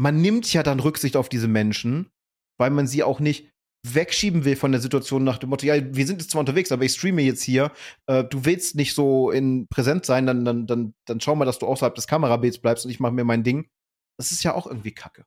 man 0.00 0.22
nimmt 0.22 0.50
ja 0.50 0.62
dann 0.62 0.80
Rücksicht 0.80 1.14
auf 1.14 1.28
diese 1.28 1.46
Menschen, 1.46 2.10
weil 2.58 2.70
man 2.70 2.86
sie 2.86 3.02
auch 3.02 3.20
nicht 3.20 3.50
wegschieben 3.86 4.46
will 4.46 4.56
von 4.56 4.72
der 4.72 4.80
Situation 4.80 5.24
nach 5.24 5.36
dem 5.36 5.50
Motto, 5.50 5.66
ja, 5.66 5.74
wir 5.94 6.06
sind 6.06 6.22
jetzt 6.22 6.30
zwar 6.30 6.40
unterwegs, 6.40 6.72
aber 6.72 6.84
ich 6.84 6.92
streame 6.92 7.20
jetzt 7.20 7.42
hier, 7.42 7.70
äh, 8.06 8.24
du 8.24 8.46
willst 8.46 8.76
nicht 8.76 8.94
so 8.94 9.30
in 9.30 9.66
präsent 9.68 10.06
sein, 10.06 10.24
dann, 10.24 10.46
dann, 10.46 10.66
dann, 10.66 10.94
dann 11.04 11.20
schau 11.20 11.34
mal, 11.36 11.44
dass 11.44 11.58
du 11.58 11.66
außerhalb 11.66 11.94
des 11.94 12.06
Kamerabilds 12.06 12.60
bleibst 12.60 12.86
und 12.86 12.90
ich 12.90 12.98
mache 12.98 13.12
mir 13.12 13.24
mein 13.24 13.42
Ding. 13.42 13.68
Das 14.18 14.32
ist 14.32 14.42
ja 14.42 14.54
auch 14.54 14.66
irgendwie 14.66 14.92
Kacke. 14.92 15.26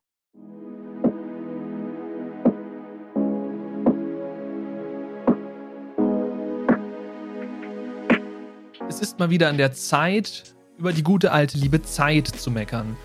Es 8.88 9.00
ist 9.00 9.20
mal 9.20 9.30
wieder 9.30 9.48
an 9.48 9.56
der 9.56 9.72
Zeit, 9.72 10.56
über 10.78 10.92
die 10.92 11.04
gute 11.04 11.30
alte 11.30 11.58
liebe 11.58 11.80
Zeit 11.82 12.26
zu 12.26 12.50
meckern. 12.50 12.96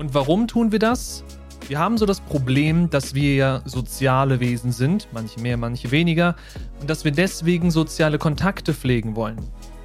Und 0.00 0.14
warum 0.14 0.48
tun 0.48 0.72
wir 0.72 0.78
das? 0.78 1.24
Wir 1.68 1.78
haben 1.78 1.98
so 1.98 2.06
das 2.06 2.20
Problem, 2.20 2.88
dass 2.88 3.12
wir 3.12 3.34
ja 3.34 3.60
soziale 3.66 4.40
Wesen 4.40 4.72
sind, 4.72 5.08
manche 5.12 5.38
mehr, 5.40 5.58
manche 5.58 5.90
weniger, 5.90 6.36
und 6.80 6.88
dass 6.88 7.04
wir 7.04 7.12
deswegen 7.12 7.70
soziale 7.70 8.16
Kontakte 8.16 8.72
pflegen 8.72 9.14
wollen. 9.14 9.36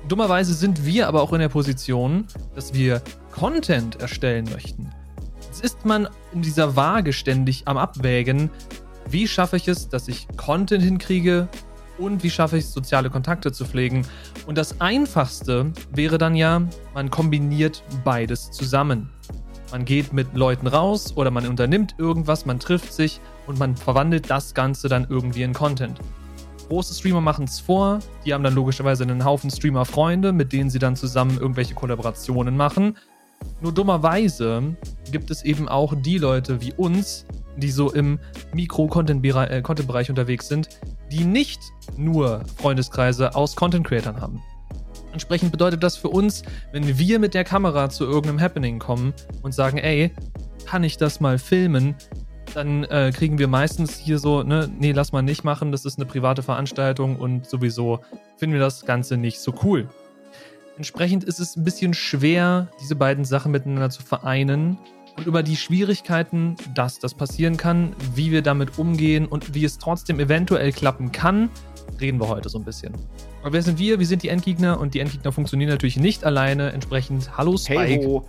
Dummerweise 0.07 0.53
sind 0.53 0.85
wir 0.85 1.09
aber 1.09 1.21
auch 1.21 1.33
in 1.33 1.39
der 1.39 1.49
Position, 1.49 2.27
dass 2.55 2.73
wir 2.73 3.01
Content 3.33 3.99
erstellen 3.99 4.47
möchten. 4.53 4.89
Jetzt 5.47 5.65
ist 5.65 5.83
man 5.83 6.07
in 6.31 6.41
dieser 6.41 6.77
Waage 6.77 7.11
ständig 7.11 7.63
am 7.65 7.75
Abwägen, 7.75 8.49
wie 9.09 9.27
schaffe 9.27 9.57
ich 9.57 9.67
es, 9.67 9.89
dass 9.89 10.07
ich 10.07 10.29
Content 10.37 10.81
hinkriege 10.81 11.49
und 11.97 12.23
wie 12.23 12.29
schaffe 12.29 12.57
ich 12.57 12.63
es, 12.63 12.71
soziale 12.71 13.09
Kontakte 13.09 13.51
zu 13.51 13.65
pflegen. 13.65 14.07
Und 14.47 14.57
das 14.57 14.79
Einfachste 14.79 15.73
wäre 15.91 16.17
dann 16.17 16.35
ja, 16.35 16.61
man 16.93 17.09
kombiniert 17.11 17.83
beides 18.05 18.49
zusammen. 18.51 19.09
Man 19.75 19.83
geht 19.83 20.13
mit 20.13 20.33
Leuten 20.33 20.67
raus 20.67 21.17
oder 21.17 21.31
man 21.31 21.45
unternimmt 21.45 21.95
irgendwas, 21.97 22.45
man 22.45 22.61
trifft 22.61 22.93
sich 22.93 23.19
und 23.45 23.59
man 23.59 23.75
verwandelt 23.75 24.29
das 24.29 24.53
Ganze 24.53 24.87
dann 24.87 25.05
irgendwie 25.09 25.43
in 25.43 25.51
Content. 25.51 25.99
Große 26.69 26.93
Streamer 26.93 27.19
machen 27.19 27.43
es 27.43 27.59
vor, 27.59 27.99
die 28.25 28.33
haben 28.33 28.41
dann 28.41 28.55
logischerweise 28.55 29.03
einen 29.03 29.25
Haufen 29.25 29.51
Streamer-Freunde, 29.51 30.31
mit 30.31 30.53
denen 30.53 30.69
sie 30.69 30.79
dann 30.79 30.95
zusammen 30.95 31.37
irgendwelche 31.37 31.73
Kollaborationen 31.73 32.55
machen. 32.55 32.95
Nur 33.59 33.73
dummerweise 33.73 34.77
gibt 35.11 35.29
es 35.29 35.43
eben 35.43 35.67
auch 35.67 35.93
die 35.93 36.19
Leute 36.19 36.61
wie 36.61 36.71
uns, 36.71 37.25
die 37.57 37.69
so 37.69 37.91
im 37.91 38.17
Mikro-Content-Bereich 38.53 40.07
äh, 40.07 40.09
unterwegs 40.09 40.47
sind, 40.47 40.69
die 41.11 41.25
nicht 41.25 41.59
nur 41.97 42.45
Freundeskreise 42.55 43.35
aus 43.35 43.57
Content-Creatern 43.57 44.21
haben. 44.21 44.41
Entsprechend 45.15 45.53
bedeutet 45.53 45.81
das 45.81 45.95
für 45.95 46.09
uns, 46.09 46.43
wenn 46.73 46.97
wir 46.97 47.19
mit 47.19 47.33
der 47.33 47.45
Kamera 47.45 47.89
zu 47.89 48.03
irgendeinem 48.03 48.41
Happening 48.41 48.79
kommen 48.79 49.13
und 49.43 49.53
sagen, 49.53 49.77
ey, 49.77 50.11
kann 50.65 50.83
ich 50.83 50.97
das 50.97 51.21
mal 51.21 51.39
filmen? 51.39 51.95
Dann 52.53 52.83
äh, 52.83 53.13
kriegen 53.15 53.39
wir 53.39 53.47
meistens 53.47 53.97
hier 53.97 54.19
so, 54.19 54.43
ne, 54.43 54.69
nee, 54.77 54.91
lass 54.91 55.13
mal 55.13 55.21
nicht 55.21 55.45
machen, 55.45 55.71
das 55.71 55.85
ist 55.85 55.97
eine 55.97 56.05
private 56.05 56.43
Veranstaltung 56.43 57.15
und 57.15 57.49
sowieso 57.49 58.01
finden 58.35 58.55
wir 58.55 58.59
das 58.59 58.85
Ganze 58.85 59.15
nicht 59.15 59.39
so 59.39 59.53
cool. 59.63 59.87
Entsprechend 60.75 61.23
ist 61.23 61.39
es 61.39 61.55
ein 61.55 61.63
bisschen 61.63 61.93
schwer, 61.93 62.67
diese 62.81 62.97
beiden 62.97 63.23
Sachen 63.23 63.53
miteinander 63.53 63.91
zu 63.91 64.03
vereinen 64.03 64.77
und 65.15 65.27
über 65.27 65.43
die 65.43 65.55
Schwierigkeiten, 65.55 66.57
dass 66.73 66.99
das 66.99 67.13
passieren 67.13 67.55
kann, 67.55 67.95
wie 68.15 68.33
wir 68.33 68.41
damit 68.41 68.77
umgehen 68.77 69.27
und 69.27 69.55
wie 69.55 69.63
es 69.63 69.77
trotzdem 69.77 70.19
eventuell 70.19 70.73
klappen 70.73 71.13
kann, 71.13 71.49
reden 71.99 72.19
wir 72.19 72.27
heute 72.27 72.49
so 72.49 72.57
ein 72.57 72.63
bisschen. 72.63 72.93
Aber 73.41 73.53
wer 73.53 73.61
sind 73.61 73.79
wir? 73.79 73.99
Wir 73.99 74.05
sind 74.05 74.23
die 74.23 74.29
Endgegner 74.29 74.79
und 74.79 74.93
die 74.93 74.99
Endgegner 74.99 75.31
funktionieren 75.31 75.69
natürlich 75.69 75.97
nicht 75.97 76.23
alleine. 76.23 76.71
Entsprechend, 76.71 77.37
hallo 77.37 77.57
Spike. 77.57 77.81
Hey. 77.81 78.21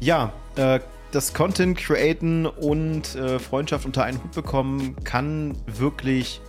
Ja, 0.00 0.32
äh, 0.56 0.80
das 1.12 1.34
Content 1.34 1.76
createn 1.76 2.46
und 2.46 3.14
äh, 3.14 3.38
Freundschaft 3.38 3.84
unter 3.84 4.04
einen 4.04 4.22
Hut 4.22 4.32
bekommen 4.32 4.96
kann 5.04 5.56
wirklich 5.66 6.40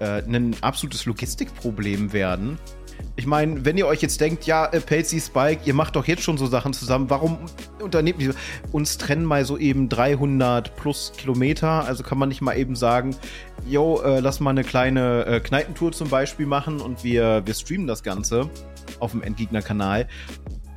äh, 0.00 0.22
ein 0.22 0.56
absolutes 0.60 1.06
Logistikproblem 1.06 2.12
werden. 2.12 2.58
Ich 3.14 3.26
meine, 3.26 3.64
wenn 3.66 3.76
ihr 3.76 3.86
euch 3.86 4.00
jetzt 4.00 4.20
denkt, 4.22 4.46
ja, 4.46 4.64
äh, 4.66 4.80
Pelzi, 4.80 5.20
Spike, 5.20 5.62
ihr 5.66 5.74
macht 5.74 5.96
doch 5.96 6.06
jetzt 6.06 6.22
schon 6.22 6.38
so 6.38 6.46
Sachen 6.46 6.72
zusammen, 6.72 7.10
warum 7.10 7.38
unternehmt 7.80 8.22
ihr 8.22 8.34
uns 8.72 8.96
trennen 8.96 9.26
mal 9.26 9.44
so 9.44 9.58
eben 9.58 9.90
300 9.90 10.74
plus 10.76 11.12
Kilometer? 11.16 11.84
Also 11.84 12.04
kann 12.04 12.16
man 12.16 12.30
nicht 12.30 12.40
mal 12.40 12.56
eben 12.56 12.74
sagen, 12.74 13.14
yo, 13.68 14.00
äh, 14.00 14.20
lass 14.20 14.40
mal 14.40 14.50
eine 14.50 14.64
kleine 14.64 15.26
äh, 15.26 15.40
Kneipentour 15.40 15.92
zum 15.92 16.08
Beispiel 16.08 16.46
machen 16.46 16.80
und 16.80 17.04
wir, 17.04 17.42
wir 17.44 17.52
streamen 17.52 17.86
das 17.86 18.02
Ganze 18.02 18.48
auf 18.98 19.10
dem 19.10 19.22
Endgegner-Kanal. 19.22 20.08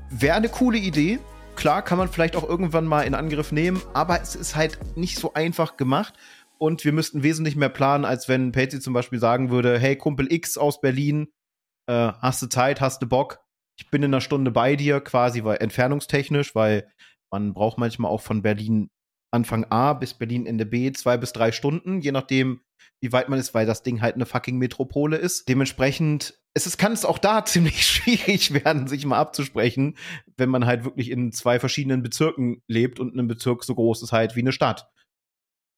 Wäre 0.09 0.35
eine 0.35 0.49
coole 0.49 0.77
Idee. 0.77 1.19
Klar, 1.55 1.83
kann 1.83 1.97
man 1.97 2.09
vielleicht 2.09 2.35
auch 2.35 2.47
irgendwann 2.47 2.85
mal 2.85 3.03
in 3.03 3.15
Angriff 3.15 3.53
nehmen, 3.53 3.81
aber 3.93 4.21
es 4.21 4.35
ist 4.35 4.57
halt 4.57 4.77
nicht 4.97 5.19
so 5.19 5.33
einfach 5.33 5.77
gemacht. 5.77 6.13
Und 6.57 6.83
wir 6.83 6.91
müssten 6.91 7.23
wesentlich 7.23 7.55
mehr 7.55 7.69
planen, 7.69 8.03
als 8.03 8.27
wenn 8.27 8.51
Patsy 8.51 8.81
zum 8.81 8.93
Beispiel 8.93 9.19
sagen 9.19 9.49
würde, 9.51 9.79
hey, 9.79 9.95
Kumpel 9.95 10.31
X 10.31 10.57
aus 10.57 10.81
Berlin, 10.81 11.27
äh, 11.87 12.11
hast 12.19 12.41
du 12.41 12.47
Zeit, 12.47 12.81
hast 12.81 13.01
du 13.01 13.07
Bock? 13.07 13.39
Ich 13.77 13.89
bin 13.89 14.03
in 14.03 14.13
einer 14.13 14.21
Stunde 14.21 14.51
bei 14.51 14.75
dir, 14.75 15.01
quasi 15.01 15.43
weil, 15.43 15.57
entfernungstechnisch, 15.57 16.55
weil 16.55 16.89
man 17.31 17.53
braucht 17.53 17.77
manchmal 17.77 18.11
auch 18.11 18.21
von 18.21 18.41
Berlin 18.41 18.89
Anfang 19.31 19.65
A 19.69 19.93
bis 19.93 20.13
Berlin 20.13 20.45
Ende 20.45 20.65
B 20.65 20.91
zwei 20.93 21.17
bis 21.17 21.33
drei 21.33 21.51
Stunden, 21.51 21.99
je 21.99 22.11
nachdem, 22.11 22.61
wie 23.01 23.11
weit 23.11 23.27
man 23.27 23.39
ist, 23.39 23.53
weil 23.53 23.65
das 23.65 23.83
Ding 23.83 24.01
halt 24.01 24.15
eine 24.15 24.25
fucking 24.25 24.57
Metropole 24.57 25.17
ist. 25.17 25.49
Dementsprechend 25.49 26.39
es 26.55 26.65
ist, 26.65 26.77
kann 26.77 26.93
es 26.93 27.05
auch 27.05 27.17
da 27.17 27.45
ziemlich 27.45 27.85
schwierig 27.85 28.53
werden, 28.53 28.87
sich 28.87 29.05
mal 29.05 29.19
abzusprechen, 29.19 29.97
wenn 30.37 30.49
man 30.49 30.65
halt 30.65 30.85
wirklich 30.85 31.11
in 31.11 31.31
zwei 31.31 31.59
verschiedenen 31.59 32.01
Bezirken 32.01 32.63
lebt 32.67 32.99
und 32.99 33.15
ein 33.15 33.27
Bezirk 33.27 33.63
so 33.63 33.75
groß 33.75 34.01
ist 34.01 34.11
halt 34.11 34.35
wie 34.35 34.41
eine 34.41 34.53
Stadt. 34.53 34.89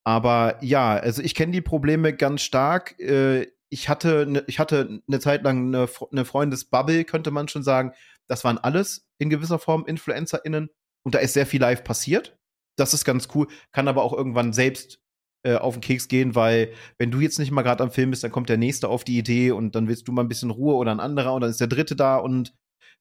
Aber 0.05 0.63
ja, 0.63 0.95
also 0.95 1.21
ich 1.21 1.35
kenne 1.35 1.51
die 1.51 1.61
Probleme 1.61 2.13
ganz 2.13 2.41
stark. 2.41 2.97
Äh, 2.99 3.47
ich 3.69 3.89
hatte, 3.89 4.25
ne, 4.25 4.43
ich 4.47 4.59
hatte 4.59 5.01
eine 5.07 5.19
Zeit 5.19 5.43
lang 5.43 5.67
eine, 5.67 5.89
eine 6.11 6.25
Freundesbubble, 6.25 7.03
könnte 7.05 7.31
man 7.31 7.47
schon 7.47 7.63
sagen. 7.63 7.93
Das 8.29 8.43
waren 8.43 8.57
alles 8.57 9.05
in 9.19 9.29
gewisser 9.29 9.59
Form 9.59 9.85
InfluencerInnen. 9.85 10.69
Und 11.05 11.15
da 11.15 11.19
ist 11.19 11.33
sehr 11.33 11.45
viel 11.45 11.61
live 11.61 11.83
passiert. 11.83 12.37
Das 12.77 12.93
ist 12.93 13.05
ganz 13.05 13.29
cool. 13.33 13.47
Kann 13.71 13.87
aber 13.87 14.03
auch 14.03 14.13
irgendwann 14.13 14.53
selbst 14.53 14.99
äh, 15.45 15.55
auf 15.55 15.75
den 15.75 15.81
Keks 15.81 16.07
gehen, 16.07 16.35
weil 16.35 16.73
wenn 16.97 17.11
du 17.11 17.19
jetzt 17.19 17.39
nicht 17.39 17.51
mal 17.51 17.61
gerade 17.61 17.83
am 17.83 17.91
Film 17.91 18.11
bist, 18.11 18.23
dann 18.23 18.31
kommt 18.31 18.49
der 18.49 18.57
nächste 18.57 18.89
auf 18.89 19.03
die 19.03 19.17
Idee 19.17 19.51
und 19.51 19.75
dann 19.75 19.87
willst 19.87 20.07
du 20.07 20.11
mal 20.11 20.23
ein 20.23 20.27
bisschen 20.27 20.51
Ruhe 20.51 20.75
oder 20.75 20.91
ein 20.91 20.99
anderer 20.99 21.33
und 21.33 21.41
dann 21.41 21.49
ist 21.49 21.61
der 21.61 21.67
dritte 21.67 21.95
da 21.95 22.17
und 22.17 22.55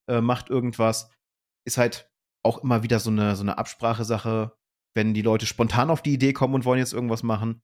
äh, 0.08 0.20
macht 0.20 0.50
irgendwas. 0.50 1.10
Ist 1.66 1.78
halt 1.78 2.08
auch 2.44 2.62
immer 2.62 2.82
wieder 2.82 3.00
so 3.00 3.10
eine, 3.10 3.34
so 3.36 3.42
eine 3.42 3.58
Absprachesache, 3.58 4.56
wenn 4.94 5.14
die 5.14 5.22
Leute 5.22 5.46
spontan 5.46 5.90
auf 5.90 6.02
die 6.02 6.14
Idee 6.14 6.32
kommen 6.32 6.54
und 6.54 6.64
wollen 6.64 6.78
jetzt 6.78 6.92
irgendwas 6.92 7.22
machen. 7.22 7.60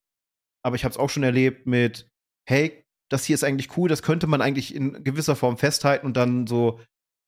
Aber 0.64 0.76
ich 0.76 0.84
habe 0.84 0.92
es 0.92 0.98
auch 0.98 1.10
schon 1.10 1.22
erlebt 1.22 1.66
mit, 1.66 2.08
hey, 2.48 2.84
das 3.12 3.24
hier 3.24 3.34
ist 3.34 3.44
eigentlich 3.44 3.76
cool, 3.76 3.88
das 3.88 4.02
könnte 4.02 4.26
man 4.26 4.40
eigentlich 4.40 4.74
in 4.74 5.04
gewisser 5.04 5.36
Form 5.36 5.58
festhalten 5.58 6.06
und 6.06 6.16
dann 6.16 6.46
so, 6.46 6.80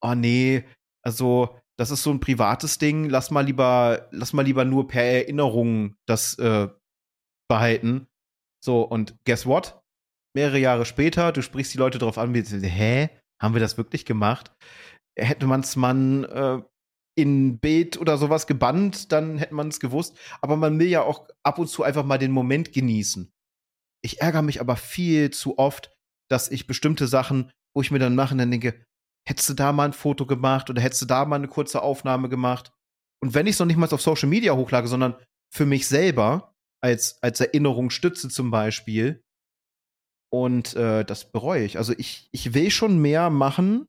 oh 0.03 0.15
nee, 0.15 0.65
also 1.03 1.59
das 1.78 1.91
ist 1.91 2.03
so 2.03 2.11
ein 2.11 2.21
privates 2.21 2.78
Ding, 2.78 3.11
lass 3.11 3.31
mal 3.31 3.45
lieber, 3.45 4.09
lass 4.11 4.33
mal 4.33 4.43
lieber 4.43 4.65
nur 4.65 4.89
per 4.89 5.03
Erinnerung 5.03 5.97
das 6.06 6.39
äh, 6.39 6.69
behalten. 7.49 8.06
So, 8.65 8.83
und 8.83 9.17
guess 9.27 9.44
what? 9.44 9.83
Mehrere 10.34 10.59
Jahre 10.59 10.87
später, 10.87 11.33
du 11.33 11.43
sprichst 11.43 11.75
die 11.75 11.78
Leute 11.78 11.99
darauf 11.99 12.17
an, 12.17 12.33
wie, 12.33 12.43
hä? 12.43 13.11
Haben 13.43 13.55
wir 13.55 13.61
das 13.61 13.77
wirklich 13.77 14.06
gemacht? 14.06 14.53
Hätte 15.19 15.47
man 15.47 15.61
es 15.61 15.77
äh, 15.77 16.62
in 17.17 17.59
Bild 17.59 17.99
oder 17.99 18.17
sowas 18.17 18.47
gebannt, 18.47 19.12
dann 19.12 19.37
hätte 19.37 19.55
man 19.55 19.69
es 19.69 19.81
gewusst. 19.81 20.17
Aber 20.41 20.56
man 20.56 20.78
will 20.78 20.89
ja 20.89 21.03
auch 21.03 21.28
ab 21.43 21.59
und 21.59 21.69
zu 21.69 21.83
einfach 21.83 22.05
mal 22.05 22.19
den 22.19 22.33
Moment 22.33 22.73
genießen. 22.73 23.34
Ich 24.04 24.20
ärgere 24.20 24.42
mich 24.42 24.60
aber 24.60 24.76
viel 24.76 25.31
zu 25.31 25.59
oft, 25.59 25.91
dass 26.28 26.50
ich 26.50 26.66
bestimmte 26.66 27.06
Sachen, 27.06 27.50
wo 27.75 27.81
ich 27.81 27.91
mir 27.91 27.98
dann 27.98 28.15
mache, 28.15 28.37
dann 28.37 28.50
denke, 28.50 28.84
hättest 29.26 29.48
du 29.48 29.54
da 29.54 29.72
mal 29.72 29.87
ein 29.87 29.92
Foto 29.94 30.26
gemacht 30.26 30.69
oder 30.69 30.82
hättest 30.82 31.03
du 31.03 31.06
da 31.06 31.25
mal 31.25 31.37
eine 31.37 31.48
kurze 31.48 31.82
Aufnahme 31.82 32.28
gemacht? 32.28 32.72
Und 33.22 33.32
wenn 33.32 33.47
ich 33.47 33.54
es 33.54 33.59
noch 33.59 33.66
nicht 33.66 33.78
mal 33.78 33.88
auf 33.91 34.03
Social 34.03 34.28
Media 34.28 34.54
hochlage, 34.54 34.88
sondern 34.88 35.16
für 35.50 35.64
mich 35.64 35.88
selber 35.88 36.54
als, 36.82 37.23
als 37.23 37.40
Erinnerung 37.40 37.88
stütze 37.88 38.29
zum 38.29 38.50
Beispiel. 38.50 39.25
Und 40.31 40.75
äh, 40.75 41.05
das 41.05 41.32
bereue 41.32 41.64
ich. 41.64 41.79
Also 41.79 41.94
ich, 41.96 42.29
ich 42.32 42.52
will 42.52 42.70
schon 42.70 42.99
mehr 42.99 43.31
machen, 43.31 43.87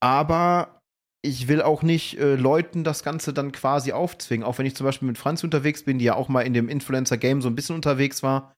aber 0.00 0.75
ich 1.26 1.48
will 1.48 1.60
auch 1.60 1.82
nicht 1.82 2.18
äh, 2.18 2.36
Leuten 2.36 2.84
das 2.84 3.02
Ganze 3.02 3.32
dann 3.32 3.52
quasi 3.52 3.92
aufzwingen. 3.92 4.46
Auch 4.46 4.58
wenn 4.58 4.66
ich 4.66 4.76
zum 4.76 4.84
Beispiel 4.84 5.08
mit 5.08 5.18
Franz 5.18 5.42
unterwegs 5.44 5.84
bin, 5.84 5.98
die 5.98 6.04
ja 6.04 6.14
auch 6.14 6.28
mal 6.28 6.42
in 6.42 6.54
dem 6.54 6.68
Influencer-Game 6.68 7.42
so 7.42 7.48
ein 7.48 7.54
bisschen 7.54 7.76
unterwegs 7.76 8.22
war, 8.22 8.54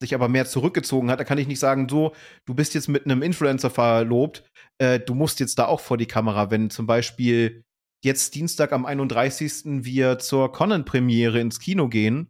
sich 0.00 0.14
aber 0.14 0.28
mehr 0.28 0.46
zurückgezogen 0.46 1.10
hat, 1.10 1.20
da 1.20 1.24
kann 1.24 1.38
ich 1.38 1.46
nicht 1.46 1.58
sagen, 1.58 1.88
so, 1.88 2.14
du 2.46 2.54
bist 2.54 2.74
jetzt 2.74 2.88
mit 2.88 3.04
einem 3.04 3.22
Influencer 3.22 3.70
verlobt, 3.70 4.44
äh, 4.78 4.98
du 4.98 5.14
musst 5.14 5.40
jetzt 5.40 5.58
da 5.58 5.66
auch 5.66 5.80
vor 5.80 5.96
die 5.96 6.06
Kamera, 6.06 6.50
wenn 6.50 6.70
zum 6.70 6.86
Beispiel 6.86 7.62
jetzt 8.04 8.34
Dienstag 8.34 8.72
am 8.72 8.86
31. 8.86 9.84
wir 9.84 10.18
zur 10.18 10.50
Conan-Premiere 10.52 11.40
ins 11.40 11.60
Kino 11.60 11.88
gehen, 11.88 12.28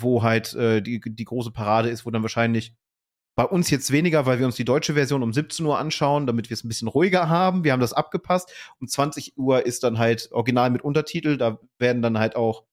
wo 0.00 0.22
halt 0.22 0.54
äh, 0.54 0.82
die, 0.82 1.00
die 1.00 1.24
große 1.24 1.50
Parade 1.50 1.88
ist, 1.88 2.06
wo 2.06 2.10
dann 2.10 2.22
wahrscheinlich 2.22 2.74
bei 3.36 3.44
uns 3.44 3.70
jetzt 3.70 3.90
weniger, 3.90 4.26
weil 4.26 4.38
wir 4.38 4.46
uns 4.46 4.56
die 4.56 4.64
deutsche 4.64 4.94
Version 4.94 5.22
um 5.22 5.32
17 5.32 5.66
Uhr 5.66 5.78
anschauen, 5.78 6.26
damit 6.26 6.50
wir 6.50 6.54
es 6.54 6.64
ein 6.64 6.68
bisschen 6.68 6.88
ruhiger 6.88 7.28
haben. 7.28 7.64
Wir 7.64 7.72
haben 7.72 7.80
das 7.80 7.92
abgepasst. 7.92 8.52
Um 8.80 8.88
20 8.88 9.36
Uhr 9.36 9.66
ist 9.66 9.82
dann 9.84 9.98
halt 9.98 10.30
original 10.32 10.70
mit 10.70 10.82
Untertitel. 10.82 11.36
Da 11.36 11.58
werden 11.78 12.02
dann 12.02 12.18
halt 12.18 12.36
auch 12.36 12.64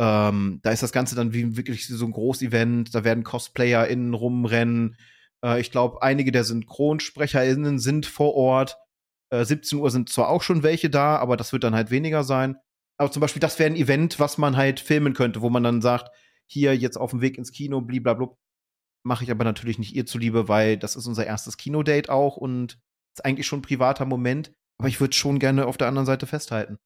Ähm, 0.00 0.60
da 0.62 0.70
ist 0.72 0.82
das 0.82 0.92
Ganze 0.92 1.14
dann 1.14 1.32
wie 1.34 1.56
wirklich 1.56 1.86
so 1.86 2.04
ein 2.06 2.12
Groß-Event, 2.12 2.94
da 2.94 3.04
werden 3.04 3.24
CosplayerInnen 3.24 4.14
rumrennen. 4.14 4.96
Äh, 5.44 5.60
ich 5.60 5.70
glaube, 5.70 6.02
einige 6.02 6.32
der 6.32 6.44
SynchronsprecherInnen 6.44 7.78
sind 7.78 8.06
vor 8.06 8.34
Ort. 8.34 8.78
Äh, 9.30 9.44
17 9.44 9.78
Uhr 9.78 9.90
sind 9.90 10.08
zwar 10.08 10.28
auch 10.30 10.42
schon 10.42 10.62
welche 10.62 10.90
da, 10.90 11.16
aber 11.18 11.36
das 11.36 11.52
wird 11.52 11.64
dann 11.64 11.74
halt 11.74 11.90
weniger 11.90 12.24
sein. 12.24 12.56
Aber 12.98 13.10
zum 13.12 13.20
Beispiel, 13.20 13.40
das 13.40 13.58
wäre 13.58 13.70
ein 13.70 13.76
Event, 13.76 14.18
was 14.20 14.38
man 14.38 14.56
halt 14.56 14.80
filmen 14.80 15.14
könnte, 15.14 15.42
wo 15.42 15.50
man 15.50 15.62
dann 15.64 15.82
sagt, 15.82 16.10
hier 16.46 16.76
jetzt 16.76 16.96
auf 16.96 17.10
dem 17.10 17.20
Weg 17.20 17.38
ins 17.38 17.52
Kino, 17.52 17.80
blablabla. 17.80 18.28
Mache 19.04 19.24
ich 19.24 19.30
aber 19.30 19.44
natürlich 19.44 19.78
nicht 19.78 19.94
ihr 19.94 20.06
zuliebe, 20.06 20.48
weil 20.48 20.76
das 20.76 20.96
ist 20.96 21.06
unser 21.06 21.26
erstes 21.26 21.56
Kinodate 21.56 22.10
auch 22.10 22.36
und 22.36 22.78
ist 23.14 23.24
eigentlich 23.24 23.46
schon 23.46 23.60
ein 23.60 23.62
privater 23.62 24.04
Moment. 24.04 24.52
Aber 24.78 24.88
ich 24.88 25.00
würde 25.00 25.14
schon 25.14 25.38
gerne 25.38 25.66
auf 25.66 25.76
der 25.76 25.88
anderen 25.88 26.06
Seite 26.06 26.26
festhalten. 26.26 26.78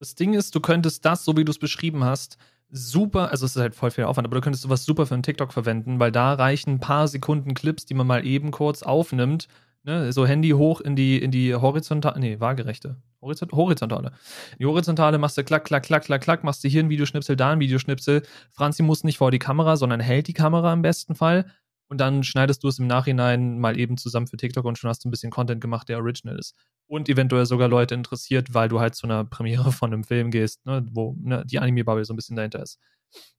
Das 0.00 0.14
Ding 0.14 0.34
ist, 0.34 0.54
du 0.54 0.60
könntest 0.60 1.04
das, 1.04 1.24
so 1.24 1.36
wie 1.36 1.44
du 1.44 1.50
es 1.50 1.58
beschrieben 1.58 2.04
hast, 2.04 2.38
super, 2.70 3.30
also 3.30 3.46
es 3.46 3.56
ist 3.56 3.62
halt 3.62 3.74
voll 3.74 3.90
viel 3.90 4.04
Aufwand, 4.04 4.26
aber 4.26 4.36
du 4.36 4.40
könntest 4.42 4.62
sowas 4.62 4.84
super 4.84 5.06
für 5.06 5.14
einen 5.14 5.22
TikTok 5.22 5.52
verwenden, 5.52 5.98
weil 5.98 6.12
da 6.12 6.34
reichen 6.34 6.74
ein 6.74 6.80
paar 6.80 7.08
Sekunden 7.08 7.54
Clips, 7.54 7.86
die 7.86 7.94
man 7.94 8.06
mal 8.06 8.26
eben 8.26 8.50
kurz 8.50 8.82
aufnimmt. 8.82 9.48
Ne? 9.84 10.12
So 10.12 10.26
Handy 10.26 10.50
hoch 10.50 10.80
in 10.80 10.96
die, 10.96 11.20
in 11.20 11.30
die 11.30 11.54
horizontale, 11.54 12.20
nee, 12.20 12.40
waagerechte. 12.40 12.96
Horizont 13.20 13.52
horizontale. 13.52 14.12
Die 14.58 14.66
horizontale 14.66 15.18
machst 15.18 15.36
du 15.36 15.44
klack, 15.44 15.64
klack, 15.64 15.82
klack, 15.82 16.04
klack, 16.04 16.22
klack, 16.22 16.44
machst 16.44 16.62
du 16.62 16.68
hier 16.68 16.82
ein 16.82 16.88
Videoschnipsel, 16.88 17.36
da 17.36 17.50
ein 17.50 17.60
Videoschnipsel. 17.60 18.22
Franzi 18.52 18.82
muss 18.82 19.04
nicht 19.04 19.18
vor 19.18 19.30
die 19.30 19.38
Kamera, 19.38 19.76
sondern 19.76 20.00
hält 20.00 20.28
die 20.28 20.34
Kamera 20.34 20.72
im 20.72 20.82
besten 20.82 21.14
Fall 21.14 21.46
und 21.88 21.98
dann 21.98 22.22
schneidest 22.22 22.62
du 22.62 22.68
es 22.68 22.78
im 22.78 22.86
Nachhinein 22.86 23.58
mal 23.58 23.78
eben 23.78 23.96
zusammen 23.96 24.26
für 24.26 24.36
TikTok 24.36 24.64
und 24.64 24.78
schon 24.78 24.90
hast 24.90 25.04
du 25.04 25.08
ein 25.08 25.10
bisschen 25.10 25.30
Content 25.30 25.60
gemacht, 25.60 25.88
der 25.88 25.98
original 25.98 26.38
ist. 26.38 26.54
Und 26.86 27.08
eventuell 27.08 27.46
sogar 27.46 27.68
Leute 27.68 27.94
interessiert, 27.94 28.54
weil 28.54 28.68
du 28.68 28.80
halt 28.80 28.94
zu 28.94 29.06
einer 29.06 29.24
Premiere 29.24 29.72
von 29.72 29.92
einem 29.92 30.04
Film 30.04 30.30
gehst, 30.30 30.64
ne, 30.66 30.86
wo 30.92 31.16
ne, 31.18 31.44
die 31.46 31.58
Anime-Bubble 31.58 32.04
so 32.04 32.12
ein 32.12 32.16
bisschen 32.16 32.36
dahinter 32.36 32.62
ist. 32.62 32.78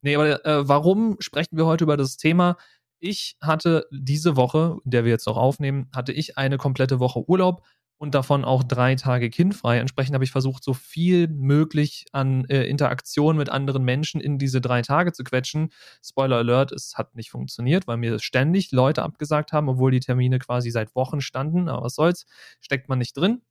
Nee, 0.01 0.15
aber 0.15 0.43
äh, 0.45 0.67
warum 0.67 1.17
sprechen 1.19 1.57
wir 1.57 1.67
heute 1.67 1.83
über 1.83 1.95
das 1.95 2.17
Thema? 2.17 2.57
Ich 2.99 3.37
hatte 3.39 3.85
diese 3.91 4.35
Woche, 4.35 4.77
in 4.83 4.91
der 4.91 5.05
wir 5.05 5.11
jetzt 5.11 5.27
noch 5.27 5.37
aufnehmen, 5.37 5.89
hatte 5.95 6.11
ich 6.11 6.37
eine 6.37 6.57
komplette 6.57 6.99
Woche 6.99 7.23
Urlaub 7.29 7.63
und 7.99 8.15
davon 8.15 8.45
auch 8.45 8.63
drei 8.63 8.95
Tage 8.95 9.29
kindfrei. 9.29 9.77
Entsprechend 9.77 10.13
habe 10.15 10.23
ich 10.23 10.31
versucht, 10.31 10.63
so 10.63 10.73
viel 10.73 11.27
möglich 11.27 12.05
an 12.13 12.45
äh, 12.45 12.63
Interaktion 12.63 13.35
mit 13.35 13.49
anderen 13.49 13.83
Menschen 13.83 14.21
in 14.21 14.39
diese 14.39 14.61
drei 14.61 14.81
Tage 14.81 15.11
zu 15.11 15.23
quetschen. 15.25 15.71
Spoiler 16.01 16.37
Alert, 16.37 16.71
es 16.71 16.95
hat 16.95 17.15
nicht 17.15 17.29
funktioniert, 17.29 17.87
weil 17.87 17.97
mir 17.97 18.17
ständig 18.19 18.71
Leute 18.71 19.03
abgesagt 19.03 19.51
haben, 19.51 19.67
obwohl 19.67 19.91
die 19.91 19.99
Termine 19.99 20.39
quasi 20.39 20.71
seit 20.71 20.95
Wochen 20.95 21.19
standen. 21.19 21.67
Aber 21.67 21.83
was 21.83 21.95
soll's, 21.95 22.25
steckt 22.61 22.87
man 22.87 22.99
nicht 22.99 23.17
drin. 23.17 23.41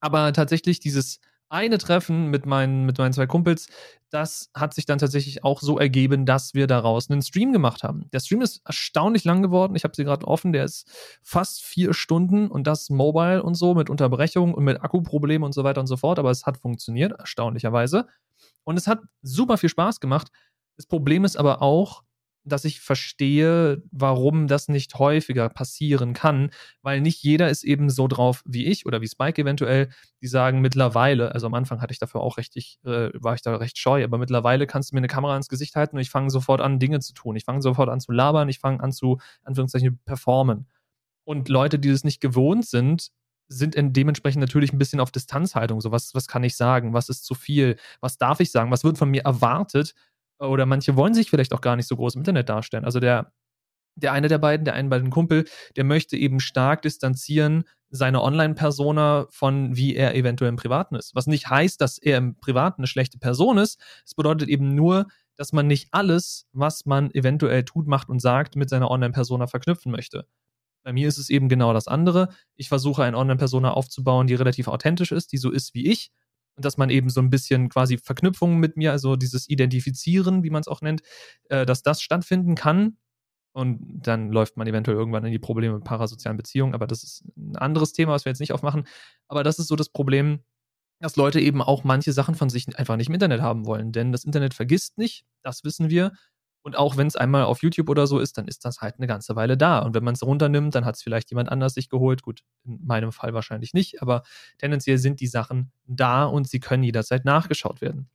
Aber 0.00 0.32
tatsächlich 0.32 0.78
dieses 0.78 1.18
eine 1.48 1.78
Treffen 1.78 2.28
mit 2.28 2.46
meinen, 2.46 2.84
mit 2.84 2.98
meinen 2.98 3.12
zwei 3.12 3.26
Kumpels, 3.26 3.68
das 4.10 4.50
hat 4.54 4.74
sich 4.74 4.86
dann 4.86 4.98
tatsächlich 4.98 5.44
auch 5.44 5.60
so 5.60 5.78
ergeben, 5.78 6.24
dass 6.26 6.54
wir 6.54 6.66
daraus 6.66 7.10
einen 7.10 7.22
Stream 7.22 7.52
gemacht 7.52 7.82
haben. 7.82 8.08
Der 8.12 8.20
Stream 8.20 8.40
ist 8.40 8.62
erstaunlich 8.64 9.24
lang 9.24 9.42
geworden. 9.42 9.76
Ich 9.76 9.84
habe 9.84 9.94
sie 9.94 10.04
gerade 10.04 10.26
offen. 10.26 10.52
Der 10.52 10.64
ist 10.64 10.90
fast 11.22 11.62
vier 11.62 11.92
Stunden 11.92 12.48
und 12.48 12.66
das 12.66 12.90
mobile 12.90 13.42
und 13.42 13.54
so 13.54 13.74
mit 13.74 13.90
Unterbrechungen 13.90 14.54
und 14.54 14.64
mit 14.64 14.82
Akkuproblemen 14.82 15.44
und 15.44 15.52
so 15.52 15.64
weiter 15.64 15.80
und 15.80 15.86
so 15.86 15.96
fort. 15.96 16.18
Aber 16.18 16.30
es 16.30 16.46
hat 16.46 16.58
funktioniert, 16.58 17.12
erstaunlicherweise. 17.18 18.06
Und 18.64 18.78
es 18.78 18.86
hat 18.86 19.00
super 19.22 19.58
viel 19.58 19.68
Spaß 19.68 20.00
gemacht. 20.00 20.28
Das 20.76 20.86
Problem 20.86 21.24
ist 21.24 21.36
aber 21.36 21.60
auch, 21.60 22.02
dass 22.44 22.64
ich 22.64 22.80
verstehe, 22.80 23.82
warum 23.90 24.46
das 24.46 24.68
nicht 24.68 24.94
häufiger 24.98 25.48
passieren 25.48 26.14
kann, 26.14 26.50
weil 26.82 27.00
nicht 27.00 27.22
jeder 27.22 27.50
ist 27.50 27.64
eben 27.64 27.90
so 27.90 28.08
drauf 28.08 28.42
wie 28.46 28.66
ich 28.66 28.86
oder 28.86 29.00
wie 29.00 29.08
Spike 29.08 29.42
eventuell, 29.42 29.90
die 30.22 30.28
sagen 30.28 30.60
mittlerweile, 30.60 31.32
also 31.32 31.46
am 31.46 31.54
Anfang 31.54 31.80
hatte 31.80 31.92
ich 31.92 31.98
dafür 31.98 32.20
auch 32.20 32.38
richtig, 32.38 32.78
äh, 32.84 33.10
war 33.14 33.34
ich 33.34 33.42
da 33.42 33.56
recht 33.56 33.78
scheu, 33.78 34.02
aber 34.04 34.18
mittlerweile 34.18 34.66
kannst 34.66 34.90
du 34.90 34.96
mir 34.96 35.00
eine 35.00 35.08
Kamera 35.08 35.36
ins 35.36 35.48
Gesicht 35.48 35.76
halten 35.76 35.96
und 35.96 36.02
ich 36.02 36.10
fange 36.10 36.30
sofort 36.30 36.60
an, 36.60 36.78
Dinge 36.78 37.00
zu 37.00 37.12
tun. 37.12 37.36
Ich 37.36 37.44
fange 37.44 37.62
sofort 37.62 37.88
an 37.88 38.00
zu 38.00 38.12
labern, 38.12 38.48
ich 38.48 38.58
fange 38.58 38.80
an 38.82 38.92
zu, 38.92 39.18
Anführungszeichen, 39.44 39.98
performen. 40.04 40.66
Und 41.24 41.48
Leute, 41.48 41.78
die 41.78 41.90
das 41.90 42.04
nicht 42.04 42.20
gewohnt 42.20 42.66
sind, 42.66 43.10
sind 43.48 43.74
dementsprechend 43.76 44.40
natürlich 44.40 44.72
ein 44.72 44.78
bisschen 44.78 45.00
auf 45.00 45.10
Distanzhaltung. 45.10 45.80
So, 45.80 45.90
was, 45.90 46.14
was 46.14 46.26
kann 46.26 46.44
ich 46.44 46.56
sagen? 46.56 46.92
Was 46.92 47.08
ist 47.08 47.24
zu 47.24 47.34
viel? 47.34 47.76
Was 48.00 48.18
darf 48.18 48.40
ich 48.40 48.50
sagen? 48.50 48.70
Was 48.70 48.84
wird 48.84 48.98
von 48.98 49.10
mir 49.10 49.22
erwartet? 49.22 49.94
Oder 50.38 50.66
manche 50.66 50.96
wollen 50.96 51.14
sich 51.14 51.30
vielleicht 51.30 51.52
auch 51.52 51.60
gar 51.60 51.76
nicht 51.76 51.88
so 51.88 51.96
groß 51.96 52.14
im 52.14 52.20
Internet 52.20 52.48
darstellen. 52.48 52.84
Also 52.84 53.00
der, 53.00 53.32
der 53.96 54.12
eine 54.12 54.28
der 54.28 54.38
beiden, 54.38 54.64
der 54.64 54.74
einen 54.74 54.90
beiden 54.90 55.10
Kumpel, 55.10 55.46
der 55.76 55.84
möchte 55.84 56.16
eben 56.16 56.40
stark 56.40 56.82
distanzieren 56.82 57.64
seine 57.90 58.22
Online-Persona 58.22 59.26
von 59.30 59.74
wie 59.74 59.96
er 59.96 60.14
eventuell 60.14 60.50
im 60.50 60.56
Privaten 60.56 60.94
ist. 60.94 61.14
Was 61.14 61.26
nicht 61.26 61.48
heißt, 61.48 61.80
dass 61.80 61.98
er 61.98 62.18
im 62.18 62.36
Privaten 62.36 62.82
eine 62.82 62.86
schlechte 62.86 63.18
Person 63.18 63.58
ist. 63.58 63.80
Es 64.04 64.14
bedeutet 64.14 64.48
eben 64.48 64.74
nur, 64.74 65.06
dass 65.36 65.52
man 65.52 65.66
nicht 65.66 65.88
alles, 65.92 66.46
was 66.52 66.84
man 66.84 67.10
eventuell 67.12 67.64
tut, 67.64 67.86
macht 67.86 68.08
und 68.08 68.20
sagt, 68.20 68.56
mit 68.56 68.68
seiner 68.68 68.90
Online-Persona 68.90 69.46
verknüpfen 69.46 69.90
möchte. 69.90 70.26
Bei 70.82 70.92
mir 70.92 71.08
ist 71.08 71.18
es 71.18 71.30
eben 71.30 71.48
genau 71.48 71.72
das 71.72 71.88
andere. 71.88 72.28
Ich 72.56 72.68
versuche 72.68 73.04
eine 73.04 73.16
Online-Persona 73.16 73.70
aufzubauen, 73.70 74.26
die 74.26 74.34
relativ 74.34 74.68
authentisch 74.68 75.12
ist, 75.12 75.32
die 75.32 75.38
so 75.38 75.50
ist 75.50 75.74
wie 75.74 75.86
ich 75.86 76.10
und 76.58 76.64
dass 76.64 76.76
man 76.76 76.90
eben 76.90 77.08
so 77.08 77.20
ein 77.20 77.30
bisschen 77.30 77.68
quasi 77.68 77.98
Verknüpfungen 77.98 78.58
mit 78.58 78.76
mir, 78.76 78.90
also 78.90 79.14
dieses 79.14 79.48
Identifizieren, 79.48 80.42
wie 80.42 80.50
man 80.50 80.60
es 80.60 80.66
auch 80.66 80.80
nennt, 80.80 81.02
äh, 81.50 81.64
dass 81.64 81.84
das 81.84 82.02
stattfinden 82.02 82.56
kann. 82.56 82.96
Und 83.52 83.80
dann 83.80 84.32
läuft 84.32 84.56
man 84.56 84.66
eventuell 84.66 84.96
irgendwann 84.96 85.24
in 85.24 85.30
die 85.30 85.38
Probleme 85.38 85.76
mit 85.76 85.84
parasozialen 85.84 86.36
Beziehungen, 86.36 86.74
aber 86.74 86.88
das 86.88 87.04
ist 87.04 87.24
ein 87.36 87.56
anderes 87.56 87.92
Thema, 87.92 88.12
was 88.12 88.24
wir 88.24 88.30
jetzt 88.30 88.40
nicht 88.40 88.52
aufmachen. 88.52 88.88
Aber 89.28 89.44
das 89.44 89.60
ist 89.60 89.68
so 89.68 89.76
das 89.76 89.88
Problem, 89.88 90.40
dass 91.00 91.14
Leute 91.14 91.40
eben 91.40 91.62
auch 91.62 91.84
manche 91.84 92.12
Sachen 92.12 92.34
von 92.34 92.50
sich 92.50 92.76
einfach 92.76 92.96
nicht 92.96 93.08
im 93.08 93.14
Internet 93.14 93.40
haben 93.40 93.64
wollen. 93.64 93.92
Denn 93.92 94.10
das 94.10 94.24
Internet 94.24 94.52
vergisst 94.54 94.98
nicht, 94.98 95.24
das 95.44 95.62
wissen 95.62 95.90
wir. 95.90 96.12
Und 96.68 96.76
auch 96.76 96.98
wenn 96.98 97.06
es 97.06 97.16
einmal 97.16 97.44
auf 97.44 97.62
YouTube 97.62 97.88
oder 97.88 98.06
so 98.06 98.18
ist, 98.18 98.36
dann 98.36 98.46
ist 98.46 98.62
das 98.66 98.82
halt 98.82 98.96
eine 98.98 99.06
ganze 99.06 99.34
Weile 99.36 99.56
da. 99.56 99.78
Und 99.78 99.94
wenn 99.94 100.04
man 100.04 100.12
es 100.12 100.22
runternimmt, 100.22 100.74
dann 100.74 100.84
hat 100.84 100.96
es 100.96 101.02
vielleicht 101.02 101.30
jemand 101.30 101.50
anders 101.50 101.72
sich 101.72 101.88
geholt. 101.88 102.20
Gut, 102.20 102.42
in 102.66 102.84
meinem 102.84 103.10
Fall 103.10 103.32
wahrscheinlich 103.32 103.72
nicht, 103.72 104.02
aber 104.02 104.22
tendenziell 104.58 104.98
sind 104.98 105.20
die 105.20 105.28
Sachen 105.28 105.72
da 105.86 106.26
und 106.26 106.46
sie 106.46 106.60
können 106.60 106.82
jederzeit 106.82 107.24
nachgeschaut 107.24 107.80
werden. 107.80 108.10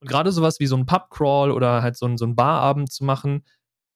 Und 0.00 0.08
gerade 0.10 0.32
sowas 0.32 0.58
wie 0.58 0.66
so 0.66 0.76
ein 0.76 0.84
Pubcrawl 0.84 1.52
oder 1.52 1.80
halt 1.80 1.96
so 1.96 2.06
ein, 2.06 2.18
so 2.18 2.26
ein 2.26 2.34
Barabend 2.34 2.90
zu 2.90 3.04
machen, 3.04 3.44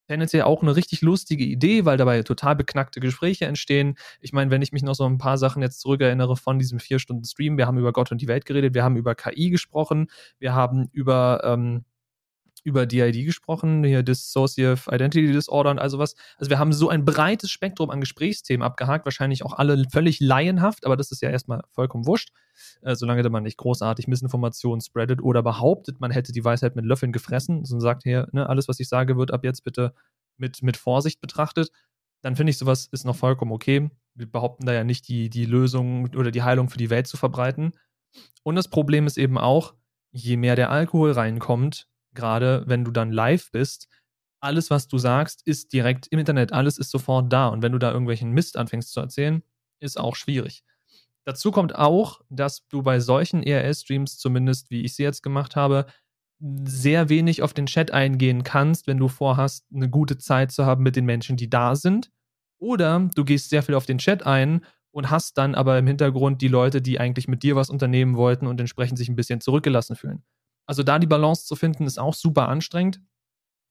tendenziell 0.07 0.43
auch 0.43 0.63
eine 0.63 0.77
richtig 0.77 1.01
lustige 1.01 1.43
Idee, 1.43 1.85
weil 1.85 1.97
dabei 1.97 2.23
total 2.23 2.55
beknackte 2.55 3.01
Gespräche 3.01 3.47
entstehen. 3.47 3.97
Ich 4.21 4.33
meine, 4.33 4.53
wenn 4.53 4.63
ich 4.63 4.71
mich 4.71 4.85
noch 4.85 4.95
so 4.95 5.05
ein 5.05 5.19
paar 5.19 5.37
Sachen 5.37 5.63
jetzt 5.63 5.81
zurückerinnere 5.81 6.37
von 6.37 6.61
diesem 6.61 6.79
vier 6.79 7.01
Stunden 7.01 7.25
Stream, 7.25 7.59
wir 7.59 7.67
haben 7.67 7.79
über 7.79 7.93
Gott 7.93 8.13
und 8.13 8.21
die 8.21 8.29
Welt 8.29 8.47
geredet, 8.47 8.73
wir 8.73 8.85
haben 8.85 8.97
über 8.97 9.17
KI 9.17 9.51
gesprochen, 9.51 10.07
wir 10.39 10.55
haben 10.55 10.89
über 10.93 11.41
ähm, 11.43 11.85
über 12.67 12.85
DID 12.85 13.25
gesprochen, 13.25 13.85
hier 13.85 14.03
Dissociative 14.03 14.91
Identity 14.93 15.33
Disorder 15.33 15.71
und 15.71 15.79
all 15.79 15.89
sowas. 15.89 16.17
Also 16.37 16.51
wir 16.51 16.59
haben 16.59 16.73
so 16.73 16.89
ein 16.89 17.05
breites 17.05 17.51
Spektrum 17.51 17.91
an 17.91 18.01
Gesprächsthemen 18.01 18.67
abgehakt, 18.67 19.07
wahrscheinlich 19.07 19.45
auch 19.45 19.53
alle 19.53 19.85
völlig 19.93 20.19
laienhaft, 20.19 20.85
aber 20.85 20.97
das 20.97 21.13
ist 21.13 21.23
ja 21.23 21.31
erstmal 21.31 21.63
vollkommen 21.71 22.07
wurscht, 22.07 22.31
äh, 22.83 22.97
solange 22.97 23.27
man 23.31 23.45
nicht 23.45 23.57
großartig 23.57 24.09
Missinformationen 24.09 24.81
spreadet 24.81 25.23
oder 25.23 25.45
behauptet, 25.45 26.01
man 26.01 26.11
hätte 26.11 26.33
die 26.33 26.45
Weisheit 26.45 26.75
mit 26.75 26.85
Löffeln 26.85 27.13
gefressen 27.13 27.59
und 27.59 27.81
sagt 27.81 28.03
hier, 28.03 28.29
ne, 28.33 28.49
alles, 28.49 28.67
was 28.67 28.81
ich 28.81 28.89
sage, 28.89 29.17
wird 29.17 29.31
ab 29.31 29.45
jetzt 29.45 29.63
bitte 29.63 29.95
mit, 30.37 30.63
mit 30.63 30.77
Vorsicht 30.77 31.21
betrachtet, 31.21 31.71
dann 32.23 32.35
finde 32.35 32.51
ich, 32.51 32.59
sowas 32.59 32.89
ist 32.91 33.05
noch 33.05 33.15
vollkommen 33.15 33.53
okay. 33.53 33.89
Wir 34.15 34.27
behaupten 34.27 34.67
da 34.67 34.73
ja 34.73 34.83
nicht, 34.83 35.07
die, 35.07 35.31
die 35.31 35.45
Lösung 35.45 36.09
oder 36.17 36.33
die 36.33 36.43
Heilung 36.43 36.69
für 36.69 36.79
die 36.79 36.91
Welt 36.91 37.07
zu 37.07 37.17
verbreiten. 37.17 37.73
Und 38.43 38.57
das 38.57 38.67
Problem 38.67 39.07
ist 39.07 39.19
eben 39.19 39.39
auch, 39.39 39.75
je 40.11 40.37
mehr 40.37 40.57
der 40.57 40.71
Alkohol 40.71 41.13
reinkommt, 41.13 41.87
gerade 42.17 42.65
wenn 42.67 42.85
du 42.85 42.91
dann 42.91 43.13
live 43.13 43.51
bist, 43.53 43.89
alles, 44.41 44.71
was 44.71 44.89
du 44.89 44.99
sagst, 44.99 45.43
ist 45.47 45.73
direkt 45.73 46.09
im 46.09 46.19
Internet, 46.19 46.53
alles 46.53 46.79
ist 46.79 46.91
sofort 46.91 47.33
da. 47.33 47.49
Und 47.49 47.63
wenn 47.63 47.73
du 47.73 47.79
da 47.79 47.91
irgendwelchen 47.91 48.33
Mist 48.33 48.57
anfängst 48.57 48.93
zu 48.93 49.01
erzählen, 49.01 49.43
ist 49.81 49.99
auch 49.99 50.17
schwierig. 50.17 50.65
Dazu 51.25 51.51
kommt 51.51 51.75
auch, 51.75 52.21
dass 52.31 52.67
du 52.69 52.83
bei 52.83 53.01
solchen 53.01 53.43
ERL-Streams, 53.43 54.19
zumindest 54.19 54.71
wie 54.71 54.83
ich 54.83 54.95
sie 54.95 55.03
jetzt 55.03 55.23
gemacht 55.23 55.57
habe, 55.57 55.87
sehr 56.39 57.09
wenig 57.09 57.43
auf 57.43 57.55
den 57.55 57.67
Chat 57.67 57.91
eingehen 57.91 58.45
kannst, 58.45 58.87
wenn 58.87 58.99
du 58.99 59.09
vorhast, 59.09 59.65
eine 59.75 59.89
gute 59.89 60.19
Zeit 60.19 60.53
zu 60.53 60.67
haben 60.67 60.83
mit 60.83 60.95
den 60.95 61.07
Menschen, 61.07 61.37
die 61.37 61.51
da 61.51 61.75
sind. 61.75 62.11
Oder 62.59 63.11
du 63.15 63.25
gehst 63.25 63.51
sehr 63.51 63.63
viel 63.63 63.75
auf 63.75 63.87
den 63.87 63.99
Chat 63.99 64.25
ein 64.25 64.65
und 64.93 65.11
hast 65.11 65.37
dann 65.39 65.55
aber 65.55 65.79
im 65.79 65.87
Hintergrund 65.87 66.41
die 66.43 66.49
Leute, 66.49 66.81
die 66.81 67.01
eigentlich 67.01 67.27
mit 67.29 67.43
dir 67.43 67.57
was 67.57 67.71
unternehmen 67.71 68.17
wollten 68.17 68.47
und 68.47 68.61
entsprechend 68.61 68.99
sich 68.99 69.09
ein 69.09 69.17
bisschen 69.17 69.41
zurückgelassen 69.41 69.97
fühlen. 69.97 70.23
Also 70.67 70.83
da 70.83 70.99
die 70.99 71.07
Balance 71.07 71.47
zu 71.47 71.57
finden, 71.57 71.87
ist 71.87 71.99
auch 71.99 72.15
super 72.15 72.49
anstrengend. 72.49 73.01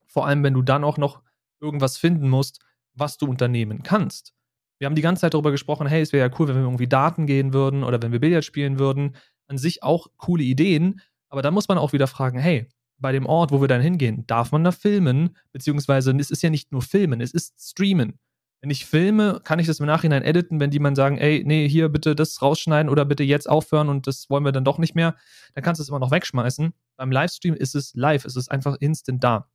Vor 0.08 0.28
allem, 0.28 0.44
wenn 0.44 0.54
du 0.54 0.62
dann 0.62 0.84
auch 0.84 0.98
noch 0.98 1.22
irgendwas 1.60 1.98
finden 1.98 2.30
musst, 2.30 2.60
was 2.94 3.18
du 3.18 3.28
unternehmen 3.28 3.84
kannst. 3.84 4.34
Wir 4.78 4.86
haben 4.86 4.96
die 4.96 5.02
ganze 5.02 5.22
Zeit 5.22 5.34
darüber 5.34 5.52
gesprochen, 5.52 5.88
hey, 5.88 6.02
es 6.02 6.14
wäre 6.14 6.30
ja 6.30 6.36
cool, 6.40 6.48
wenn 6.48 6.56
wir 6.56 6.64
irgendwie 6.64 6.88
Daten 6.88 7.28
gehen 7.28 7.54
würden 7.54 7.84
oder 7.84 8.02
wenn 8.02 8.12
wir 8.12 8.20
Billard 8.20 8.44
spielen 8.44 8.80
würden. 8.80 9.16
An 9.48 9.58
sich 9.58 9.84
auch 9.84 10.08
coole 10.18 10.44
Ideen, 10.44 11.02
aber 11.30 11.42
dann 11.42 11.54
muss 11.54 11.68
man 11.68 11.78
auch 11.78 11.94
wieder 11.94 12.08
fragen, 12.08 12.40
hey, 12.40 12.68
bei 12.98 13.12
dem 13.12 13.26
Ort, 13.26 13.52
wo 13.52 13.62
wir 13.62 13.68
dann 13.68 13.82
hingehen, 13.82 14.26
darf 14.28 14.52
man 14.52 14.64
da 14.64 14.72
filmen? 14.72 15.36
Beziehungsweise 15.52 16.12
es 16.18 16.32
ist 16.32 16.42
ja 16.42 16.50
nicht 16.50 16.72
nur 16.72 16.82
filmen, 16.82 17.22
es 17.22 17.34
ist 17.34 17.60
streamen. 17.60 18.20
Wenn 18.62 18.70
ich 18.72 18.86
filme, 18.86 19.42
kann 19.44 19.60
ich 19.60 19.68
das 19.68 19.80
im 19.80 19.86
Nachhinein 19.86 20.24
editen, 20.24 20.60
wenn 20.60 20.72
die 20.72 20.80
man 20.80 20.96
sagen, 20.96 21.18
ey, 21.18 21.44
nee, 21.46 21.68
hier 21.70 21.90
bitte 21.90 22.16
das 22.16 22.42
rausschneiden 22.42 22.90
oder 22.90 23.06
bitte 23.06 23.24
jetzt 23.24 23.48
aufhören 23.48 23.90
und 23.90 24.08
das 24.08 24.30
wollen 24.30 24.44
wir 24.44 24.52
dann 24.52 24.66
doch 24.66 24.80
nicht 24.80 24.96
mehr, 24.96 25.16
dann 25.54 25.64
kannst 25.64 25.80
du 25.80 25.84
es 25.84 25.90
immer 25.90 26.00
noch 26.00 26.12
wegschmeißen. 26.12 26.74
Beim 26.98 27.12
Livestream 27.12 27.54
ist 27.54 27.76
es 27.76 27.94
live, 27.94 28.26
es 28.26 28.36
ist 28.36 28.50
einfach 28.50 28.78
instant 28.80 29.24
da. 29.24 29.50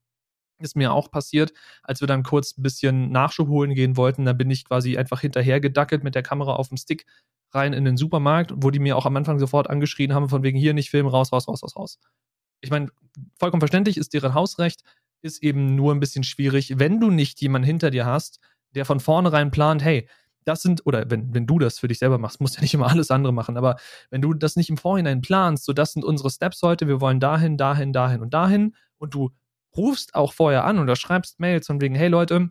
Ist 0.61 0.77
mir 0.77 0.93
auch 0.93 1.11
passiert, 1.11 1.53
als 1.83 2.01
wir 2.01 2.07
dann 2.07 2.23
kurz 2.23 2.57
ein 2.57 2.63
bisschen 2.63 3.11
Nachschub 3.11 3.49
holen 3.49 3.75
gehen 3.75 3.97
wollten, 3.97 4.27
da 4.27 4.33
bin 4.35 4.51
ich 4.51 4.65
quasi 4.65 4.99
einfach 4.99 5.21
hinterher 5.23 5.59
gedackelt 5.61 6.05
mit 6.05 6.15
der 6.15 6.23
Kamera 6.23 6.53
auf 6.55 6.69
dem 6.69 6.77
Stick 6.77 7.07
rein 7.53 7.73
in 7.73 7.85
den 7.85 7.97
Supermarkt, 7.97 8.53
wo 8.57 8.71
die 8.71 8.79
mir 8.79 8.97
auch 8.97 9.07
am 9.07 9.17
Anfang 9.17 9.39
sofort 9.39 9.69
angeschrien 9.69 10.15
haben, 10.15 10.29
von 10.29 10.43
wegen 10.43 10.59
hier 10.59 10.75
nicht 10.75 10.91
filmen, 10.91 11.09
raus, 11.09 11.33
raus, 11.33 11.49
raus, 11.49 11.63
raus, 11.63 11.77
raus. 11.77 11.99
Ich 12.61 12.71
meine, 12.71 12.91
vollkommen 13.39 13.61
verständlich 13.61 13.97
ist 13.97 14.13
deren 14.13 14.35
Hausrecht, 14.35 14.83
ist 15.23 15.43
eben 15.43 15.75
nur 15.75 15.95
ein 15.95 16.01
bisschen 16.01 16.25
schwierig, 16.25 16.79
wenn 16.79 17.01
du 17.01 17.11
nicht 17.11 17.41
jemanden 17.41 17.67
hinter 17.67 17.91
dir 17.91 18.07
hast, 18.07 18.41
der 18.75 18.85
von 18.85 19.01
vornherein 19.01 19.51
plant, 19.51 19.83
hey, 19.83 20.09
das 20.45 20.63
sind, 20.63 20.87
oder 20.87 21.11
wenn, 21.11 21.35
wenn 21.35 21.47
du 21.47 21.59
das 21.59 21.79
für 21.79 21.89
dich 21.89 21.99
selber 21.99 22.19
machst, 22.19 22.41
musst 22.41 22.55
du 22.55 22.59
ja 22.59 22.63
nicht 22.63 22.75
immer 22.75 22.89
alles 22.91 23.11
andere 23.11 23.33
machen, 23.33 23.57
aber 23.57 23.77
wenn 24.11 24.23
du 24.23 24.35
das 24.35 24.57
nicht 24.57 24.71
im 24.71 24.77
Vorhinein 24.77 25.21
planst, 25.21 25.65
so 25.65 25.73
das 25.73 25.93
sind 25.93 26.05
unsere 26.05 26.31
Steps 26.31 26.63
heute, 26.63 26.89
wir 26.89 27.01
wollen 27.01 27.21
dahin, 27.21 27.57
dahin, 27.57 27.93
dahin 27.93 28.23
und 28.23 28.33
dahin 28.35 28.75
und 28.99 29.15
du 29.15 29.31
rufst 29.77 30.15
auch 30.15 30.33
vorher 30.33 30.65
an 30.65 30.79
oder 30.79 30.97
schreibst 30.97 31.41
Mails 31.41 31.67
von 31.67 31.81
wegen, 31.81 31.95
hey 31.95 32.09
Leute, 32.09 32.51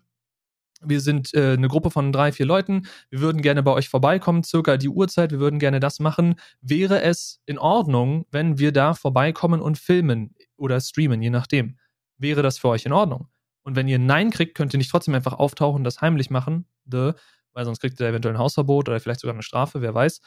wir 0.82 1.02
sind 1.02 1.34
äh, 1.34 1.54
eine 1.54 1.68
Gruppe 1.68 1.92
von 1.92 2.12
drei, 2.14 2.32
vier 2.32 2.46
Leuten, 2.46 2.88
wir 3.10 3.20
würden 3.20 3.42
gerne 3.42 3.64
bei 3.64 3.72
euch 3.72 3.90
vorbeikommen, 3.90 4.44
circa 4.44 4.78
die 4.78 4.88
Uhrzeit, 4.90 5.32
wir 5.32 5.40
würden 5.40 5.60
gerne 5.60 5.80
das 5.80 6.00
machen. 6.00 6.36
Wäre 6.62 7.02
es 7.02 7.42
in 7.46 7.60
Ordnung, 7.60 8.26
wenn 8.32 8.60
wir 8.60 8.72
da 8.72 8.94
vorbeikommen 8.94 9.62
und 9.62 9.78
filmen 9.78 10.36
oder 10.56 10.80
streamen, 10.80 11.22
je 11.22 11.32
nachdem? 11.32 11.78
Wäre 12.18 12.42
das 12.44 12.58
für 12.58 12.70
euch 12.70 12.86
in 12.86 12.94
Ordnung? 12.94 13.28
Und 13.70 13.76
wenn 13.76 13.88
ihr 13.88 14.00
Nein 14.00 14.32
kriegt, 14.32 14.56
könnt 14.56 14.74
ihr 14.74 14.80
nicht 14.80 14.90
trotzdem 14.90 15.14
einfach 15.14 15.34
auftauchen, 15.34 15.84
das 15.84 16.02
heimlich 16.02 16.32
machen, 16.32 16.66
de, 16.86 17.14
weil 17.54 17.66
sonst 17.66 17.80
kriegt 17.82 18.00
ihr 18.00 18.08
eventuell 18.08 18.34
ein 18.34 18.40
Hausverbot 18.40 18.90
oder 18.90 19.00
vielleicht 19.00 19.20
sogar 19.20 19.36
eine 19.36 19.44
Strafe, 19.44 19.84
wer 19.84 19.94
weiß. 19.94 20.22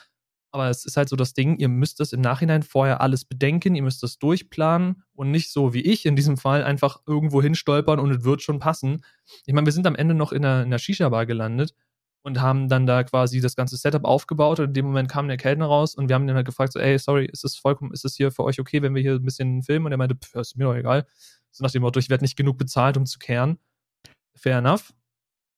Aber 0.52 0.70
es 0.70 0.84
ist 0.84 0.96
halt 0.96 1.08
so 1.08 1.16
das 1.16 1.34
Ding, 1.34 1.56
ihr 1.56 1.68
müsst 1.68 1.98
das 1.98 2.12
im 2.12 2.20
Nachhinein 2.20 2.62
vorher 2.62 3.00
alles 3.00 3.24
bedenken, 3.24 3.74
ihr 3.74 3.82
müsst 3.82 4.00
das 4.04 4.20
durchplanen 4.20 5.02
und 5.14 5.32
nicht 5.32 5.50
so 5.50 5.74
wie 5.74 5.80
ich 5.80 6.06
in 6.06 6.14
diesem 6.14 6.36
Fall 6.36 6.62
einfach 6.62 7.00
irgendwo 7.04 7.42
hinstolpern 7.42 7.98
und 7.98 8.12
es 8.12 8.22
wird 8.22 8.42
schon 8.42 8.60
passen. 8.60 9.02
Ich 9.44 9.52
meine, 9.52 9.66
wir 9.66 9.72
sind 9.72 9.88
am 9.88 9.96
Ende 9.96 10.14
noch 10.14 10.30
in 10.30 10.44
einer, 10.44 10.60
in 10.60 10.68
einer 10.68 10.78
Shisha-Bar 10.78 11.26
gelandet 11.26 11.74
und 12.22 12.40
haben 12.40 12.68
dann 12.68 12.86
da 12.86 13.02
quasi 13.02 13.40
das 13.40 13.56
ganze 13.56 13.76
Setup 13.76 14.04
aufgebaut 14.04 14.60
und 14.60 14.66
in 14.66 14.74
dem 14.74 14.86
Moment 14.86 15.10
kam 15.10 15.26
der 15.26 15.36
Kellner 15.36 15.66
raus 15.66 15.96
und 15.96 16.08
wir 16.08 16.14
haben 16.14 16.28
ihn 16.28 16.36
halt 16.36 16.46
gefragt, 16.46 16.74
so, 16.74 16.78
ey, 16.78 16.96
sorry, 16.96 17.26
ist 17.26 17.44
es 17.44 17.56
vollkommen, 17.56 17.92
ist 17.92 18.04
es 18.04 18.14
hier 18.14 18.30
für 18.30 18.44
euch 18.44 18.60
okay, 18.60 18.82
wenn 18.82 18.94
wir 18.94 19.02
hier 19.02 19.14
ein 19.14 19.24
bisschen 19.24 19.64
filmen? 19.64 19.86
Und 19.86 19.92
er 19.92 19.98
meinte, 19.98 20.14
pff, 20.14 20.36
ist 20.36 20.56
mir 20.56 20.66
doch 20.66 20.76
egal. 20.76 21.08
So 21.52 21.62
nach 21.62 21.70
dem 21.70 21.82
Motto, 21.82 22.00
ich 22.00 22.10
werde 22.10 22.24
nicht 22.24 22.36
genug 22.36 22.58
bezahlt, 22.58 22.96
um 22.96 23.06
zu 23.06 23.18
kehren. 23.18 23.58
Fair 24.36 24.58
enough. 24.58 24.92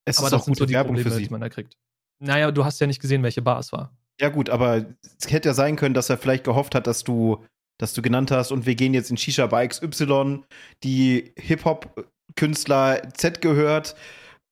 Es 0.05 0.19
aber 0.19 0.27
ist 0.27 0.35
auch 0.35 0.45
gute 0.45 0.65
so 0.65 0.69
Werbung 0.69 0.95
Probleme, 0.95 1.11
für 1.11 1.17
sie. 1.17 1.25
die 1.25 1.31
man 1.31 1.41
da 1.41 1.49
kriegt. 1.49 1.77
Naja, 2.21 2.51
du 2.51 2.65
hast 2.65 2.81
ja 2.81 2.87
nicht 2.87 3.01
gesehen, 3.01 3.23
welche 3.23 3.43
Bar 3.43 3.61
es 3.61 3.73
war. 3.73 3.97
Ja, 4.21 4.29
gut, 4.29 4.51
aber 4.51 4.87
es 5.19 5.31
hätte 5.31 5.49
ja 5.49 5.55
sein 5.55 5.77
können, 5.77 5.95
dass 5.95 6.11
er 6.11 6.19
vielleicht 6.19 6.45
gehofft 6.45 6.75
hat, 6.75 6.87
dass 6.87 7.05
du, 7.05 7.45
dass 7.79 7.95
du 7.95 8.03
genannt 8.03 8.31
hast 8.31 8.53
und 8.53 8.67
wir 8.67 8.75
gehen 8.75 8.95
jetzt 8.95 9.11
in 9.11 9.17
Shisha 9.17 9.47
Bar 9.47 9.67
XY, 9.67 10.43
die 10.85 11.33
Hip-Hop-Künstler 11.37 13.13
Z 13.15 13.41
gehört 13.41 13.97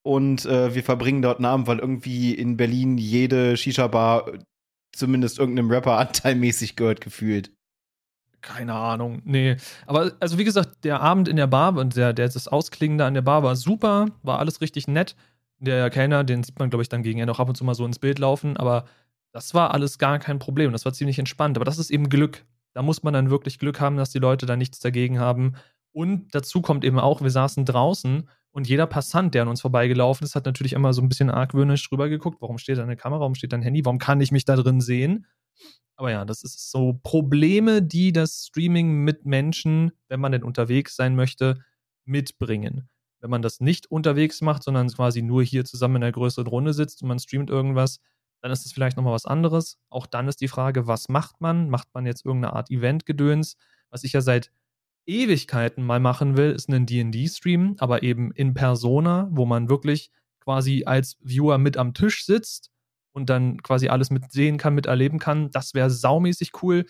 und 0.04 0.44
äh, 0.46 0.75
wir 0.75 0.82
verbringen 0.82 1.22
dort 1.22 1.38
einen 1.38 1.46
Abend, 1.46 1.66
weil 1.66 1.78
irgendwie 1.78 2.34
in 2.34 2.56
Berlin 2.56 2.99
jede 2.99 3.56
Shisha-Bar 3.56 4.32
zumindest 4.94 5.38
irgendeinem 5.38 5.70
Rapper 5.70 5.99
anteilmäßig 5.99 6.76
gehört, 6.76 7.00
gefühlt. 7.00 7.52
Keine 8.42 8.75
Ahnung, 8.75 9.22
nee. 9.25 9.56
Aber 9.87 10.12
also 10.20 10.37
wie 10.37 10.44
gesagt, 10.44 10.84
der 10.84 11.00
Abend 11.00 11.28
in 11.28 11.37
der 11.37 11.46
Bar 11.46 11.76
und 11.76 11.96
der, 11.96 12.12
der 12.12 12.28
das 12.28 12.49
Ausklingen 12.49 12.99
da 12.99 13.06
an 13.06 13.14
der 13.14 13.22
Bar 13.22 13.42
war 13.42 13.56
super, 13.56 14.06
war 14.22 14.40
alles 14.40 14.61
richtig 14.61 14.88
nett. 14.88 15.16
Der 15.58 15.88
Kellner, 15.90 16.25
den 16.25 16.42
sieht 16.42 16.58
man, 16.58 16.68
glaube 16.68 16.82
ich, 16.82 16.88
dann 16.88 17.04
gegen 17.04 17.20
Ende 17.20 17.32
auch 17.32 17.38
ab 17.38 17.49
und 17.49 17.54
zu 17.54 17.64
mal 17.64 17.75
so 17.75 17.87
ins 17.87 18.00
Bild 18.00 18.18
laufen, 18.18 18.56
aber 18.56 18.84
das 19.32 19.54
war 19.54 19.72
alles 19.72 19.99
gar 19.99 20.18
kein 20.18 20.38
Problem. 20.38 20.72
Das 20.72 20.84
war 20.84 20.92
ziemlich 20.92 21.18
entspannt. 21.18 21.56
Aber 21.56 21.64
das 21.64 21.78
ist 21.78 21.90
eben 21.90 22.08
Glück. 22.08 22.44
Da 22.75 22.82
muss 22.82 23.02
man 23.02 23.14
dann 23.14 23.30
wirklich 23.30 23.58
Glück 23.58 23.80
haben, 23.80 23.96
dass 23.96 24.11
die 24.11 24.18
Leute 24.18 24.46
da 24.46 24.56
nichts 24.56 24.80
dagegen 24.80 25.18
haben. 25.18 25.54
Und 25.92 26.34
dazu 26.34 26.62
kommt 26.62 26.84
eben 26.84 26.99
auch, 26.99 27.20
wir 27.22 27.30
saßen 27.30 27.64
draußen 27.64 28.28
und 28.50 28.68
jeder 28.68 28.87
Passant, 28.87 29.34
der 29.34 29.42
an 29.42 29.49
uns 29.49 29.61
vorbeigelaufen 29.61 30.25
ist, 30.25 30.34
hat 30.34 30.46
natürlich 30.46 30.72
immer 30.75 30.92
so 30.92 31.02
ein 31.02 31.08
bisschen 31.08 31.30
argwöhnisch 31.30 31.88
drüber 31.88 32.08
geguckt. 32.08 32.38
Warum 32.40 32.58
steht 32.58 32.78
da 32.78 32.82
eine 32.82 32.96
Kamera? 32.96 33.20
Warum 33.20 33.34
steht 33.34 33.52
da 33.52 33.56
ein 33.56 33.62
Handy? 33.62 33.84
Warum 33.84 33.99
kann 33.99 34.20
ich 34.20 34.32
mich 34.32 34.44
da 34.44 34.56
drin 34.56 34.80
sehen? 34.80 35.26
Aber 36.02 36.11
ja, 36.11 36.25
das 36.25 36.42
ist 36.42 36.73
so 36.73 36.99
Probleme, 37.04 37.80
die 37.80 38.12
das 38.12 38.47
Streaming 38.49 39.04
mit 39.04 39.25
Menschen, 39.25 39.92
wenn 40.09 40.18
man 40.18 40.32
denn 40.32 40.42
unterwegs 40.42 40.97
sein 40.97 41.14
möchte, 41.14 41.61
mitbringen. 42.04 42.88
Wenn 43.21 43.30
man 43.30 43.40
das 43.40 43.61
nicht 43.61 43.88
unterwegs 43.88 44.40
macht, 44.40 44.64
sondern 44.64 44.88
quasi 44.88 45.23
nur 45.23 45.44
hier 45.44 45.64
zusammen 45.64 45.94
in 45.94 46.02
einer 46.02 46.11
größeren 46.11 46.49
Runde 46.49 46.73
sitzt 46.73 47.02
und 47.02 47.09
man 47.09 47.21
streamt 47.21 47.50
irgendwas, 47.50 48.00
dann 48.40 48.50
ist 48.50 48.66
es 48.66 48.73
vielleicht 48.73 48.97
nochmal 48.97 49.12
was 49.12 49.26
anderes. 49.26 49.78
Auch 49.90 50.09
dann 50.09 50.26
ist 50.26 50.40
die 50.40 50.49
Frage, 50.49 50.88
was 50.88 51.09
macht 51.09 51.40
man? 51.40 51.71
Macht 51.71 51.94
man 51.94 52.04
jetzt 52.04 52.26
irgendeine 52.26 52.54
Art 52.54 52.68
Event-Gedöns? 52.73 53.54
Was 53.88 54.02
ich 54.02 54.12
ja 54.12 54.23
seit 54.23 54.50
Ewigkeiten 55.06 55.85
mal 55.85 56.00
machen 56.00 56.37
will, 56.37 56.50
ist 56.50 56.68
ein 56.68 56.85
DD-Stream, 56.85 57.76
aber 57.78 58.02
eben 58.02 58.32
in 58.32 58.54
Persona, 58.54 59.28
wo 59.30 59.47
man 59.47 59.68
wirklich 59.68 60.11
quasi 60.40 60.82
als 60.85 61.16
Viewer 61.21 61.59
mit 61.59 61.76
am 61.76 61.94
Tisch 61.94 62.26
sitzt 62.26 62.72
und 63.12 63.31
dann 63.31 63.62
quasi 63.62 63.88
alles 63.88 64.11
mitsehen 64.11 64.59
kann, 64.59 64.75
miterleben 64.75 65.19
kann. 65.19 65.50
Das 65.50 65.75
wäre 65.75 65.90
saumäßig 65.90 66.52
cool. 66.62 66.85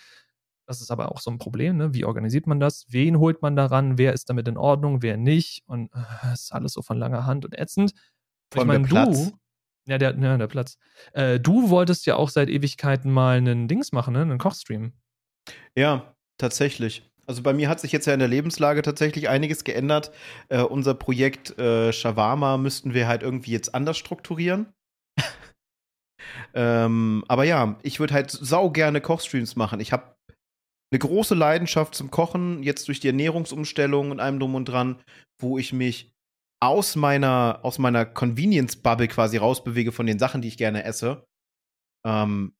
Das 0.67 0.81
ist 0.81 0.91
aber 0.91 1.11
auch 1.11 1.21
so 1.21 1.31
ein 1.31 1.39
Problem, 1.39 1.77
ne? 1.77 1.93
Wie 1.93 2.05
organisiert 2.05 2.47
man 2.47 2.61
das? 2.61 2.87
Wen 2.89 3.19
holt 3.19 3.43
man 3.43 3.57
daran? 3.57 3.99
Wer 3.99 4.13
ist 4.13 4.31
damit 4.31 4.47
in 4.49 4.57
Ordnung? 4.57 5.03
Wer 5.03 5.17
nicht? 5.17 5.63
Und 5.67 5.91
äh, 5.93 6.33
ist 6.33 6.53
alles 6.53 6.73
so 6.73 6.83
von 6.83 6.99
langer 6.99 7.27
Hand 7.27 7.45
und 7.45 7.59
ätzend. 7.59 7.93
Vor 8.53 8.63
ich 8.63 8.67
meine, 8.67 8.87
du, 8.87 9.33
ja, 9.87 9.99
der, 9.99 10.17
ja, 10.17 10.39
der 10.39 10.47
Platz. 10.47 10.79
Äh, 11.13 11.41
du 11.41 11.71
wolltest 11.71 12.07
ja 12.07 12.17
auch 12.17 12.29
seit 12.29 12.49
Ewigkeiten 12.49 13.11
mal 13.11 13.37
einen 13.37 13.67
Dings 13.67 13.93
machen, 13.93 14.15
ne? 14.15 14.23
Einen 14.23 14.39
Kochstream. 14.39 14.93
Ja, 15.75 16.15
tatsächlich. 16.39 17.11
Also 17.27 17.43
bei 17.43 17.53
mir 17.53 17.69
hat 17.69 17.81
sich 17.81 17.93
jetzt 17.93 18.07
ja 18.07 18.15
in 18.15 18.19
der 18.19 18.29
Lebenslage 18.29 18.83
tatsächlich 18.83 19.29
einiges 19.29 19.65
geändert. 19.65 20.13
Äh, 20.49 20.63
unser 20.63 20.95
Projekt 20.95 21.59
äh, 21.59 21.93
Shawarma 21.93 22.57
müssten 22.57 22.95
wir 22.95 23.09
halt 23.09 23.23
irgendwie 23.23 23.53
jetzt 23.53 23.75
anders 23.75 23.99
strukturieren. 23.99 24.73
Ähm, 26.55 27.25
aber 27.29 27.45
ja, 27.45 27.79
ich 27.83 28.01
würde 28.01 28.15
halt 28.15 28.31
sau 28.31 28.71
gerne 28.71 29.01
Kochstreams 29.01 29.57
machen. 29.57 29.81
Ich 29.81 29.93
habe 29.93 30.17
eine 30.93 30.99
große 30.99 31.35
Leidenschaft 31.35 31.95
zum 31.95 32.11
Kochen, 32.11 32.63
jetzt 32.63 32.87
durch 32.89 33.01
die 33.01 33.07
Ernährungsumstellung 33.07 34.11
und 34.11 34.21
allem 34.21 34.39
drum 34.39 34.55
und 34.55 34.67
dran, 34.67 35.01
wo 35.41 35.59
ich 35.59 35.73
mich 35.73 36.13
aus 36.61 36.97
meiner, 36.97 37.61
aus 37.63 37.79
meiner 37.79 38.05
Convenience-Bubble 38.05 39.09
quasi 39.09 39.37
rausbewege 39.37 39.91
von 39.91 40.07
den 40.07 40.19
Sachen, 40.19 40.43
die 40.43 40.49
ich 40.49 40.59
gerne 40.59 40.85
esse. 40.85 41.27
Ähm, 42.07 42.55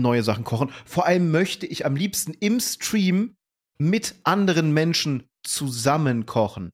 neue 0.00 0.22
Sachen 0.22 0.44
kochen. 0.44 0.70
Vor 0.84 1.06
allem 1.06 1.30
möchte 1.30 1.66
ich 1.66 1.84
am 1.84 1.96
liebsten 1.96 2.32
im 2.34 2.60
Stream 2.60 3.36
mit 3.78 4.14
anderen 4.24 4.72
Menschen 4.72 5.28
zusammen 5.44 6.26
kochen 6.26 6.70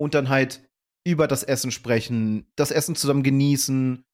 und 0.00 0.14
dann 0.14 0.28
halt 0.28 0.66
über 1.06 1.28
das 1.28 1.42
Essen 1.42 1.70
sprechen, 1.70 2.46
das 2.56 2.70
Essen 2.70 2.96
zusammen 2.96 3.22
genießen, 3.22 4.04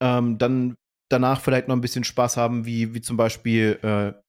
ähm, 0.00 0.38
dann 0.38 0.76
danach 1.08 1.40
vielleicht 1.40 1.68
noch 1.68 1.76
ein 1.76 1.80
bisschen 1.80 2.04
Spaß 2.04 2.36
haben, 2.36 2.66
wie, 2.66 2.94
wie 2.94 3.00
zum 3.00 3.16
Beispiel 3.16 3.78
äh, 3.82 4.20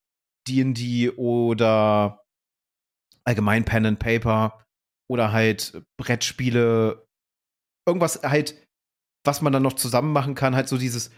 D&D 0.48 1.12
oder 1.12 2.24
allgemein 3.24 3.66
Pen 3.66 3.86
and 3.86 4.00
Paper 4.00 4.66
oder 5.10 5.32
halt 5.32 5.84
Brettspiele. 5.98 7.06
Irgendwas 7.88 8.22
halt, 8.24 8.66
was 9.26 9.42
man 9.42 9.54
dann 9.54 9.64
noch 9.64 9.74
zusammen 9.74 10.14
machen 10.14 10.36
kann, 10.36 10.56
halt 10.56 10.68
so 10.68 10.78
dieses, 10.78 11.12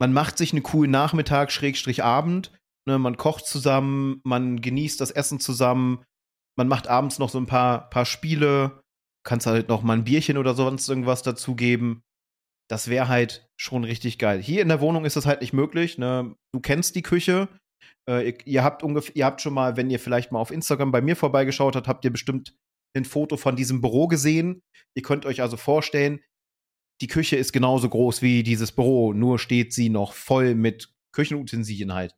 man 0.00 0.12
macht 0.12 0.38
sich 0.38 0.52
einen 0.52 0.62
coolen 0.62 0.90
Nachmittag, 0.90 1.50
Schrägstrich 1.50 2.02
Abend, 2.02 2.52
ne, 2.86 2.98
man 2.98 3.16
kocht 3.16 3.46
zusammen, 3.46 4.20
man 4.24 4.60
genießt 4.60 5.00
das 5.00 5.10
Essen 5.10 5.40
zusammen, 5.40 6.04
man 6.56 6.68
macht 6.68 6.88
abends 6.88 7.18
noch 7.18 7.30
so 7.30 7.38
ein 7.38 7.46
paar, 7.46 7.88
paar 7.88 8.04
Spiele, 8.04 8.82
kannst 9.24 9.46
halt 9.46 9.68
noch 9.68 9.82
mal 9.82 9.96
ein 9.96 10.04
Bierchen 10.04 10.36
oder 10.38 10.54
sonst 10.54 10.88
irgendwas 10.88 11.22
dazugeben. 11.22 12.02
Das 12.72 12.88
wäre 12.88 13.06
halt 13.06 13.46
schon 13.60 13.84
richtig 13.84 14.18
geil. 14.18 14.40
Hier 14.40 14.62
in 14.62 14.68
der 14.68 14.80
Wohnung 14.80 15.04
ist 15.04 15.14
das 15.14 15.26
halt 15.26 15.42
nicht 15.42 15.52
möglich. 15.52 15.98
Ne? 15.98 16.34
Du 16.54 16.60
kennst 16.60 16.96
die 16.96 17.02
Küche. 17.02 17.50
Äh, 18.08 18.30
ihr, 18.30 18.46
ihr, 18.46 18.64
habt 18.64 18.82
ihr 19.14 19.26
habt 19.26 19.42
schon 19.42 19.52
mal, 19.52 19.76
wenn 19.76 19.90
ihr 19.90 20.00
vielleicht 20.00 20.32
mal 20.32 20.38
auf 20.38 20.50
Instagram 20.50 20.90
bei 20.90 21.02
mir 21.02 21.14
vorbeigeschaut 21.14 21.76
habt, 21.76 21.86
habt 21.86 22.02
ihr 22.06 22.10
bestimmt 22.10 22.56
ein 22.96 23.04
Foto 23.04 23.36
von 23.36 23.56
diesem 23.56 23.82
Büro 23.82 24.08
gesehen. 24.08 24.62
Ihr 24.96 25.02
könnt 25.02 25.26
euch 25.26 25.42
also 25.42 25.58
vorstellen, 25.58 26.20
die 27.02 27.08
Küche 27.08 27.36
ist 27.36 27.52
genauso 27.52 27.90
groß 27.90 28.22
wie 28.22 28.42
dieses 28.42 28.72
Büro, 28.72 29.12
nur 29.12 29.38
steht 29.38 29.74
sie 29.74 29.90
noch 29.90 30.14
voll 30.14 30.54
mit 30.54 30.94
Küchenutensilien 31.14 31.92
halt. 31.92 32.16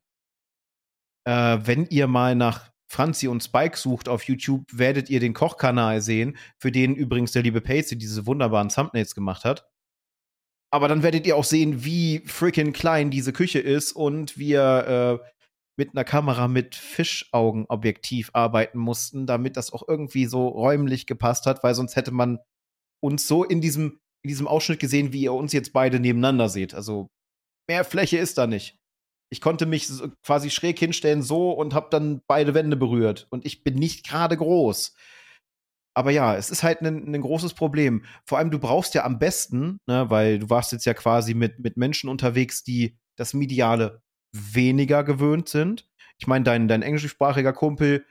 Äh, 1.26 1.58
wenn 1.64 1.86
ihr 1.86 2.06
mal 2.06 2.36
nach 2.36 2.70
Franzi 2.88 3.26
und 3.26 3.42
Spike 3.42 3.76
sucht 3.76 4.08
auf 4.08 4.22
YouTube, 4.22 4.66
werdet 4.72 5.10
ihr 5.10 5.18
den 5.18 5.34
Kochkanal 5.34 6.00
sehen, 6.00 6.36
für 6.60 6.70
den 6.70 6.94
übrigens 6.94 7.32
der 7.32 7.42
liebe 7.42 7.60
Pacey 7.60 7.98
diese 7.98 8.24
wunderbaren 8.28 8.68
Thumbnails 8.68 9.16
gemacht 9.16 9.44
hat. 9.44 9.68
Aber 10.74 10.88
dann 10.88 11.04
werdet 11.04 11.24
ihr 11.24 11.36
auch 11.36 11.44
sehen, 11.44 11.84
wie 11.84 12.18
freaking 12.26 12.72
klein 12.72 13.12
diese 13.12 13.32
Küche 13.32 13.60
ist 13.60 13.92
und 13.92 14.36
wir 14.36 15.20
äh, 15.22 15.30
mit 15.76 15.90
einer 15.92 16.02
Kamera 16.02 16.48
mit 16.48 16.74
Fischaugenobjektiv 16.74 18.30
arbeiten 18.32 18.78
mussten, 18.78 19.24
damit 19.24 19.56
das 19.56 19.72
auch 19.72 19.86
irgendwie 19.86 20.26
so 20.26 20.48
räumlich 20.48 21.06
gepasst 21.06 21.46
hat, 21.46 21.62
weil 21.62 21.76
sonst 21.76 21.94
hätte 21.94 22.10
man 22.10 22.40
uns 23.00 23.28
so 23.28 23.44
in 23.44 23.60
diesem 23.60 24.00
in 24.24 24.30
diesem 24.30 24.48
Ausschnitt 24.48 24.80
gesehen, 24.80 25.12
wie 25.12 25.22
ihr 25.22 25.32
uns 25.32 25.52
jetzt 25.52 25.72
beide 25.72 26.00
nebeneinander 26.00 26.48
seht. 26.48 26.74
Also 26.74 27.06
mehr 27.68 27.84
Fläche 27.84 28.18
ist 28.18 28.36
da 28.36 28.48
nicht. 28.48 28.76
Ich 29.30 29.40
konnte 29.40 29.66
mich 29.66 29.88
quasi 30.26 30.50
schräg 30.50 30.80
hinstellen 30.80 31.22
so 31.22 31.52
und 31.52 31.72
habe 31.72 31.86
dann 31.92 32.20
beide 32.26 32.52
Wände 32.52 32.76
berührt. 32.76 33.28
Und 33.30 33.46
ich 33.46 33.62
bin 33.62 33.76
nicht 33.76 34.04
gerade 34.04 34.36
groß. 34.36 34.92
Aber 35.96 36.10
ja, 36.10 36.34
es 36.36 36.50
ist 36.50 36.62
halt 36.62 36.82
ein, 36.82 37.14
ein 37.14 37.20
großes 37.20 37.54
Problem. 37.54 38.04
Vor 38.26 38.38
allem, 38.38 38.50
du 38.50 38.58
brauchst 38.58 38.94
ja 38.94 39.04
am 39.04 39.18
besten, 39.18 39.78
ne, 39.86 40.10
weil 40.10 40.40
du 40.40 40.50
warst 40.50 40.72
jetzt 40.72 40.84
ja 40.84 40.94
quasi 40.94 41.34
mit, 41.34 41.60
mit 41.60 41.76
Menschen 41.76 42.10
unterwegs, 42.10 42.64
die 42.64 42.98
das 43.16 43.32
Mediale 43.32 44.02
weniger 44.32 45.04
gewöhnt 45.04 45.48
sind. 45.48 45.88
Ich 46.18 46.26
meine, 46.26 46.44
dein, 46.44 46.66
dein 46.66 46.82
englischsprachiger 46.82 47.52
Kumpel, 47.52 48.04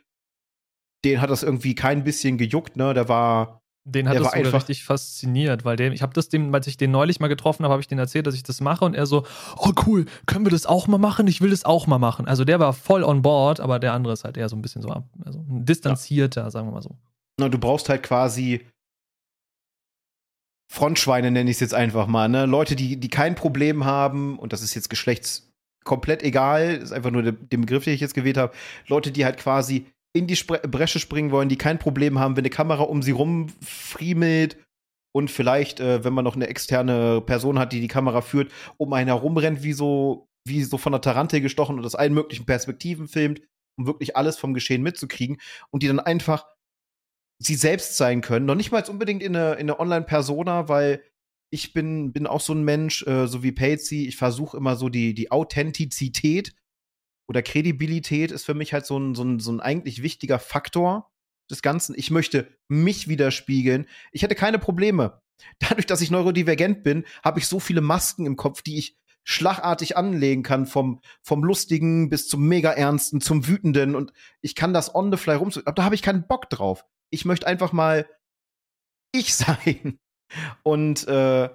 den 1.04 1.20
hat 1.20 1.30
das 1.30 1.44
irgendwie 1.44 1.76
kein 1.76 2.04
bisschen 2.06 2.38
gejuckt, 2.38 2.78
ne? 2.78 2.94
Der 2.94 3.10
war. 3.10 3.60
Den 3.86 4.08
hat 4.08 4.14
der 4.14 4.22
das 4.22 4.32
war 4.32 4.38
einfach- 4.40 4.54
richtig 4.60 4.86
fasziniert, 4.86 5.66
weil 5.66 5.76
der, 5.76 5.92
ich 5.92 6.02
habe 6.02 6.14
das 6.14 6.30
dem, 6.30 6.56
als 6.56 6.68
ich 6.68 6.78
den 6.78 6.92
neulich 6.92 7.20
mal 7.20 7.28
getroffen 7.28 7.66
habe, 7.66 7.74
habe 7.74 7.82
ich 7.82 7.88
den 7.90 8.00
erzählt, 8.00 8.26
dass 8.26 8.34
ich 8.34 8.44
das 8.44 8.62
mache 8.62 8.86
und 8.86 8.94
er 8.96 9.06
so, 9.06 9.26
oh 9.58 9.74
cool, 9.86 10.06
können 10.26 10.46
wir 10.46 10.52
das 10.52 10.66
auch 10.66 10.88
mal 10.88 11.00
machen? 11.00 11.28
Ich 11.28 11.42
will 11.42 11.50
das 11.50 11.66
auch 11.66 11.86
mal 11.86 12.00
machen. 12.00 12.26
Also 12.26 12.46
der 12.46 12.62
war 12.62 12.72
voll 12.72 13.04
on 13.04 13.22
board, 13.22 13.60
aber 13.60 13.80
der 13.80 13.92
andere 13.92 14.14
ist 14.14 14.24
halt 14.24 14.38
eher 14.38 14.48
so 14.48 14.56
ein 14.56 14.62
bisschen 14.62 14.82
so 14.82 14.88
also 15.26 15.44
distanzierter, 15.50 16.50
sagen 16.50 16.68
wir 16.68 16.72
mal 16.72 16.82
so. 16.82 16.96
Na, 17.40 17.50
du 17.50 17.58
brauchst 17.58 17.90
halt 17.90 18.04
quasi 18.04 18.68
Frontschweine, 20.72 21.30
nenne 21.32 21.50
ich 21.50 21.58
es 21.58 21.62
jetzt 21.62 21.74
einfach 21.74 22.08
mal, 22.08 22.28
ne? 22.30 22.46
Leute, 22.46 22.76
die, 22.76 23.00
die 23.00 23.10
kein 23.10 23.36
Problem 23.36 23.86
haben, 23.86 24.40
und 24.40 24.54
das 24.54 24.62
ist 24.64 24.74
jetzt 24.74 24.90
geschlechts 24.90 25.52
komplett 25.84 26.24
egal, 26.24 26.76
ist 26.76 26.92
einfach 26.92 27.12
nur 27.12 27.22
der, 27.22 27.34
der 27.34 27.58
Begriff, 27.58 27.84
den 27.84 27.94
ich 27.94 28.02
jetzt 28.02 28.16
gewählt 28.16 28.38
habe. 28.38 28.54
Leute, 28.88 29.12
die 29.12 29.26
halt 29.26 29.38
quasi 29.38 29.86
in 30.16 30.28
die 30.28 30.36
Spre 30.36 30.60
Bresche 30.60 31.00
springen 31.00 31.32
wollen, 31.32 31.50
die 31.50 31.58
kein 31.58 31.80
Problem 31.80 32.20
haben, 32.20 32.36
wenn 32.36 32.44
eine 32.44 32.50
Kamera 32.50 32.84
um 32.84 33.02
sie 33.02 33.12
rumfriemelt 33.12 34.58
und 35.16 35.30
vielleicht, 35.30 35.80
äh, 35.80 36.04
wenn 36.04 36.14
man 36.14 36.24
noch 36.24 36.36
eine 36.36 36.48
externe 36.48 37.22
Person 37.22 37.60
hat, 37.60 37.74
die 37.74 37.82
die 37.82 37.88
Kamera 37.88 38.22
führt, 38.22 38.52
um 38.78 38.94
einen 38.94 39.08
herumrennt, 39.08 39.64
wie 39.64 39.74
so, 39.74 40.28
wie 40.48 40.64
so 40.64 40.78
von 40.78 40.92
der 40.92 41.02
Tarantel 41.02 41.42
gestochen 41.42 41.78
und 41.78 41.86
aus 41.86 41.96
allen 41.96 42.14
möglichen 42.14 42.46
Perspektiven 42.46 43.08
filmt, 43.08 43.42
um 43.78 43.88
wirklich 43.88 44.16
alles 44.16 44.38
vom 44.38 44.54
Geschehen 44.54 44.84
mitzukriegen 44.84 45.40
und 45.72 45.84
die 45.84 45.88
dann 45.88 46.00
einfach 46.00 46.48
sie 47.40 47.56
selbst 47.56 47.98
sein 47.98 48.22
können. 48.22 48.46
Noch 48.46 48.56
nicht 48.56 48.72
mal 48.72 48.84
unbedingt 48.90 49.24
in 49.24 49.36
eine, 49.36 49.54
in 49.54 49.70
eine 49.70 49.80
Online-Persona, 49.80 50.70
weil 50.70 51.04
ich 51.50 51.74
bin, 51.74 52.14
bin 52.14 52.26
auch 52.26 52.42
so 52.42 52.54
ein 52.54 52.64
Mensch, 52.64 53.06
äh, 53.06 53.28
so 53.28 53.44
wie 53.44 53.52
Patsy, 53.52 54.08
ich 54.08 54.18
versuche 54.18 54.58
immer 54.58 54.76
so 54.76 54.90
die, 54.90 55.14
die 55.14 55.32
Authentizität 55.32 56.56
oder 57.28 57.42
Kredibilität 57.42 58.32
ist 58.32 58.46
für 58.46 58.54
mich 58.54 58.74
halt 58.74 58.86
so 58.86 58.98
ein, 58.98 59.16
so, 59.16 59.24
ein, 59.24 59.40
so 59.40 59.52
ein 59.52 59.60
eigentlich 59.60 60.02
wichtiger 60.02 60.40
Faktor 60.40 61.12
des 61.50 61.62
Ganzen. 61.62 61.96
Ich 61.98 62.12
möchte 62.12 62.48
mich 62.68 63.08
widerspiegeln. 63.08 63.88
Ich 64.12 64.24
hätte 64.24 64.36
keine 64.36 64.60
Probleme. 64.60 65.22
Dadurch, 65.60 65.86
dass 65.86 66.02
ich 66.02 66.12
neurodivergent 66.12 66.84
bin, 66.84 67.06
habe 67.24 67.40
ich 67.40 67.48
so 67.48 67.60
viele 67.60 67.82
Masken 67.82 68.26
im 68.26 68.36
Kopf, 68.36 68.62
die 68.62 68.78
ich 68.78 68.98
schlagartig 69.24 69.96
anlegen 69.96 70.44
kann, 70.44 70.66
vom, 70.66 71.02
vom 71.22 71.44
Lustigen 71.44 72.10
bis 72.10 72.28
zum 72.28 72.46
Mega-Ernsten, 72.48 73.22
zum 73.22 73.48
Wütenden. 73.48 73.96
Und 73.96 74.12
ich 74.42 74.56
kann 74.56 74.74
das 74.74 74.94
on 74.94 75.12
the 75.12 75.18
fly 75.18 75.36
rum. 75.36 75.52
Aber 75.66 75.72
da 75.72 75.84
habe 75.84 75.96
ich 75.96 76.02
keinen 76.02 76.28
Bock 76.28 76.50
drauf. 76.50 76.86
Ich 77.14 77.26
möchte 77.26 77.48
einfach 77.48 77.72
mal 77.72 78.10
ich 79.14 79.34
sein. 79.36 80.00
Und 80.64 81.08
äh, 81.08 81.50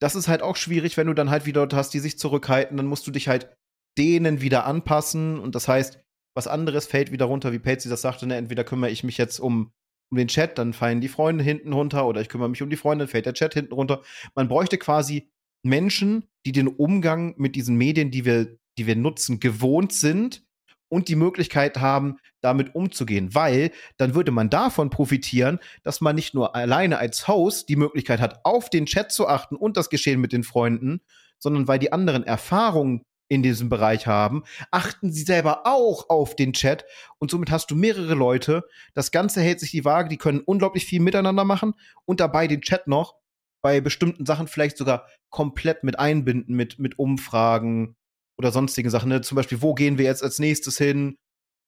das 0.00 0.14
ist 0.14 0.28
halt 0.28 0.42
auch 0.42 0.56
schwierig, 0.56 0.96
wenn 0.96 1.08
du 1.08 1.14
dann 1.14 1.30
halt 1.30 1.46
wieder 1.46 1.62
Leute 1.62 1.76
hast, 1.76 1.92
die 1.92 1.98
sich 1.98 2.18
zurückhalten, 2.18 2.76
dann 2.76 2.86
musst 2.86 3.06
du 3.06 3.10
dich 3.10 3.28
halt 3.28 3.54
denen 3.98 4.40
wieder 4.40 4.64
anpassen. 4.64 5.38
Und 5.38 5.54
das 5.54 5.68
heißt, 5.68 6.00
was 6.34 6.46
anderes 6.46 6.86
fällt 6.86 7.12
wieder 7.12 7.26
runter, 7.26 7.52
wie 7.52 7.58
Patsy 7.58 7.88
das 7.88 8.02
sagte, 8.02 8.26
ne? 8.26 8.36
entweder 8.36 8.64
kümmere 8.64 8.90
ich 8.90 9.02
mich 9.02 9.18
jetzt 9.18 9.40
um, 9.40 9.72
um 10.10 10.16
den 10.16 10.28
Chat, 10.28 10.58
dann 10.58 10.72
fallen 10.72 11.00
die 11.00 11.08
Freunde 11.08 11.42
hinten 11.42 11.72
runter, 11.72 12.06
oder 12.06 12.20
ich 12.20 12.28
kümmere 12.28 12.48
mich 12.48 12.62
um 12.62 12.70
die 12.70 12.76
Freunde, 12.76 13.04
dann 13.04 13.10
fällt 13.10 13.26
der 13.26 13.34
Chat 13.34 13.52
hinten 13.54 13.74
runter. 13.74 14.02
Man 14.36 14.48
bräuchte 14.48 14.78
quasi 14.78 15.28
Menschen, 15.62 16.24
die 16.46 16.52
den 16.52 16.68
Umgang 16.68 17.34
mit 17.36 17.56
diesen 17.56 17.76
Medien, 17.76 18.12
die 18.12 18.24
wir, 18.24 18.56
die 18.78 18.86
wir 18.86 18.96
nutzen, 18.96 19.40
gewohnt 19.40 19.92
sind 19.92 20.44
und 20.90 21.08
die 21.08 21.16
Möglichkeit 21.16 21.78
haben, 21.78 22.18
damit 22.42 22.74
umzugehen. 22.74 23.34
Weil 23.34 23.70
dann 23.96 24.14
würde 24.14 24.32
man 24.32 24.50
davon 24.50 24.90
profitieren, 24.90 25.58
dass 25.82 26.02
man 26.02 26.14
nicht 26.16 26.34
nur 26.34 26.54
alleine 26.54 26.98
als 26.98 27.26
Host 27.26 27.70
die 27.70 27.76
Möglichkeit 27.76 28.20
hat, 28.20 28.40
auf 28.44 28.68
den 28.68 28.84
Chat 28.84 29.10
zu 29.10 29.26
achten 29.26 29.56
und 29.56 29.78
das 29.78 29.88
Geschehen 29.88 30.20
mit 30.20 30.32
den 30.32 30.44
Freunden, 30.44 31.00
sondern 31.38 31.68
weil 31.68 31.78
die 31.78 31.92
anderen 31.92 32.24
Erfahrungen 32.24 33.02
in 33.28 33.42
diesem 33.44 33.68
Bereich 33.68 34.08
haben, 34.08 34.42
achten 34.72 35.12
sie 35.12 35.22
selber 35.22 35.62
auch 35.64 36.10
auf 36.10 36.34
den 36.34 36.52
Chat 36.52 36.84
und 37.18 37.30
somit 37.30 37.50
hast 37.50 37.70
du 37.70 37.76
mehrere 37.76 38.14
Leute. 38.14 38.64
Das 38.92 39.12
Ganze 39.12 39.40
hält 39.40 39.60
sich 39.60 39.70
die 39.70 39.84
Waage, 39.84 40.08
die 40.08 40.16
können 40.16 40.40
unglaublich 40.40 40.84
viel 40.84 41.00
miteinander 41.00 41.44
machen 41.44 41.74
und 42.04 42.18
dabei 42.18 42.48
den 42.48 42.60
Chat 42.60 42.88
noch 42.88 43.14
bei 43.62 43.80
bestimmten 43.80 44.26
Sachen 44.26 44.48
vielleicht 44.48 44.76
sogar 44.76 45.06
komplett 45.30 45.84
mit 45.84 45.98
einbinden, 45.98 46.56
mit, 46.56 46.80
mit 46.80 46.98
Umfragen 46.98 47.96
oder 48.40 48.52
sonstigen 48.52 48.88
Sachen. 48.88 49.10
Ne? 49.10 49.20
Zum 49.20 49.36
Beispiel, 49.36 49.60
wo 49.60 49.74
gehen 49.74 49.98
wir 49.98 50.06
jetzt 50.06 50.22
als 50.22 50.38
nächstes 50.38 50.78
hin? 50.78 51.18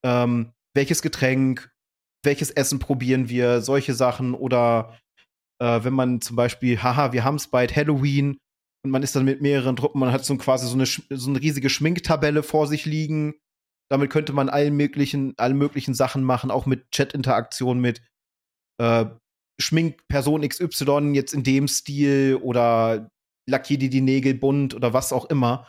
Ähm, 0.02 0.52
welches 0.74 1.02
Getränk? 1.02 1.70
Welches 2.24 2.50
Essen 2.50 2.78
probieren 2.78 3.28
wir? 3.28 3.60
Solche 3.60 3.92
Sachen. 3.92 4.32
Oder 4.32 4.98
äh, 5.60 5.84
wenn 5.84 5.92
man 5.92 6.22
zum 6.22 6.34
Beispiel, 6.34 6.82
haha, 6.82 7.12
wir 7.12 7.24
haben 7.24 7.34
es 7.34 7.48
bald 7.48 7.76
Halloween 7.76 8.38
und 8.84 8.90
man 8.90 9.02
ist 9.02 9.14
dann 9.14 9.26
mit 9.26 9.42
mehreren 9.42 9.76
Truppen, 9.76 10.00
man 10.00 10.12
hat 10.12 10.24
so 10.24 10.34
quasi 10.38 10.66
so 10.66 10.74
eine, 10.74 10.86
so 10.86 11.30
eine 11.30 11.42
riesige 11.42 11.68
Schminktabelle 11.68 12.42
vor 12.42 12.66
sich 12.66 12.86
liegen. 12.86 13.34
Damit 13.90 14.10
könnte 14.10 14.32
man 14.32 14.48
allen 14.48 14.74
möglichen, 14.74 15.34
alle 15.36 15.52
möglichen 15.52 15.92
Sachen 15.92 16.24
machen, 16.24 16.50
auch 16.50 16.64
mit 16.64 16.90
Chat-Interaktion 16.90 17.80
mit 17.80 18.00
äh, 18.80 19.04
schminkt 19.60 20.08
Person 20.08 20.48
XY 20.48 21.12
jetzt 21.12 21.34
in 21.34 21.42
dem 21.42 21.68
Stil 21.68 22.40
oder 22.42 23.10
lackier 23.46 23.78
dir 23.78 23.90
die 23.90 24.00
Nägel 24.00 24.32
bunt 24.32 24.74
oder 24.74 24.94
was 24.94 25.12
auch 25.12 25.26
immer. 25.26 25.66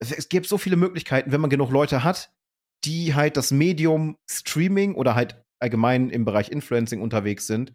Es, 0.00 0.28
gibt 0.28 0.46
so 0.46 0.58
viele 0.58 0.76
Möglichkeiten, 0.76 1.32
wenn 1.32 1.40
man 1.40 1.50
genug 1.50 1.70
Leute 1.70 2.04
hat, 2.04 2.32
die 2.84 3.14
halt 3.14 3.36
das 3.36 3.50
Medium 3.50 4.18
Streaming 4.30 4.94
oder 4.94 5.14
halt 5.14 5.42
allgemein 5.60 6.10
im 6.10 6.24
Bereich 6.24 6.50
Influencing 6.50 7.00
unterwegs 7.00 7.46
sind 7.46 7.74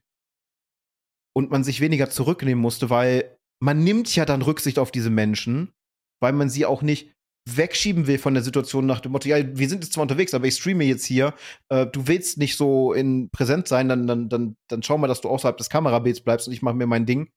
und 1.35 1.49
man 1.49 1.63
sich 1.63 1.81
weniger 1.81 2.09
zurücknehmen 2.09 2.61
musste, 2.61 2.89
weil 2.89 3.37
man 3.61 3.83
nimmt 3.83 4.13
ja 4.15 4.25
dann 4.25 4.41
Rücksicht 4.41 4.79
auf 4.79 4.91
diese 4.91 5.09
Menschen, 5.09 5.73
weil 6.21 6.33
man 6.33 6.49
sie 6.49 6.65
auch 6.65 6.81
nicht 6.81 7.13
wegschieben 7.47 8.07
will 8.07 8.19
von 8.19 8.33
der 8.33 8.43
Situation 8.43 8.85
nach 8.85 8.99
dem 8.99 9.11
Motto, 9.11 9.27
ja, 9.27 9.37
wir 9.57 9.69
sind 9.69 9.83
jetzt 9.83 9.93
zwar 9.93 10.03
unterwegs, 10.03 10.33
aber 10.33 10.45
ich 10.45 10.55
streame 10.55 10.83
jetzt 10.83 11.05
hier, 11.05 11.33
äh, 11.69 11.87
du 11.87 12.07
willst 12.07 12.37
nicht 12.37 12.57
so 12.57 12.93
in 12.93 13.29
präsent 13.31 13.67
sein, 13.67 13.89
dann, 13.89 14.07
dann, 14.07 14.29
dann, 14.29 14.55
dann 14.67 14.83
schau 14.83 14.97
mal, 14.97 15.07
dass 15.07 15.21
du 15.21 15.29
außerhalb 15.29 15.57
des 15.57 15.69
Kamerabilds 15.69 16.21
bleibst 16.21 16.47
und 16.47 16.53
ich 16.53 16.61
mache 16.61 16.75
mir 16.75 16.85
mein 16.85 17.05
Ding. 17.05 17.31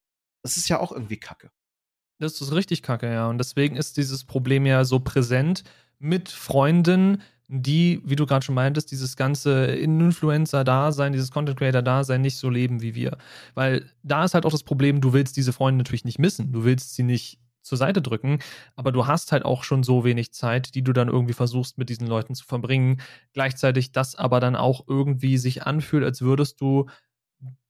Das 0.45 0.57
ist 0.57 0.69
ja 0.69 0.81
auch 0.81 0.93
irgendwie 0.93 1.19
kacke. 1.19 1.51
Das 2.23 2.41
ist 2.41 2.53
richtig 2.53 2.83
kacke, 2.83 3.13
ja. 3.13 3.27
Und 3.29 3.39
deswegen 3.39 3.75
ist 3.75 3.97
dieses 3.97 4.23
Problem 4.23 4.65
ja 4.65 4.85
so 4.85 5.01
präsent 5.01 5.65
mit 5.99 6.29
Freunden, 6.29 7.21
die, 7.49 8.01
wie 8.05 8.15
du 8.15 8.27
gerade 8.27 8.45
schon 8.45 8.55
meintest, 8.55 8.93
dieses 8.93 9.17
ganze 9.17 9.65
Influencer-Dasein, 9.67 11.13
dieses 11.13 11.33
Content-Creator-Dasein 11.33 12.21
nicht 12.21 12.37
so 12.37 12.49
leben 12.49 12.81
wie 12.81 12.95
wir. 12.95 13.19
Weil 13.55 13.91
da 14.05 14.25
ist 14.25 14.35
halt 14.35 14.47
auch 14.47 14.53
das 14.53 14.63
Problem, 14.63 15.01
du 15.01 15.13
willst 15.13 15.37
diese 15.37 15.53
Freunde 15.53 15.79
natürlich 15.79 16.05
nicht 16.05 16.21
missen. 16.21 16.53
Du 16.53 16.63
willst 16.63 16.95
sie 16.95 17.03
nicht 17.03 17.41
zur 17.61 17.77
Seite 17.77 18.01
drücken, 18.01 18.39
aber 18.77 18.93
du 18.93 19.09
hast 19.09 19.33
halt 19.33 19.45
auch 19.45 19.65
schon 19.65 19.83
so 19.83 20.05
wenig 20.05 20.33
Zeit, 20.33 20.77
die 20.77 20.83
du 20.83 20.93
dann 20.93 21.09
irgendwie 21.09 21.35
versuchst 21.35 21.77
mit 21.77 21.89
diesen 21.89 22.07
Leuten 22.07 22.37
zu 22.37 22.45
verbringen. 22.45 23.01
Gleichzeitig 23.33 23.91
das 23.91 24.15
aber 24.15 24.39
dann 24.39 24.55
auch 24.55 24.85
irgendwie 24.87 25.39
sich 25.39 25.65
anfühlt, 25.65 26.05
als 26.05 26.23
würdest 26.23 26.61
du 26.61 26.87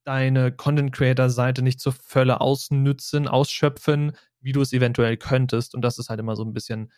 deine 0.05 0.53
Content-Creator-Seite 0.53 1.63
nicht 1.63 1.81
zur 1.81 1.93
Völle 1.93 2.43
ausnützen, 2.43 3.29
ausschöpfen, 3.29 4.13
wie 4.43 4.53
du 4.53 4.61
es 4.61 4.73
eventuell 4.73 5.17
könntest. 5.17 5.75
Und 5.75 5.83
das 5.83 5.99
ist 5.99 6.11
halt 6.11 6.21
immer 6.21 6.37
so 6.37 6.45
ein 6.45 6.53
bisschen, 6.53 6.93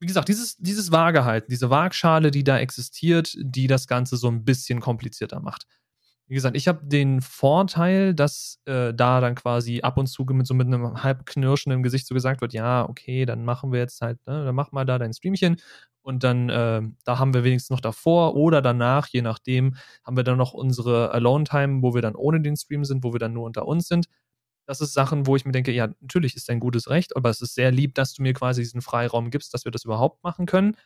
wie 0.00 0.06
gesagt, 0.06 0.28
dieses, 0.28 0.56
dieses 0.56 0.92
Waagehalten, 0.92 1.50
diese 1.50 1.70
Waagschale, 1.70 2.30
die 2.30 2.44
da 2.44 2.58
existiert, 2.58 3.34
die 3.38 3.66
das 3.66 3.86
Ganze 3.86 4.16
so 4.16 4.28
ein 4.28 4.44
bisschen 4.44 4.80
komplizierter 4.80 5.40
macht. 5.40 5.66
Wie 6.26 6.34
gesagt, 6.34 6.56
ich 6.56 6.68
habe 6.68 6.86
den 6.86 7.20
Vorteil, 7.20 8.14
dass 8.14 8.58
äh, 8.64 8.94
da 8.94 9.20
dann 9.20 9.34
quasi 9.34 9.82
ab 9.82 9.98
und 9.98 10.06
zu 10.06 10.24
mit 10.24 10.46
so 10.46 10.54
mit 10.54 10.66
einem 10.66 11.02
halb 11.02 11.26
knirschenden 11.26 11.82
Gesicht 11.82 12.06
so 12.06 12.14
gesagt 12.14 12.40
wird, 12.40 12.54
ja, 12.54 12.88
okay, 12.88 13.26
dann 13.26 13.44
machen 13.44 13.72
wir 13.72 13.80
jetzt 13.80 14.00
halt, 14.00 14.18
ne, 14.26 14.44
dann 14.44 14.54
mach 14.54 14.72
mal 14.72 14.86
da 14.86 14.98
dein 14.98 15.12
Streamchen 15.12 15.56
und 16.04 16.22
dann, 16.24 16.50
äh, 16.50 16.82
da 17.04 17.18
haben 17.18 17.34
wir 17.34 17.44
wenigstens 17.44 17.70
noch 17.70 17.80
davor 17.80 18.36
oder 18.36 18.62
danach, 18.62 19.08
je 19.08 19.22
nachdem, 19.22 19.76
haben 20.04 20.16
wir 20.16 20.24
dann 20.24 20.38
noch 20.38 20.52
unsere 20.54 21.12
Alone-Time, 21.12 21.82
wo 21.82 21.94
wir 21.94 22.02
dann 22.02 22.14
ohne 22.14 22.40
den 22.40 22.56
Stream 22.56 22.84
sind, 22.84 23.04
wo 23.04 23.12
wir 23.12 23.20
dann 23.20 23.32
nur 23.34 23.44
unter 23.44 23.66
uns 23.66 23.88
sind. 23.88 24.06
Das 24.66 24.80
ist 24.80 24.94
Sachen, 24.94 25.26
wo 25.26 25.36
ich 25.36 25.44
mir 25.44 25.52
denke, 25.52 25.72
ja, 25.72 25.88
natürlich 26.00 26.36
ist 26.36 26.48
dein 26.48 26.60
gutes 26.60 26.88
Recht, 26.88 27.16
aber 27.16 27.30
es 27.30 27.40
ist 27.40 27.54
sehr 27.54 27.70
lieb, 27.70 27.94
dass 27.94 28.14
du 28.14 28.22
mir 28.22 28.32
quasi 28.32 28.62
diesen 28.62 28.80
Freiraum 28.80 29.30
gibst, 29.30 29.52
dass 29.52 29.64
wir 29.64 29.72
das 29.72 29.84
überhaupt 29.84 30.22
machen 30.24 30.46
können. 30.46 30.76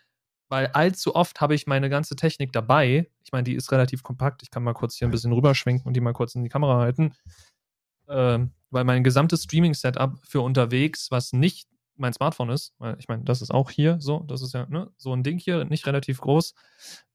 Weil 0.48 0.68
allzu 0.68 1.14
oft 1.14 1.40
habe 1.40 1.54
ich 1.54 1.66
meine 1.66 1.90
ganze 1.90 2.16
Technik 2.16 2.52
dabei. 2.52 3.08
Ich 3.22 3.32
meine, 3.32 3.44
die 3.44 3.54
ist 3.54 3.70
relativ 3.70 4.02
kompakt. 4.02 4.42
Ich 4.42 4.50
kann 4.50 4.62
mal 4.62 4.72
kurz 4.72 4.96
hier 4.96 5.06
ein 5.06 5.10
bisschen 5.10 5.32
rüberschwenken 5.32 5.86
und 5.86 5.94
die 5.94 6.00
mal 6.00 6.14
kurz 6.14 6.34
in 6.34 6.42
die 6.42 6.48
Kamera 6.48 6.78
halten. 6.78 7.14
Ähm, 8.08 8.52
weil 8.70 8.84
mein 8.84 9.04
gesamtes 9.04 9.44
Streaming-Setup 9.44 10.18
für 10.22 10.40
unterwegs, 10.40 11.10
was 11.10 11.32
nicht 11.32 11.68
mein 11.96 12.12
Smartphone 12.12 12.50
ist, 12.50 12.74
weil 12.78 12.96
ich 12.98 13.08
meine, 13.08 13.24
das 13.24 13.42
ist 13.42 13.50
auch 13.50 13.70
hier 13.70 13.98
so, 14.00 14.20
das 14.20 14.40
ist 14.40 14.54
ja 14.54 14.66
ne, 14.66 14.90
so 14.96 15.12
ein 15.12 15.22
Ding 15.22 15.38
hier, 15.38 15.64
nicht 15.64 15.86
relativ 15.86 16.20
groß. 16.20 16.54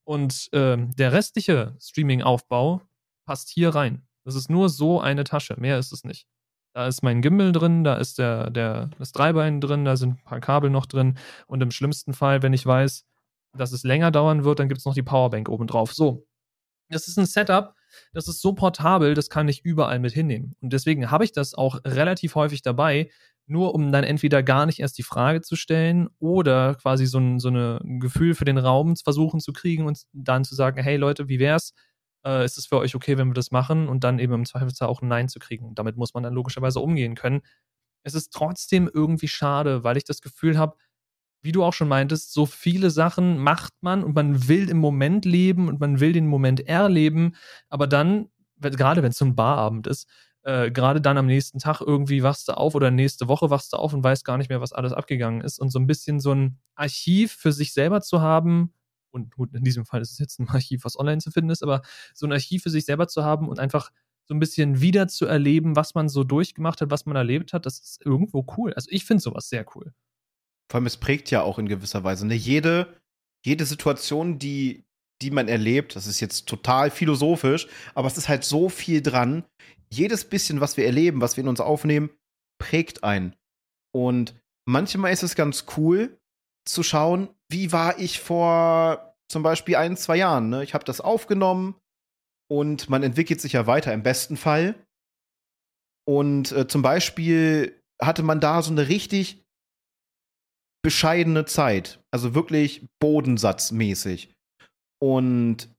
Und 0.03 0.49
ähm, 0.51 0.91
der 0.95 1.13
restliche 1.13 1.75
Streaming-Aufbau 1.79 2.81
passt 3.25 3.49
hier 3.49 3.69
rein. 3.69 4.05
Das 4.25 4.35
ist 4.35 4.49
nur 4.49 4.69
so 4.69 5.01
eine 5.01 5.23
Tasche, 5.23 5.55
mehr 5.59 5.79
ist 5.79 5.91
es 5.91 6.03
nicht. 6.03 6.27
Da 6.73 6.87
ist 6.87 7.03
mein 7.03 7.21
Gimbal 7.21 7.51
drin, 7.51 7.83
da 7.83 7.95
ist 7.95 8.17
der, 8.17 8.49
der, 8.49 8.89
das 8.97 9.11
Dreibein 9.11 9.61
drin, 9.61 9.85
da 9.85 9.95
sind 9.95 10.19
ein 10.19 10.23
paar 10.23 10.39
Kabel 10.39 10.71
noch 10.71 10.87
drin. 10.87 11.17
Und 11.45 11.61
im 11.61 11.71
schlimmsten 11.71 12.13
Fall, 12.13 12.41
wenn 12.41 12.53
ich 12.53 12.65
weiß, 12.65 13.05
dass 13.55 13.71
es 13.71 13.83
länger 13.83 14.09
dauern 14.09 14.43
wird, 14.43 14.59
dann 14.59 14.69
gibt 14.69 14.79
es 14.79 14.85
noch 14.85 14.95
die 14.95 15.03
Powerbank 15.03 15.49
oben 15.49 15.67
drauf. 15.67 15.93
So. 15.93 16.25
Das 16.89 17.07
ist 17.07 17.17
ein 17.17 17.25
Setup, 17.25 17.75
das 18.13 18.27
ist 18.27 18.41
so 18.41 18.53
portabel, 18.53 19.13
das 19.13 19.29
kann 19.29 19.47
ich 19.47 19.63
überall 19.63 19.99
mit 19.99 20.13
hinnehmen. 20.13 20.55
Und 20.61 20.73
deswegen 20.73 21.11
habe 21.11 21.23
ich 21.23 21.31
das 21.31 21.53
auch 21.53 21.79
relativ 21.85 22.35
häufig 22.35 22.61
dabei, 22.61 23.09
nur 23.45 23.75
um 23.75 23.91
dann 23.91 24.03
entweder 24.03 24.41
gar 24.43 24.65
nicht 24.65 24.79
erst 24.79 24.97
die 24.97 25.03
Frage 25.03 25.41
zu 25.41 25.55
stellen 25.55 26.09
oder 26.19 26.75
quasi 26.75 27.05
so 27.05 27.19
ein, 27.19 27.39
so 27.39 27.49
ein 27.49 27.99
Gefühl 27.99 28.35
für 28.35 28.45
den 28.45 28.57
Raum 28.57 28.95
versuchen 28.95 29.39
zu 29.39 29.53
kriegen 29.53 29.85
und 29.85 30.03
dann 30.13 30.43
zu 30.43 30.55
sagen, 30.55 30.81
hey 30.81 30.97
Leute, 30.97 31.27
wie 31.27 31.39
wär's? 31.39 31.73
Äh, 32.25 32.45
ist 32.45 32.57
es 32.57 32.65
für 32.67 32.77
euch 32.77 32.95
okay, 32.95 33.17
wenn 33.17 33.29
wir 33.29 33.33
das 33.33 33.51
machen? 33.51 33.87
Und 33.87 34.03
dann 34.03 34.19
eben 34.19 34.33
im 34.33 34.45
Zweifelsfall 34.45 34.87
auch 34.87 35.01
ein 35.01 35.07
Nein 35.07 35.29
zu 35.29 35.39
kriegen. 35.39 35.75
Damit 35.75 35.97
muss 35.97 36.13
man 36.13 36.23
dann 36.23 36.33
logischerweise 36.33 36.79
umgehen 36.79 37.15
können. 37.15 37.41
Es 38.03 38.15
ist 38.15 38.33
trotzdem 38.33 38.89
irgendwie 38.93 39.27
schade, 39.27 39.83
weil 39.83 39.97
ich 39.97 40.03
das 40.03 40.21
Gefühl 40.21 40.57
habe, 40.57 40.77
wie 41.43 41.51
du 41.51 41.63
auch 41.63 41.73
schon 41.73 41.89
meintest, 41.89 42.33
so 42.33 42.45
viele 42.45 42.89
Sachen 42.89 43.37
macht 43.37 43.73
man 43.81 44.03
und 44.03 44.15
man 44.15 44.47
will 44.47 44.69
im 44.69 44.77
Moment 44.77 45.25
leben 45.25 45.67
und 45.67 45.79
man 45.79 45.99
will 45.99 46.13
den 46.13 46.27
Moment 46.27 46.61
erleben, 46.67 47.35
aber 47.69 47.85
dann, 47.85 48.29
gerade 48.59 49.03
wenn 49.03 49.11
es 49.11 49.17
so 49.17 49.25
ein 49.25 49.35
Barabend 49.35 49.87
ist, 49.87 50.07
äh, 50.43 50.71
gerade 50.71 51.01
dann 51.01 51.17
am 51.17 51.25
nächsten 51.25 51.59
Tag 51.59 51.81
irgendwie 51.81 52.23
wachst 52.23 52.47
du 52.47 52.53
auf 52.57 52.75
oder 52.75 52.91
nächste 52.91 53.27
Woche 53.27 53.49
wachst 53.49 53.73
du 53.73 53.77
auf 53.77 53.93
und 53.93 54.03
weißt 54.03 54.25
gar 54.25 54.37
nicht 54.37 54.49
mehr, 54.49 54.61
was 54.61 54.73
alles 54.73 54.93
abgegangen 54.93 55.41
ist. 55.41 55.59
Und 55.59 55.69
so 55.69 55.79
ein 55.79 55.87
bisschen 55.87 56.19
so 56.19 56.33
ein 56.33 56.59
Archiv 56.75 57.33
für 57.33 57.51
sich 57.51 57.73
selber 57.73 58.01
zu 58.01 58.21
haben, 58.21 58.73
und 59.13 59.35
gut, 59.35 59.53
in 59.53 59.63
diesem 59.63 59.85
Fall 59.85 60.01
ist 60.01 60.11
es 60.11 60.19
jetzt 60.19 60.39
ein 60.39 60.49
Archiv, 60.49 60.83
was 60.83 60.97
online 60.97 61.19
zu 61.19 61.31
finden 61.31 61.51
ist, 61.51 61.63
aber 61.63 61.81
so 62.13 62.25
ein 62.25 62.31
Archiv 62.31 62.63
für 62.63 62.69
sich 62.69 62.85
selber 62.85 63.07
zu 63.07 63.23
haben 63.23 63.47
und 63.47 63.59
einfach 63.59 63.91
so 64.25 64.33
ein 64.33 64.39
bisschen 64.39 64.81
wieder 64.81 65.07
zu 65.07 65.25
erleben, 65.25 65.75
was 65.75 65.95
man 65.95 66.09
so 66.09 66.23
durchgemacht 66.23 66.81
hat, 66.81 66.89
was 66.89 67.05
man 67.05 67.15
erlebt 67.15 67.53
hat, 67.53 67.65
das 67.65 67.79
ist 67.79 68.05
irgendwo 68.05 68.45
cool. 68.57 68.73
Also 68.73 68.87
ich 68.89 69.05
finde 69.05 69.21
sowas 69.21 69.49
sehr 69.49 69.65
cool. 69.75 69.93
Vor 70.71 70.77
allem, 70.77 70.85
es 70.85 70.97
prägt 70.97 71.29
ja 71.29 71.41
auch 71.41 71.59
in 71.59 71.67
gewisser 71.67 72.03
Weise. 72.03 72.25
Ne? 72.25 72.35
Jede, 72.35 72.87
jede 73.45 73.65
Situation, 73.65 74.39
die, 74.39 74.85
die 75.21 75.29
man 75.29 75.47
erlebt, 75.47 75.95
das 75.95 76.07
ist 76.07 76.19
jetzt 76.19 76.47
total 76.47 76.89
philosophisch, 76.89 77.67
aber 77.95 78.07
es 78.07 78.17
ist 78.17 78.29
halt 78.29 78.43
so 78.43 78.69
viel 78.69 79.01
dran. 79.01 79.43
Jedes 79.91 80.25
bisschen, 80.25 80.61
was 80.61 80.77
wir 80.77 80.85
erleben, 80.85 81.21
was 81.21 81.37
wir 81.37 81.43
in 81.43 81.49
uns 81.49 81.59
aufnehmen, 81.59 82.09
prägt 82.59 83.03
einen. 83.03 83.35
Und 83.93 84.35
manchmal 84.65 85.11
ist 85.11 85.23
es 85.23 85.35
ganz 85.35 85.65
cool 85.77 86.17
zu 86.65 86.83
schauen, 86.83 87.29
wie 87.49 87.71
war 87.71 87.99
ich 87.99 88.19
vor 88.19 89.15
zum 89.29 89.43
Beispiel 89.43 89.75
ein, 89.75 89.97
zwei 89.97 90.17
Jahren. 90.17 90.49
Ne? 90.49 90.63
Ich 90.63 90.73
habe 90.73 90.85
das 90.85 91.01
aufgenommen 91.01 91.75
und 92.49 92.89
man 92.89 93.03
entwickelt 93.03 93.41
sich 93.41 93.53
ja 93.53 93.67
weiter 93.67 93.93
im 93.93 94.03
besten 94.03 94.37
Fall. 94.37 94.75
Und 96.05 96.51
äh, 96.51 96.67
zum 96.67 96.81
Beispiel 96.81 97.81
hatte 98.01 98.23
man 98.23 98.39
da 98.39 98.61
so 98.61 98.71
eine 98.71 98.89
richtig 98.89 99.43
bescheidene 100.83 101.45
Zeit, 101.45 102.03
also 102.11 102.35
wirklich 102.35 102.87
bodensatzmäßig. 102.99 104.33
Und 105.01 105.69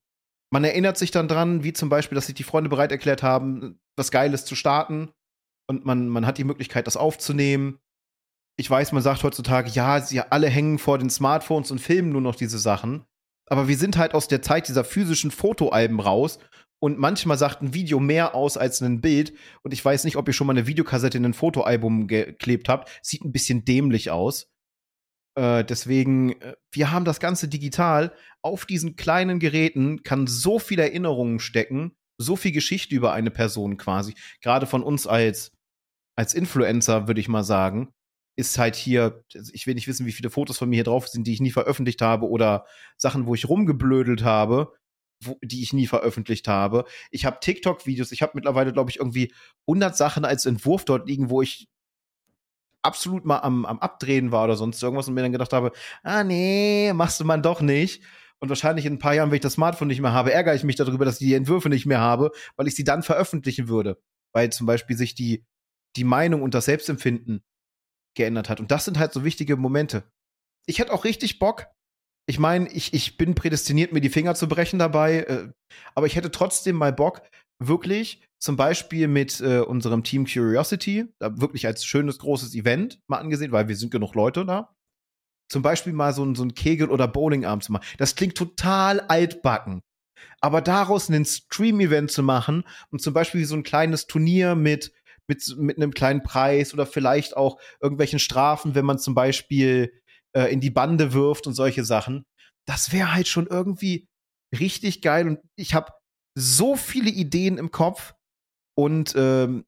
man 0.51 0.65
erinnert 0.65 0.97
sich 0.97 1.11
dann 1.11 1.29
dran, 1.29 1.63
wie 1.63 1.73
zum 1.73 1.89
Beispiel, 1.89 2.17
dass 2.17 2.27
sich 2.27 2.35
die 2.35 2.43
Freunde 2.43 2.71
bereit 2.71 2.91
erklärt 2.91 3.23
haben, 3.23 3.79
was 3.97 4.11
Geiles 4.11 4.45
zu 4.45 4.55
starten. 4.55 5.11
Und 5.69 5.85
man, 5.85 6.09
man 6.09 6.27
hat 6.27 6.39
die 6.39 6.45
Möglichkeit, 6.45 6.87
das 6.87 6.97
aufzunehmen 6.97 7.79
ich 8.57 8.71
weiß, 8.71 8.93
man 8.93 9.03
sagt 9.03 9.25
heutzutage, 9.25 9.71
ja, 9.71 10.01
sie 10.01 10.21
alle 10.21 10.49
hängen 10.49 10.79
vor 10.79 10.99
den 10.99 11.11
Smartphones 11.11 11.71
und 11.71 11.81
filmen 11.81 12.11
nur 12.11 12.21
noch 12.21 12.37
diese 12.37 12.59
Sachen. 12.59 13.05
Aber 13.47 13.69
wir 13.69 13.77
sind 13.77 13.97
halt 13.97 14.15
aus 14.15 14.29
der 14.29 14.43
Zeit 14.43 14.69
dieser 14.69 14.85
physischen 14.85 15.31
Fotoalben 15.31 16.01
raus 16.01 16.39
und 16.81 16.99
manchmal 16.99 17.37
sagt 17.37 17.63
ein 17.63 17.75
Video 17.75 17.99
mehr 17.99 18.35
aus 18.35 18.57
als 18.57 18.81
ein 18.81 19.01
Bild. 19.01 19.35
Und 19.63 19.73
ich 19.73 19.85
weiß 19.85 20.05
nicht, 20.05 20.17
ob 20.17 20.29
ihr 20.29 20.35
schon 20.35 20.47
mal 20.47 20.53
eine 20.53 20.67
Videokassette 20.67 21.19
in 21.19 21.25
ein 21.25 21.35
Fotoalbum 21.35 22.07
geklebt 22.07 22.69
habt. 22.69 22.91
Sieht 23.03 23.25
ein 23.25 23.33
bisschen 23.33 23.65
dämlich 23.65 24.11
aus. 24.11 24.51
Äh, 25.37 25.65
deswegen, 25.65 26.41
äh, 26.41 26.55
wir 26.73 26.93
haben 26.93 27.05
das 27.05 27.21
Ganze 27.21 27.49
digital. 27.49 28.15
Auf 28.41 28.67
diesen 28.67 28.97
kleinen 28.97 29.41
Geräten 29.41 30.05
kann 30.05 30.27
so 30.27 30.59
viel 30.59 30.79
Erinnerungen 30.79 31.41
stecken, 31.41 31.97
so 32.19 32.37
viel 32.37 32.53
Geschichte 32.53 32.95
über 32.95 33.13
eine 33.13 33.31
Person 33.31 33.77
quasi. 33.77 34.15
Gerade 34.41 34.67
von 34.67 34.83
uns 34.83 35.07
als, 35.07 35.53
als 36.17 36.35
Influencer, 36.35 37.09
würde 37.09 37.21
ich 37.21 37.29
mal 37.29 37.45
sagen 37.45 37.93
ist 38.37 38.59
halt 38.59 38.75
hier, 38.75 39.25
ich 39.53 39.67
will 39.67 39.75
nicht 39.75 39.87
wissen, 39.87 40.07
wie 40.07 40.13
viele 40.13 40.31
Fotos 40.31 40.59
von 40.59 40.69
mir 40.69 40.77
hier 40.77 40.85
drauf 40.85 41.09
sind, 41.09 41.27
die 41.27 41.33
ich 41.33 41.41
nie 41.41 41.53
veröffentlicht 41.53 42.03
habe 42.03 42.29
oder 42.29 42.67
Sachen, 42.97 43.27
wo 43.27 43.35
ich 43.35 43.49
rumgeblödelt 43.49 44.25
habe, 44.25 44.73
wo, 45.21 45.39
die 45.43 45.63
ich 45.63 45.73
nie 45.73 45.87
veröffentlicht 45.87 46.49
habe. 46.49 46.85
Ich 47.11 47.25
habe 47.25 47.39
TikTok-Videos, 47.41 48.13
ich 48.13 48.23
habe 48.23 48.33
mittlerweile, 48.35 48.73
glaube 48.73 48.91
ich, 48.91 48.99
irgendwie 48.99 49.33
100 49.69 49.97
Sachen 49.97 50.25
als 50.25 50.47
Entwurf 50.47 50.85
dort 50.85 51.09
liegen, 51.09 51.31
wo 51.31 51.43
ich 51.43 51.69
absolut 52.83 53.25
mal 53.25 53.39
am, 53.39 53.65
am 53.65 53.79
Abdrehen 53.79 54.33
war 54.33 54.45
oder 54.45 54.57
sonst 54.57 54.83
irgendwas 54.83 55.09
und 55.09 55.15
mir 55.15 55.23
dann 55.23 55.33
gedacht 55.33 55.53
habe, 55.53 55.73
ah 56.03 56.25
nee, 56.25 56.93
machst 56.93 57.21
du 57.21 57.25
man 57.25 57.43
doch 57.43 57.61
nicht. 57.61 58.03
Und 58.41 58.49
wahrscheinlich 58.49 58.85
in 58.85 58.95
ein 58.95 58.99
paar 58.99 59.15
Jahren, 59.15 59.31
wenn 59.31 59.37
ich 59.37 59.43
das 59.43 59.55
Smartphone 59.55 59.89
nicht 59.89 60.01
mehr 60.01 60.13
habe, 60.13 60.33
ärgere 60.33 60.55
ich 60.55 60.65
mich 60.65 60.77
darüber, 60.77 61.05
dass 61.05 61.21
ich 61.21 61.27
die 61.27 61.35
Entwürfe 61.35 61.69
nicht 61.69 61.87
mehr 61.87 62.01
habe, 62.01 62.31
weil 62.57 62.67
ich 62.67 62.75
sie 62.75 62.85
dann 62.85 63.03
veröffentlichen 63.03 63.69
würde. 63.69 63.99
Weil 64.33 64.51
zum 64.51 64.67
Beispiel 64.67 64.97
sich 64.97 65.15
die, 65.15 65.47
die 65.97 66.05
Meinung 66.05 66.43
und 66.43 66.53
das 66.53 66.67
Selbstempfinden 66.67 67.43
geändert 68.15 68.49
hat. 68.49 68.61
Und 68.61 68.71
das 68.71 68.85
sind 68.85 68.99
halt 68.99 69.13
so 69.13 69.25
wichtige 69.25 69.57
Momente. 69.57 70.05
Ich 70.67 70.79
hätte 70.79 70.93
auch 70.93 71.05
richtig 71.05 71.39
Bock. 71.39 71.67
Ich 72.27 72.39
meine, 72.39 72.71
ich, 72.71 72.95
ich 72.95 73.17
bin 73.17 73.35
prädestiniert, 73.35 73.93
mir 73.93 74.01
die 74.01 74.09
Finger 74.09 74.35
zu 74.35 74.49
brechen 74.49 74.79
dabei, 74.79 75.21
äh, 75.25 75.53
aber 75.95 76.07
ich 76.07 76.17
hätte 76.17 76.31
trotzdem 76.31 76.77
mal 76.77 76.93
Bock, 76.93 77.23
wirklich 77.59 78.23
zum 78.43 78.57
Beispiel 78.57 79.09
mit 79.09 79.41
äh, 79.41 79.61
unserem 79.61 80.05
Team 80.05 80.27
Curiosity, 80.27 81.07
da 81.19 81.41
wirklich 81.41 81.67
als 81.67 81.85
schönes, 81.85 82.19
großes 82.19 82.55
Event 82.55 83.01
mal 83.09 83.19
angesehen, 83.19 83.53
weil 83.53 83.69
wir 83.69 83.77
sind 83.77 83.91
genug 83.91 84.15
Leute 84.15 84.45
da, 84.45 84.75
zum 85.51 85.63
Beispiel 85.63 85.93
mal 85.93 86.13
so 86.13 86.25
ein, 86.25 86.35
so 86.35 86.45
ein 86.45 86.55
Kegel- 86.55 86.91
oder 86.91 87.09
Bowlingabend 87.09 87.65
zu 87.65 87.73
machen. 87.73 87.87
Das 87.99 88.17
klingt 88.17 88.37
total 88.37 89.01
altbacken. 89.01 89.83
Aber 90.41 90.61
daraus 90.61 91.09
einen 91.09 91.25
Stream-Event 91.25 92.11
zu 92.11 92.23
machen 92.23 92.65
und 92.91 93.01
zum 93.01 93.15
Beispiel 93.15 93.45
so 93.45 93.55
ein 93.55 93.63
kleines 93.63 94.07
Turnier 94.07 94.55
mit 94.55 94.93
mit, 95.29 95.57
mit 95.57 95.77
einem 95.77 95.93
kleinen 95.93 96.23
Preis 96.23 96.75
oder 96.75 96.87
vielleicht 96.87 97.37
auch 97.37 97.61
irgendwelchen 97.81 98.19
Strafen, 98.19 98.75
wenn 98.75 98.85
man 98.85 98.99
zum 98.99 99.15
Beispiel 99.15 99.93
äh, 100.37 100.53
in 100.53 100.61
die 100.61 100.71
Bande 100.71 101.13
wirft 101.13 101.47
und 101.47 101.55
solche 101.55 101.85
Sachen. 101.85 102.25
Das 102.67 102.93
wäre 102.93 103.13
halt 103.13 103.29
schon 103.29 103.47
irgendwie 103.47 104.07
richtig 104.59 105.03
geil 105.03 105.27
und 105.27 105.41
ich 105.57 105.75
habe 105.75 105.93
so 106.37 106.77
viele 106.77 107.11
Ideen 107.11 107.59
im 107.59 107.71
Kopf 107.71 108.15
und 108.77 109.15
ähm, 109.17 109.65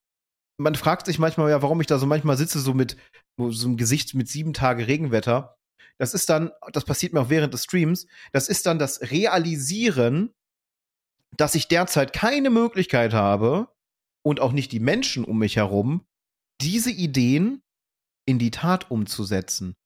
man 0.58 0.74
fragt 0.74 1.06
sich 1.06 1.18
manchmal 1.18 1.50
ja, 1.50 1.62
warum 1.62 1.80
ich 1.80 1.86
da 1.86 1.98
so 1.98 2.06
manchmal 2.06 2.36
sitze, 2.36 2.60
so 2.60 2.74
mit 2.74 2.96
so 3.38 3.68
einem 3.68 3.76
Gesicht 3.76 4.14
mit 4.14 4.28
sieben 4.28 4.54
Tage 4.54 4.86
Regenwetter. 4.86 5.56
Das 5.98 6.14
ist 6.14 6.28
dann, 6.28 6.50
das 6.72 6.84
passiert 6.84 7.12
mir 7.12 7.20
auch 7.20 7.30
während 7.30 7.54
des 7.54 7.64
Streams, 7.64 8.06
das 8.32 8.48
ist 8.48 8.66
dann 8.66 8.78
das 8.78 9.00
Realisieren, 9.02 10.32
dass 11.36 11.54
ich 11.54 11.68
derzeit 11.68 12.12
keine 12.12 12.50
Möglichkeit 12.50 13.12
habe, 13.12 13.68
und 14.26 14.40
auch 14.40 14.50
nicht 14.50 14.72
die 14.72 14.80
Menschen 14.80 15.24
um 15.24 15.38
mich 15.38 15.54
herum, 15.54 16.04
diese 16.60 16.90
Ideen 16.90 17.62
in 18.26 18.40
die 18.40 18.50
Tat 18.50 18.90
umzusetzen. 18.90 19.76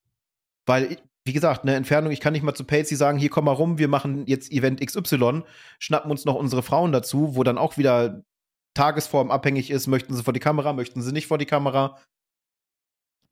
Weil, 0.66 0.96
wie 1.26 1.34
gesagt, 1.34 1.62
eine 1.62 1.74
Entfernung, 1.74 2.10
ich 2.10 2.20
kann 2.20 2.32
nicht 2.32 2.42
mal 2.42 2.54
zu 2.54 2.64
Patsy 2.64 2.96
sagen, 2.96 3.18
hier 3.18 3.28
komm 3.28 3.44
mal 3.44 3.52
rum, 3.52 3.76
wir 3.76 3.88
machen 3.88 4.26
jetzt 4.26 4.50
Event 4.50 4.80
XY, 4.80 5.42
schnappen 5.78 6.10
uns 6.10 6.24
noch 6.24 6.36
unsere 6.36 6.62
Frauen 6.62 6.90
dazu, 6.90 7.36
wo 7.36 7.44
dann 7.44 7.58
auch 7.58 7.76
wieder 7.76 8.24
Tagesform 8.72 9.30
abhängig 9.30 9.70
ist, 9.70 9.88
möchten 9.88 10.14
sie 10.14 10.22
vor 10.22 10.32
die 10.32 10.40
Kamera, 10.40 10.72
möchten 10.72 11.02
sie 11.02 11.12
nicht 11.12 11.26
vor 11.26 11.36
die 11.36 11.44
Kamera. 11.44 12.00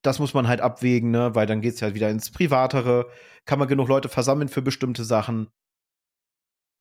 Das 0.03 0.19
muss 0.19 0.35
man 0.35 0.47
halt 0.47 0.61
abwägen, 0.61 1.11
ne? 1.11 1.35
weil 1.35 1.47
dann 1.47 1.63
geht 1.63 1.73
es 1.73 1.81
halt 1.81 1.95
wieder 1.95 2.11
ins 2.11 2.31
Privatere. 2.31 3.11
Kann 3.47 3.59
man 3.59 3.69
genug 3.69 3.89
Leute 3.89 4.11
versammeln 4.11 4.49
für 4.49 4.61
bestimmte 4.61 5.05
Sachen? 5.05 5.49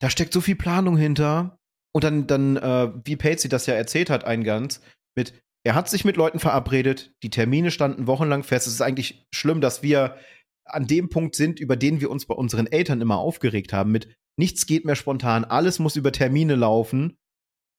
Da 0.02 0.10
steckt 0.10 0.34
so 0.34 0.42
viel 0.42 0.56
Planung 0.56 0.98
hinter. 0.98 1.57
Und 1.94 2.04
dann, 2.04 2.26
dann 2.26 2.56
äh, 2.56 2.92
wie 3.04 3.16
Patsy 3.16 3.48
das 3.48 3.66
ja 3.66 3.74
erzählt 3.74 4.10
hat 4.10 4.24
eingangs, 4.24 4.80
mit, 5.16 5.34
er 5.64 5.74
hat 5.74 5.88
sich 5.88 6.04
mit 6.04 6.16
Leuten 6.16 6.38
verabredet, 6.38 7.12
die 7.22 7.30
Termine 7.30 7.70
standen 7.70 8.06
wochenlang 8.06 8.42
fest. 8.42 8.66
Es 8.66 8.74
ist 8.74 8.82
eigentlich 8.82 9.26
schlimm, 9.34 9.60
dass 9.60 9.82
wir 9.82 10.16
an 10.64 10.86
dem 10.86 11.08
Punkt 11.08 11.34
sind, 11.34 11.60
über 11.60 11.76
den 11.76 12.00
wir 12.00 12.10
uns 12.10 12.26
bei 12.26 12.34
unseren 12.34 12.66
Eltern 12.66 13.00
immer 13.00 13.18
aufgeregt 13.18 13.72
haben, 13.72 13.90
mit 13.90 14.14
nichts 14.38 14.66
geht 14.66 14.84
mehr 14.84 14.96
spontan, 14.96 15.44
alles 15.44 15.78
muss 15.78 15.96
über 15.96 16.12
Termine 16.12 16.54
laufen 16.54 17.16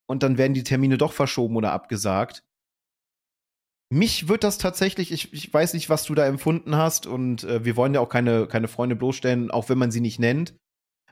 und 0.09 0.23
dann 0.23 0.37
werden 0.37 0.53
die 0.53 0.63
Termine 0.63 0.97
doch 0.97 1.13
verschoben 1.13 1.55
oder 1.55 1.71
abgesagt. 1.71 2.43
Mich 3.91 4.27
wird 4.27 4.43
das 4.43 4.57
tatsächlich, 4.57 5.11
ich, 5.11 5.33
ich 5.33 5.51
weiß 5.51 5.73
nicht, 5.73 5.89
was 5.89 6.03
du 6.03 6.13
da 6.13 6.25
empfunden 6.25 6.75
hast 6.75 7.07
und 7.07 7.43
äh, 7.43 7.65
wir 7.65 7.75
wollen 7.75 7.93
ja 7.93 8.01
auch 8.01 8.09
keine, 8.09 8.47
keine 8.47 8.67
Freunde 8.67 8.95
bloßstellen, 8.95 9.49
auch 9.49 9.69
wenn 9.69 9.79
man 9.79 9.91
sie 9.91 10.01
nicht 10.01 10.19
nennt. 10.19 10.55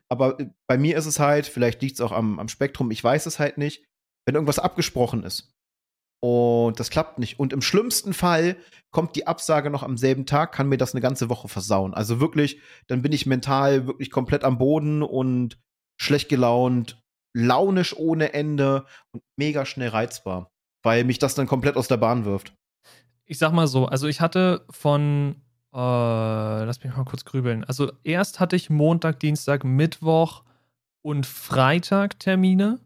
Aber 0.10 0.40
äh, 0.40 0.50
bei 0.68 0.78
mir 0.78 0.98
ist 0.98 1.06
es 1.06 1.20
halt, 1.20 1.48
vielleicht 1.48 1.82
liegt 1.82 1.96
es 1.96 2.02
auch 2.02 2.12
am, 2.12 2.40
am 2.40 2.48
Spektrum, 2.48 2.92
ich 2.92 3.04
weiß 3.04 3.26
es 3.26 3.40
halt 3.40 3.58
nicht, 3.58 3.86
wenn 4.26 4.36
irgendwas 4.36 4.60
abgesprochen 4.60 5.24
ist 5.24 5.54
und 6.20 6.80
das 6.80 6.90
klappt 6.90 7.20
nicht. 7.20 7.40
Und 7.40 7.54
im 7.54 7.62
schlimmsten 7.62 8.14
Fall 8.14 8.58
kommt 8.92 9.16
die 9.16 9.28
Absage 9.28 9.70
noch 9.70 9.84
am 9.84 9.98
selben 9.98 10.26
Tag, 10.26 10.52
kann 10.52 10.70
mir 10.70 10.78
das 10.78 10.94
eine 10.94 11.02
ganze 11.02 11.30
Woche 11.30 11.48
versauen. 11.48 11.94
Also 11.94 12.20
wirklich, 12.20 12.60
dann 12.88 13.02
bin 13.02 13.12
ich 13.12 13.26
mental 13.26 13.88
wirklich 13.88 14.10
komplett 14.10 14.44
am 14.44 14.58
Boden 14.58 15.04
und 15.04 15.60
schlecht 16.00 16.30
gelaunt, 16.30 17.02
launisch 17.36 17.96
ohne 17.96 18.34
Ende 18.34 18.86
und 19.12 19.24
mega 19.38 19.66
schnell 19.66 19.90
reizbar. 19.90 20.50
weil 20.84 21.04
mich 21.04 21.20
das 21.20 21.36
dann 21.36 21.48
komplett 21.48 21.76
aus 21.76 21.90
der 21.90 21.98
Bahn 21.98 22.24
wirft. 22.24 22.54
Ich 23.26 23.40
sag 23.40 23.52
mal 23.52 23.68
so, 23.68 23.88
also 23.88 24.08
ich 24.08 24.22
hatte 24.22 24.66
von, 24.70 25.42
äh, 25.74 25.78
lass 25.78 26.84
mich 26.84 26.96
mal 26.96 27.04
kurz 27.04 27.26
grübeln. 27.26 27.64
Also 27.64 27.92
erst 28.04 28.40
hatte 28.40 28.56
ich 28.56 28.70
Montag, 28.70 29.20
Dienstag, 29.20 29.64
Mittwoch 29.64 30.44
und 31.02 31.26
Freitag 31.26 32.20
Termine. 32.20 32.80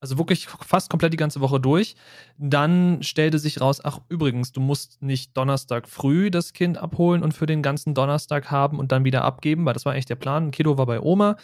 Also 0.00 0.18
wirklich 0.18 0.48
fast 0.48 0.90
komplett 0.90 1.14
die 1.14 1.18
ganze 1.18 1.40
Woche 1.40 1.58
durch. 1.58 1.96
Dann 2.36 3.02
stellte 3.02 3.38
sich 3.38 3.62
raus, 3.62 3.80
ach 3.82 4.00
übrigens, 4.10 4.52
du 4.52 4.60
musst 4.60 5.00
nicht 5.00 5.34
Donnerstag 5.34 5.88
früh 5.88 6.30
das 6.30 6.52
Kind 6.52 6.76
abholen 6.76 7.22
und 7.22 7.32
für 7.32 7.46
den 7.46 7.62
ganzen 7.62 7.94
Donnerstag 7.94 8.50
haben 8.50 8.78
und 8.78 8.92
dann 8.92 9.04
wieder 9.04 9.24
abgeben, 9.24 9.64
weil 9.64 9.72
das 9.72 9.86
war 9.86 9.92
eigentlich 9.92 10.04
der 10.04 10.16
Plan. 10.16 10.50
Kiddo 10.50 10.76
war 10.76 10.84
bei 10.84 11.00
Oma 11.00 11.36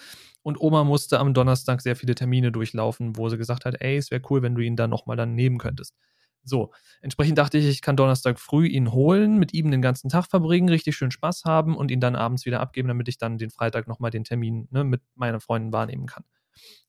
und 0.42 0.60
Oma 0.60 0.84
musste 0.84 1.20
am 1.20 1.32
Donnerstag 1.32 1.80
sehr 1.80 1.96
viele 1.96 2.14
Termine 2.14 2.52
durchlaufen, 2.52 3.16
wo 3.16 3.28
sie 3.30 3.38
gesagt 3.38 3.64
hat, 3.64 3.80
ey, 3.80 3.96
es 3.96 4.10
wäre 4.10 4.22
cool, 4.28 4.42
wenn 4.42 4.54
du 4.54 4.60
ihn 4.60 4.76
dann 4.76 4.90
nochmal 4.90 5.16
dann 5.16 5.34
nehmen 5.34 5.56
könntest. 5.56 5.94
So, 6.42 6.72
entsprechend 7.02 7.38
dachte 7.38 7.58
ich, 7.58 7.66
ich 7.66 7.82
kann 7.82 7.96
Donnerstag 7.96 8.40
früh 8.40 8.66
ihn 8.66 8.92
holen, 8.92 9.38
mit 9.38 9.52
ihm 9.52 9.70
den 9.70 9.82
ganzen 9.82 10.08
Tag 10.08 10.26
verbringen, 10.26 10.68
richtig 10.68 10.96
schön 10.96 11.10
Spaß 11.10 11.44
haben 11.44 11.76
und 11.76 11.90
ihn 11.90 12.00
dann 12.00 12.16
abends 12.16 12.46
wieder 12.46 12.60
abgeben, 12.60 12.88
damit 12.88 13.08
ich 13.08 13.18
dann 13.18 13.38
den 13.38 13.50
Freitag 13.50 13.86
nochmal 13.86 14.10
den 14.10 14.24
Termin 14.24 14.68
ne, 14.70 14.84
mit 14.84 15.02
meiner 15.14 15.40
Freundin 15.40 15.72
wahrnehmen 15.72 16.06
kann. 16.06 16.24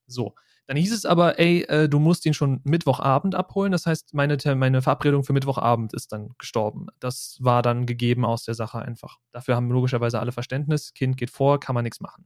So, 0.07 0.35
dann 0.67 0.77
hieß 0.77 0.93
es 0.93 1.05
aber, 1.05 1.37
ey, 1.39 1.63
äh, 1.63 1.89
du 1.89 1.99
musst 1.99 2.25
ihn 2.25 2.33
schon 2.33 2.61
Mittwochabend 2.63 3.35
abholen. 3.35 3.71
Das 3.71 3.85
heißt, 3.85 4.13
meine, 4.13 4.37
meine 4.55 4.81
Verabredung 4.81 5.23
für 5.23 5.33
Mittwochabend 5.33 5.93
ist 5.93 6.11
dann 6.13 6.29
gestorben. 6.37 6.87
Das 6.99 7.37
war 7.41 7.61
dann 7.61 7.85
gegeben 7.85 8.23
aus 8.25 8.43
der 8.43 8.53
Sache 8.53 8.79
einfach. 8.79 9.17
Dafür 9.31 9.55
haben 9.55 9.69
logischerweise 9.69 10.19
alle 10.19 10.31
Verständnis. 10.31 10.93
Kind 10.93 11.17
geht 11.17 11.29
vor, 11.29 11.59
kann 11.59 11.75
man 11.75 11.83
nichts 11.83 11.99
machen. 11.99 12.25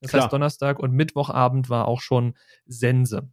Das 0.00 0.10
Klar. 0.10 0.24
heißt, 0.24 0.32
Donnerstag 0.32 0.80
und 0.80 0.92
Mittwochabend 0.92 1.70
war 1.70 1.86
auch 1.86 2.00
schon 2.00 2.34
Sense. 2.66 3.28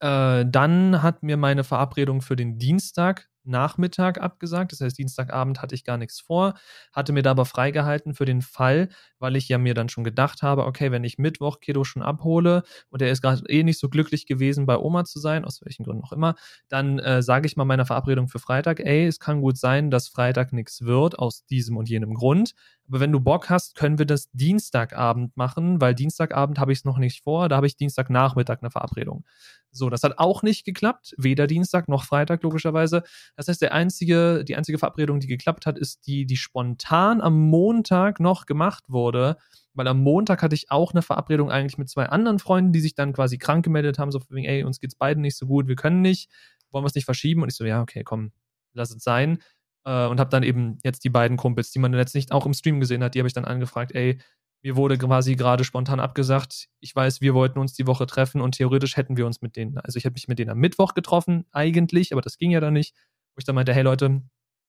Äh, 0.00 0.44
dann 0.46 1.02
hat 1.02 1.22
mir 1.22 1.36
meine 1.36 1.64
Verabredung 1.64 2.22
für 2.22 2.36
den 2.36 2.58
Dienstag 2.58 3.28
Nachmittag 3.44 4.20
abgesagt. 4.20 4.72
Das 4.72 4.80
heißt, 4.80 4.98
Dienstagabend 4.98 5.62
hatte 5.62 5.74
ich 5.74 5.84
gar 5.84 5.96
nichts 5.96 6.20
vor, 6.20 6.54
hatte 6.92 7.12
mir 7.12 7.22
da 7.22 7.32
aber 7.32 7.44
freigehalten 7.44 8.14
für 8.14 8.24
den 8.24 8.42
Fall, 8.42 8.88
weil 9.18 9.36
ich 9.36 9.48
ja 9.48 9.58
mir 9.58 9.74
dann 9.74 9.88
schon 9.88 10.04
gedacht 10.04 10.42
habe, 10.42 10.64
okay, 10.66 10.90
wenn 10.92 11.04
ich 11.04 11.18
Mittwoch 11.18 11.60
Kiddo 11.60 11.84
schon 11.84 12.02
abhole 12.02 12.62
und 12.90 13.02
er 13.02 13.10
ist 13.10 13.22
gerade 13.22 13.42
eh 13.48 13.62
nicht 13.62 13.78
so 13.78 13.88
glücklich 13.88 14.26
gewesen, 14.26 14.66
bei 14.66 14.76
Oma 14.78 15.04
zu 15.04 15.18
sein, 15.18 15.44
aus 15.44 15.60
welchen 15.64 15.84
Gründen 15.84 16.04
auch 16.04 16.12
immer, 16.12 16.34
dann 16.68 16.98
äh, 16.98 17.22
sage 17.22 17.46
ich 17.46 17.56
mal 17.56 17.64
meiner 17.64 17.86
Verabredung 17.86 18.28
für 18.28 18.38
Freitag, 18.38 18.80
ey, 18.80 19.06
es 19.06 19.18
kann 19.20 19.40
gut 19.40 19.56
sein, 19.56 19.90
dass 19.90 20.08
Freitag 20.08 20.52
nichts 20.52 20.82
wird, 20.82 21.18
aus 21.18 21.44
diesem 21.46 21.76
und 21.76 21.88
jenem 21.88 22.14
Grund. 22.14 22.54
Aber 22.88 23.00
wenn 23.00 23.12
du 23.12 23.20
Bock 23.20 23.50
hast, 23.50 23.76
können 23.76 23.98
wir 23.98 24.06
das 24.06 24.30
Dienstagabend 24.32 25.36
machen, 25.36 25.80
weil 25.80 25.94
Dienstagabend 25.94 26.58
habe 26.58 26.72
ich 26.72 26.80
es 26.80 26.84
noch 26.84 26.98
nicht 26.98 27.22
vor, 27.22 27.48
da 27.48 27.56
habe 27.56 27.66
ich 27.66 27.76
Dienstagnachmittag 27.76 28.58
eine 28.62 28.70
Verabredung. 28.70 29.24
So, 29.72 29.88
das 29.88 30.02
hat 30.02 30.18
auch 30.18 30.42
nicht 30.42 30.64
geklappt, 30.64 31.14
weder 31.16 31.46
Dienstag 31.46 31.88
noch 31.88 32.04
Freitag 32.04 32.42
logischerweise. 32.42 33.04
Das 33.36 33.48
heißt, 33.48 33.62
der 33.62 33.72
einzige, 33.72 34.44
die 34.44 34.56
einzige 34.56 34.78
Verabredung, 34.78 35.20
die 35.20 35.26
geklappt 35.26 35.66
hat, 35.66 35.78
ist 35.78 36.06
die, 36.06 36.26
die 36.26 36.36
spontan 36.36 37.20
am 37.20 37.38
Montag 37.38 38.20
noch 38.20 38.46
gemacht 38.46 38.84
wurde, 38.88 39.36
weil 39.74 39.88
am 39.88 40.00
Montag 40.00 40.42
hatte 40.42 40.54
ich 40.54 40.70
auch 40.70 40.92
eine 40.92 41.02
Verabredung 41.02 41.50
eigentlich 41.50 41.78
mit 41.78 41.88
zwei 41.88 42.06
anderen 42.06 42.38
Freunden, 42.38 42.72
die 42.72 42.80
sich 42.80 42.94
dann 42.94 43.12
quasi 43.12 43.38
krank 43.38 43.64
gemeldet 43.64 43.98
haben, 43.98 44.10
so 44.10 44.20
wegen, 44.28 44.46
ey, 44.46 44.64
uns 44.64 44.80
geht's 44.80 44.94
beiden 44.94 45.22
nicht 45.22 45.36
so 45.36 45.46
gut, 45.46 45.68
wir 45.68 45.76
können 45.76 46.02
nicht, 46.02 46.30
wollen 46.70 46.84
wir 46.84 46.88
es 46.88 46.94
nicht 46.94 47.04
verschieben? 47.04 47.42
Und 47.42 47.50
ich 47.50 47.56
so, 47.56 47.64
ja, 47.64 47.80
okay, 47.80 48.02
komm, 48.04 48.32
lass 48.72 48.94
es 48.94 49.02
sein. 49.02 49.38
Äh, 49.84 50.06
und 50.06 50.20
habe 50.20 50.30
dann 50.30 50.42
eben 50.42 50.78
jetzt 50.84 51.04
die 51.04 51.10
beiden 51.10 51.36
Kumpels, 51.36 51.70
die 51.70 51.78
man 51.78 51.94
jetzt 51.94 52.14
nicht 52.14 52.32
auch 52.32 52.46
im 52.46 52.54
Stream 52.54 52.80
gesehen 52.80 53.02
hat, 53.02 53.14
die 53.14 53.20
habe 53.20 53.28
ich 53.28 53.34
dann 53.34 53.44
angefragt, 53.44 53.92
ey, 53.94 54.18
mir 54.62 54.76
wurde 54.76 54.98
quasi 54.98 55.36
gerade 55.36 55.64
spontan 55.64 56.00
abgesagt. 56.00 56.68
Ich 56.80 56.94
weiß, 56.94 57.20
wir 57.20 57.34
wollten 57.34 57.58
uns 57.58 57.72
die 57.72 57.86
Woche 57.86 58.06
treffen 58.06 58.40
und 58.40 58.56
theoretisch 58.56 58.96
hätten 58.96 59.16
wir 59.16 59.26
uns 59.26 59.40
mit 59.40 59.56
denen, 59.56 59.78
also 59.78 59.96
ich 59.96 60.04
hätte 60.04 60.14
mich 60.14 60.28
mit 60.28 60.38
denen 60.38 60.50
am 60.50 60.58
Mittwoch 60.58 60.94
getroffen, 60.94 61.46
eigentlich, 61.50 62.12
aber 62.12 62.20
das 62.20 62.36
ging 62.36 62.50
ja 62.50 62.60
dann 62.60 62.74
nicht. 62.74 62.94
Ich 63.40 63.44
dann 63.44 63.54
meinte, 63.54 63.74
hey 63.74 63.82
Leute, 63.82 64.22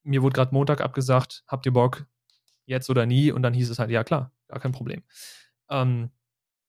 mir 0.03 0.21
wurde 0.21 0.33
gerade 0.33 0.53
Montag 0.53 0.81
abgesagt, 0.81 1.43
habt 1.47 1.65
ihr 1.65 1.73
Bock? 1.73 2.05
Jetzt 2.65 2.89
oder 2.89 3.05
nie? 3.05 3.31
Und 3.31 3.43
dann 3.43 3.53
hieß 3.53 3.69
es 3.69 3.79
halt, 3.79 3.91
ja 3.91 4.03
klar, 4.03 4.31
gar 4.47 4.59
kein 4.59 4.71
Problem. 4.71 5.03
Ähm, 5.69 6.11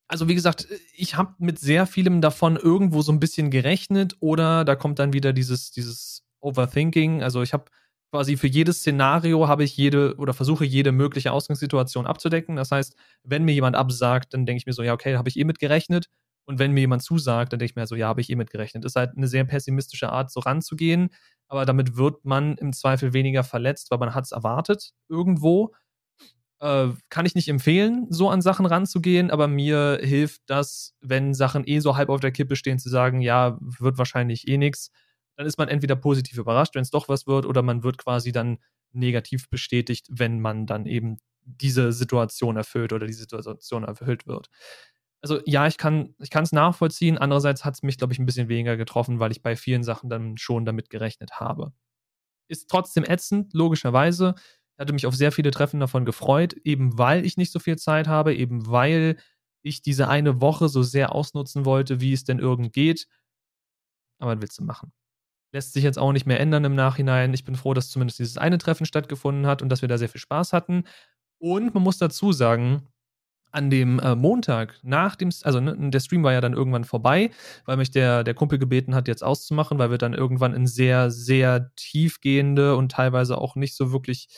also 0.09 0.29
wie 0.29 0.35
gesagt, 0.35 0.69
ich 0.95 1.17
habe 1.17 1.35
mit 1.38 1.59
sehr 1.59 1.87
vielem 1.87 2.21
davon 2.21 2.57
irgendwo 2.57 3.03
so 3.03 3.12
ein 3.12 3.21
bisschen 3.21 3.51
gerechnet 3.51 4.17
oder 4.21 4.65
da 4.65 4.77
kommt 4.77 4.99
dann 4.99 5.12
wieder 5.12 5.33
dieses, 5.33 5.71
dieses 5.71 6.25
Overthinking. 6.41 7.23
Also 7.23 7.43
ich 7.43 7.53
habe 7.53 7.65
quasi 8.11 8.37
für 8.37 8.47
jedes 8.47 8.81
Szenario 8.81 9.49
habe 9.49 9.65
ich 9.65 9.77
jede 9.77 10.17
oder 10.17 10.35
versuche 10.35 10.67
jede 10.67 10.93
mögliche 10.93 11.33
Ausgangssituation 11.33 12.07
abzudecken. 12.07 12.57
Das 12.57 12.71
heißt, 12.71 12.95
wenn 13.23 13.45
mir 13.45 13.55
jemand 13.55 13.75
absagt, 13.75 14.35
dann 14.35 14.45
denke 14.45 14.59
ich 14.59 14.67
mir 14.67 14.75
so, 14.75 14.83
ja, 14.83 14.93
okay, 14.93 15.17
habe 15.17 15.31
ich 15.31 15.38
eh 15.38 15.45
mitgerechnet. 15.45 16.11
Und 16.44 16.59
wenn 16.59 16.72
mir 16.72 16.81
jemand 16.81 17.02
zusagt, 17.02 17.52
dann 17.52 17.59
denke 17.61 17.72
ich 17.72 17.76
mir 17.76 17.87
so, 17.87 17.94
ja, 17.94 18.09
habe 18.09 18.20
ich 18.20 18.31
eh 18.31 18.35
mitgerechnet. 18.37 18.85
Ist 18.85 18.96
halt 18.96 19.16
eine 19.16 19.28
sehr 19.28 19.44
pessimistische 19.44 20.11
Art, 20.11 20.31
so 20.31 20.40
ranzugehen. 20.40 21.11
Aber 21.48 21.64
damit 21.66 21.96
wird 21.96 22.24
man 22.24 22.57
im 22.57 22.72
Zweifel 22.72 23.12
weniger 23.12 23.44
verletzt, 23.44 23.90
weil 23.90 23.98
man 23.98 24.14
hat 24.14 24.24
es 24.24 24.33
erwartet 24.33 24.92
irgendwo. 25.09 25.72
Äh, 26.61 26.88
kann 27.09 27.26
ich 27.26 27.35
nicht 27.35 27.48
empfehlen, 27.48 28.07
so 28.11 28.31
an 28.31 28.40
Sachen 28.42 28.66
ranzugehen, 28.66 29.31
aber 29.31 29.48
mir 29.48 29.98
hilft 30.02 30.42
das, 30.46 30.94
wenn 31.00 31.35
Sachen 31.35 31.64
eh 31.66 31.81
so 31.81 31.96
halb 31.96 32.09
auf 32.09 32.20
der 32.20 32.31
Kippe 32.33 32.57
stehen, 32.57 32.78
zu 32.78 32.88
sagen, 32.88 33.20
ja, 33.20 33.59
wird 33.61 33.98
wahrscheinlich 33.98 34.48
eh 34.48 34.59
nichts 34.59 34.90
dann 35.37 35.46
ist 35.46 35.59
man 35.59 35.68
entweder 35.68 35.96
positiv 35.96 36.38
überrascht, 36.38 36.74
wenn 36.74 36.83
es 36.83 36.90
doch 36.90 37.09
was 37.09 37.26
wird, 37.26 37.46
oder 37.46 37.62
man 37.62 37.83
wird 37.83 37.98
quasi 37.98 38.33
dann 38.33 38.59
negativ 38.92 39.48
bestätigt, 39.48 40.07
wenn 40.11 40.40
man 40.40 40.66
dann 40.66 40.87
eben 40.87 41.18
diese 41.44 41.92
Situation 41.92 42.57
erfüllt 42.57 42.92
oder 42.92 43.07
die 43.07 43.12
Situation 43.14 43.85
erfüllt 43.85 44.26
wird. 44.26 44.48
Also 45.23 45.41
ja, 45.47 45.69
ich 45.69 45.79
kann 45.79 46.15
es 46.19 46.53
nachvollziehen. 46.53 47.17
Andererseits 47.17 47.65
hat 47.65 47.75
es 47.75 47.83
mich, 47.83 47.97
glaube 47.97 48.13
ich, 48.13 48.19
ein 48.19 48.27
bisschen 48.27 48.49
weniger 48.49 48.77
getroffen, 48.77 49.21
weil 49.21 49.31
ich 49.31 49.43
bei 49.43 49.55
vielen 49.55 49.85
Sachen 49.85 50.11
dann 50.11 50.37
schon 50.37 50.65
damit 50.65 50.91
gerechnet 50.91 51.39
habe. 51.39 51.73
Ist 52.49 52.69
trotzdem 52.69 53.05
ätzend, 53.05 53.55
logischerweise. 53.55 54.35
Ich 54.77 54.81
hatte 54.81 54.93
mich 54.93 55.07
auf 55.07 55.15
sehr 55.15 55.33
viele 55.33 55.53
Treffen 55.53 55.81
davon 55.81 56.05
gefreut, 56.05 56.55
eben 56.65 56.99
weil 56.99 57.25
ich 57.25 57.37
nicht 57.37 57.53
so 57.53 57.61
viel 57.61 57.79
Zeit 57.79 58.09
habe, 58.09 58.35
eben 58.35 58.69
weil 58.69 59.17
ich 59.63 59.81
diese 59.81 60.09
eine 60.09 60.41
Woche 60.41 60.69
so 60.69 60.83
sehr 60.83 61.15
ausnutzen 61.15 61.65
wollte, 61.65 62.01
wie 62.01 62.13
es 62.13 62.25
denn 62.25 62.41
irgend 62.41 62.73
geht. 62.73 63.07
Aber 64.19 64.35
was 64.35 64.41
willst 64.43 64.59
du 64.59 64.65
machen? 64.65 64.93
Lässt 65.53 65.73
sich 65.75 65.85
jetzt 65.85 65.99
auch 65.99 66.13
nicht 66.13 66.27
mehr 66.27 66.41
ändern 66.41 66.65
im 66.65 66.75
Nachhinein. 66.75 67.33
Ich 67.35 67.45
bin 67.45 67.55
froh, 67.55 67.75
dass 67.75 67.91
zumindest 67.91 68.19
dieses 68.19 68.39
eine 68.39 68.59
Treffen 68.59 68.87
stattgefunden 68.87 69.47
hat 69.47 69.63
und 69.63 69.69
dass 69.69 69.83
wir 69.83 69.89
da 69.89 69.99
sehr 69.99 70.09
viel 70.09 70.21
Spaß 70.21 70.53
hatten. 70.53 70.85
Und 71.39 71.75
man 71.75 71.83
muss 71.83 71.99
dazu 71.99 72.33
sagen, 72.33 72.89
an 73.53 73.71
dem 73.71 73.99
äh, 74.01 74.15
Montag 74.17 74.79
nach 74.83 75.15
dem, 75.15 75.31
also 75.43 75.61
ne, 75.61 75.77
der 75.91 76.01
Stream 76.01 76.25
war 76.25 76.33
ja 76.33 76.41
dann 76.41 76.55
irgendwann 76.55 76.85
vorbei, 76.85 77.31
weil 77.67 77.77
mich 77.77 77.91
der, 77.91 78.25
der 78.25 78.35
Kumpel 78.35 78.59
gebeten 78.59 78.95
hat, 78.95 79.09
jetzt 79.09 79.23
auszumachen, 79.23 79.79
weil 79.79 79.91
wir 79.91 79.99
dann 79.99 80.15
irgendwann 80.15 80.55
in 80.55 80.67
sehr, 80.67 81.11
sehr 81.11 81.71
tiefgehende 81.77 82.77
und 82.77 82.93
teilweise 82.93 83.38
auch 83.38 83.55
nicht 83.55 83.77
so 83.77 83.93
wirklich, 83.93 84.29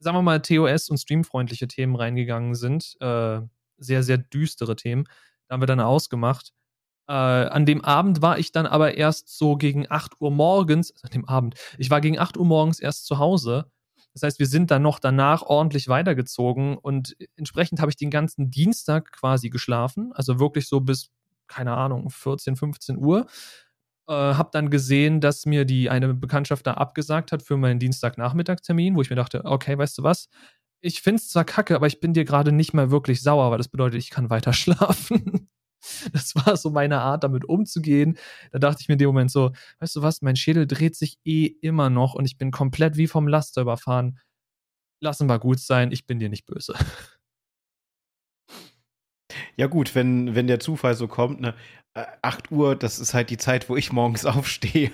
sagen 0.00 0.16
wir 0.16 0.22
mal, 0.22 0.40
TOS- 0.40 0.90
und 0.90 0.98
streamfreundliche 0.98 1.68
Themen 1.68 1.96
reingegangen 1.96 2.54
sind. 2.54 2.96
Äh, 3.00 3.40
sehr, 3.78 4.02
sehr 4.02 4.18
düstere 4.18 4.76
Themen. 4.76 5.04
Da 5.48 5.54
haben 5.54 5.62
wir 5.62 5.66
dann 5.66 5.80
ausgemacht. 5.80 6.52
Äh, 7.08 7.12
an 7.12 7.66
dem 7.66 7.84
Abend 7.84 8.20
war 8.20 8.38
ich 8.38 8.50
dann 8.50 8.66
aber 8.66 8.96
erst 8.96 9.36
so 9.36 9.56
gegen 9.56 9.86
8 9.88 10.20
Uhr 10.20 10.32
morgens, 10.32 10.92
also 10.92 11.04
an 11.04 11.10
dem 11.12 11.24
Abend, 11.28 11.54
ich 11.78 11.90
war 11.90 12.00
gegen 12.00 12.18
8 12.18 12.36
Uhr 12.36 12.44
morgens 12.44 12.80
erst 12.80 13.06
zu 13.06 13.18
Hause. 13.18 13.70
Das 14.16 14.22
heißt, 14.22 14.38
wir 14.38 14.46
sind 14.46 14.70
dann 14.70 14.80
noch 14.80 14.98
danach 14.98 15.42
ordentlich 15.42 15.88
weitergezogen 15.88 16.78
und 16.78 17.14
entsprechend 17.36 17.80
habe 17.80 17.90
ich 17.90 17.98
den 17.98 18.10
ganzen 18.10 18.50
Dienstag 18.50 19.12
quasi 19.12 19.50
geschlafen, 19.50 20.10
also 20.14 20.40
wirklich 20.40 20.68
so 20.68 20.80
bis, 20.80 21.10
keine 21.48 21.76
Ahnung, 21.76 22.08
14, 22.08 22.56
15 22.56 22.96
Uhr. 22.96 23.26
Äh, 24.08 24.14
habe 24.14 24.48
dann 24.52 24.70
gesehen, 24.70 25.20
dass 25.20 25.44
mir 25.44 25.66
die 25.66 25.90
eine 25.90 26.14
Bekanntschaft 26.14 26.66
da 26.66 26.74
abgesagt 26.74 27.30
hat 27.30 27.42
für 27.42 27.58
meinen 27.58 27.78
Dienstagnachmittagstermin, 27.78 28.96
wo 28.96 29.02
ich 29.02 29.10
mir 29.10 29.16
dachte, 29.16 29.44
okay, 29.44 29.76
weißt 29.76 29.98
du 29.98 30.02
was? 30.02 30.30
Ich 30.80 31.02
finde 31.02 31.20
es 31.20 31.28
zwar 31.28 31.44
kacke, 31.44 31.74
aber 31.74 31.86
ich 31.86 32.00
bin 32.00 32.14
dir 32.14 32.24
gerade 32.24 32.52
nicht 32.52 32.72
mal 32.72 32.90
wirklich 32.90 33.22
sauer, 33.22 33.50
weil 33.50 33.58
das 33.58 33.68
bedeutet, 33.68 33.98
ich 33.98 34.08
kann 34.08 34.30
weiter 34.30 34.52
schlafen. 34.54 35.50
Das 36.12 36.34
war 36.34 36.56
so 36.56 36.70
meine 36.70 37.00
Art, 37.00 37.24
damit 37.24 37.44
umzugehen. 37.48 38.16
Da 38.52 38.58
dachte 38.58 38.78
ich 38.82 38.88
mir 38.88 38.94
in 38.94 38.98
dem 38.98 39.08
Moment 39.08 39.30
so, 39.30 39.52
weißt 39.80 39.96
du 39.96 40.02
was, 40.02 40.22
mein 40.22 40.36
Schädel 40.36 40.66
dreht 40.66 40.96
sich 40.96 41.18
eh 41.24 41.46
immer 41.46 41.90
noch 41.90 42.14
und 42.14 42.24
ich 42.24 42.38
bin 42.38 42.50
komplett 42.50 42.96
wie 42.96 43.06
vom 43.06 43.28
Laster 43.28 43.62
überfahren. 43.62 44.18
Lassen 45.00 45.28
wir 45.28 45.38
gut 45.38 45.60
sein, 45.60 45.92
ich 45.92 46.06
bin 46.06 46.18
dir 46.18 46.28
nicht 46.28 46.46
böse. 46.46 46.74
Ja 49.56 49.66
gut, 49.66 49.94
wenn, 49.94 50.34
wenn 50.34 50.46
der 50.46 50.60
Zufall 50.60 50.94
so 50.94 51.08
kommt, 51.08 51.40
ne, 51.40 51.54
8 52.22 52.52
Uhr, 52.52 52.76
das 52.76 52.98
ist 52.98 53.14
halt 53.14 53.30
die 53.30 53.38
Zeit, 53.38 53.68
wo 53.68 53.76
ich 53.76 53.92
morgens 53.92 54.26
aufstehe. 54.26 54.90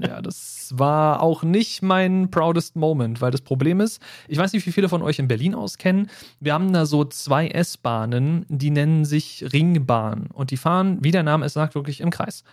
ja, 0.00 0.20
das 0.20 0.72
war 0.74 1.22
auch 1.22 1.42
nicht 1.42 1.82
mein 1.82 2.30
proudest 2.30 2.76
Moment, 2.76 3.20
weil 3.20 3.30
das 3.30 3.42
Problem 3.42 3.80
ist, 3.80 4.02
ich 4.28 4.38
weiß 4.38 4.52
nicht, 4.52 4.66
wie 4.66 4.72
viele 4.72 4.88
von 4.88 5.02
euch 5.02 5.18
in 5.18 5.28
Berlin 5.28 5.54
auskennen. 5.54 6.10
Wir 6.40 6.54
haben 6.54 6.72
da 6.72 6.86
so 6.86 7.04
zwei 7.04 7.48
S-Bahnen, 7.48 8.44
die 8.48 8.70
nennen 8.70 9.04
sich 9.04 9.44
Ringbahn 9.52 10.28
und 10.32 10.50
die 10.50 10.56
fahren, 10.56 10.98
wie 11.02 11.10
der 11.10 11.22
Name 11.22 11.46
es 11.46 11.52
sagt, 11.52 11.74
wirklich 11.74 12.00
im 12.00 12.10
Kreis. 12.10 12.44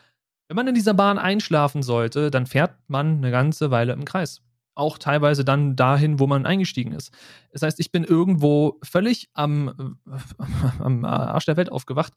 Wenn 0.47 0.55
man 0.55 0.67
in 0.67 0.75
dieser 0.75 0.93
Bahn 0.93 1.19
einschlafen 1.19 1.83
sollte, 1.83 2.31
dann 2.31 2.47
fährt 2.47 2.75
man 2.87 3.17
eine 3.17 3.31
ganze 3.31 3.71
Weile 3.71 3.93
im 3.93 4.05
Kreis. 4.05 4.41
Auch 4.79 4.97
teilweise 4.97 5.43
dann 5.45 5.75
dahin, 5.75 6.19
wo 6.19 6.25
man 6.25 6.45
eingestiegen 6.45 6.93
ist. 6.93 7.11
Das 7.51 7.61
heißt, 7.61 7.79
ich 7.79 7.91
bin 7.91 8.03
irgendwo 8.03 8.79
völlig 8.81 9.29
am, 9.33 9.97
äh, 10.07 10.15
am 10.79 11.05
Arsch 11.05 11.45
der 11.45 11.57
Welt 11.57 11.71
aufgewacht, 11.71 12.13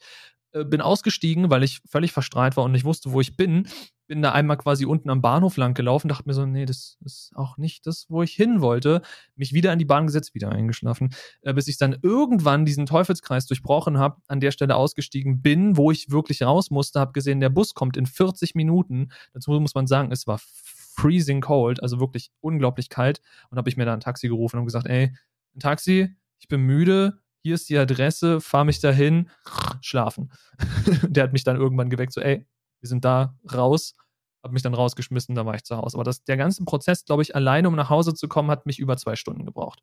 äh, 0.52 0.64
bin 0.64 0.80
ausgestiegen, 0.80 1.50
weil 1.50 1.62
ich 1.62 1.80
völlig 1.88 2.12
verstrahlt 2.12 2.56
war 2.56 2.64
und 2.64 2.72
nicht 2.72 2.84
wusste, 2.84 3.12
wo 3.12 3.20
ich 3.20 3.36
bin. 3.36 3.66
Bin 4.06 4.20
da 4.20 4.32
einmal 4.32 4.58
quasi 4.58 4.84
unten 4.84 5.08
am 5.08 5.22
Bahnhof 5.22 5.56
lang 5.56 5.74
gelaufen, 5.74 6.08
dachte 6.08 6.24
mir 6.26 6.34
so, 6.34 6.44
nee, 6.44 6.66
das 6.66 6.98
ist 7.04 7.32
auch 7.34 7.56
nicht 7.56 7.86
das, 7.86 8.06
wo 8.08 8.22
ich 8.22 8.32
hin 8.32 8.60
wollte. 8.60 9.00
Mich 9.34 9.54
wieder 9.54 9.72
an 9.72 9.78
die 9.78 9.86
Bahn 9.86 10.06
gesetzt, 10.06 10.34
wieder 10.34 10.50
eingeschlafen, 10.50 11.14
äh, 11.40 11.54
bis 11.54 11.68
ich 11.68 11.78
dann 11.78 11.96
irgendwann 12.02 12.66
diesen 12.66 12.86
Teufelskreis 12.86 13.46
durchbrochen 13.46 13.98
habe, 13.98 14.20
an 14.28 14.40
der 14.40 14.50
Stelle 14.50 14.76
ausgestiegen 14.76 15.40
bin, 15.40 15.76
wo 15.76 15.90
ich 15.90 16.10
wirklich 16.10 16.42
raus 16.42 16.70
musste, 16.70 17.00
habe 17.00 17.12
gesehen, 17.12 17.40
der 17.40 17.50
Bus 17.50 17.74
kommt 17.74 17.96
in 17.96 18.06
40 18.06 18.54
Minuten. 18.54 19.08
Dazu 19.32 19.52
muss 19.52 19.74
man 19.74 19.86
sagen, 19.86 20.12
es 20.12 20.26
war 20.26 20.38
freezing 20.94 21.40
cold, 21.40 21.82
also 21.82 22.00
wirklich 22.00 22.30
unglaublich 22.40 22.88
kalt. 22.88 23.20
Und 23.50 23.58
habe 23.58 23.68
ich 23.68 23.76
mir 23.76 23.84
da 23.84 23.92
ein 23.92 24.00
Taxi 24.00 24.28
gerufen 24.28 24.58
und 24.58 24.64
gesagt, 24.64 24.86
ey, 24.86 25.14
ein 25.54 25.60
Taxi, 25.60 26.14
ich 26.38 26.48
bin 26.48 26.62
müde, 26.62 27.18
hier 27.42 27.54
ist 27.54 27.68
die 27.68 27.78
Adresse, 27.78 28.40
fahr 28.40 28.64
mich 28.64 28.80
dahin, 28.80 29.30
schlafen. 29.80 30.32
der 31.02 31.24
hat 31.24 31.32
mich 31.32 31.44
dann 31.44 31.56
irgendwann 31.56 31.90
geweckt, 31.90 32.12
so, 32.12 32.20
ey, 32.20 32.46
wir 32.80 32.88
sind 32.88 33.04
da 33.04 33.36
raus, 33.52 33.94
hab 34.42 34.52
mich 34.52 34.62
dann 34.62 34.74
rausgeschmissen, 34.74 35.34
da 35.34 35.46
war 35.46 35.54
ich 35.54 35.64
zu 35.64 35.76
Hause. 35.76 35.96
Aber 35.96 36.04
das, 36.04 36.24
der 36.24 36.36
ganze 36.36 36.64
Prozess, 36.64 37.04
glaube 37.04 37.22
ich, 37.22 37.34
alleine, 37.34 37.68
um 37.68 37.76
nach 37.76 37.90
Hause 37.90 38.14
zu 38.14 38.28
kommen, 38.28 38.50
hat 38.50 38.66
mich 38.66 38.78
über 38.78 38.96
zwei 38.96 39.16
Stunden 39.16 39.44
gebraucht. 39.44 39.82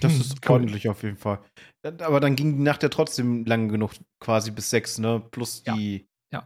Das 0.00 0.14
ist 0.14 0.38
cool. 0.48 0.54
ordentlich 0.54 0.88
auf 0.88 1.02
jeden 1.02 1.18
Fall. 1.18 1.40
Aber 1.82 2.18
dann 2.20 2.34
ging 2.34 2.56
die 2.56 2.62
Nacht 2.62 2.82
ja 2.82 2.88
trotzdem 2.88 3.44
lang 3.44 3.68
genug, 3.68 3.92
quasi 4.20 4.50
bis 4.50 4.70
sechs, 4.70 4.98
ne? 4.98 5.22
Plus 5.30 5.62
die 5.62 5.96
ja. 5.96 6.04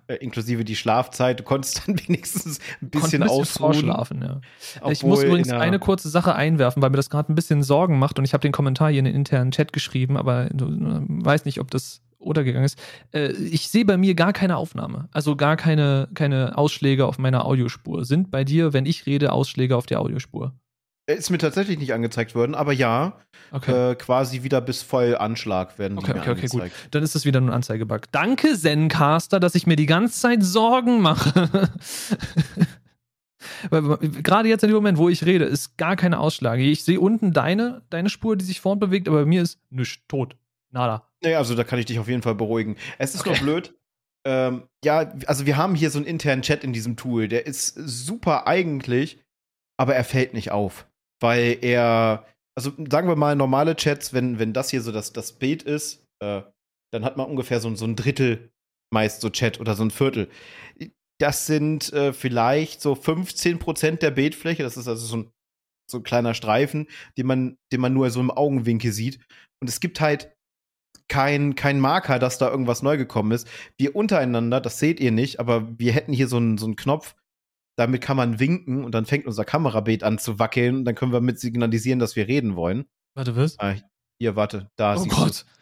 Äh, 0.09 0.17
inklusive 0.17 0.65
die 0.65 0.77
Schlafzeit. 0.77 1.41
Du 1.41 1.45
konntest 1.45 1.83
dann 1.87 1.99
wenigstens 2.07 2.59
ein 2.83 2.91
bisschen, 2.91 3.23
ein 3.23 3.29
bisschen 3.29 3.59
ausschlafen. 3.61 4.23
Ja. 4.23 4.91
ich 4.91 5.03
muss 5.03 5.23
übrigens 5.23 5.51
eine 5.51 5.79
kurze 5.79 6.09
Sache 6.09 6.35
einwerfen, 6.35 6.83
weil 6.83 6.91
mir 6.91 6.97
das 6.97 7.11
gerade 7.11 7.33
ein 7.33 7.35
bisschen 7.35 7.63
Sorgen 7.63 7.99
macht 7.99 8.19
und 8.19 8.25
ich 8.25 8.33
habe 8.33 8.43
den 8.43 8.53
Kommentar 8.53 8.91
hier 8.91 8.99
in 8.99 9.05
den 9.05 9.15
internen 9.15 9.53
Chat 9.53 9.73
geschrieben, 9.73 10.17
aber 10.17 10.47
du 10.53 10.67
äh, 10.67 11.01
weiß 11.09 11.45
nicht, 11.45 11.61
ob 11.61 11.71
das 11.71 12.03
untergegangen 12.19 12.65
ist. 12.65 12.79
Äh, 13.13 13.33
ich 13.33 13.69
sehe 13.69 13.85
bei 13.85 13.97
mir 13.97 14.15
gar 14.15 14.33
keine 14.33 14.57
Aufnahme, 14.57 15.09
also 15.13 15.37
gar 15.37 15.57
keine, 15.57 16.09
keine 16.15 16.59
Ausschläge 16.59 17.07
auf 17.07 17.19
meiner 17.19 17.45
Audiospur. 17.45 18.05
Sind 18.05 18.31
bei 18.31 18.45
dir, 18.45 18.73
wenn 18.73 18.87
ich 18.87 19.07
rede, 19.07 19.33
Ausschläge 19.33 19.77
auf 19.77 19.87
der 19.87 20.01
Audiospur? 20.01 20.53
Ist 21.09 21.31
mir 21.31 21.39
tatsächlich 21.39 21.79
nicht 21.79 21.93
angezeigt 21.93 22.35
worden, 22.35 22.57
aber 22.57 22.73
ja, 22.73 23.21
okay. 23.53 23.93
äh, 23.93 23.95
quasi 23.95 24.43
wieder 24.43 24.61
bis 24.61 24.83
voll 24.83 25.17
Anschlag 25.17 25.79
werden 25.79 25.99
okay, 25.99 26.15
die 26.15 26.19
okay, 26.19 26.29
mir 26.31 26.37
okay, 26.37 26.47
gut. 26.49 26.63
Dann 26.91 27.05
ist 27.05 27.15
das 27.15 27.25
wieder 27.25 27.41
ein 27.41 27.49
Anzeigebug. 27.49 28.11
Danke, 28.11 28.59
Zencaster, 28.59 29.39
dass 29.39 29.55
ich 29.55 29.69
mir 29.69 29.77
die 29.77 29.87
ganze 29.87 30.19
Zeit 30.19 30.43
Sorgen 30.43 31.01
mache. 31.01 31.71
Gerade 33.71 34.49
jetzt 34.49 34.65
in 34.65 34.71
dem 34.71 34.75
Moment, 34.75 34.99
wo 34.99 35.09
ich 35.09 35.25
rede, 35.25 35.45
ist 35.45 35.79
gar 35.79 35.95
keine 35.95 36.19
Ausschläge. 36.19 36.65
Ich 36.65 36.83
sehe 36.83 36.99
unten 36.99 37.33
deine, 37.33 37.83
deine 37.89 38.09
Spur, 38.09 38.37
die 38.37 38.45
sich 38.45 38.61
fortbewegt, 38.61 39.07
aber 39.07 39.21
bei 39.21 39.27
mir 39.27 39.43
ist 39.43 39.61
nichts, 39.71 40.03
tot. 40.09 40.35
Nada. 40.73 41.09
Nee, 41.23 41.37
also 41.37 41.55
da 41.55 41.63
kann 41.63 41.79
ich 41.79 41.87
dich 41.87 42.01
auf 42.01 42.09
jeden 42.09 42.23
Fall 42.23 42.35
beruhigen. 42.35 42.75
Es 42.99 43.15
ist 43.15 43.21
okay. 43.21 43.31
nur 43.31 43.39
blöd. 43.39 43.75
Ähm, 44.25 44.65
ja, 44.85 45.13
also 45.29 45.47
wir 45.47 45.57
haben 45.57 45.77
hier 45.77 45.91
so 45.91 46.01
einen 46.01 46.07
internen 46.09 46.43
Chat 46.43 46.65
in 46.65 46.73
diesem 46.73 46.97
Tool. 46.97 47.29
Der 47.29 47.47
ist 47.47 47.75
super 47.77 48.49
eigentlich, 48.49 49.21
aber 49.77 49.95
er 49.95 50.03
fällt 50.03 50.35
nicht 50.35 50.51
auf 50.51 50.85
weil 51.21 51.59
er, 51.63 52.27
also 52.57 52.73
sagen 52.91 53.09
wir 53.09 53.17
mal, 53.17 53.37
normale 53.37 53.77
Chats, 53.77 54.13
wenn, 54.13 54.39
wenn 54.39 54.53
das 54.53 54.71
hier 54.71 54.83
so 54.83 54.93
das, 54.93 55.13
das 55.13 55.33
Bild 55.33 55.63
ist, 55.63 56.05
äh, 56.23 56.43
dann 56.93 57.05
hat 57.05 57.17
man 57.17 57.29
ungefähr 57.29 57.61
so, 57.61 57.75
so 57.75 57.85
ein 57.85 57.97
Drittel 57.97 58.51
meist 58.93 59.21
so 59.21 59.31
Chat 59.31 59.61
oder 59.61 59.75
so 59.75 59.85
ein 59.85 59.91
Viertel. 59.91 60.29
Das 61.21 61.47
sind 61.47 61.93
äh, 61.93 62.13
vielleicht 62.13 62.81
so 62.81 62.95
15 62.95 63.59
Prozent 63.59 64.03
der 64.03 64.11
Bildfläche. 64.11 64.63
Das 64.63 64.77
ist 64.77 64.89
also 64.89 65.07
so 65.07 65.17
ein, 65.17 65.31
so 65.91 65.99
ein 65.99 66.03
kleiner 66.03 66.35
Streifen, 66.35 66.87
den 67.17 67.27
man, 67.27 67.59
den 67.73 67.81
man 67.81 67.95
nur 67.95 68.11
so 68.11 68.21
im 68.21 68.31
Augenwinkel 68.31 68.93
sieht. 68.93 69.19
Und 69.61 69.69
es 69.69 69.81
gibt 69.81 70.01
halt 70.01 70.37
kein, 71.09 71.55
kein 71.55 71.81
Marker, 71.81 72.19
dass 72.19 72.39
da 72.39 72.51
irgendwas 72.51 72.83
neu 72.83 72.97
gekommen 72.97 73.33
ist. 73.33 73.49
Wir 73.79 73.95
untereinander, 73.97 74.61
das 74.61 74.79
seht 74.79 75.01
ihr 75.01 75.13
nicht, 75.13 75.41
aber 75.41 75.79
wir 75.79 75.93
hätten 75.93 76.13
hier 76.13 76.29
so 76.29 76.37
einen, 76.37 76.59
so 76.59 76.67
einen 76.67 76.77
Knopf, 76.77 77.15
damit 77.77 78.03
kann 78.03 78.17
man 78.17 78.41
winken 78.41 78.85
und 78.85 78.93
dann 78.93 79.07
fängt 79.07 79.27
unser 79.27 79.45
Kamerabild 79.45 80.03
an 80.03 80.19
zu 80.19 80.39
wackeln. 80.39 80.85
Dann 80.85 80.95
können 80.95 81.13
wir 81.13 81.21
mit 81.21 81.39
signalisieren, 81.39 81.99
dass 81.99 82.17
wir 82.17 82.27
reden 82.27 82.57
wollen. 82.57 82.87
Warte, 83.15 83.37
was? 83.37 83.59
Ah, 83.59 83.75
hier, 84.19 84.35
warte, 84.35 84.71
da 84.77 84.97
oh 84.97 85.05
Gott. 85.05 85.45
du. 85.45 85.57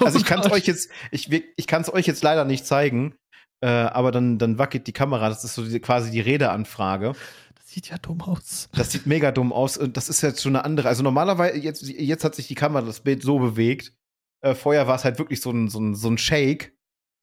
also 0.04 0.18
ich 0.18 0.24
kann 0.24 0.40
es 0.40 0.50
euch 0.50 0.66
jetzt, 0.66 0.90
ich, 1.10 1.30
ich 1.30 1.66
kann 1.66 1.82
es 1.82 1.92
euch 1.92 2.06
jetzt 2.06 2.22
leider 2.22 2.44
nicht 2.44 2.66
zeigen, 2.66 3.14
äh, 3.60 3.68
aber 3.68 4.12
dann, 4.12 4.38
dann 4.38 4.58
wackelt 4.58 4.86
die 4.86 4.92
Kamera. 4.92 5.28
Das 5.28 5.44
ist 5.44 5.54
so 5.54 5.64
die, 5.64 5.80
quasi 5.80 6.10
die 6.10 6.20
Redeanfrage. 6.20 7.12
Das 7.54 7.70
sieht 7.70 7.88
ja 7.88 7.98
dumm 7.98 8.20
aus. 8.22 8.68
Das 8.72 8.92
sieht 8.92 9.06
mega 9.06 9.30
dumm 9.32 9.52
aus. 9.52 9.76
Und 9.76 9.96
das 9.96 10.08
ist 10.08 10.22
jetzt 10.22 10.42
schon 10.42 10.56
eine 10.56 10.64
andere. 10.64 10.88
Also 10.88 11.02
normalerweise, 11.02 11.58
jetzt, 11.58 11.82
jetzt 11.82 12.24
hat 12.24 12.34
sich 12.34 12.48
die 12.48 12.54
Kamera 12.54 12.84
das 12.84 13.00
Bild 13.00 13.22
so 13.22 13.38
bewegt. 13.38 13.92
Äh, 14.40 14.54
vorher 14.54 14.86
war 14.86 14.96
es 14.96 15.04
halt 15.04 15.18
wirklich 15.18 15.40
so 15.40 15.50
ein, 15.50 15.68
so 15.68 15.80
ein, 15.80 15.94
so 15.94 16.08
ein 16.08 16.18
Shake. 16.18 16.73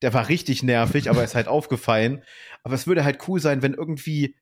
Der 0.02 0.14
war 0.14 0.30
richtig 0.30 0.64
nervig, 0.64 1.10
aber 1.10 1.24
ist 1.24 1.36
halt 1.36 1.48
aufgefallen. 1.48 2.24
Aber 2.64 2.76
es 2.76 2.88
würde 2.88 3.04
halt 3.04 3.28
cool 3.28 3.40
sein, 3.40 3.62
wenn 3.62 3.74
irgendwie 3.74 4.36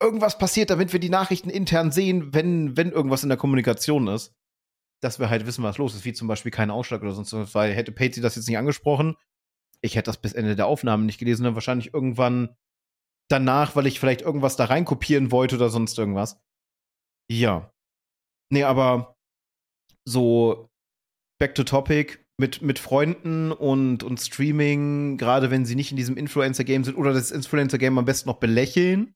irgendwas 0.00 0.38
passiert, 0.38 0.70
damit 0.70 0.92
wir 0.92 1.00
die 1.00 1.08
Nachrichten 1.08 1.50
intern 1.50 1.90
sehen, 1.90 2.34
wenn, 2.34 2.76
wenn 2.76 2.92
irgendwas 2.92 3.22
in 3.22 3.28
der 3.28 3.38
Kommunikation 3.38 4.08
ist. 4.08 4.34
Dass 5.00 5.18
wir 5.18 5.28
halt 5.28 5.46
wissen, 5.46 5.64
was 5.64 5.78
los 5.78 5.94
ist, 5.94 6.04
wie 6.04 6.12
zum 6.12 6.28
Beispiel 6.28 6.52
kein 6.52 6.70
Ausschlag 6.70 7.02
oder 7.02 7.12
sonst 7.12 7.32
was, 7.32 7.54
weil 7.54 7.72
hätte 7.72 7.92
Patsy 7.92 8.20
das 8.20 8.36
jetzt 8.36 8.48
nicht 8.48 8.58
angesprochen, 8.58 9.16
ich 9.82 9.96
hätte 9.96 10.06
das 10.06 10.16
bis 10.16 10.32
Ende 10.32 10.56
der 10.56 10.66
Aufnahme 10.66 11.04
nicht 11.04 11.18
gelesen, 11.18 11.44
dann 11.44 11.54
wahrscheinlich 11.54 11.92
irgendwann 11.92 12.56
danach, 13.28 13.76
weil 13.76 13.86
ich 13.86 14.00
vielleicht 14.00 14.22
irgendwas 14.22 14.56
da 14.56 14.66
reinkopieren 14.66 15.30
wollte 15.30 15.56
oder 15.56 15.68
sonst 15.68 15.98
irgendwas. 15.98 16.40
Ja. 17.30 17.70
Nee, 18.50 18.64
aber 18.64 19.16
so 20.06 20.70
back 21.38 21.54
to 21.54 21.64
topic 21.64 22.23
mit, 22.38 22.62
mit 22.62 22.78
Freunden 22.78 23.52
und, 23.52 24.02
und 24.02 24.20
Streaming, 24.20 25.16
gerade 25.16 25.50
wenn 25.50 25.64
sie 25.64 25.76
nicht 25.76 25.90
in 25.90 25.96
diesem 25.96 26.16
Influencer-Game 26.16 26.84
sind 26.84 26.96
oder 26.96 27.12
das 27.12 27.30
Influencer-Game 27.30 27.96
am 27.98 28.04
besten 28.04 28.28
noch 28.28 28.38
belächeln, 28.38 29.14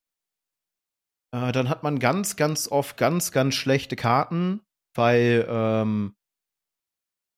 äh, 1.34 1.52
dann 1.52 1.68
hat 1.68 1.82
man 1.82 1.98
ganz, 1.98 2.36
ganz 2.36 2.68
oft 2.68 2.96
ganz, 2.96 3.32
ganz 3.32 3.54
schlechte 3.54 3.96
Karten, 3.96 4.60
weil 4.94 5.46
ähm, 5.48 6.14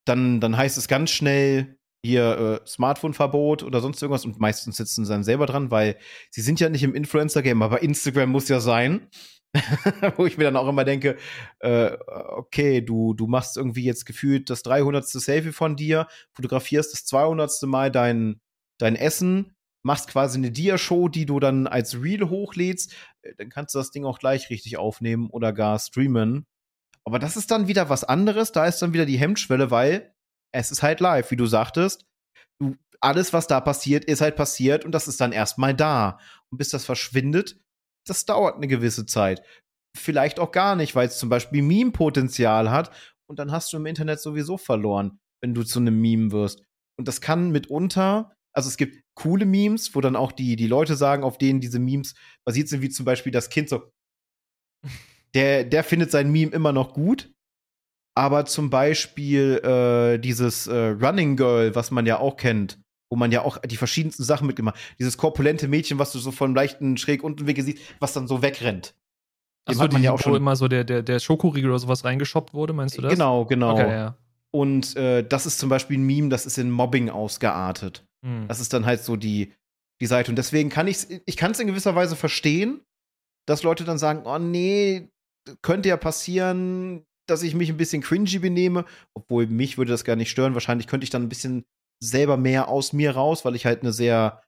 dann, 0.06 0.40
dann 0.40 0.56
heißt 0.56 0.76
es 0.76 0.88
ganz 0.88 1.10
schnell 1.10 1.78
hier 2.04 2.60
äh, 2.62 2.66
Smartphone-Verbot 2.66 3.62
oder 3.62 3.80
sonst 3.80 4.00
irgendwas 4.00 4.24
und 4.24 4.40
meistens 4.40 4.76
sitzen 4.76 5.04
sie 5.04 5.12
dann 5.12 5.24
selber 5.24 5.46
dran, 5.46 5.70
weil 5.70 5.98
sie 6.30 6.40
sind 6.40 6.60
ja 6.60 6.68
nicht 6.68 6.82
im 6.82 6.94
Influencer-Game, 6.94 7.62
aber 7.62 7.82
Instagram 7.82 8.30
muss 8.30 8.48
ja 8.48 8.60
sein. 8.60 9.08
wo 10.16 10.26
ich 10.26 10.38
mir 10.38 10.44
dann 10.44 10.56
auch 10.56 10.68
immer 10.68 10.84
denke, 10.84 11.16
äh, 11.58 11.96
okay, 12.06 12.80
du, 12.80 13.14
du 13.14 13.26
machst 13.26 13.56
irgendwie 13.56 13.84
jetzt 13.84 14.06
gefühlt 14.06 14.48
das 14.48 14.62
300. 14.62 15.06
Selfie 15.06 15.52
von 15.52 15.76
dir, 15.76 16.06
fotografierst 16.32 16.92
das 16.92 17.04
200. 17.06 17.62
Mal 17.62 17.90
dein, 17.90 18.40
dein 18.78 18.96
Essen, 18.96 19.54
machst 19.82 20.08
quasi 20.08 20.38
eine 20.38 20.50
Dia-Show, 20.50 21.08
die 21.08 21.26
du 21.26 21.40
dann 21.40 21.66
als 21.66 22.00
Reel 22.00 22.28
hochlädst, 22.28 22.94
äh, 23.22 23.34
dann 23.36 23.48
kannst 23.48 23.74
du 23.74 23.78
das 23.78 23.90
Ding 23.90 24.04
auch 24.04 24.18
gleich 24.18 24.50
richtig 24.50 24.76
aufnehmen 24.78 25.30
oder 25.30 25.52
gar 25.52 25.78
streamen. 25.78 26.46
Aber 27.04 27.18
das 27.18 27.36
ist 27.36 27.50
dann 27.50 27.66
wieder 27.66 27.88
was 27.88 28.04
anderes, 28.04 28.52
da 28.52 28.66
ist 28.66 28.82
dann 28.82 28.92
wieder 28.92 29.06
die 29.06 29.18
Hemmschwelle, 29.18 29.70
weil 29.70 30.14
es 30.52 30.70
ist 30.70 30.82
halt 30.82 31.00
live, 31.00 31.30
wie 31.30 31.36
du 31.36 31.46
sagtest. 31.46 32.06
Du, 32.58 32.76
alles, 33.00 33.32
was 33.32 33.46
da 33.46 33.60
passiert, 33.60 34.04
ist 34.04 34.20
halt 34.20 34.36
passiert 34.36 34.84
und 34.84 34.92
das 34.92 35.08
ist 35.08 35.20
dann 35.20 35.32
erstmal 35.32 35.74
da. 35.74 36.18
Und 36.50 36.58
bis 36.58 36.68
das 36.68 36.84
verschwindet, 36.84 37.58
das 38.06 38.24
dauert 38.24 38.56
eine 38.56 38.68
gewisse 38.68 39.06
Zeit. 39.06 39.42
Vielleicht 39.96 40.38
auch 40.38 40.52
gar 40.52 40.76
nicht, 40.76 40.94
weil 40.94 41.08
es 41.08 41.18
zum 41.18 41.28
Beispiel 41.28 41.62
Meme-Potenzial 41.62 42.70
hat 42.70 42.90
und 43.28 43.38
dann 43.38 43.52
hast 43.52 43.72
du 43.72 43.76
im 43.76 43.86
Internet 43.86 44.20
sowieso 44.20 44.56
verloren, 44.56 45.18
wenn 45.42 45.54
du 45.54 45.62
zu 45.62 45.78
einem 45.78 46.00
Meme 46.00 46.32
wirst. 46.32 46.64
Und 46.98 47.08
das 47.08 47.20
kann 47.20 47.50
mitunter, 47.50 48.32
also 48.52 48.68
es 48.68 48.76
gibt 48.76 49.02
coole 49.14 49.46
Memes, 49.46 49.94
wo 49.94 50.00
dann 50.00 50.16
auch 50.16 50.32
die, 50.32 50.56
die 50.56 50.66
Leute 50.66 50.96
sagen, 50.96 51.24
auf 51.24 51.38
denen 51.38 51.60
diese 51.60 51.78
Memes 51.78 52.14
basiert 52.44 52.68
sind, 52.68 52.82
wie 52.82 52.88
zum 52.90 53.04
Beispiel 53.04 53.32
das 53.32 53.50
Kind 53.50 53.68
so. 53.68 53.90
Der, 55.32 55.62
der 55.62 55.84
findet 55.84 56.10
sein 56.10 56.32
Meme 56.32 56.50
immer 56.50 56.72
noch 56.72 56.92
gut, 56.92 57.32
aber 58.16 58.46
zum 58.46 58.68
Beispiel 58.68 59.58
äh, 59.62 60.18
dieses 60.18 60.66
äh, 60.66 60.74
Running 60.74 61.36
Girl, 61.36 61.72
was 61.76 61.92
man 61.92 62.04
ja 62.04 62.18
auch 62.18 62.36
kennt, 62.36 62.79
wo 63.10 63.16
man 63.16 63.32
ja 63.32 63.42
auch 63.42 63.58
die 63.58 63.76
verschiedensten 63.76 64.22
Sachen 64.22 64.46
mitgemacht. 64.46 64.78
Dieses 64.98 65.18
korpulente 65.18 65.68
Mädchen, 65.68 65.98
was 65.98 66.12
du 66.12 66.18
so 66.18 66.30
von 66.30 66.54
leichten 66.54 66.96
schräg 66.96 67.22
unten 67.22 67.46
Wege 67.46 67.62
siehst, 67.62 67.78
was 67.98 68.12
dann 68.12 68.28
so 68.28 68.40
wegrennt. 68.40 68.94
Dem 69.68 69.72
Achso, 69.72 69.82
hat 69.82 69.92
man 69.92 70.02
ja 70.02 70.12
auch 70.12 70.20
schon 70.20 70.36
immer 70.36 70.56
so 70.56 70.68
der 70.68 70.84
der 70.84 71.02
der 71.02 71.18
Schokoriegel 71.18 71.70
oder 71.70 71.78
sowas 71.78 72.04
reingeschoppt 72.04 72.54
wurde, 72.54 72.72
meinst 72.72 72.96
du 72.96 73.02
das? 73.02 73.12
Genau, 73.12 73.44
genau. 73.44 73.74
Okay, 73.74 73.90
ja. 73.90 74.16
Und 74.52 74.96
äh, 74.96 75.22
das 75.22 75.46
ist 75.46 75.58
zum 75.58 75.68
Beispiel 75.68 75.98
ein 75.98 76.04
Meme, 76.04 76.28
das 76.28 76.46
ist 76.46 76.56
in 76.56 76.70
Mobbing 76.70 77.10
ausgeartet. 77.10 78.06
Hm. 78.24 78.48
Das 78.48 78.60
ist 78.60 78.72
dann 78.72 78.86
halt 78.86 79.02
so 79.02 79.16
die 79.16 79.52
die 80.00 80.06
Seite 80.06 80.30
und 80.30 80.36
deswegen 80.36 80.70
kann 80.70 80.86
ich 80.86 81.06
ich 81.26 81.36
kann 81.36 81.50
es 81.50 81.60
in 81.60 81.66
gewisser 81.66 81.94
Weise 81.94 82.16
verstehen, 82.16 82.80
dass 83.46 83.62
Leute 83.62 83.84
dann 83.84 83.98
sagen, 83.98 84.22
oh 84.24 84.38
nee, 84.38 85.08
könnte 85.62 85.88
ja 85.88 85.96
passieren, 85.96 87.04
dass 87.26 87.42
ich 87.42 87.54
mich 87.54 87.68
ein 87.68 87.76
bisschen 87.76 88.02
cringy 88.02 88.38
benehme, 88.38 88.84
obwohl 89.14 89.46
mich 89.46 89.78
würde 89.78 89.90
das 89.90 90.04
gar 90.04 90.16
nicht 90.16 90.30
stören. 90.30 90.54
Wahrscheinlich 90.54 90.86
könnte 90.86 91.04
ich 91.04 91.10
dann 91.10 91.24
ein 91.24 91.28
bisschen 91.28 91.64
selber 92.02 92.36
mehr 92.36 92.68
aus 92.68 92.92
mir 92.92 93.12
raus, 93.12 93.44
weil 93.44 93.54
ich 93.54 93.66
halt 93.66 93.82
eine 93.82 93.92
sehr 93.92 94.42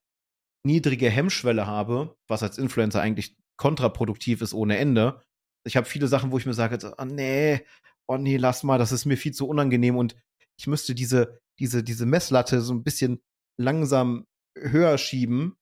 niedrige 0.66 1.10
Hemmschwelle 1.10 1.66
habe, 1.66 2.16
was 2.28 2.42
als 2.42 2.58
Influencer 2.58 3.00
eigentlich 3.00 3.36
kontraproduktiv 3.56 4.40
ist 4.40 4.54
ohne 4.54 4.78
Ende. 4.78 5.20
Ich 5.66 5.76
habe 5.76 5.86
viele 5.86 6.08
Sachen, 6.08 6.32
wo 6.32 6.38
ich 6.38 6.46
mir 6.46 6.54
sage, 6.54 6.94
oh 6.98 7.04
nee, 7.04 7.64
oh 8.08 8.16
nee, 8.16 8.36
lass 8.36 8.62
mal, 8.62 8.78
das 8.78 8.92
ist 8.92 9.04
mir 9.04 9.16
viel 9.16 9.32
zu 9.32 9.46
unangenehm 9.48 9.96
und 9.96 10.16
ich 10.58 10.66
müsste 10.66 10.94
diese, 10.94 11.40
diese, 11.58 11.82
diese 11.82 12.06
Messlatte 12.06 12.60
so 12.60 12.72
ein 12.74 12.84
bisschen 12.84 13.20
langsam 13.60 14.26
höher 14.58 14.98
schieben, 14.98 15.56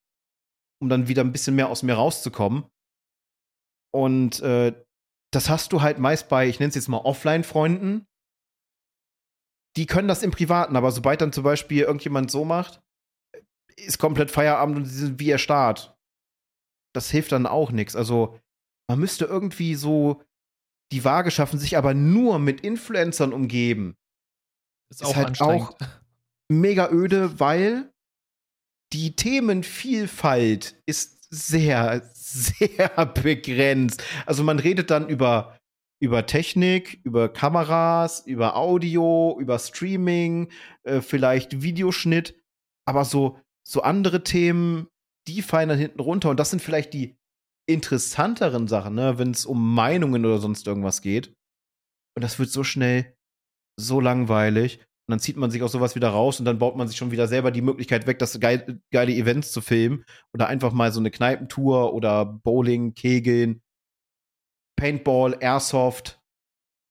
um 0.80 0.88
dann 0.88 1.08
wieder 1.08 1.22
ein 1.22 1.32
bisschen 1.32 1.56
mehr 1.56 1.68
aus 1.68 1.82
mir 1.82 1.94
rauszukommen. 1.94 2.64
Und 3.92 4.40
äh, 4.40 4.74
das 5.32 5.48
hast 5.48 5.72
du 5.72 5.82
halt 5.82 5.98
meist 5.98 6.28
bei, 6.28 6.48
ich 6.48 6.60
nenne 6.60 6.70
es 6.70 6.74
jetzt 6.74 6.88
mal 6.88 6.98
Offline-Freunden. 6.98 8.06
Die 9.76 9.86
können 9.86 10.08
das 10.08 10.22
im 10.22 10.30
Privaten, 10.30 10.76
aber 10.76 10.90
sobald 10.90 11.20
dann 11.20 11.32
zum 11.32 11.44
Beispiel 11.44 11.82
irgendjemand 11.82 12.30
so 12.30 12.44
macht, 12.44 12.80
ist 13.76 13.98
komplett 13.98 14.30
Feierabend 14.30 14.76
und 14.76 14.84
sie 14.84 14.98
sind 14.98 15.20
wie 15.20 15.30
erstarrt. 15.30 15.96
Das 16.92 17.10
hilft 17.10 17.32
dann 17.32 17.46
auch 17.46 17.70
nichts. 17.70 17.94
Also, 17.94 18.38
man 18.88 18.98
müsste 18.98 19.24
irgendwie 19.24 19.76
so 19.76 20.22
die 20.92 21.04
Waage 21.04 21.30
schaffen, 21.30 21.58
sich 21.58 21.76
aber 21.76 21.94
nur 21.94 22.38
mit 22.38 22.62
Influencern 22.62 23.32
umgeben. 23.32 23.96
Ist, 24.90 25.02
ist 25.02 25.14
halt 25.14 25.40
auch 25.40 25.76
mega 26.48 26.90
öde, 26.90 27.38
weil 27.38 27.92
die 28.92 29.14
Themenvielfalt 29.14 30.82
ist 30.86 31.28
sehr, 31.30 32.02
sehr 32.14 33.06
begrenzt. 33.06 34.02
Also 34.26 34.42
man 34.42 34.58
redet 34.58 34.90
dann 34.90 35.08
über, 35.08 35.56
über 36.00 36.26
Technik, 36.26 37.00
über 37.04 37.28
Kameras, 37.28 38.26
über 38.26 38.56
Audio, 38.56 39.36
über 39.38 39.58
Streaming, 39.58 40.50
äh, 40.82 41.00
vielleicht 41.02 41.62
Videoschnitt, 41.62 42.34
aber 42.86 43.04
so, 43.04 43.38
so 43.62 43.82
andere 43.82 44.24
Themen, 44.24 44.88
die 45.28 45.42
fallen 45.42 45.68
dann 45.68 45.78
hinten 45.78 46.00
runter. 46.00 46.30
Und 46.30 46.40
das 46.40 46.50
sind 46.50 46.62
vielleicht 46.62 46.94
die 46.94 47.18
interessanteren 47.66 48.66
Sachen, 48.66 48.94
ne, 48.94 49.18
wenn 49.18 49.30
es 49.30 49.44
um 49.44 49.74
Meinungen 49.74 50.24
oder 50.24 50.38
sonst 50.38 50.66
irgendwas 50.66 51.02
geht. 51.02 51.34
Und 52.16 52.24
das 52.24 52.38
wird 52.38 52.50
so 52.50 52.64
schnell 52.64 53.14
so 53.78 54.00
langweilig. 54.00 54.78
Und 54.78 55.12
dann 55.12 55.20
zieht 55.20 55.36
man 55.36 55.50
sich 55.50 55.62
aus 55.62 55.72
sowas 55.72 55.94
wieder 55.94 56.08
raus 56.08 56.38
und 56.38 56.46
dann 56.46 56.58
baut 56.58 56.76
man 56.76 56.88
sich 56.88 56.96
schon 56.96 57.10
wieder 57.10 57.28
selber 57.28 57.50
die 57.50 57.62
Möglichkeit 57.62 58.06
weg, 58.06 58.18
das 58.18 58.38
geil, 58.40 58.80
geile 58.90 59.12
Events 59.12 59.52
zu 59.52 59.60
filmen. 59.60 60.04
Oder 60.32 60.48
einfach 60.48 60.72
mal 60.72 60.92
so 60.92 61.00
eine 61.00 61.10
Kneipentour 61.10 61.92
oder 61.92 62.24
Bowling, 62.24 62.94
Kegeln, 62.94 63.60
Paintball, 64.76 65.36
Airsoft, 65.40 66.20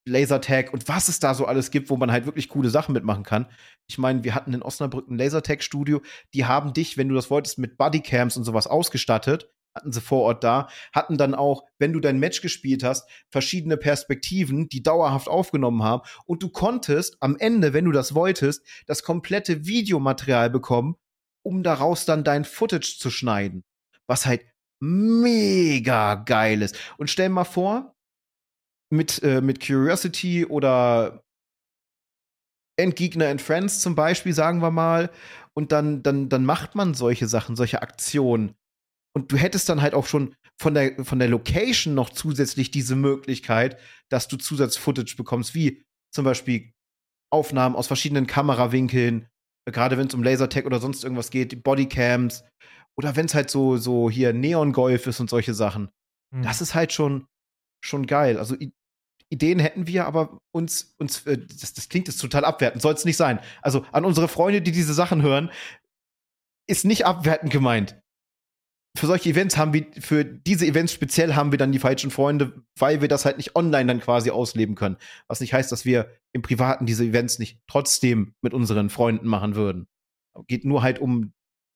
Lasertag 0.05 0.73
und 0.73 0.87
was 0.87 1.07
es 1.07 1.19
da 1.19 1.33
so 1.33 1.45
alles 1.45 1.71
gibt, 1.71 1.89
wo 1.89 1.97
man 1.97 2.11
halt 2.11 2.25
wirklich 2.25 2.49
coole 2.49 2.69
Sachen 2.69 2.93
mitmachen 2.93 3.23
kann. 3.23 3.47
Ich 3.87 3.97
meine, 3.97 4.23
wir 4.23 4.35
hatten 4.35 4.53
in 4.53 4.61
Osnabrück 4.61 5.09
ein 5.09 5.17
Lasertag-Studio, 5.17 6.01
die 6.33 6.45
haben 6.45 6.73
dich, 6.73 6.97
wenn 6.97 7.09
du 7.09 7.15
das 7.15 7.29
wolltest, 7.29 7.59
mit 7.59 7.77
Bodycams 7.77 8.37
und 8.37 8.43
sowas 8.43 8.67
ausgestattet 8.67 9.49
hatten 9.75 9.91
sie 9.91 10.01
vor 10.01 10.23
Ort 10.23 10.43
da, 10.43 10.67
hatten 10.93 11.17
dann 11.17 11.35
auch, 11.35 11.63
wenn 11.77 11.93
du 11.93 11.99
dein 11.99 12.19
Match 12.19 12.41
gespielt 12.41 12.83
hast, 12.83 13.09
verschiedene 13.29 13.77
Perspektiven, 13.77 14.67
die 14.69 14.83
dauerhaft 14.83 15.27
aufgenommen 15.27 15.83
haben. 15.83 16.03
Und 16.25 16.43
du 16.43 16.49
konntest 16.49 17.17
am 17.21 17.37
Ende, 17.37 17.73
wenn 17.73 17.85
du 17.85 17.91
das 17.91 18.15
wolltest, 18.15 18.65
das 18.87 19.03
komplette 19.03 19.65
Videomaterial 19.65 20.49
bekommen, 20.49 20.95
um 21.43 21.63
daraus 21.63 22.05
dann 22.05 22.23
dein 22.23 22.45
Footage 22.45 22.97
zu 22.99 23.09
schneiden. 23.09 23.63
Was 24.07 24.25
halt 24.25 24.41
mega 24.81 26.15
geil 26.15 26.61
ist. 26.61 26.77
Und 26.97 27.09
stell 27.09 27.29
mal 27.29 27.43
vor, 27.43 27.95
mit, 28.91 29.21
äh, 29.23 29.41
mit 29.41 29.59
Curiosity 29.59 30.45
oder 30.45 31.23
Endgegner 32.77 33.27
and 33.27 33.41
Friends 33.41 33.81
zum 33.81 33.95
Beispiel, 33.95 34.33
sagen 34.33 34.61
wir 34.61 34.71
mal, 34.71 35.11
und 35.53 35.71
dann, 35.71 36.01
dann, 36.01 36.29
dann 36.29 36.45
macht 36.45 36.75
man 36.75 36.93
solche 36.93 37.27
Sachen, 37.27 37.55
solche 37.55 37.81
Aktionen 37.81 38.55
und 39.15 39.31
du 39.31 39.37
hättest 39.37 39.69
dann 39.69 39.81
halt 39.81 39.93
auch 39.93 40.05
schon 40.05 40.35
von 40.57 40.73
der, 40.73 41.03
von 41.03 41.19
der 41.19 41.29
Location 41.29 41.93
noch 41.93 42.09
zusätzlich 42.09 42.71
diese 42.71 42.95
Möglichkeit, 42.95 43.79
dass 44.09 44.27
du 44.27 44.37
Zusatzfootage 44.37 45.15
bekommst, 45.15 45.55
wie 45.55 45.83
zum 46.13 46.25
Beispiel 46.25 46.71
Aufnahmen 47.31 47.75
aus 47.75 47.87
verschiedenen 47.87 48.27
Kamerawinkeln, 48.27 49.27
gerade 49.65 49.97
wenn 49.97 50.07
es 50.07 50.13
um 50.13 50.23
Lasertag 50.23 50.65
oder 50.65 50.79
sonst 50.79 51.03
irgendwas 51.03 51.31
geht, 51.31 51.63
Bodycams 51.63 52.43
oder 52.97 53.15
wenn 53.15 53.25
es 53.25 53.35
halt 53.35 53.49
so, 53.49 53.77
so 53.77 54.09
hier 54.09 54.33
Neon-Golf 54.33 55.07
ist 55.07 55.19
und 55.19 55.29
solche 55.29 55.53
Sachen. 55.53 55.89
Mhm. 56.31 56.43
Das 56.43 56.61
ist 56.61 56.75
halt 56.75 56.93
schon, 56.93 57.27
schon 57.83 58.07
geil. 58.07 58.37
Also 58.37 58.55
I 58.55 58.73
Ideen 59.31 59.59
hätten 59.59 59.85
wir, 59.85 60.07
aber 60.07 60.39
uns, 60.51 60.95
uns 60.97 61.25
äh, 61.27 61.37
das, 61.37 61.73
das 61.73 61.87
klingt 61.87 62.07
jetzt 62.07 62.17
total 62.17 62.45
abwertend, 62.45 62.81
soll 62.81 62.95
es 62.95 63.05
nicht 63.05 63.17
sein. 63.17 63.39
Also 63.61 63.85
an 63.91 64.03
unsere 64.03 64.27
Freunde, 64.27 64.61
die 64.61 64.71
diese 64.71 64.95
Sachen 64.95 65.21
hören, 65.21 65.51
ist 66.67 66.83
nicht 66.83 67.05
abwertend 67.05 67.51
gemeint 67.51 68.01
für 68.97 69.07
solche 69.07 69.29
Events 69.29 69.57
haben 69.57 69.73
wir, 69.73 69.85
für 69.99 70.25
diese 70.25 70.65
Events 70.65 70.93
speziell 70.93 71.35
haben 71.35 71.51
wir 71.51 71.57
dann 71.57 71.71
die 71.71 71.79
falschen 71.79 72.11
Freunde, 72.11 72.63
weil 72.77 73.01
wir 73.01 73.07
das 73.07 73.25
halt 73.25 73.37
nicht 73.37 73.55
online 73.55 73.87
dann 73.87 73.99
quasi 73.99 74.29
ausleben 74.31 74.75
können. 74.75 74.97
Was 75.27 75.39
nicht 75.39 75.53
heißt, 75.53 75.71
dass 75.71 75.85
wir 75.85 76.11
im 76.33 76.41
Privaten 76.41 76.85
diese 76.85 77.05
Events 77.05 77.39
nicht 77.39 77.59
trotzdem 77.67 78.33
mit 78.41 78.53
unseren 78.53 78.89
Freunden 78.89 79.27
machen 79.27 79.55
würden. 79.55 79.87
Geht 80.47 80.65
nur 80.65 80.81
halt 80.81 80.99
um, 80.99 81.33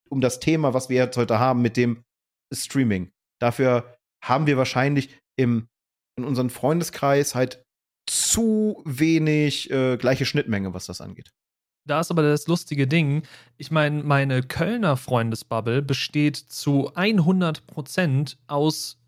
um 0.08 0.20
das 0.20 0.40
Thema, 0.40 0.74
was 0.74 0.88
wir 0.88 0.96
jetzt 0.96 1.16
heute 1.16 1.38
haben 1.38 1.62
mit 1.62 1.76
dem 1.76 2.04
Streaming. 2.52 3.10
Dafür 3.40 3.96
haben 4.22 4.46
wir 4.46 4.56
wahrscheinlich 4.56 5.16
im, 5.36 5.68
in 6.16 6.24
unserem 6.24 6.50
Freundeskreis 6.50 7.34
halt 7.34 7.62
zu 8.06 8.82
wenig 8.84 9.70
äh, 9.70 9.96
gleiche 9.96 10.26
Schnittmenge, 10.26 10.74
was 10.74 10.86
das 10.86 11.00
angeht 11.00 11.30
da 11.86 12.00
ist 12.00 12.10
aber 12.10 12.22
das 12.22 12.46
lustige 12.46 12.86
Ding. 12.86 13.22
Ich 13.56 13.70
meine, 13.70 14.02
meine 14.02 14.42
Kölner 14.42 14.96
Freundesbubble 14.96 15.82
besteht 15.82 16.36
zu 16.36 16.92
100% 16.94 18.36
aus 18.46 18.98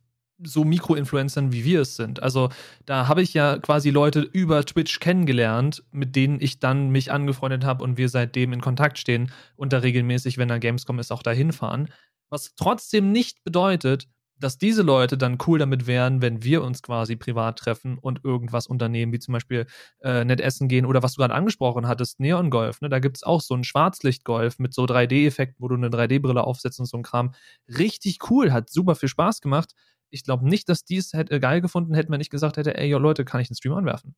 so 0.43 0.65
Mikroinfluencern, 0.65 1.53
wie 1.53 1.65
wir 1.65 1.81
es 1.83 1.97
sind. 1.97 2.23
Also 2.23 2.51
da 2.85 3.09
habe 3.09 3.23
ich 3.23 3.35
ja 3.35 3.59
quasi 3.59 3.91
Leute 3.91 4.21
über 4.21 4.65
Twitch 4.65 5.01
kennengelernt, 5.01 5.83
mit 5.93 6.17
denen 6.17 6.41
ich 6.41 6.59
dann 6.59 6.91
mich 6.91 7.11
angefreundet 7.11 7.65
habe 7.65 7.83
und 7.83 7.97
wir 7.97 8.09
seitdem 8.09 8.53
in 8.53 8.61
Kontakt 8.61 8.99
stehen 8.99 9.33
und 9.57 9.73
da 9.73 9.79
regelmäßig, 9.79 10.39
wenn 10.39 10.49
da 10.49 10.59
Gamescom 10.59 10.99
ist, 10.99 11.13
auch 11.13 11.23
dahin 11.23 11.53
fahren. 11.53 11.89
Was 12.29 12.55
trotzdem 12.57 13.13
nicht 13.13 13.45
bedeutet, 13.45 14.09
dass 14.39 14.59
diese 14.59 14.83
Leute 14.83 15.17
dann 15.17 15.39
cool 15.47 15.59
damit 15.59 15.87
wären, 15.87 16.21
wenn 16.21 16.43
wir 16.43 16.63
uns 16.63 16.83
quasi 16.83 17.17
privat 17.17 17.59
treffen 17.59 17.99
und 17.99 18.25
irgendwas 18.25 18.67
unternehmen, 18.67 19.13
wie 19.13 19.19
zum 19.19 19.33
Beispiel 19.33 19.67
äh, 20.01 20.25
nett 20.25 20.41
essen 20.41 20.69
gehen 20.69 20.85
oder 20.85 21.03
was 21.03 21.15
du 21.15 21.21
gerade 21.21 21.35
angesprochen 21.35 21.89
hattest, 21.89 22.21
Neon 22.21 22.51
Golf. 22.51 22.81
Ne? 22.81 22.89
Da 22.89 22.99
gibt 22.99 23.17
es 23.17 23.23
auch 23.23 23.41
so 23.41 23.55
einen 23.55 23.65
Schwarzlichtgolf 23.65 24.59
mit 24.59 24.75
so 24.75 24.85
3D-Effekten, 24.85 25.63
wo 25.63 25.69
du 25.69 25.77
eine 25.77 25.89
3D-Brille 25.89 26.45
aufsetzt 26.45 26.81
und 26.81 26.87
so 26.87 26.99
ein 26.99 27.03
Kram. 27.03 27.33
Richtig 27.69 28.19
cool, 28.31 28.53
hat 28.53 28.69
super 28.69 28.95
viel 28.95 29.09
Spaß 29.09 29.41
gemacht. 29.41 29.73
Ich 30.11 30.25
glaube 30.25 30.49
nicht, 30.49 30.69
dass 30.69 30.85
die 30.85 30.97
es 30.97 31.13
hätte, 31.13 31.41
geil 31.41 31.61
gefunden 31.61 31.95
hätten, 31.95 32.13
wenn 32.13 32.21
ich 32.21 32.31
gesagt 32.31 32.57
hätte, 32.57 32.77
ey, 32.77 32.89
yo, 32.89 32.99
Leute, 32.99 33.25
kann 33.25 33.41
ich 33.41 33.51
einen 33.51 33.57
Stream 33.57 33.75
anwerfen? 33.75 34.15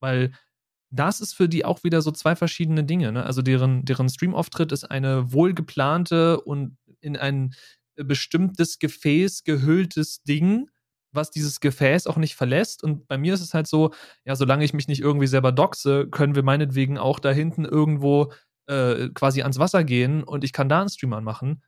Weil 0.00 0.32
das 0.90 1.20
ist 1.20 1.34
für 1.34 1.48
die 1.48 1.64
auch 1.64 1.84
wieder 1.84 2.02
so 2.02 2.10
zwei 2.12 2.36
verschiedene 2.36 2.84
Dinge. 2.84 3.12
Ne? 3.12 3.24
Also 3.24 3.42
deren, 3.42 3.84
deren 3.84 4.08
Stream-Auftritt 4.08 4.72
ist 4.72 4.84
eine 4.84 5.32
wohlgeplante 5.32 6.40
und 6.40 6.76
in 7.00 7.16
ein 7.16 7.54
bestimmtes 7.96 8.78
Gefäß 8.78 9.44
gehülltes 9.44 10.22
Ding, 10.22 10.70
was 11.12 11.30
dieses 11.30 11.60
Gefäß 11.60 12.06
auch 12.06 12.16
nicht 12.16 12.36
verlässt. 12.36 12.84
Und 12.84 13.08
bei 13.08 13.18
mir 13.18 13.34
ist 13.34 13.40
es 13.40 13.54
halt 13.54 13.66
so, 13.66 13.92
ja, 14.24 14.36
solange 14.36 14.64
ich 14.64 14.74
mich 14.74 14.88
nicht 14.88 15.00
irgendwie 15.00 15.26
selber 15.26 15.50
doxe, 15.50 16.08
können 16.08 16.34
wir 16.34 16.42
meinetwegen 16.42 16.98
auch 16.98 17.18
da 17.18 17.30
hinten 17.32 17.64
irgendwo 17.64 18.32
äh, 18.66 19.08
quasi 19.10 19.42
ans 19.42 19.58
Wasser 19.58 19.82
gehen 19.84 20.22
und 20.22 20.44
ich 20.44 20.52
kann 20.52 20.68
da 20.68 20.80
einen 20.80 20.88
Stream 20.88 21.12
anmachen. 21.14 21.62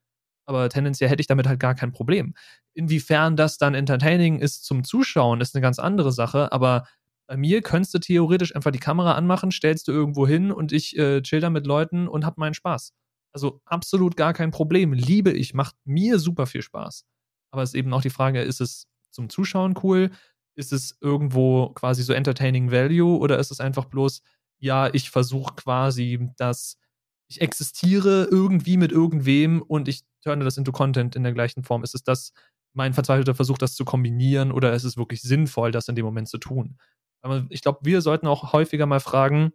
Aber 0.49 0.71
tendenziell 0.71 1.11
hätte 1.11 1.21
ich 1.21 1.27
damit 1.27 1.47
halt 1.47 1.61
gar 1.61 1.75
kein 1.75 1.93
Problem. 1.93 2.33
Inwiefern 2.73 3.37
das 3.37 3.59
dann 3.59 3.75
entertaining 3.75 4.39
ist 4.39 4.65
zum 4.65 4.83
Zuschauen, 4.83 5.43
ist 5.43 5.55
eine 5.55 5.61
ganz 5.61 5.79
andere 5.79 6.11
Sache. 6.11 6.51
Aber 6.53 6.85
bei 7.27 7.37
mir 7.37 7.61
könntest 7.61 7.93
du 7.93 7.99
theoretisch 7.99 8.57
einfach 8.57 8.71
die 8.71 8.79
Kamera 8.79 9.13
anmachen, 9.13 9.53
stellst 9.53 9.89
du 9.89 9.93
irgendwo 9.93 10.27
hin 10.27 10.51
und 10.51 10.73
ich 10.73 10.97
äh, 10.97 11.21
chill 11.21 11.41
da 11.41 11.51
mit 11.51 11.67
Leuten 11.67 12.09
und 12.09 12.25
hab 12.25 12.39
meinen 12.39 12.55
Spaß. 12.55 12.95
Also 13.35 13.61
absolut 13.67 14.17
gar 14.17 14.33
kein 14.33 14.51
Problem. 14.51 14.95
Liebe 14.95 15.33
ich, 15.33 15.53
macht 15.53 15.77
mir 15.85 16.19
super 16.19 16.47
viel 16.47 16.63
Spaß. 16.63 17.05
Aber 17.51 17.63
es 17.63 17.71
ist 17.71 17.75
eben 17.75 17.93
auch 17.93 18.01
die 18.01 18.09
Frage, 18.09 18.41
ist 18.41 18.63
es 18.63 18.87
zum 19.11 19.29
Zuschauen 19.29 19.79
cool? 19.83 20.11
Ist 20.55 20.73
es 20.73 20.97
irgendwo 21.03 21.69
quasi 21.75 22.03
so 22.03 22.15
entertaining 22.15 22.71
value 22.71 23.19
oder 23.19 23.39
ist 23.39 23.51
es 23.51 23.61
einfach 23.61 23.85
bloß, 23.85 24.23
ja, 24.61 24.89
ich 24.95 25.11
versuche 25.11 25.55
quasi, 25.57 26.31
dass 26.39 26.79
ich 27.29 27.41
existiere 27.41 28.29
irgendwie 28.31 28.77
mit 28.77 28.93
irgendwem 28.93 29.63
und 29.63 29.89
ich 29.89 30.03
turne 30.23 30.45
das 30.45 30.57
into 30.57 30.73
Content 30.73 31.17
in 31.17 31.23
der 31.23 31.33
gleichen 31.33 31.63
Form? 31.65 31.85
Ist 31.85 31.95
es 31.95 32.03
das 32.03 32.33
mein 32.75 32.95
verzweifelter 32.95 33.35
Versuch, 33.35 33.59
das 33.59 33.75
zu 33.75 33.85
kombinieren 33.85 34.53
oder 34.53 34.73
ist 34.75 34.85
es 34.85 34.97
wirklich 34.97 35.23
sinnvoll, 35.23 35.73
das 35.73 35.89
in 35.89 35.97
dem 35.97 36.05
Moment 36.05 36.29
zu 36.29 36.39
tun? 36.39 36.79
Aber 37.23 37.47
ich 37.51 37.63
glaube, 37.63 37.81
wir 37.83 38.01
sollten 38.01 38.27
auch 38.27 38.53
häufiger 38.53 38.87
mal 38.87 39.01
fragen, 39.01 39.53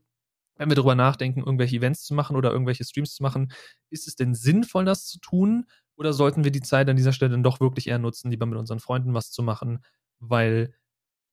wenn 0.58 0.70
wir 0.70 0.76
darüber 0.76 0.96
nachdenken, 0.96 1.40
irgendwelche 1.40 1.78
Events 1.78 2.04
zu 2.04 2.14
machen 2.14 2.36
oder 2.36 2.52
irgendwelche 2.52 2.84
Streams 2.86 3.16
zu 3.16 3.24
machen, 3.24 3.52
ist 3.90 4.08
es 4.08 4.16
denn 4.16 4.36
sinnvoll, 4.36 4.86
das 4.86 5.06
zu 5.08 5.20
tun? 5.20 5.66
Oder 5.96 6.14
sollten 6.14 6.44
wir 6.44 6.52
die 6.52 6.62
Zeit 6.62 6.90
an 6.90 6.96
dieser 6.96 7.14
Stelle 7.14 7.32
dann 7.32 7.44
doch 7.44 7.60
wirklich 7.60 7.88
eher 7.88 8.00
nutzen, 8.00 8.32
lieber 8.32 8.46
mit 8.46 8.58
unseren 8.58 8.80
Freunden 8.80 9.14
was 9.14 9.32
zu 9.32 9.44
machen? 9.44 9.84
Weil 10.20 10.74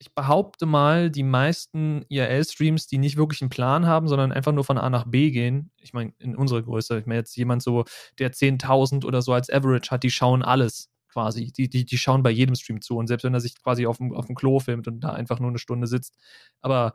ich 0.00 0.14
behaupte 0.14 0.64
mal, 0.64 1.10
die 1.10 1.22
meisten 1.22 2.06
IRL-Streams, 2.08 2.86
die 2.86 2.96
nicht 2.96 3.18
wirklich 3.18 3.42
einen 3.42 3.50
Plan 3.50 3.86
haben, 3.86 4.08
sondern 4.08 4.32
einfach 4.32 4.52
nur 4.52 4.64
von 4.64 4.78
A 4.78 4.88
nach 4.88 5.04
B 5.04 5.30
gehen, 5.30 5.70
ich 5.78 5.92
meine, 5.92 6.14
in 6.18 6.34
unserer 6.34 6.62
Größe, 6.62 6.98
ich 6.98 7.06
meine 7.06 7.18
jetzt 7.18 7.36
jemand 7.36 7.62
so, 7.62 7.84
der 8.18 8.32
10.000 8.32 9.04
oder 9.04 9.20
so 9.20 9.34
als 9.34 9.50
Average 9.50 9.90
hat, 9.90 10.02
die 10.02 10.10
schauen 10.10 10.42
alles. 10.42 10.88
quasi. 11.12 11.52
Die, 11.52 11.68
die, 11.68 11.84
die 11.84 11.98
schauen 11.98 12.22
bei 12.22 12.30
jedem 12.30 12.54
Stream 12.54 12.80
zu 12.80 12.96
und 12.96 13.08
selbst 13.08 13.24
wenn 13.24 13.34
er 13.34 13.40
sich 13.40 13.60
quasi 13.62 13.86
auf 13.86 13.98
dem, 13.98 14.14
auf 14.14 14.26
dem 14.26 14.36
Klo 14.36 14.60
filmt 14.60 14.88
und 14.88 15.00
da 15.00 15.10
einfach 15.12 15.38
nur 15.40 15.50
eine 15.50 15.58
Stunde 15.58 15.86
sitzt. 15.86 16.16
Aber 16.62 16.94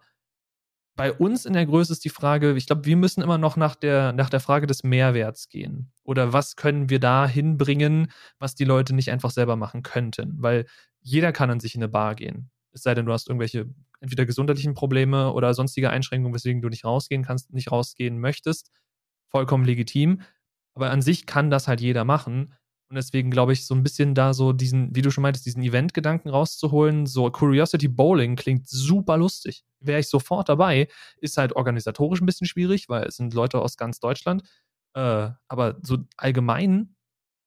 bei 0.96 1.12
uns 1.14 1.46
in 1.46 1.54
der 1.54 1.66
Größe 1.66 1.92
ist 1.92 2.06
die 2.06 2.10
Frage, 2.10 2.56
ich 2.56 2.68
glaube, 2.68 2.86
wir 2.86 2.96
müssen 2.96 3.22
immer 3.22 3.38
noch 3.38 3.58
nach 3.58 3.76
der, 3.76 4.14
nach 4.14 4.30
der 4.30 4.40
Frage 4.40 4.66
des 4.68 4.84
Mehrwerts 4.84 5.50
gehen. 5.50 5.92
Oder 6.04 6.34
was 6.34 6.56
können 6.56 6.90
wir 6.90 7.00
da 7.00 7.28
hinbringen, 7.28 8.12
was 8.40 8.56
die 8.56 8.64
Leute 8.64 8.96
nicht 8.96 9.12
einfach 9.12 9.32
selber 9.32 9.58
machen 9.58 9.84
könnten? 9.84 10.36
Weil 10.42 10.66
jeder 11.02 11.34
kann 11.34 11.52
an 11.52 11.60
sich 11.60 11.76
in 11.76 11.84
eine 11.84 11.90
Bar 11.90 12.16
gehen. 12.16 12.50
Es 12.76 12.84
sei 12.84 12.94
denn, 12.94 13.06
du 13.06 13.14
hast 13.14 13.30
irgendwelche 13.30 13.68
entweder 14.02 14.26
gesundheitlichen 14.26 14.74
Probleme 14.74 15.32
oder 15.34 15.54
sonstige 15.54 15.90
Einschränkungen, 15.90 16.36
weswegen 16.36 16.62
du 16.62 16.68
nicht 16.70 16.84
rausgehen 16.84 17.24
kannst, 17.24 17.54
nicht 17.54 17.72
rausgehen 17.72 18.20
möchtest. 18.20 18.70
Vollkommen 19.32 19.64
legitim. 19.66 20.22
Aber 20.76 20.92
an 20.92 21.02
sich 21.02 21.26
kann 21.26 21.50
das 21.50 21.68
halt 21.70 21.80
jeder 21.80 22.04
machen. 22.04 22.54
Und 22.90 22.98
deswegen 22.98 23.32
glaube 23.32 23.54
ich, 23.54 23.66
so 23.66 23.74
ein 23.74 23.82
bisschen 23.82 24.14
da 24.14 24.34
so 24.34 24.52
diesen, 24.54 24.94
wie 24.94 25.02
du 25.02 25.10
schon 25.10 25.22
meintest, 25.22 25.46
diesen 25.46 25.64
Event-Gedanken 25.64 26.30
rauszuholen. 26.30 27.06
So 27.08 27.32
Curiosity 27.32 27.88
Bowling 27.88 28.36
klingt 28.36 28.68
super 28.68 29.18
lustig. 29.18 29.64
Wäre 29.80 30.02
ich 30.02 30.10
sofort 30.10 30.50
dabei. 30.50 30.90
Ist 31.18 31.38
halt 31.38 31.56
organisatorisch 31.56 32.22
ein 32.22 32.26
bisschen 32.26 32.46
schwierig, 32.46 32.90
weil 32.90 33.06
es 33.06 33.16
sind 33.16 33.34
Leute 33.34 33.62
aus 33.62 33.78
ganz 33.78 34.00
Deutschland. 34.00 34.44
Äh, 34.94 35.30
aber 35.48 35.80
so 35.82 36.00
allgemein 36.18 36.95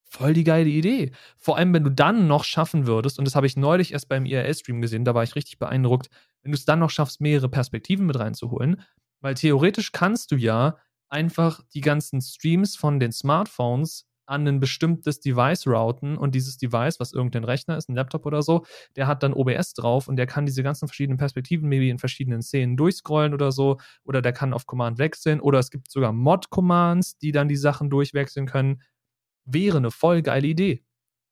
voll 0.09 0.33
die 0.33 0.43
geile 0.43 0.69
Idee. 0.69 1.11
Vor 1.37 1.57
allem, 1.57 1.73
wenn 1.73 1.83
du 1.83 1.91
dann 1.91 2.27
noch 2.27 2.43
schaffen 2.43 2.87
würdest, 2.87 3.19
und 3.19 3.25
das 3.25 3.35
habe 3.35 3.47
ich 3.47 3.55
neulich 3.55 3.93
erst 3.93 4.09
beim 4.09 4.25
IRL-Stream 4.25 4.81
gesehen, 4.81 5.05
da 5.05 5.13
war 5.13 5.23
ich 5.23 5.35
richtig 5.35 5.59
beeindruckt, 5.59 6.09
wenn 6.41 6.51
du 6.51 6.57
es 6.57 6.65
dann 6.65 6.79
noch 6.79 6.89
schaffst, 6.89 7.21
mehrere 7.21 7.49
Perspektiven 7.49 8.05
mit 8.05 8.19
reinzuholen, 8.19 8.81
weil 9.21 9.35
theoretisch 9.35 9.91
kannst 9.91 10.31
du 10.31 10.35
ja 10.35 10.77
einfach 11.09 11.61
die 11.73 11.81
ganzen 11.81 12.21
Streams 12.21 12.75
von 12.75 12.99
den 12.99 13.11
Smartphones 13.11 14.05
an 14.25 14.47
ein 14.47 14.59
bestimmtes 14.59 15.19
Device 15.19 15.65
routen 15.65 16.17
und 16.17 16.35
dieses 16.35 16.57
Device, 16.57 16.99
was 16.99 17.13
irgendein 17.13 17.43
Rechner 17.43 17.77
ist, 17.77 17.89
ein 17.89 17.95
Laptop 17.95 18.25
oder 18.27 18.43
so, 18.43 18.63
der 18.95 19.07
hat 19.07 19.23
dann 19.23 19.33
OBS 19.33 19.73
drauf 19.73 20.07
und 20.07 20.17
der 20.17 20.27
kann 20.27 20.45
diese 20.45 20.61
ganzen 20.61 20.87
verschiedenen 20.87 21.17
Perspektiven 21.17 21.67
maybe 21.67 21.89
in 21.89 21.97
verschiedenen 21.97 22.43
Szenen 22.43 22.77
durchscrollen 22.77 23.33
oder 23.33 23.51
so 23.51 23.77
oder 24.03 24.21
der 24.21 24.33
kann 24.33 24.53
auf 24.53 24.67
Command 24.67 24.99
wechseln 24.99 25.39
oder 25.39 25.57
es 25.57 25.71
gibt 25.71 25.89
sogar 25.89 26.13
Mod-Commands, 26.13 27.17
die 27.17 27.31
dann 27.31 27.47
die 27.47 27.55
Sachen 27.55 27.89
durchwechseln 27.89 28.45
können. 28.45 28.81
Wäre 29.51 29.77
eine 29.77 29.91
voll 29.91 30.21
geile 30.21 30.47
Idee. 30.47 30.83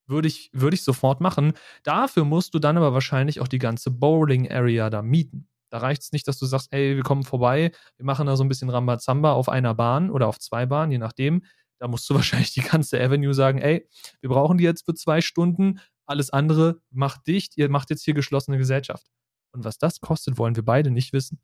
Würde 0.07 0.27
ich, 0.27 0.49
würde 0.53 0.75
ich 0.75 0.83
sofort 0.83 1.19
machen. 1.19 1.53
Dafür 1.83 2.23
musst 2.23 2.53
du 2.53 2.59
dann 2.59 2.77
aber 2.77 2.93
wahrscheinlich 2.93 3.41
auch 3.41 3.47
die 3.47 3.59
ganze 3.59 3.91
Bowling-Area 3.91 4.89
da 4.89 5.01
mieten. 5.01 5.49
Da 5.69 5.79
reicht 5.79 6.01
es 6.01 6.11
nicht, 6.13 6.27
dass 6.27 6.39
du 6.39 6.45
sagst, 6.45 6.71
ey, 6.71 6.95
wir 6.95 7.03
kommen 7.03 7.23
vorbei, 7.23 7.71
wir 7.97 8.05
machen 8.05 8.25
da 8.25 8.37
so 8.37 8.43
ein 8.43 8.47
bisschen 8.47 8.69
Rambazamba 8.69 9.33
auf 9.33 9.49
einer 9.49 9.73
Bahn 9.73 10.09
oder 10.09 10.27
auf 10.27 10.39
zwei 10.39 10.65
Bahnen, 10.65 10.93
je 10.93 10.97
nachdem. 10.97 11.43
Da 11.79 11.87
musst 11.87 12.09
du 12.09 12.15
wahrscheinlich 12.15 12.53
die 12.53 12.61
ganze 12.61 13.01
Avenue 13.01 13.33
sagen, 13.33 13.59
ey, 13.59 13.87
wir 14.21 14.29
brauchen 14.29 14.57
die 14.57 14.63
jetzt 14.63 14.85
für 14.85 14.93
zwei 14.93 15.21
Stunden, 15.21 15.79
alles 16.05 16.29
andere 16.29 16.81
macht 16.89 17.27
dicht, 17.27 17.57
ihr 17.57 17.69
macht 17.69 17.89
jetzt 17.89 18.03
hier 18.03 18.13
geschlossene 18.13 18.57
Gesellschaft. 18.57 19.05
Und 19.51 19.65
was 19.65 19.77
das 19.77 19.99
kostet, 19.99 20.37
wollen 20.37 20.55
wir 20.55 20.63
beide 20.63 20.89
nicht 20.89 21.11
wissen. 21.13 21.41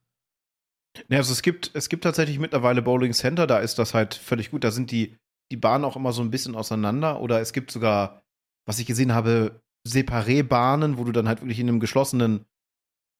Ja, 1.09 1.17
also 1.17 1.33
es 1.33 1.41
gibt, 1.41 1.71
es 1.73 1.89
gibt 1.89 2.03
tatsächlich 2.03 2.39
mittlerweile 2.39 2.81
Bowling 2.81 3.13
Center, 3.13 3.47
da 3.47 3.59
ist 3.59 3.79
das 3.79 3.93
halt 3.93 4.13
völlig 4.13 4.51
gut. 4.51 4.63
Da 4.63 4.71
sind 4.71 4.91
die, 4.91 5.17
die 5.51 5.57
Bahnen 5.57 5.85
auch 5.85 5.95
immer 5.95 6.13
so 6.13 6.21
ein 6.21 6.31
bisschen 6.31 6.55
auseinander. 6.55 7.21
Oder 7.21 7.41
es 7.41 7.53
gibt 7.53 7.71
sogar, 7.71 8.23
was 8.65 8.79
ich 8.79 8.85
gesehen 8.85 9.13
habe, 9.13 9.61
Separé-Bahnen, 9.87 10.97
wo 10.97 11.03
du 11.03 11.11
dann 11.11 11.27
halt 11.27 11.41
wirklich 11.41 11.59
in 11.59 11.67
einem 11.67 11.79
geschlossenen 11.79 12.45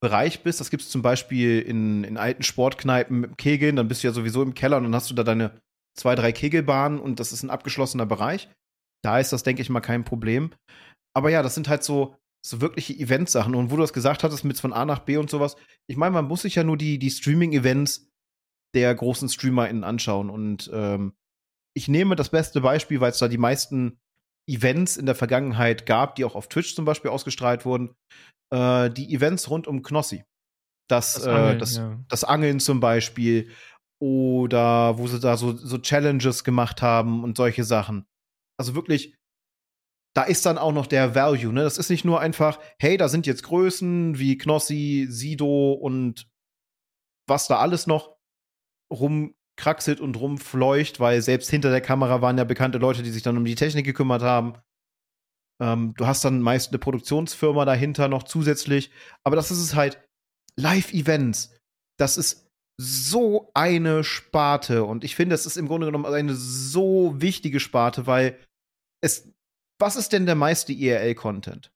Bereich 0.02 0.44
bist. 0.44 0.60
Das 0.60 0.70
gibt 0.70 0.84
es 0.84 0.90
zum 0.90 1.02
Beispiel 1.02 1.60
in, 1.60 2.04
in 2.04 2.18
alten 2.18 2.44
Sportkneipen 2.44 3.20
mit 3.20 3.38
Kegeln. 3.38 3.76
Dann 3.76 3.88
bist 3.88 4.04
du 4.04 4.08
ja 4.08 4.14
sowieso 4.14 4.42
im 4.44 4.54
Keller 4.54 4.78
und 4.78 4.84
dann 4.84 4.96
hast 4.96 5.10
du 5.10 5.14
da 5.14 5.24
deine 5.24 5.62
zwei, 5.96 6.16
drei 6.16 6.32
Kegelbahnen 6.32 7.00
und 7.00 7.20
das 7.20 7.32
ist 7.32 7.44
ein 7.44 7.50
abgeschlossener 7.50 8.06
Bereich. 8.06 8.50
Da 9.04 9.20
ist 9.20 9.32
das, 9.32 9.44
denke 9.44 9.62
ich 9.62 9.70
mal, 9.70 9.82
kein 9.82 10.06
Problem. 10.06 10.52
Aber 11.16 11.30
ja, 11.30 11.44
das 11.44 11.56
sind 11.56 11.68
halt 11.68 11.84
so, 11.84 12.16
so 12.46 12.62
wirkliche 12.62 12.94
Eventsachen. 12.94 13.56
Und 13.56 13.72
wo 13.72 13.76
du 13.76 13.82
das 13.82 13.94
gesagt 13.94 14.24
hattest, 14.24 14.44
mit 14.44 14.60
von 14.60 14.74
A 14.74 14.86
nach 14.86 15.00
B 15.00 15.18
und 15.18 15.30
sowas, 15.30 15.56
ich 15.88 15.98
meine, 15.98 16.14
man 16.14 16.26
muss 16.26 16.42
sich 16.42 16.56
ja 16.56 16.64
nur 16.64 16.78
die, 16.78 17.00
die 17.00 17.12
Streaming-Events 17.12 18.10
der 18.74 18.94
großen 18.94 19.30
StreamerInnen 19.30 19.84
anschauen. 19.84 20.30
Und 20.30 20.70
ähm, 20.74 21.14
ich 21.76 21.88
nehme 21.88 22.16
das 22.16 22.30
beste 22.30 22.62
Beispiel, 22.62 23.02
weil 23.02 23.12
es 23.12 23.20
da 23.20 23.28
die 23.28 23.38
meisten 23.38 24.00
Events 24.48 24.98
in 24.98 25.06
der 25.06 25.16
Vergangenheit 25.16 25.86
gab, 25.86 26.16
die 26.16 26.26
auch 26.26 26.36
auf 26.36 26.48
Twitch 26.48 26.76
zum 26.76 26.86
Beispiel 26.86 27.12
ausgestrahlt 27.12 27.66
wurden. 27.66 27.96
Äh, 28.54 28.90
die 28.90 29.14
Events 29.14 29.50
rund 29.50 29.68
um 29.68 29.82
Knossi. 29.82 30.24
Das, 30.90 31.14
das, 31.14 31.28
Angeln, 31.28 31.56
äh, 31.56 31.58
das, 31.58 31.78
ja. 31.78 32.00
das 32.10 32.24
Angeln 32.24 32.60
zum 32.60 32.80
Beispiel 32.80 33.50
oder 34.02 34.98
wo 34.98 35.08
sie 35.08 35.20
da 35.20 35.38
so, 35.38 35.56
so 35.56 35.78
Challenges 35.78 36.44
gemacht 36.44 36.82
haben 36.82 37.24
und 37.24 37.38
solche 37.38 37.64
Sachen. 37.64 38.06
Also 38.60 38.76
wirklich, 38.76 39.16
da 40.14 40.24
ist 40.24 40.46
dann 40.46 40.58
auch 40.58 40.74
noch 40.74 40.88
der 40.88 41.16
Value, 41.16 41.54
ne? 41.54 41.64
Das 41.64 41.78
ist 41.78 41.90
nicht 41.90 42.04
nur 42.04 42.20
einfach, 42.20 42.60
hey, 42.80 42.98
da 42.98 43.08
sind 43.08 43.26
jetzt 43.26 43.44
Größen 43.44 44.20
wie 44.20 44.38
Knossi, 44.38 45.08
Sido 45.10 45.72
und 45.72 46.30
was 47.28 47.48
da 47.48 47.60
alles 47.60 47.88
noch 47.88 48.18
rumkraxelt 49.54 50.00
und 50.00 50.16
rumfleucht, 50.20 51.00
weil 51.00 51.22
selbst 51.22 51.50
hinter 51.50 51.70
der 51.70 51.82
Kamera 51.82 52.22
waren 52.22 52.38
ja 52.38 52.44
bekannte 52.44 52.78
Leute, 52.78 53.04
die 53.04 53.12
sich 53.12 53.24
dann 53.24 53.38
um 53.38 53.46
die 53.46 53.56
Technik 53.56 53.86
gekümmert 53.86 54.22
haben. 54.22 54.54
Ähm, 55.62 55.94
du 55.96 56.06
hast 56.06 56.26
dann 56.26 56.42
meist 56.42 56.72
eine 56.72 56.80
Produktionsfirma 56.80 57.66
dahinter 57.66 58.08
noch 58.08 58.24
zusätzlich. 58.24 58.92
Aber 59.24 59.36
das 59.36 59.52
ist 59.52 59.60
es 59.60 59.76
halt, 59.76 60.02
Live-Events. 60.58 61.56
Das 61.98 62.18
ist 62.18 62.50
so 62.80 63.52
eine 63.54 64.04
Sparte 64.04 64.84
und 64.84 65.04
ich 65.04 65.16
finde, 65.16 65.36
es 65.36 65.46
ist 65.46 65.58
im 65.58 65.68
Grunde 65.68 65.86
genommen 65.86 66.06
eine 66.06 66.34
so 66.34 67.14
wichtige 67.22 67.60
Sparte, 67.60 68.08
weil 68.08 68.40
es, 69.02 69.32
was 69.80 69.96
ist 69.96 70.12
denn 70.12 70.26
der 70.26 70.36
meiste 70.36 70.74
IRL-Content? 70.74 71.72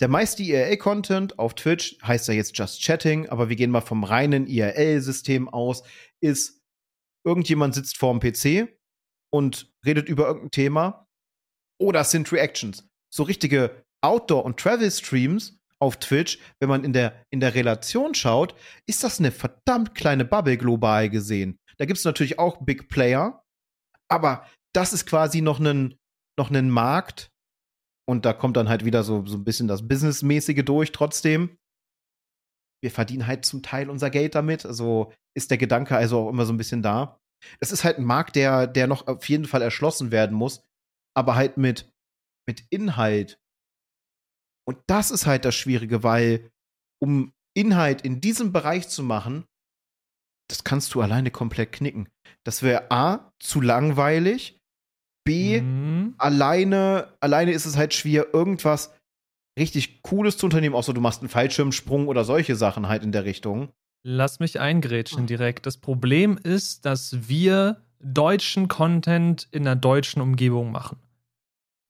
Der 0.00 0.08
meiste 0.08 0.42
IRL-Content 0.42 1.38
auf 1.38 1.54
Twitch 1.54 1.96
heißt 2.02 2.28
ja 2.28 2.34
jetzt 2.34 2.58
Just 2.58 2.82
Chatting, 2.82 3.28
aber 3.30 3.48
wir 3.48 3.56
gehen 3.56 3.70
mal 3.70 3.80
vom 3.80 4.04
reinen 4.04 4.46
IRL-System 4.46 5.48
aus, 5.48 5.82
ist 6.20 6.63
irgendjemand 7.24 7.74
sitzt 7.74 7.98
vorm 7.98 8.20
PC 8.20 8.78
und 9.32 9.72
redet 9.84 10.08
über 10.08 10.26
irgendein 10.26 10.50
Thema 10.50 11.06
oder 11.80 12.00
es 12.00 12.10
sind 12.10 12.30
Reactions. 12.32 12.88
So 13.12 13.22
richtige 13.24 13.84
Outdoor- 14.02 14.44
und 14.44 14.58
Travel-Streams 14.58 15.58
auf 15.80 15.98
Twitch, 15.98 16.38
wenn 16.60 16.68
man 16.68 16.84
in 16.84 16.92
der, 16.92 17.24
in 17.30 17.40
der 17.40 17.54
Relation 17.54 18.14
schaut, 18.14 18.54
ist 18.86 19.02
das 19.02 19.18
eine 19.18 19.32
verdammt 19.32 19.94
kleine 19.94 20.24
Bubble 20.24 20.56
global 20.56 21.10
gesehen. 21.10 21.58
Da 21.78 21.84
gibt 21.84 21.98
es 21.98 22.04
natürlich 22.04 22.38
auch 22.38 22.64
Big 22.64 22.88
Player, 22.88 23.42
aber 24.08 24.46
das 24.72 24.92
ist 24.92 25.06
quasi 25.06 25.40
noch 25.40 25.60
ein 25.60 25.96
noch 26.38 26.50
Markt 26.50 27.30
und 28.08 28.24
da 28.24 28.32
kommt 28.32 28.56
dann 28.56 28.68
halt 28.68 28.84
wieder 28.84 29.04
so, 29.04 29.24
so 29.26 29.36
ein 29.36 29.44
bisschen 29.44 29.68
das 29.68 29.86
Businessmäßige 29.86 30.64
durch 30.64 30.92
trotzdem. 30.92 31.56
Wir 32.82 32.90
verdienen 32.90 33.26
halt 33.26 33.44
zum 33.44 33.62
Teil 33.62 33.90
unser 33.90 34.10
Geld 34.10 34.34
damit, 34.34 34.66
also 34.66 35.12
ist 35.36 35.50
der 35.50 35.58
Gedanke 35.58 35.96
also 35.96 36.20
auch 36.20 36.28
immer 36.28 36.44
so 36.44 36.52
ein 36.52 36.58
bisschen 36.58 36.82
da. 36.82 37.18
Es 37.60 37.72
ist 37.72 37.84
halt 37.84 37.98
ein 37.98 38.04
Markt, 38.04 38.36
der, 38.36 38.66
der 38.66 38.86
noch 38.86 39.06
auf 39.06 39.28
jeden 39.28 39.46
Fall 39.46 39.62
erschlossen 39.62 40.10
werden 40.10 40.36
muss, 40.36 40.62
aber 41.14 41.34
halt 41.34 41.56
mit, 41.56 41.92
mit 42.46 42.64
Inhalt 42.70 43.38
und 44.66 44.78
das 44.86 45.10
ist 45.10 45.26
halt 45.26 45.44
das 45.44 45.54
Schwierige, 45.54 46.02
weil 46.02 46.50
um 47.02 47.32
Inhalt 47.54 48.02
in 48.02 48.20
diesem 48.20 48.52
Bereich 48.52 48.88
zu 48.88 49.02
machen, 49.02 49.44
das 50.48 50.64
kannst 50.64 50.94
du 50.94 51.00
alleine 51.00 51.30
komplett 51.30 51.72
knicken. 51.72 52.08
Das 52.44 52.62
wäre 52.62 52.90
A, 52.90 53.32
zu 53.38 53.60
langweilig. 53.60 54.58
B, 55.26 55.60
mhm. 55.60 56.14
alleine, 56.18 57.16
alleine 57.20 57.52
ist 57.52 57.64
es 57.64 57.76
halt 57.76 57.94
schwer, 57.94 58.34
irgendwas 58.34 58.94
richtig 59.58 60.02
Cooles 60.02 60.36
zu 60.36 60.46
unternehmen, 60.46 60.74
außer 60.74 60.92
du 60.92 61.00
machst 61.00 61.20
einen 61.20 61.28
Fallschirmsprung 61.28 62.08
oder 62.08 62.24
solche 62.24 62.56
Sachen 62.56 62.88
halt 62.88 63.02
in 63.02 63.12
der 63.12 63.24
Richtung. 63.24 63.68
Lass 64.02 64.40
mich 64.40 64.60
eingrätschen 64.60 65.24
ah. 65.24 65.26
direkt. 65.26 65.66
Das 65.66 65.78
Problem 65.78 66.38
ist, 66.42 66.84
dass 66.84 67.28
wir 67.28 67.78
deutschen 68.00 68.68
Content 68.68 69.48
in 69.50 69.66
einer 69.66 69.76
deutschen 69.76 70.20
Umgebung 70.20 70.72
machen. 70.72 70.98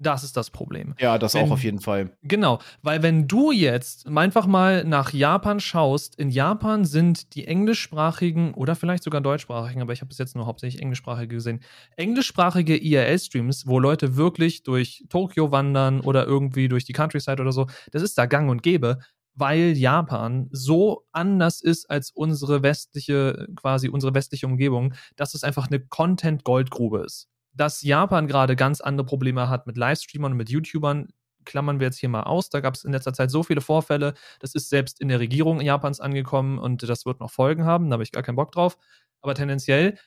Das 0.04 0.22
ist 0.22 0.36
das 0.36 0.50
Problem. 0.50 0.94
Ja, 1.00 1.18
das 1.18 1.34
wenn, 1.34 1.44
auch 1.44 1.50
auf 1.50 1.64
jeden 1.64 1.80
Fall. 1.80 2.10
Genau, 2.22 2.60
weil 2.82 3.02
wenn 3.02 3.26
du 3.26 3.52
jetzt 3.52 4.06
einfach 4.06 4.46
mal 4.46 4.84
nach 4.84 5.12
Japan 5.12 5.60
schaust, 5.60 6.14
in 6.16 6.28
Japan 6.28 6.84
sind 6.84 7.34
die 7.34 7.46
englischsprachigen 7.46 8.52
oder 8.54 8.74
vielleicht 8.76 9.02
sogar 9.02 9.22
deutschsprachigen, 9.22 9.80
aber 9.80 9.94
ich 9.94 10.00
habe 10.00 10.08
bis 10.08 10.18
jetzt 10.18 10.36
nur 10.36 10.46
hauptsächlich 10.46 10.82
englischsprachige 10.82 11.34
gesehen, 11.34 11.60
englischsprachige 11.96 12.76
IRL-Streams, 12.76 13.66
wo 13.66 13.78
Leute 13.78 14.16
wirklich 14.16 14.62
durch 14.62 15.04
Tokio 15.08 15.50
wandern 15.50 16.00
oder 16.00 16.26
irgendwie 16.26 16.68
durch 16.68 16.84
die 16.84 16.92
Countryside 16.92 17.40
oder 17.40 17.52
so, 17.52 17.66
das 17.90 18.02
ist 18.02 18.18
da 18.18 18.26
gang 18.26 18.50
und 18.50 18.62
gäbe, 18.62 18.98
weil 19.34 19.76
Japan 19.76 20.48
so 20.52 21.06
anders 21.12 21.60
ist 21.60 21.90
als 21.90 22.10
unsere 22.10 22.62
westliche, 22.62 23.48
quasi 23.56 23.88
unsere 23.88 24.14
westliche 24.14 24.46
Umgebung, 24.46 24.94
dass 25.16 25.34
es 25.34 25.44
einfach 25.44 25.66
eine 25.68 25.80
Content-Goldgrube 25.80 27.04
ist 27.04 27.28
dass 27.54 27.82
Japan 27.82 28.26
gerade 28.26 28.56
ganz 28.56 28.80
andere 28.80 29.06
Probleme 29.06 29.48
hat 29.48 29.66
mit 29.66 29.76
Livestreamern 29.76 30.32
und 30.32 30.38
mit 30.38 30.50
YouTubern, 30.50 31.08
klammern 31.44 31.78
wir 31.78 31.86
jetzt 31.86 31.98
hier 31.98 32.08
mal 32.08 32.22
aus. 32.22 32.50
Da 32.50 32.60
gab 32.60 32.74
es 32.74 32.84
in 32.84 32.92
letzter 32.92 33.12
Zeit 33.12 33.30
so 33.30 33.42
viele 33.42 33.60
Vorfälle. 33.60 34.14
Das 34.40 34.54
ist 34.54 34.70
selbst 34.70 35.00
in 35.00 35.08
der 35.08 35.20
Regierung 35.20 35.60
Japans 35.60 36.00
angekommen 36.00 36.58
und 36.58 36.82
das 36.88 37.06
wird 37.06 37.20
noch 37.20 37.30
Folgen 37.30 37.64
haben. 37.64 37.90
Da 37.90 37.94
habe 37.94 38.02
ich 38.02 38.12
gar 38.12 38.22
keinen 38.22 38.36
Bock 38.36 38.52
drauf. 38.52 38.76
Aber 39.20 39.34
tendenziell 39.34 39.98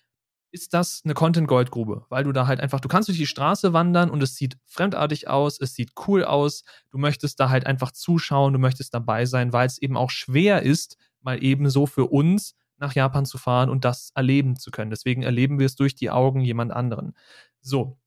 ist 0.51 0.73
das 0.73 1.01
eine 1.03 1.13
Content-Goldgrube, 1.13 2.05
weil 2.09 2.23
du 2.23 2.31
da 2.31 2.47
halt 2.47 2.59
einfach, 2.59 2.79
du 2.79 2.87
kannst 2.87 3.09
durch 3.09 3.17
die 3.17 3.27
Straße 3.27 3.73
wandern 3.73 4.09
und 4.09 4.23
es 4.23 4.35
sieht 4.35 4.57
fremdartig 4.65 5.27
aus, 5.27 5.59
es 5.59 5.73
sieht 5.73 5.91
cool 6.07 6.23
aus, 6.23 6.63
du 6.89 6.97
möchtest 6.97 7.39
da 7.39 7.49
halt 7.49 7.65
einfach 7.65 7.91
zuschauen, 7.91 8.53
du 8.53 8.59
möchtest 8.59 8.93
dabei 8.93 9.25
sein, 9.25 9.51
weil 9.51 9.67
es 9.67 9.77
eben 9.77 9.97
auch 9.97 10.09
schwer 10.09 10.63
ist, 10.63 10.97
mal 11.21 11.43
eben 11.43 11.69
so 11.69 11.85
für 11.85 12.05
uns 12.05 12.55
nach 12.77 12.93
Japan 12.93 13.25
zu 13.25 13.37
fahren 13.37 13.69
und 13.69 13.85
das 13.85 14.11
erleben 14.15 14.55
zu 14.55 14.71
können. 14.71 14.91
Deswegen 14.91 15.23
erleben 15.23 15.59
wir 15.59 15.65
es 15.65 15.75
durch 15.75 15.95
die 15.95 16.09
Augen 16.09 16.41
jemand 16.41 16.71
anderen. 16.71 17.13
So. 17.61 17.97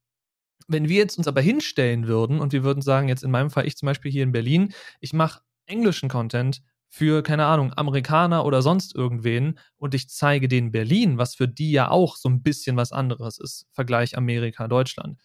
Wenn 0.68 0.88
wir 0.88 0.98
jetzt 0.98 1.18
uns 1.18 1.26
aber 1.26 1.40
hinstellen 1.40 2.06
würden 2.06 2.38
und 2.38 2.52
wir 2.52 2.62
würden 2.62 2.82
sagen, 2.82 3.08
jetzt 3.08 3.24
in 3.24 3.30
meinem 3.30 3.50
Fall, 3.50 3.66
ich 3.66 3.76
zum 3.76 3.86
Beispiel 3.86 4.12
hier 4.12 4.22
in 4.22 4.32
Berlin, 4.32 4.72
ich 5.00 5.12
mache 5.12 5.40
englischen 5.66 6.08
Content, 6.08 6.62
für, 6.90 7.22
keine 7.22 7.46
Ahnung, 7.46 7.72
Amerikaner 7.76 8.44
oder 8.44 8.62
sonst 8.62 8.94
irgendwen 8.96 9.58
und 9.76 9.94
ich 9.94 10.08
zeige 10.08 10.48
denen 10.48 10.72
Berlin, 10.72 11.18
was 11.18 11.36
für 11.36 11.46
die 11.46 11.70
ja 11.70 11.88
auch 11.88 12.16
so 12.16 12.28
ein 12.28 12.42
bisschen 12.42 12.76
was 12.76 12.90
anderes 12.90 13.38
ist, 13.38 13.66
Vergleich 13.72 14.18
Amerika, 14.18 14.66
Deutschland, 14.66 15.16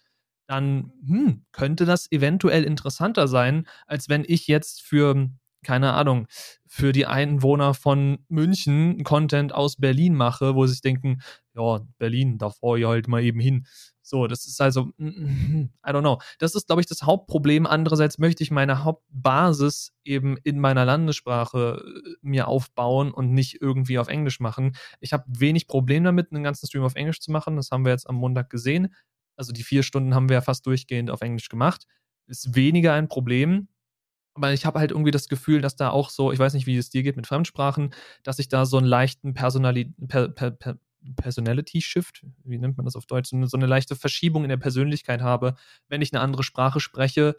dann 0.46 0.92
hm, 1.04 1.44
könnte 1.50 1.84
das 1.84 2.10
eventuell 2.12 2.62
interessanter 2.62 3.26
sein, 3.26 3.66
als 3.88 4.08
wenn 4.08 4.24
ich 4.26 4.46
jetzt 4.46 4.80
für, 4.80 5.28
keine 5.66 5.94
Ahnung, 5.94 6.28
für 6.64 6.92
die 6.92 7.06
Einwohner 7.06 7.74
von 7.74 8.18
München 8.28 9.02
Content 9.02 9.52
aus 9.52 9.76
Berlin 9.76 10.14
mache, 10.14 10.54
wo 10.54 10.64
sie 10.66 10.74
sich 10.74 10.80
denken, 10.80 11.22
ja, 11.54 11.80
Berlin, 11.98 12.38
da 12.38 12.50
fahre 12.50 12.78
ich 12.78 12.86
halt 12.86 13.08
mal 13.08 13.22
eben 13.22 13.40
hin. 13.40 13.66
So, 14.00 14.28
das 14.28 14.46
ist 14.46 14.60
also, 14.60 14.84
mm, 14.98 15.06
mm, 15.06 15.70
I 15.84 15.90
don't 15.90 16.02
know. 16.02 16.18
Das 16.38 16.54
ist, 16.54 16.68
glaube 16.68 16.80
ich, 16.80 16.86
das 16.86 17.02
Hauptproblem. 17.02 17.66
Andererseits 17.66 18.18
möchte 18.18 18.44
ich 18.44 18.52
meine 18.52 18.84
Hauptbasis 18.84 19.92
eben 20.04 20.36
in 20.44 20.60
meiner 20.60 20.84
Landessprache 20.84 21.82
äh, 21.84 22.10
mir 22.22 22.46
aufbauen 22.46 23.10
und 23.10 23.32
nicht 23.32 23.60
irgendwie 23.60 23.98
auf 23.98 24.06
Englisch 24.06 24.38
machen. 24.38 24.76
Ich 25.00 25.12
habe 25.12 25.24
wenig 25.26 25.66
Problem 25.66 26.04
damit, 26.04 26.30
einen 26.30 26.44
ganzen 26.44 26.68
Stream 26.68 26.84
auf 26.84 26.94
Englisch 26.94 27.20
zu 27.20 27.32
machen. 27.32 27.56
Das 27.56 27.72
haben 27.72 27.84
wir 27.84 27.90
jetzt 27.90 28.08
am 28.08 28.14
Montag 28.14 28.50
gesehen. 28.50 28.94
Also 29.34 29.52
die 29.52 29.64
vier 29.64 29.82
Stunden 29.82 30.14
haben 30.14 30.28
wir 30.28 30.34
ja 30.34 30.40
fast 30.40 30.64
durchgehend 30.66 31.10
auf 31.10 31.22
Englisch 31.22 31.48
gemacht. 31.48 31.86
Ist 32.28 32.54
weniger 32.54 32.92
ein 32.92 33.08
Problem. 33.08 33.68
Aber 34.36 34.52
ich 34.52 34.66
habe 34.66 34.78
halt 34.78 34.90
irgendwie 34.90 35.10
das 35.10 35.28
Gefühl, 35.28 35.60
dass 35.60 35.76
da 35.76 35.90
auch 35.90 36.10
so, 36.10 36.30
ich 36.30 36.38
weiß 36.38 36.52
nicht, 36.54 36.66
wie 36.66 36.76
es 36.76 36.90
dir 36.90 37.02
geht 37.02 37.16
mit 37.16 37.26
Fremdsprachen, 37.26 37.94
dass 38.22 38.38
ich 38.38 38.48
da 38.48 38.66
so 38.66 38.76
einen 38.76 38.86
leichten 38.86 39.34
Personali 39.34 39.94
per, 40.08 40.28
per, 40.28 40.50
per, 40.50 40.78
Personality 41.14 41.80
Shift, 41.80 42.26
wie 42.44 42.58
nennt 42.58 42.76
man 42.76 42.84
das 42.84 42.96
auf 42.96 43.06
Deutsch, 43.06 43.30
so 43.30 43.56
eine 43.56 43.66
leichte 43.66 43.94
Verschiebung 43.94 44.42
in 44.42 44.48
der 44.48 44.56
Persönlichkeit 44.56 45.22
habe. 45.22 45.54
Wenn 45.88 46.02
ich 46.02 46.12
eine 46.12 46.20
andere 46.20 46.42
Sprache 46.42 46.80
spreche, 46.80 47.36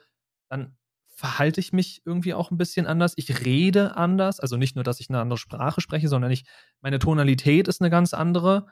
dann 0.50 0.78
verhalte 1.08 1.60
ich 1.60 1.74
mich 1.74 2.02
irgendwie 2.06 2.34
auch 2.34 2.52
ein 2.52 2.58
bisschen 2.58 2.86
anders. 2.86 3.14
Ich 3.18 3.44
rede 3.44 3.98
anders, 3.98 4.40
also 4.40 4.56
nicht 4.56 4.76
nur, 4.76 4.84
dass 4.84 5.00
ich 5.00 5.10
eine 5.10 5.20
andere 5.20 5.38
Sprache 5.38 5.82
spreche, 5.82 6.08
sondern 6.08 6.32
ich, 6.32 6.46
meine 6.80 7.00
Tonalität 7.00 7.68
ist 7.68 7.82
eine 7.82 7.90
ganz 7.90 8.14
andere. 8.14 8.68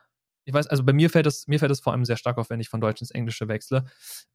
Ich 0.46 0.54
weiß, 0.54 0.68
also 0.68 0.84
bei 0.84 0.94
mir 0.94 1.10
fällt 1.10 1.26
es, 1.26 1.48
mir 1.48 1.60
fällt 1.60 1.72
es 1.72 1.80
vor 1.80 1.94
allem 1.94 2.06
sehr 2.06 2.18
stark 2.18 2.38
auf, 2.38 2.50
wenn 2.50 2.60
ich 2.60 2.70
von 2.70 2.80
Deutsch 2.80 3.02
ins 3.02 3.12
Englische 3.12 3.48
wechsle. 3.48 3.86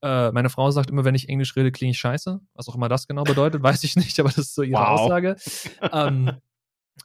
Äh, 0.03 0.33
meine 0.33 0.51
Frau 0.51 0.71
sagt 0.71 0.91
immer, 0.91 1.05
wenn 1.05 1.15
ich 1.15 1.29
Englisch 1.29 1.55
rede, 1.57 1.71
klinge 1.71 1.93
ich 1.93 1.99
scheiße. 1.99 2.41
Was 2.55 2.69
auch 2.69 2.75
immer 2.75 2.89
das 2.89 3.07
genau 3.07 3.23
bedeutet, 3.23 3.63
weiß 3.63 3.85
ich 3.85 3.97
nicht, 3.97 4.19
aber 4.19 4.29
das 4.29 4.39
ist 4.39 4.55
so 4.55 4.63
ihre 4.63 4.81
wow. 4.81 5.01
Aussage. 5.01 5.37
Ähm, 5.93 6.31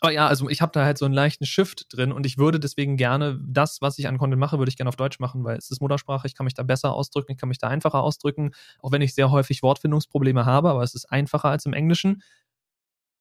aber 0.01 0.11
ja, 0.11 0.27
also 0.27 0.49
ich 0.49 0.61
habe 0.61 0.71
da 0.71 0.83
halt 0.83 0.97
so 0.97 1.05
einen 1.05 1.13
leichten 1.13 1.45
Shift 1.45 1.85
drin 1.89 2.11
und 2.11 2.25
ich 2.25 2.37
würde 2.37 2.59
deswegen 2.59 2.97
gerne 2.97 3.39
das, 3.41 3.81
was 3.81 3.97
ich 3.97 4.07
an 4.07 4.17
Content 4.17 4.39
mache, 4.39 4.57
würde 4.57 4.69
ich 4.69 4.77
gerne 4.77 4.89
auf 4.89 4.95
Deutsch 4.95 5.19
machen, 5.19 5.43
weil 5.43 5.57
es 5.57 5.71
ist 5.71 5.81
Muttersprache, 5.81 6.27
ich 6.27 6.35
kann 6.35 6.45
mich 6.45 6.53
da 6.53 6.63
besser 6.63 6.93
ausdrücken, 6.93 7.31
ich 7.31 7.37
kann 7.37 7.49
mich 7.49 7.59
da 7.59 7.67
einfacher 7.67 8.01
ausdrücken, 8.01 8.51
auch 8.81 8.91
wenn 8.91 9.01
ich 9.01 9.15
sehr 9.15 9.31
häufig 9.31 9.63
Wortfindungsprobleme 9.63 10.45
habe, 10.45 10.69
aber 10.69 10.83
es 10.83 10.95
ist 10.95 11.05
einfacher 11.11 11.49
als 11.49 11.65
im 11.65 11.73
Englischen. 11.73 12.21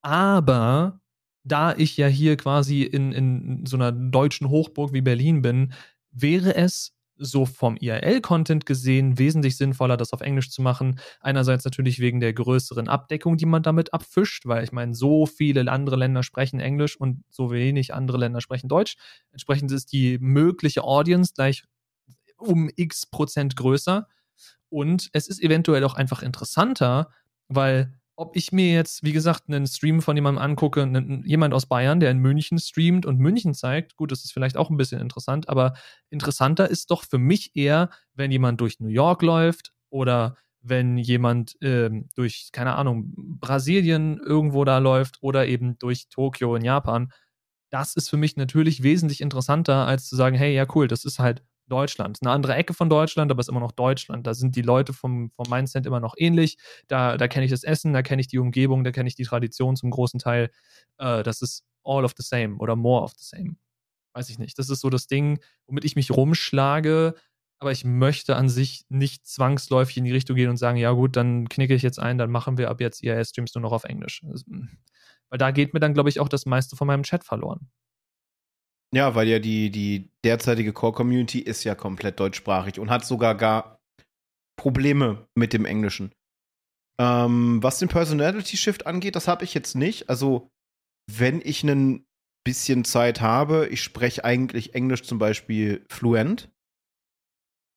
Aber 0.03 1.01
da 1.45 1.75
ich 1.77 1.97
ja 1.97 2.07
hier 2.07 2.37
quasi 2.37 2.83
in, 2.83 3.13
in 3.13 3.67
so 3.67 3.77
einer 3.77 3.93
deutschen 3.93 4.49
Hochburg 4.49 4.93
wie 4.93 5.03
Berlin 5.03 5.43
bin, 5.43 5.73
wäre 6.11 6.55
es 6.55 6.95
so 7.17 7.47
vom 7.47 7.77
IRL-Content 7.77 8.67
gesehen 8.67 9.19
wesentlich 9.19 9.57
sinnvoller, 9.57 9.97
das 9.97 10.13
auf 10.13 10.21
Englisch 10.21 10.51
zu 10.51 10.63
machen. 10.63 10.99
Einerseits 11.21 11.65
natürlich 11.65 12.01
wegen 12.01 12.19
der 12.21 12.33
größeren 12.33 12.89
Abdeckung, 12.89 13.37
die 13.37 13.47
man 13.47 13.63
damit 13.63 13.93
abfischt, 13.93 14.47
weil 14.47 14.65
ich 14.65 14.73
meine, 14.73 14.95
so 14.95 15.27
viele 15.27 15.71
andere 15.71 15.97
Länder 15.97 16.23
sprechen 16.23 16.61
Englisch 16.61 16.97
und 16.97 17.23
so 17.31 17.53
wenig 17.53 17.95
andere 17.95 18.19
Länder 18.19 18.41
sprechen 18.41 18.69
Deutsch. 18.69 18.97
Entsprechend 19.31 19.71
ist 19.71 19.93
die 19.93 20.19
mögliche 20.19 20.83
Audience 20.83 21.35
gleich 21.35 21.65
um 22.37 22.69
x 22.75 23.07
Prozent 23.07 23.55
größer. 23.57 24.09
Und 24.69 25.09
es 25.13 25.29
ist 25.29 25.41
eventuell 25.41 25.85
auch 25.85 25.95
einfach 25.95 26.23
interessanter, 26.23 27.11
weil 27.49 27.93
ob 28.17 28.37
ich 28.37 28.53
mir 28.53 28.73
jetzt, 28.73 29.03
wie 29.03 29.13
gesagt, 29.13 29.45
einen 29.49 29.67
Stream 29.67 30.01
von 30.01 30.17
jemandem 30.17 30.43
angucke, 30.43 30.83
einen, 30.83 31.25
jemand 31.27 31.53
aus 31.53 31.67
Bayern, 31.67 32.01
der 32.01 32.11
in 32.11 32.19
München 32.19 32.59
streamt 32.59 33.07
und 33.07 33.19
München 33.19 33.55
zeigt, 33.55 33.97
gut, 33.97 34.13
das 34.13 34.25
ist 34.25 34.33
vielleicht 34.33 34.57
auch 34.57 34.71
ein 34.71 34.77
bisschen 34.77 35.01
interessant, 35.01 35.49
aber 35.49 35.75
interessanter 36.11 36.71
ist 36.71 36.91
doch 36.91 37.03
für 37.03 37.19
mich 37.19 37.57
eher, 37.57 37.91
wenn 38.15 38.31
jemand 38.31 38.61
durch 38.61 38.79
New 38.79 38.89
York 38.89 39.23
läuft 39.23 39.73
oder 39.91 40.37
wenn 40.61 40.97
jemand 40.97 41.57
ähm, 41.61 42.09
durch, 42.15 42.51
keine 42.53 42.77
Ahnung, 42.77 43.13
Brasilien 43.17 44.19
irgendwo 44.19 44.65
da 44.65 44.79
läuft 44.79 45.19
oder 45.21 45.47
eben 45.47 45.79
durch 45.79 46.09
Tokio 46.09 46.57
in 46.57 46.65
Japan. 46.65 47.13
Das 47.71 47.97
ist 47.97 48.09
für 48.09 48.17
mich 48.17 48.37
natürlich 48.37 48.83
wesentlich 48.83 49.21
interessanter, 49.21 49.87
als 49.87 50.09
zu 50.09 50.17
sagen, 50.17 50.37
hey, 50.37 50.55
ja, 50.55 50.67
cool, 50.75 50.89
das 50.89 51.05
ist 51.05 51.19
halt 51.19 51.43
Deutschland. 51.69 52.19
Eine 52.21 52.31
andere 52.31 52.55
Ecke 52.55 52.75
von 52.75 52.89
Deutschland, 52.89 53.31
aber 53.31 53.41
es 53.41 53.47
ist 53.47 53.51
immer 53.51 53.61
noch 53.61 53.73
Deutschland. 53.73 54.27
Da 54.27 54.35
sind 54.35 54.57
die 54.57 54.63
Leute 54.63 54.93
vom, 54.93 55.31
vom 55.31 55.49
Mindset 55.49 55.87
immer 55.87 56.01
noch 56.01 56.15
ähnlich. 56.17 56.59
Da, 56.89 57.17
da 57.17 57.29
kenne 57.29 57.45
ich 57.47 57.51
das 57.51 57.65
Essen, 57.65 57.93
da 57.93 58.03
kenne 58.03 58.21
ich 58.21 58.29
die 58.29 58.39
Umgebung, 58.39 58.85
da 58.85 58.93
kenne 58.93 59.09
ich 59.09 59.15
die 59.15 59.25
Tradition 59.25 59.77
zum 59.77 59.91
großen 59.91 60.21
Teil. 60.21 60.51
Äh, 60.99 61.23
das 61.23 61.43
ist 61.43 61.65
all 61.85 62.05
of 62.05 62.13
the 62.17 62.25
same 62.25 62.57
oder 62.57 62.77
more 62.77 63.03
of 63.03 63.13
the 63.17 63.25
same. 63.25 63.57
Weiß 64.15 64.31
ich 64.31 64.39
nicht. 64.39 64.59
Das 64.59 64.71
ist 64.71 64.81
so 64.81 64.91
das 64.91 65.07
Ding, 65.07 65.41
womit 65.67 65.85
ich 65.85 65.97
mich 65.97 66.11
rumschlage. 66.11 67.15
Aber 67.59 67.73
ich 67.73 67.85
möchte 67.85 68.37
an 68.37 68.49
sich 68.49 68.85
nicht 68.89 69.27
zwangsläufig 69.27 69.97
in 69.97 70.05
die 70.05 70.13
Richtung 70.13 70.37
gehen 70.37 70.51
und 70.51 70.57
sagen, 70.57 70.77
ja 70.77 70.91
gut, 70.93 71.17
dann 71.17 71.49
knicke 71.49 71.75
ich 71.75 71.83
jetzt 71.83 71.99
ein, 71.99 72.19
dann 72.19 72.31
machen 72.31 72.59
wir 72.59 72.69
ab 72.69 72.81
jetzt 72.81 73.03
IRS-Streams 73.03 73.55
nur 73.55 73.63
noch 73.63 73.73
auf 73.73 73.85
Englisch. 73.85 74.23
Hm. 74.23 74.69
Weil 75.31 75.39
da 75.39 75.51
geht 75.51 75.73
mir 75.73 75.81
dann, 75.81 75.95
glaube 75.95 76.11
ich, 76.11 76.21
auch 76.21 76.29
das 76.29 76.47
meiste 76.47 76.77
von 76.77 76.87
meinem 76.87 77.05
Chat 77.05 77.25
verloren. 77.25 77.71
Ja, 78.95 79.17
weil 79.17 79.27
ja 79.27 79.41
die, 79.41 79.71
die 79.71 80.09
derzeitige 80.25 80.73
Core-Community 80.73 81.41
ist 81.41 81.65
ja 81.65 81.75
komplett 81.75 82.21
deutschsprachig 82.21 82.79
und 82.79 82.91
hat 82.91 83.05
sogar 83.05 83.35
gar 83.35 83.81
Probleme 84.57 85.27
mit 85.35 85.53
dem 85.53 85.65
Englischen. 85.65 86.13
Ähm, 87.01 87.61
was 87.61 87.81
den 87.81 87.89
Personality 87.89 88.57
Shift 88.57 88.87
angeht, 88.87 89.17
das 89.17 89.27
habe 89.27 89.45
ich 89.45 89.53
jetzt 89.53 89.75
nicht. 89.75 90.09
Also, 90.09 90.49
wenn 91.11 91.41
ich 91.45 91.65
ein 91.65 92.07
bisschen 92.47 92.85
Zeit 92.85 93.21
habe, 93.21 93.67
ich 93.67 93.83
spreche 93.83 94.25
eigentlich 94.25 94.75
Englisch 94.75 95.03
zum 95.03 95.19
Beispiel 95.19 95.85
fluent. 95.91 96.51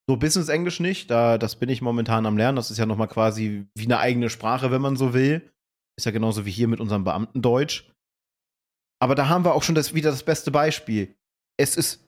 So 0.07 0.17
Business 0.17 0.49
Englisch 0.49 0.79
nicht, 0.79 1.09
da 1.09 1.37
das 1.39 1.55
bin 1.55 1.69
ich 1.69 1.81
momentan 1.81 2.27
am 2.27 2.37
Lernen. 2.37 2.57
Das 2.57 2.69
ist 2.69 2.77
ja 2.77 2.85
noch 2.85 2.95
mal 2.95 3.07
quasi 3.07 3.65
wie 3.75 3.85
eine 3.85 3.97
eigene 3.97 4.29
Sprache, 4.29 4.69
wenn 4.69 4.81
man 4.81 4.95
so 4.95 5.15
will. 5.15 5.51
Ist 5.97 6.05
ja 6.05 6.11
genauso 6.11 6.45
wie 6.45 6.51
hier 6.51 6.67
mit 6.67 6.79
unserem 6.79 7.03
Beamtendeutsch. 7.03 7.89
Aber 8.99 9.15
da 9.15 9.29
haben 9.29 9.45
wir 9.45 9.53
auch 9.53 9.63
schon 9.63 9.75
das, 9.75 9.93
wieder 9.93 10.11
das 10.11 10.23
beste 10.23 10.51
Beispiel. 10.51 11.15
Es 11.57 11.75
ist 11.75 12.07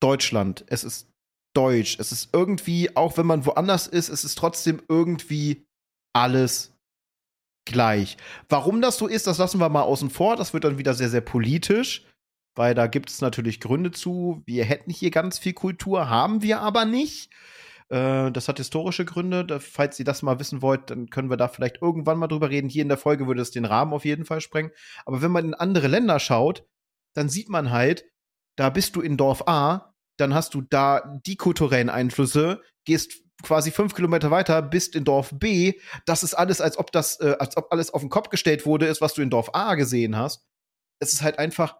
Deutschland, 0.00 0.64
es 0.68 0.84
ist 0.84 1.08
Deutsch, 1.54 1.98
es 1.98 2.12
ist 2.12 2.30
irgendwie, 2.32 2.96
auch 2.96 3.16
wenn 3.16 3.26
man 3.26 3.44
woanders 3.44 3.86
ist, 3.86 4.08
es 4.08 4.24
ist 4.24 4.38
trotzdem 4.38 4.80
irgendwie 4.88 5.66
alles 6.14 6.72
gleich. 7.66 8.16
Warum 8.48 8.80
das 8.80 8.98
so 8.98 9.06
ist, 9.06 9.26
das 9.26 9.38
lassen 9.38 9.60
wir 9.60 9.68
mal 9.68 9.82
außen 9.82 10.10
vor. 10.10 10.36
Das 10.36 10.52
wird 10.54 10.64
dann 10.64 10.78
wieder 10.78 10.94
sehr, 10.94 11.10
sehr 11.10 11.20
politisch, 11.20 12.06
weil 12.56 12.74
da 12.74 12.86
gibt 12.86 13.10
es 13.10 13.20
natürlich 13.20 13.60
Gründe 13.60 13.90
zu. 13.90 14.42
Wir 14.46 14.64
hätten 14.64 14.90
hier 14.90 15.10
ganz 15.10 15.38
viel 15.38 15.52
Kultur, 15.52 16.08
haben 16.08 16.42
wir 16.42 16.60
aber 16.60 16.84
nicht. 16.84 17.30
Äh, 17.90 18.30
das 18.30 18.48
hat 18.48 18.58
historische 18.58 19.04
Gründe. 19.04 19.44
Da, 19.44 19.58
falls 19.58 19.98
ihr 19.98 20.04
das 20.04 20.22
mal 20.22 20.38
wissen 20.38 20.62
wollt, 20.62 20.90
dann 20.90 21.10
können 21.10 21.30
wir 21.30 21.36
da 21.36 21.48
vielleicht 21.48 21.82
irgendwann 21.82 22.18
mal 22.18 22.28
drüber 22.28 22.50
reden. 22.50 22.68
Hier 22.68 22.82
in 22.82 22.88
der 22.88 22.98
Folge 22.98 23.26
würde 23.26 23.42
es 23.42 23.50
den 23.50 23.64
Rahmen 23.64 23.92
auf 23.92 24.04
jeden 24.04 24.24
Fall 24.24 24.40
sprengen. 24.40 24.72
Aber 25.04 25.22
wenn 25.22 25.32
man 25.32 25.44
in 25.44 25.54
andere 25.54 25.88
Länder 25.88 26.18
schaut, 26.18 26.66
dann 27.14 27.28
sieht 27.28 27.48
man 27.48 27.70
halt, 27.70 28.04
da 28.56 28.70
bist 28.70 28.96
du 28.96 29.00
in 29.00 29.16
Dorf 29.16 29.46
A, 29.48 29.94
dann 30.18 30.34
hast 30.34 30.54
du 30.54 30.60
da 30.62 31.18
die 31.26 31.36
kulturellen 31.36 31.90
Einflüsse, 31.90 32.62
gehst 32.84 33.24
quasi 33.42 33.70
fünf 33.70 33.94
Kilometer 33.94 34.30
weiter, 34.30 34.62
bist 34.62 34.94
in 34.94 35.04
Dorf 35.04 35.30
B. 35.34 35.74
Das 36.04 36.22
ist 36.22 36.34
alles, 36.34 36.60
als 36.60 36.78
ob 36.78 36.92
das, 36.92 37.18
äh, 37.20 37.36
als 37.38 37.56
ob 37.56 37.72
alles 37.72 37.90
auf 37.92 38.02
den 38.02 38.10
Kopf 38.10 38.28
gestellt 38.28 38.66
wurde, 38.66 38.86
ist, 38.86 39.00
was 39.00 39.14
du 39.14 39.22
in 39.22 39.30
Dorf 39.30 39.54
A 39.54 39.74
gesehen 39.74 40.16
hast. 40.16 40.44
Es 41.00 41.12
ist 41.12 41.22
halt 41.22 41.38
einfach 41.38 41.78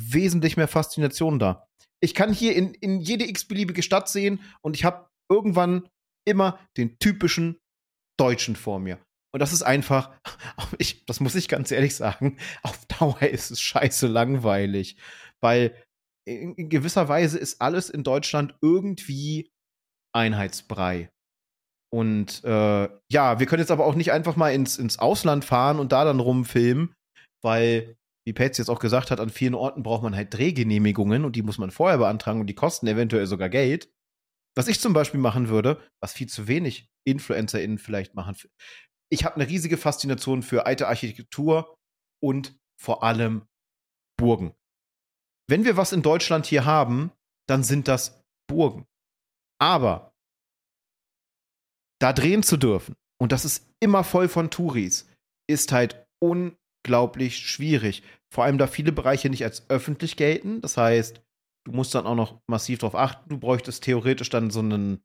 wesentlich 0.00 0.56
mehr 0.56 0.66
Faszination 0.66 1.38
da. 1.38 1.68
Ich 2.00 2.14
kann 2.14 2.32
hier 2.32 2.56
in, 2.56 2.74
in 2.74 3.00
jede 3.00 3.28
x-beliebige 3.28 3.82
Stadt 3.82 4.08
sehen 4.08 4.40
und 4.62 4.76
ich 4.76 4.84
habe 4.84 5.08
irgendwann 5.30 5.88
immer 6.26 6.58
den 6.76 6.98
typischen 6.98 7.58
Deutschen 8.18 8.56
vor 8.56 8.78
mir. 8.78 8.98
Und 9.32 9.40
das 9.40 9.52
ist 9.52 9.62
einfach, 9.62 10.12
ich, 10.78 11.04
das 11.06 11.20
muss 11.20 11.34
ich 11.34 11.48
ganz 11.48 11.70
ehrlich 11.70 11.96
sagen, 11.96 12.38
auf 12.62 12.86
Dauer 12.86 13.22
ist 13.22 13.50
es 13.50 13.60
scheiße 13.60 14.06
langweilig. 14.06 14.96
Weil 15.40 15.74
in, 16.26 16.68
gewisser 16.68 17.08
Weise 17.08 17.38
ist 17.38 17.60
alles 17.60 17.90
in 17.90 18.04
Deutschland 18.04 18.54
irgendwie 18.62 19.50
Einheitsbrei. 20.14 21.10
Und 21.92 22.42
äh, 22.44 22.88
ja, 23.12 23.38
wir 23.38 23.46
können 23.46 23.60
jetzt 23.60 23.70
aber 23.70 23.86
auch 23.86 23.94
nicht 23.94 24.12
einfach 24.12 24.36
mal 24.36 24.50
ins, 24.50 24.78
ins 24.78 24.98
Ausland 24.98 25.44
fahren 25.44 25.78
und 25.78 25.92
da 25.92 26.04
dann 26.04 26.18
rumfilmen, 26.18 26.94
weil 27.42 27.96
wie 28.26 28.32
Pates 28.32 28.58
jetzt 28.58 28.70
auch 28.70 28.80
gesagt 28.80 29.10
hat, 29.10 29.20
an 29.20 29.28
vielen 29.28 29.54
Orten 29.54 29.82
braucht 29.82 30.02
man 30.02 30.16
halt 30.16 30.32
Drehgenehmigungen 30.32 31.24
und 31.24 31.36
die 31.36 31.42
muss 31.42 31.58
man 31.58 31.70
vorher 31.70 31.98
beantragen 31.98 32.40
und 32.40 32.46
die 32.46 32.54
kosten 32.54 32.86
eventuell 32.86 33.26
sogar 33.26 33.48
Geld. 33.48 33.92
Was 34.56 34.68
ich 34.68 34.80
zum 34.80 34.92
Beispiel 34.92 35.20
machen 35.20 35.48
würde, 35.48 35.82
was 36.00 36.12
viel 36.12 36.28
zu 36.28 36.46
wenig 36.46 36.88
InfluencerInnen 37.06 37.78
vielleicht 37.78 38.14
machen. 38.14 38.36
Ich 39.10 39.24
habe 39.24 39.36
eine 39.36 39.48
riesige 39.48 39.76
Faszination 39.76 40.42
für 40.42 40.66
alte 40.66 40.88
Architektur 40.88 41.76
und 42.22 42.56
vor 42.80 43.02
allem 43.02 43.46
Burgen. 44.16 44.54
Wenn 45.48 45.64
wir 45.64 45.76
was 45.76 45.92
in 45.92 46.02
Deutschland 46.02 46.46
hier 46.46 46.64
haben, 46.64 47.12
dann 47.48 47.62
sind 47.62 47.88
das 47.88 48.22
Burgen. 48.48 48.86
Aber 49.60 50.14
da 52.00 52.12
drehen 52.12 52.42
zu 52.42 52.56
dürfen, 52.56 52.96
und 53.20 53.32
das 53.32 53.44
ist 53.44 53.70
immer 53.80 54.04
voll 54.04 54.28
von 54.28 54.50
Touris, 54.50 55.08
ist 55.48 55.72
halt 55.72 56.06
unglaublich 56.22 57.38
schwierig. 57.38 58.02
Vor 58.32 58.44
allem, 58.44 58.58
da 58.58 58.66
viele 58.66 58.92
Bereiche 58.92 59.30
nicht 59.30 59.44
als 59.44 59.68
öffentlich 59.70 60.16
gelten. 60.16 60.60
Das 60.60 60.76
heißt, 60.76 61.22
du 61.64 61.72
musst 61.72 61.94
dann 61.94 62.06
auch 62.06 62.14
noch 62.14 62.40
massiv 62.46 62.78
darauf 62.78 62.94
achten. 62.94 63.28
Du 63.28 63.38
bräuchtest 63.38 63.82
theoretisch 63.82 64.28
dann 64.30 64.50
so 64.50 64.60
einen, 64.60 65.02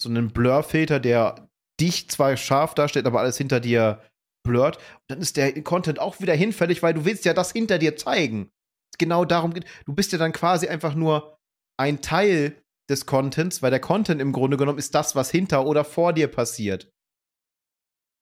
so 0.00 0.08
einen 0.08 0.32
Blur-Filter, 0.32 1.00
der 1.00 1.48
dich 1.80 2.08
zwar 2.10 2.36
scharf 2.36 2.74
darstellt, 2.74 3.06
aber 3.06 3.20
alles 3.20 3.36
hinter 3.36 3.60
dir 3.60 4.02
blurrt. 4.44 4.76
Und 4.76 5.04
dann 5.08 5.20
ist 5.20 5.36
der 5.36 5.62
Content 5.62 5.98
auch 5.98 6.20
wieder 6.20 6.34
hinfällig, 6.34 6.82
weil 6.82 6.94
du 6.94 7.04
willst 7.04 7.24
ja 7.24 7.34
das 7.34 7.52
hinter 7.52 7.78
dir 7.78 7.96
zeigen. 7.96 8.50
Genau 8.98 9.24
darum 9.24 9.54
geht. 9.54 9.66
Du 9.86 9.94
bist 9.94 10.12
ja 10.12 10.18
dann 10.18 10.32
quasi 10.32 10.66
einfach 10.68 10.94
nur 10.94 11.38
ein 11.78 12.00
Teil 12.00 12.60
des 12.90 13.06
Contents, 13.06 13.62
weil 13.62 13.70
der 13.70 13.80
Content 13.80 14.20
im 14.20 14.32
Grunde 14.32 14.56
genommen 14.56 14.78
ist 14.78 14.94
das, 14.94 15.14
was 15.14 15.30
hinter 15.30 15.66
oder 15.66 15.84
vor 15.84 16.12
dir 16.12 16.28
passiert. 16.28 16.90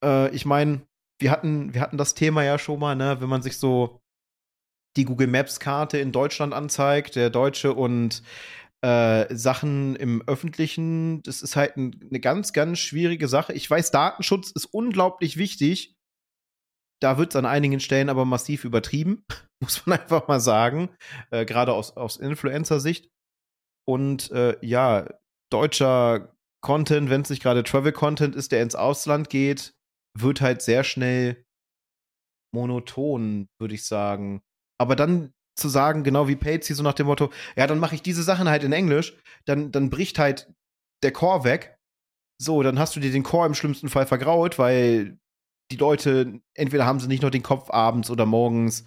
Äh, 0.04 0.34
ich 0.34 0.44
meine, 0.44 0.86
wir 1.20 1.30
hatten, 1.30 1.72
wir 1.72 1.80
hatten 1.80 1.96
das 1.96 2.14
Thema 2.14 2.42
ja 2.42 2.58
schon 2.58 2.80
mal, 2.80 2.96
ne, 2.96 3.20
wenn 3.20 3.28
man 3.28 3.42
sich 3.42 3.56
so 3.56 4.00
die 4.96 5.04
Google 5.04 5.26
Maps 5.26 5.60
Karte 5.60 5.98
in 5.98 6.12
Deutschland 6.12 6.54
anzeigt, 6.54 7.16
der 7.16 7.30
deutsche 7.30 7.74
und 7.74 8.22
äh, 8.82 9.34
Sachen 9.34 9.96
im 9.96 10.22
Öffentlichen, 10.26 11.22
das 11.22 11.42
ist 11.42 11.56
halt 11.56 11.76
ein, 11.76 12.00
eine 12.08 12.20
ganz, 12.20 12.52
ganz 12.52 12.78
schwierige 12.78 13.28
Sache. 13.28 13.52
Ich 13.52 13.68
weiß, 13.68 13.90
Datenschutz 13.90 14.50
ist 14.50 14.66
unglaublich 14.66 15.36
wichtig. 15.36 15.94
Da 17.02 17.18
wird 17.18 17.30
es 17.32 17.36
an 17.36 17.46
einigen 17.46 17.80
Stellen 17.80 18.08
aber 18.08 18.24
massiv 18.24 18.64
übertrieben, 18.64 19.24
muss 19.62 19.86
man 19.86 19.98
einfach 19.98 20.28
mal 20.28 20.40
sagen, 20.40 20.90
äh, 21.30 21.44
gerade 21.44 21.72
aus, 21.72 21.96
aus 21.96 22.16
Influencer-Sicht. 22.16 23.10
Und 23.88 24.30
äh, 24.30 24.56
ja, 24.64 25.06
deutscher 25.50 26.34
Content, 26.62 27.10
wenn 27.10 27.20
es 27.20 27.30
nicht 27.30 27.42
gerade 27.42 27.62
Travel-Content 27.62 28.34
ist, 28.34 28.52
der 28.52 28.62
ins 28.62 28.74
Ausland 28.74 29.30
geht, 29.30 29.74
wird 30.18 30.40
halt 30.40 30.62
sehr 30.62 30.82
schnell 30.84 31.44
monoton, 32.54 33.48
würde 33.60 33.74
ich 33.74 33.84
sagen. 33.84 34.42
Aber 34.78 34.96
dann 34.96 35.32
zu 35.56 35.68
sagen, 35.68 36.04
genau 36.04 36.28
wie 36.28 36.36
Patsy, 36.36 36.74
so 36.74 36.82
nach 36.82 36.94
dem 36.94 37.06
Motto, 37.06 37.30
ja, 37.56 37.66
dann 37.66 37.78
mache 37.78 37.94
ich 37.94 38.02
diese 38.02 38.22
Sachen 38.22 38.48
halt 38.48 38.62
in 38.62 38.72
Englisch, 38.72 39.16
dann, 39.46 39.72
dann 39.72 39.90
bricht 39.90 40.18
halt 40.18 40.52
der 41.02 41.12
Core 41.12 41.44
weg. 41.44 41.78
So, 42.38 42.62
dann 42.62 42.78
hast 42.78 42.94
du 42.94 43.00
dir 43.00 43.10
den 43.10 43.22
Core 43.22 43.46
im 43.46 43.54
schlimmsten 43.54 43.88
Fall 43.88 44.06
vergraut, 44.06 44.58
weil 44.58 45.18
die 45.72 45.76
Leute, 45.76 46.40
entweder 46.54 46.84
haben 46.84 47.00
sie 47.00 47.08
nicht 47.08 47.22
noch 47.22 47.30
den 47.30 47.42
Kopf 47.42 47.70
abends 47.70 48.10
oder 48.10 48.26
morgens, 48.26 48.84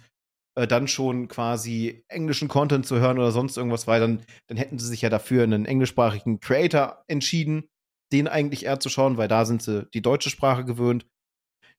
äh, 0.56 0.66
dann 0.66 0.88
schon 0.88 1.28
quasi 1.28 2.04
englischen 2.08 2.48
Content 2.48 2.86
zu 2.86 3.00
hören 3.00 3.18
oder 3.18 3.32
sonst 3.32 3.56
irgendwas, 3.56 3.86
weil 3.86 4.00
dann, 4.00 4.22
dann 4.46 4.56
hätten 4.56 4.78
sie 4.78 4.86
sich 4.86 5.02
ja 5.02 5.10
dafür 5.10 5.42
einen 5.42 5.66
englischsprachigen 5.66 6.40
Creator 6.40 7.02
entschieden, 7.08 7.64
den 8.12 8.28
eigentlich 8.28 8.64
eher 8.64 8.80
zu 8.80 8.88
schauen, 8.88 9.16
weil 9.16 9.28
da 9.28 9.44
sind 9.44 9.62
sie 9.62 9.88
die 9.92 10.02
deutsche 10.02 10.30
Sprache 10.30 10.64
gewöhnt 10.64 11.06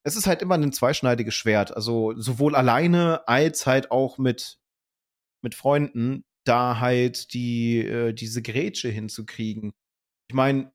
es 0.04 0.16
ist 0.16 0.28
halt 0.28 0.42
immer 0.42 0.56
ein 0.56 0.74
zweischneidiges 0.74 1.34
Schwert. 1.36 1.76
Also 1.76 2.14
sowohl 2.16 2.56
alleine 2.56 3.28
als 3.28 3.66
halt 3.68 3.92
auch 3.92 4.18
mit, 4.18 4.60
mit 5.44 5.56
Freunden, 5.56 6.24
da 6.46 6.80
halt 6.80 7.34
die, 7.34 7.80
äh, 7.80 8.14
diese 8.14 8.42
Grätsche 8.42 8.90
hinzukriegen. 8.90 9.74
Ich 10.30 10.36
meine, 10.36 10.72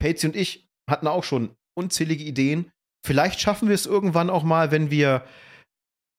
Patsy 0.00 0.26
und 0.26 0.36
ich 0.36 0.68
hatten 0.88 1.06
auch 1.06 1.24
schon 1.24 1.56
unzählige 1.74 2.24
Ideen. 2.24 2.70
Vielleicht 3.06 3.40
schaffen 3.40 3.68
wir 3.68 3.74
es 3.74 3.86
irgendwann 3.86 4.30
auch 4.30 4.42
mal, 4.42 4.70
wenn 4.70 4.90
wir 4.90 5.24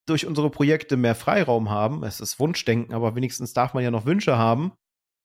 durch 0.08 0.26
unsere 0.26 0.50
Projekte 0.50 0.98
mehr 0.98 1.16
Freiraum 1.16 1.70
haben. 1.70 2.04
Es 2.04 2.20
ist 2.20 2.40
Wunschdenken, 2.40 2.94
aber 2.94 3.16
wenigstens 3.16 3.54
darf 3.54 3.74
man 3.74 3.84
ja 3.84 3.92
noch 3.92 4.06
Wünsche 4.06 4.38
haben, 4.38 4.74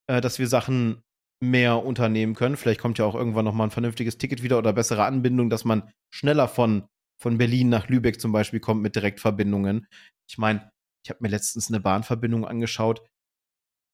äh, 0.08 0.20
dass 0.20 0.38
wir 0.38 0.46
Sachen 0.46 1.02
mehr 1.40 1.84
unternehmen 1.84 2.34
können. 2.34 2.56
Vielleicht 2.56 2.80
kommt 2.80 2.98
ja 2.98 3.04
auch 3.04 3.14
irgendwann 3.14 3.44
noch 3.44 3.54
mal 3.54 3.64
ein 3.64 3.70
vernünftiges 3.70 4.18
Ticket 4.18 4.42
wieder 4.42 4.58
oder 4.58 4.72
bessere 4.72 5.04
Anbindung, 5.04 5.50
dass 5.50 5.64
man 5.64 5.90
schneller 6.12 6.48
von 6.48 6.88
von 7.20 7.38
Berlin 7.38 7.68
nach 7.68 7.88
Lübeck 7.88 8.20
zum 8.20 8.32
Beispiel 8.32 8.60
kommt 8.60 8.82
mit 8.82 8.96
Direktverbindungen. 8.96 9.86
Ich 10.28 10.38
meine, 10.38 10.70
ich 11.04 11.10
habe 11.10 11.22
mir 11.22 11.28
letztens 11.28 11.68
eine 11.68 11.80
Bahnverbindung 11.80 12.46
angeschaut. 12.46 13.06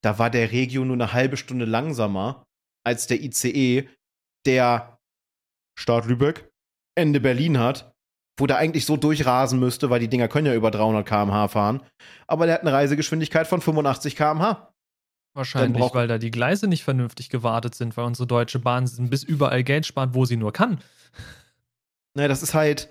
Da 0.03 0.18
war 0.18 0.31
der 0.31 0.53
Regio 0.53 0.85
nur 0.85 0.95
eine 0.95 1.12
halbe 1.12 1.37
Stunde 1.37 1.64
langsamer 1.64 2.45
als 2.85 3.07
der 3.07 3.22
ICE, 3.22 3.89
der 4.47 4.99
Start 5.79 6.07
Lübeck, 6.07 6.51
Ende 6.95 7.20
Berlin 7.20 7.59
hat, 7.59 7.93
wo 8.39 8.47
der 8.47 8.59
eigentlich 8.59 8.85
so 8.85 8.97
durchrasen 8.97 9.59
müsste, 9.59 9.91
weil 9.91 10.01
die 10.01 10.09
Dinger 10.09 10.29
können 10.29 10.47
ja 10.47 10.55
über 10.55 10.70
300 10.70 11.07
km/h 11.07 11.49
fahren. 11.49 11.83
Aber 12.27 12.47
der 12.47 12.57
hat 12.57 12.61
eine 12.62 12.72
Reisegeschwindigkeit 12.72 13.47
von 13.47 13.61
85 13.61 14.16
km/h. 14.16 14.75
Wahrscheinlich, 15.37 15.83
weil 15.95 16.07
da 16.07 16.18
die 16.18 16.31
Gleise 16.31 16.68
nicht 16.68 16.85
vernünftig 16.85 17.29
gewartet 17.29 17.75
sind, 17.75 17.97
weil 17.97 18.05
unsere 18.05 18.27
Deutsche 18.27 18.61
Bahn 18.61 18.89
bis 19.11 19.25
überall 19.25 19.64
Geld 19.64 19.85
spart, 19.85 20.14
wo 20.14 20.25
sie 20.27 20.37
nur 20.37 20.53
kann. 20.53 20.81
Naja, 22.17 22.29
das 22.29 22.43
ist 22.43 22.55
halt, 22.55 22.91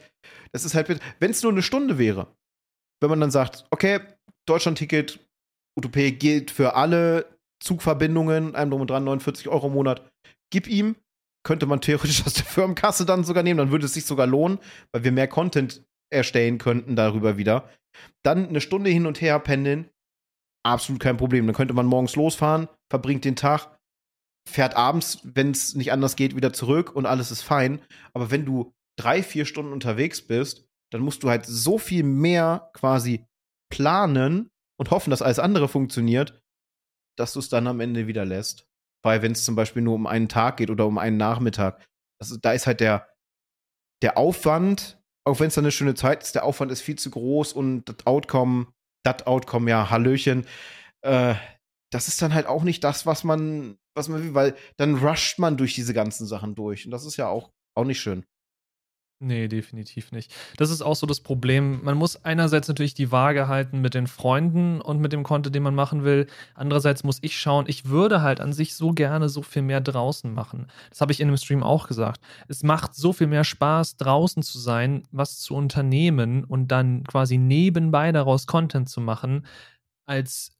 das 0.52 0.66
ist 0.66 0.76
halt, 0.76 1.00
wenn 1.20 1.32
es 1.32 1.44
nur 1.44 1.52
eine 1.52 1.64
Stunde 1.64 1.98
wäre, 1.98 2.36
wenn 3.02 3.10
man 3.10 3.22
dann 3.22 3.32
sagt, 3.32 3.66
okay, 3.72 4.00
Deutschland-Ticket, 4.48 5.20
UTP 5.78 6.12
gilt 6.12 6.52
für 6.52 6.76
alle 6.76 7.38
Zugverbindungen, 7.62 8.56
einem 8.56 8.72
drum 8.72 8.82
und 8.82 8.90
dran, 8.90 9.06
49 9.06 9.48
Euro 9.48 9.68
im 9.68 9.74
Monat, 9.74 10.10
gib 10.52 10.68
ihm, 10.68 10.96
könnte 11.46 11.66
man 11.66 11.82
theoretisch 11.82 12.24
aus 12.26 12.34
der 12.34 12.46
Firmenkasse 12.46 13.06
dann 13.06 13.24
sogar 13.24 13.44
nehmen, 13.44 13.58
dann 13.58 13.72
würde 13.72 13.86
es 13.86 13.94
sich 13.94 14.06
sogar 14.06 14.28
lohnen, 14.28 14.60
weil 14.92 15.04
wir 15.04 15.12
mehr 15.12 15.28
Content 15.28 15.84
erstellen 16.12 16.58
könnten 16.58 16.96
darüber 16.96 17.38
wieder. 17.38 17.70
Dann 18.24 18.50
eine 18.50 18.62
Stunde 18.62 18.90
hin 18.90 19.06
und 19.06 19.22
her 19.22 19.40
pendeln, 19.40 19.90
absolut 20.64 21.02
kein 21.02 21.18
Problem. 21.18 21.46
Dann 21.46 21.56
könnte 21.56 21.74
man 21.74 21.86
morgens 21.86 22.16
losfahren, 22.16 22.68
verbringt 22.90 23.26
den 23.26 23.36
Tag, 23.36 23.78
fährt 24.48 24.76
abends, 24.76 25.20
wenn 25.24 25.52
es 25.52 25.76
nicht 25.76 25.92
anders 25.92 26.16
geht, 26.16 26.36
wieder 26.36 26.54
zurück 26.54 26.96
und 26.96 27.06
alles 27.06 27.32
ist 27.32 27.42
fein. 27.42 27.82
Aber 28.14 28.32
wenn 28.32 28.46
du 28.46 28.74
drei, 29.00 29.24
vier 29.24 29.46
Stunden 29.46 29.74
unterwegs 29.74 30.22
bist, 30.26 30.66
dann 30.91 31.02
musst 31.02 31.24
du 31.24 31.30
halt 31.30 31.46
so 31.46 31.78
viel 31.78 32.04
mehr 32.04 32.70
quasi 32.74 33.26
planen 33.72 34.52
und 34.80 34.91
hoffen, 34.91 35.10
dass 35.10 35.22
alles 35.22 35.39
andere 35.39 35.68
funktioniert, 35.68 36.41
dass 37.18 37.34
du 37.34 37.39
es 37.39 37.50
dann 37.50 37.68
am 37.68 37.80
Ende 37.80 38.08
wieder 38.08 38.26
lässt. 38.26 38.68
Weil 39.04 39.22
wenn 39.22 39.34
es 39.34 39.46
zum 39.46 39.56
Beispiel 39.56 39.82
nur 39.82 39.96
um 39.96 40.08
einen 40.08 40.30
Tag 40.30 40.58
geht 40.58 40.70
oder 40.70 40.86
um 40.86 40.98
einen 40.98 41.18
Nachmittag, 41.18 41.84
also 42.22 42.38
da 42.38 42.54
ist 42.54 42.68
halt 42.68 42.80
der, 42.80 43.10
der 44.02 44.18
Aufwand, 44.18 45.02
auch 45.26 45.39
wenn 45.39 45.48
es 45.48 45.56
dann 45.56 45.66
eine 45.66 45.72
schöne 45.72 45.96
Zeit 45.96 46.24
ist, 46.24 46.36
der 46.36 46.46
Aufwand 46.46 46.72
ist 46.72 46.82
viel 46.82 46.98
zu 46.98 47.10
groß 47.10 47.54
und 47.54 47.86
das 47.86 48.06
Outcome, 48.06 48.68
das 49.04 49.26
Outcome, 49.26 49.70
ja, 49.70 49.89
Hallöchen, 49.89 50.46
äh, 51.02 51.36
das 51.91 52.08
ist 52.08 52.22
dann 52.22 52.34
halt 52.34 52.48
auch 52.48 52.64
nicht 52.64 52.84
das, 52.84 53.06
was 53.06 53.24
man, 53.24 53.78
was 53.96 54.10
man 54.10 54.24
will, 54.24 54.34
weil 54.34 54.56
dann 54.78 54.96
rusht 54.96 55.39
man 55.39 55.58
durch 55.58 55.76
diese 55.76 55.94
ganzen 55.94 56.26
Sachen 56.26 56.56
durch. 56.56 56.86
Und 56.86 56.91
das 56.91 57.06
ist 57.06 57.18
ja 57.18 57.28
auch, 57.28 57.52
auch 57.76 57.86
nicht 57.86 58.00
schön. 58.00 58.26
Nee, 59.26 59.48
definitiv 59.48 60.12
nicht. 60.12 60.36
Das 60.58 60.70
ist 60.70 60.82
auch 60.82 60.98
so 60.98 61.08
das 61.08 61.22
Problem. 61.22 61.82
Man 61.82 61.98
muss 61.98 62.26
einerseits 62.26 62.68
natürlich 62.68 62.94
die 62.94 63.10
Waage 63.14 63.48
halten 63.48 63.80
mit 63.80 63.94
den 63.94 64.08
Freunden 64.08 64.82
und 64.82 65.00
mit 65.00 65.14
dem 65.14 65.24
Content, 65.24 65.56
den 65.56 65.64
man 65.64 65.76
machen 65.76 66.04
will. 66.04 66.28
Andererseits 66.56 67.06
muss 67.06 67.20
ich 67.22 67.40
schauen, 67.40 67.64
ich 67.70 67.86
würde 67.86 68.22
halt 68.22 68.42
an 68.42 68.52
sich 68.52 68.76
so 68.76 68.92
gerne 68.92 69.30
so 69.30 69.42
viel 69.42 69.62
mehr 69.62 69.80
draußen 69.80 70.34
machen. 70.34 70.68
Das 70.90 71.00
habe 71.00 71.14
ich 71.14 71.22
in 71.22 71.30
dem 71.30 71.38
Stream 71.38 71.64
auch 71.64 71.88
gesagt. 71.88 72.20
Es 72.50 72.64
macht 72.64 72.96
so 72.96 73.14
viel 73.14 73.28
mehr 73.28 73.46
Spaß, 73.46 73.96
draußen 73.96 74.44
zu 74.44 74.60
sein, 74.60 75.04
was 75.14 75.40
zu 75.40 75.56
unternehmen 75.56 76.44
und 76.44 76.68
dann 76.68 77.06
quasi 77.06 77.38
nebenbei 77.38 78.12
daraus 78.12 78.46
Content 78.46 78.90
zu 78.90 79.00
machen, 79.00 79.46
als 80.06 80.52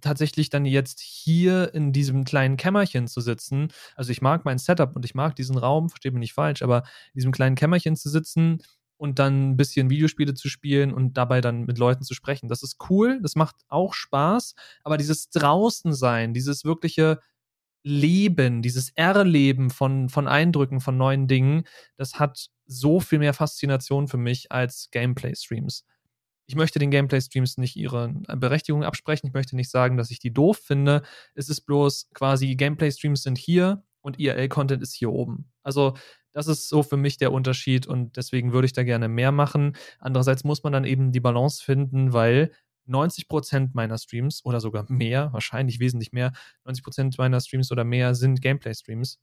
tatsächlich 0.00 0.50
dann 0.50 0.64
jetzt 0.64 1.00
hier 1.00 1.74
in 1.74 1.92
diesem 1.92 2.24
kleinen 2.24 2.56
Kämmerchen 2.56 3.08
zu 3.08 3.20
sitzen. 3.20 3.68
Also 3.96 4.12
ich 4.12 4.22
mag 4.22 4.44
mein 4.44 4.58
Setup 4.58 4.94
und 4.94 5.04
ich 5.04 5.14
mag 5.14 5.34
diesen 5.36 5.58
Raum, 5.58 5.88
verstehe 5.88 6.12
mich 6.12 6.20
nicht 6.20 6.34
falsch, 6.34 6.62
aber 6.62 6.78
in 7.12 7.18
diesem 7.18 7.32
kleinen 7.32 7.56
Kämmerchen 7.56 7.96
zu 7.96 8.08
sitzen 8.08 8.62
und 8.96 9.18
dann 9.18 9.50
ein 9.50 9.56
bisschen 9.56 9.90
Videospiele 9.90 10.34
zu 10.34 10.48
spielen 10.48 10.92
und 10.92 11.14
dabei 11.16 11.40
dann 11.40 11.64
mit 11.64 11.78
Leuten 11.78 12.04
zu 12.04 12.14
sprechen. 12.14 12.48
Das 12.48 12.62
ist 12.62 12.76
cool, 12.90 13.18
das 13.22 13.34
macht 13.34 13.56
auch 13.68 13.94
Spaß, 13.94 14.54
aber 14.84 14.96
dieses 14.96 15.30
Draußensein, 15.30 16.34
dieses 16.34 16.64
wirkliche 16.64 17.20
Leben, 17.82 18.60
dieses 18.60 18.90
Erleben 18.90 19.70
von, 19.70 20.10
von 20.10 20.28
Eindrücken, 20.28 20.80
von 20.80 20.98
neuen 20.98 21.28
Dingen, 21.28 21.64
das 21.96 22.18
hat 22.18 22.50
so 22.66 23.00
viel 23.00 23.18
mehr 23.18 23.32
Faszination 23.32 24.06
für 24.06 24.18
mich 24.18 24.52
als 24.52 24.90
Gameplay-Streams 24.90 25.86
ich 26.50 26.56
möchte 26.56 26.80
den 26.80 26.90
Gameplay-Streams 26.90 27.58
nicht 27.58 27.76
ihre 27.76 28.08
Berechtigung 28.26 28.82
absprechen. 28.82 29.28
Ich 29.28 29.32
möchte 29.32 29.54
nicht 29.54 29.70
sagen, 29.70 29.96
dass 29.96 30.10
ich 30.10 30.18
die 30.18 30.32
doof 30.32 30.58
finde. 30.58 31.02
Es 31.36 31.48
ist 31.48 31.60
bloß 31.60 32.08
quasi, 32.12 32.56
Gameplay-Streams 32.56 33.22
sind 33.22 33.38
hier 33.38 33.84
und 34.00 34.18
IRL-Content 34.18 34.82
ist 34.82 34.92
hier 34.92 35.12
oben. 35.12 35.48
Also 35.62 35.94
Das 36.32 36.46
ist 36.48 36.68
so 36.68 36.82
für 36.82 36.96
mich 36.96 37.16
der 37.18 37.32
Unterschied 37.32 37.86
und 37.86 38.16
deswegen 38.16 38.52
würde 38.52 38.66
ich 38.66 38.72
da 38.72 38.82
gerne 38.84 39.08
mehr 39.08 39.32
machen. 39.32 39.76
Andererseits 39.98 40.44
muss 40.44 40.62
man 40.62 40.72
dann 40.72 40.84
eben 40.84 41.12
die 41.12 41.20
Balance 41.20 41.62
finden, 41.62 42.12
weil 42.12 42.52
90% 42.88 43.70
meiner 43.74 43.98
Streams 43.98 44.44
oder 44.44 44.60
sogar 44.60 44.86
mehr, 44.88 45.32
wahrscheinlich 45.32 45.80
wesentlich 45.80 46.12
mehr, 46.12 46.32
90% 46.64 47.14
meiner 47.18 47.40
Streams 47.40 47.70
oder 47.70 47.84
mehr 47.84 48.14
sind 48.14 48.42
Gameplay-Streams 48.42 49.18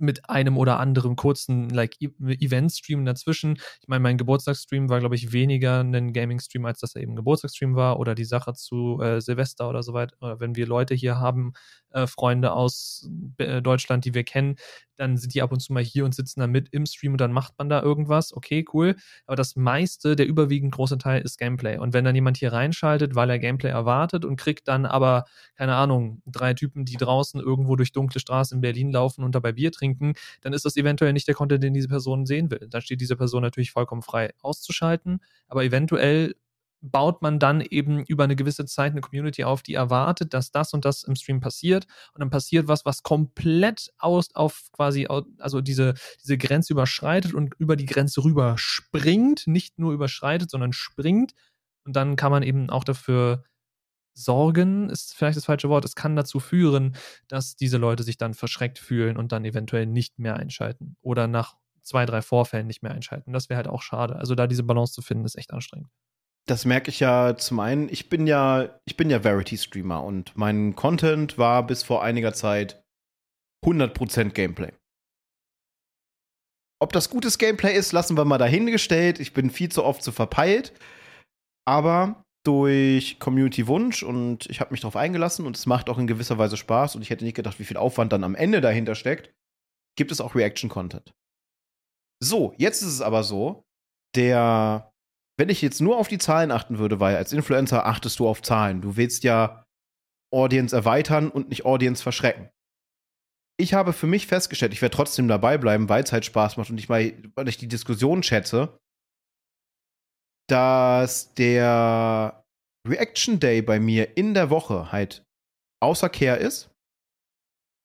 mit 0.00 0.28
einem 0.28 0.56
oder 0.56 0.78
anderen 0.80 1.16
kurzen 1.16 1.68
like 1.70 1.96
e-, 2.00 2.10
Event-Stream 2.18 3.04
dazwischen. 3.04 3.56
Ich 3.80 3.88
meine, 3.88 4.00
mein 4.00 4.18
Geburtstagsstream 4.18 4.88
war, 4.88 5.00
glaube 5.00 5.14
ich, 5.14 5.32
weniger 5.32 5.80
ein 5.80 6.12
Gaming-Stream, 6.12 6.66
als 6.66 6.80
dass 6.80 6.94
er 6.94 7.02
eben 7.02 7.16
Geburtstagsstream 7.16 7.74
war 7.76 7.98
oder 7.98 8.14
die 8.14 8.24
Sache 8.24 8.54
zu 8.54 9.00
äh, 9.00 9.20
Silvester 9.20 9.68
oder 9.68 9.82
so 9.82 9.92
weiter. 9.92 10.16
Oder 10.20 10.40
wenn 10.40 10.56
wir 10.56 10.66
Leute 10.66 10.94
hier 10.94 11.18
haben, 11.18 11.52
äh, 11.92 12.06
Freunde 12.06 12.52
aus 12.52 13.08
äh, 13.38 13.62
Deutschland, 13.62 14.04
die 14.04 14.14
wir 14.14 14.24
kennen, 14.24 14.56
dann 15.00 15.16
sind 15.16 15.34
die 15.34 15.42
ab 15.42 15.50
und 15.50 15.60
zu 15.60 15.72
mal 15.72 15.82
hier 15.82 16.04
und 16.04 16.14
sitzen 16.14 16.40
dann 16.40 16.50
mit 16.50 16.68
im 16.72 16.84
Stream 16.84 17.12
und 17.12 17.20
dann 17.20 17.32
macht 17.32 17.54
man 17.58 17.68
da 17.68 17.82
irgendwas. 17.82 18.34
Okay, 18.36 18.64
cool. 18.74 18.96
Aber 19.26 19.36
das 19.36 19.56
meiste, 19.56 20.14
der 20.14 20.26
überwiegend 20.26 20.72
große 20.72 20.98
Teil 20.98 21.22
ist 21.22 21.38
Gameplay. 21.38 21.78
Und 21.78 21.94
wenn 21.94 22.04
dann 22.04 22.14
jemand 22.14 22.36
hier 22.36 22.52
reinschaltet, 22.52 23.14
weil 23.14 23.30
er 23.30 23.38
Gameplay 23.38 23.70
erwartet 23.70 24.24
und 24.24 24.36
kriegt 24.36 24.68
dann 24.68 24.84
aber, 24.84 25.24
keine 25.56 25.74
Ahnung, 25.74 26.20
drei 26.26 26.52
Typen, 26.52 26.84
die 26.84 26.96
draußen 26.96 27.40
irgendwo 27.40 27.76
durch 27.76 27.92
dunkle 27.92 28.20
Straßen 28.20 28.56
in 28.56 28.60
Berlin 28.60 28.92
laufen 28.92 29.24
und 29.24 29.34
dabei 29.34 29.52
Bier 29.52 29.72
trinken, 29.72 30.12
dann 30.42 30.52
ist 30.52 30.64
das 30.66 30.76
eventuell 30.76 31.14
nicht 31.14 31.26
der 31.28 31.34
Content, 31.34 31.64
den 31.64 31.74
diese 31.74 31.88
Person 31.88 32.26
sehen 32.26 32.50
will. 32.50 32.68
Dann 32.70 32.82
steht 32.82 33.00
diese 33.00 33.16
Person 33.16 33.42
natürlich 33.42 33.72
vollkommen 33.72 34.02
frei 34.02 34.32
auszuschalten, 34.42 35.20
aber 35.48 35.64
eventuell 35.64 36.34
baut 36.82 37.22
man 37.22 37.38
dann 37.38 37.60
eben 37.60 38.04
über 38.04 38.24
eine 38.24 38.36
gewisse 38.36 38.64
Zeit 38.64 38.92
eine 38.92 39.00
Community 39.00 39.44
auf, 39.44 39.62
die 39.62 39.74
erwartet, 39.74 40.32
dass 40.34 40.50
das 40.50 40.72
und 40.72 40.84
das 40.84 41.02
im 41.04 41.14
Stream 41.14 41.40
passiert. 41.40 41.86
Und 42.14 42.20
dann 42.20 42.30
passiert 42.30 42.68
was, 42.68 42.84
was 42.84 43.02
komplett 43.02 43.92
aus 43.98 44.34
auf 44.34 44.70
quasi, 44.72 45.06
also 45.38 45.60
diese, 45.60 45.94
diese 46.22 46.38
Grenze 46.38 46.72
überschreitet 46.72 47.34
und 47.34 47.54
über 47.58 47.76
die 47.76 47.86
Grenze 47.86 48.24
rüber 48.24 48.54
springt. 48.56 49.46
Nicht 49.46 49.78
nur 49.78 49.92
überschreitet, 49.92 50.50
sondern 50.50 50.72
springt. 50.72 51.34
Und 51.84 51.96
dann 51.96 52.16
kann 52.16 52.32
man 52.32 52.42
eben 52.42 52.70
auch 52.70 52.84
dafür 52.84 53.44
sorgen, 54.14 54.90
ist 54.90 55.14
vielleicht 55.14 55.36
das 55.36 55.44
falsche 55.46 55.68
Wort. 55.68 55.84
Es 55.84 55.94
kann 55.94 56.16
dazu 56.16 56.40
führen, 56.40 56.96
dass 57.28 57.56
diese 57.56 57.78
Leute 57.78 58.02
sich 58.02 58.16
dann 58.16 58.34
verschreckt 58.34 58.78
fühlen 58.78 59.16
und 59.16 59.32
dann 59.32 59.44
eventuell 59.44 59.86
nicht 59.86 60.18
mehr 60.18 60.36
einschalten. 60.36 60.96
Oder 61.00 61.26
nach 61.26 61.56
zwei, 61.82 62.06
drei 62.06 62.22
Vorfällen 62.22 62.66
nicht 62.66 62.82
mehr 62.82 62.92
einschalten. 62.92 63.32
Das 63.32 63.48
wäre 63.48 63.56
halt 63.56 63.68
auch 63.68 63.82
schade. 63.82 64.16
Also 64.16 64.34
da 64.34 64.46
diese 64.46 64.62
Balance 64.62 64.92
zu 64.92 65.02
finden, 65.02 65.24
ist 65.24 65.36
echt 65.36 65.52
anstrengend 65.52 65.90
das 66.46 66.64
merke 66.64 66.90
ich 66.90 67.00
ja 67.00 67.36
zum 67.36 67.60
einen, 67.60 67.88
ich 67.88 68.08
bin 68.08 68.26
ja, 68.26 68.80
ich 68.84 68.96
bin 68.96 69.10
ja 69.10 69.20
Verity-Streamer 69.20 70.02
und 70.02 70.36
mein 70.36 70.74
Content 70.74 71.38
war 71.38 71.66
bis 71.66 71.82
vor 71.82 72.02
einiger 72.02 72.32
Zeit 72.32 72.82
100% 73.64 74.30
Gameplay. 74.30 74.72
Ob 76.82 76.92
das 76.92 77.10
gutes 77.10 77.38
Gameplay 77.38 77.76
ist, 77.76 77.92
lassen 77.92 78.16
wir 78.16 78.24
mal 78.24 78.38
dahingestellt. 78.38 79.20
Ich 79.20 79.34
bin 79.34 79.50
viel 79.50 79.70
zu 79.70 79.84
oft 79.84 80.02
zu 80.02 80.12
verpeilt. 80.12 80.72
Aber 81.66 82.24
durch 82.44 83.18
Community-Wunsch 83.18 84.02
und 84.02 84.46
ich 84.46 84.60
habe 84.60 84.72
mich 84.72 84.80
darauf 84.80 84.96
eingelassen 84.96 85.46
und 85.46 85.56
es 85.56 85.66
macht 85.66 85.90
auch 85.90 85.98
in 85.98 86.06
gewisser 86.06 86.38
Weise 86.38 86.56
Spaß 86.56 86.96
und 86.96 87.02
ich 87.02 87.10
hätte 87.10 87.24
nicht 87.24 87.36
gedacht, 87.36 87.58
wie 87.58 87.64
viel 87.64 87.76
Aufwand 87.76 88.12
dann 88.12 88.24
am 88.24 88.34
Ende 88.34 88.62
dahinter 88.62 88.94
steckt, 88.94 89.30
gibt 89.96 90.10
es 90.10 90.22
auch 90.22 90.34
Reaction-Content. 90.34 91.12
So, 92.22 92.54
jetzt 92.56 92.80
ist 92.80 92.88
es 92.88 93.00
aber 93.02 93.24
so, 93.24 93.64
der 94.16 94.89
wenn 95.40 95.48
ich 95.48 95.62
jetzt 95.62 95.80
nur 95.80 95.96
auf 95.96 96.06
die 96.06 96.18
Zahlen 96.18 96.50
achten 96.50 96.78
würde, 96.78 97.00
weil 97.00 97.16
als 97.16 97.32
Influencer 97.32 97.86
achtest 97.86 98.18
du 98.18 98.28
auf 98.28 98.42
Zahlen. 98.42 98.82
Du 98.82 98.98
willst 98.98 99.24
ja 99.24 99.64
Audience 100.30 100.76
erweitern 100.76 101.30
und 101.30 101.48
nicht 101.48 101.64
Audience 101.64 102.02
verschrecken. 102.02 102.50
Ich 103.58 103.72
habe 103.72 103.94
für 103.94 104.06
mich 104.06 104.26
festgestellt, 104.26 104.74
ich 104.74 104.82
werde 104.82 104.94
trotzdem 104.94 105.28
dabei 105.28 105.56
bleiben, 105.56 105.88
weil 105.88 106.04
es 106.04 106.12
halt 106.12 106.26
Spaß 106.26 106.58
macht 106.58 106.68
und 106.68 106.76
ich 106.76 106.90
mal, 106.90 107.14
weil 107.36 107.48
ich 107.48 107.56
die 107.56 107.68
Diskussion 107.68 108.22
schätze, 108.22 108.78
dass 110.46 111.32
der 111.34 112.44
Reaction 112.86 113.40
Day 113.40 113.62
bei 113.62 113.80
mir 113.80 114.18
in 114.18 114.34
der 114.34 114.50
Woche 114.50 114.92
halt 114.92 115.24
außer 115.82 116.10
Care 116.10 116.36
ist 116.36 116.70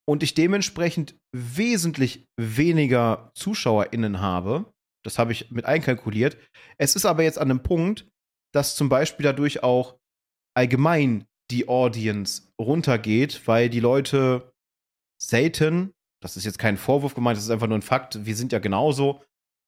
und 0.06 0.24
ich 0.24 0.34
dementsprechend 0.34 1.16
wesentlich 1.34 2.26
weniger 2.38 3.32
ZuschauerInnen 3.34 4.20
habe 4.20 4.75
das 5.06 5.20
habe 5.20 5.32
ich 5.32 5.52
mit 5.52 5.66
einkalkuliert. 5.66 6.38
Es 6.78 6.96
ist 6.96 7.06
aber 7.06 7.24
jetzt 7.24 7.38
an 7.38 7.52
einem 7.52 7.62
Punkt, 7.62 8.08
dass 8.54 8.76
zum 8.76 8.90
Beispiel 8.90 9.24
dadurch 9.24 9.64
auch 9.64 9.98
allgemein 10.56 11.26
die 11.52 11.68
Audience 11.68 12.52
runtergeht, 12.60 13.42
weil 13.46 13.70
die 13.70 13.80
Leute 13.80 14.52
selten, 15.22 15.92
das 16.22 16.38
ist 16.38 16.46
jetzt 16.46 16.58
kein 16.58 16.78
Vorwurf 16.78 17.14
gemeint, 17.14 17.38
das 17.38 17.44
ist 17.44 17.52
einfach 17.52 17.68
nur 17.68 17.78
ein 17.78 17.84
Fakt, 17.84 18.26
wir 18.26 18.36
sind 18.36 18.52
ja 18.52 18.60
genauso, 18.60 19.22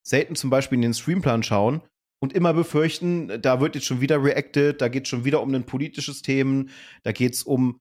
selten 0.03 0.35
zum 0.35 0.49
Beispiel 0.49 0.77
in 0.77 0.81
den 0.81 0.93
Streamplan 0.93 1.43
schauen 1.43 1.81
und 2.19 2.33
immer 2.33 2.53
befürchten, 2.53 3.39
da 3.41 3.61
wird 3.61 3.75
jetzt 3.75 3.85
schon 3.85 4.01
wieder 4.01 4.23
reacted, 4.23 4.81
da 4.81 4.87
geht 4.87 5.03
es 5.03 5.09
schon 5.09 5.23
wieder 5.23 5.43
um 5.43 5.53
ein 5.53 5.65
politisches 5.65 6.23
Themen, 6.23 6.71
da 7.03 7.11
geht 7.11 7.35
es 7.35 7.43
um, 7.43 7.79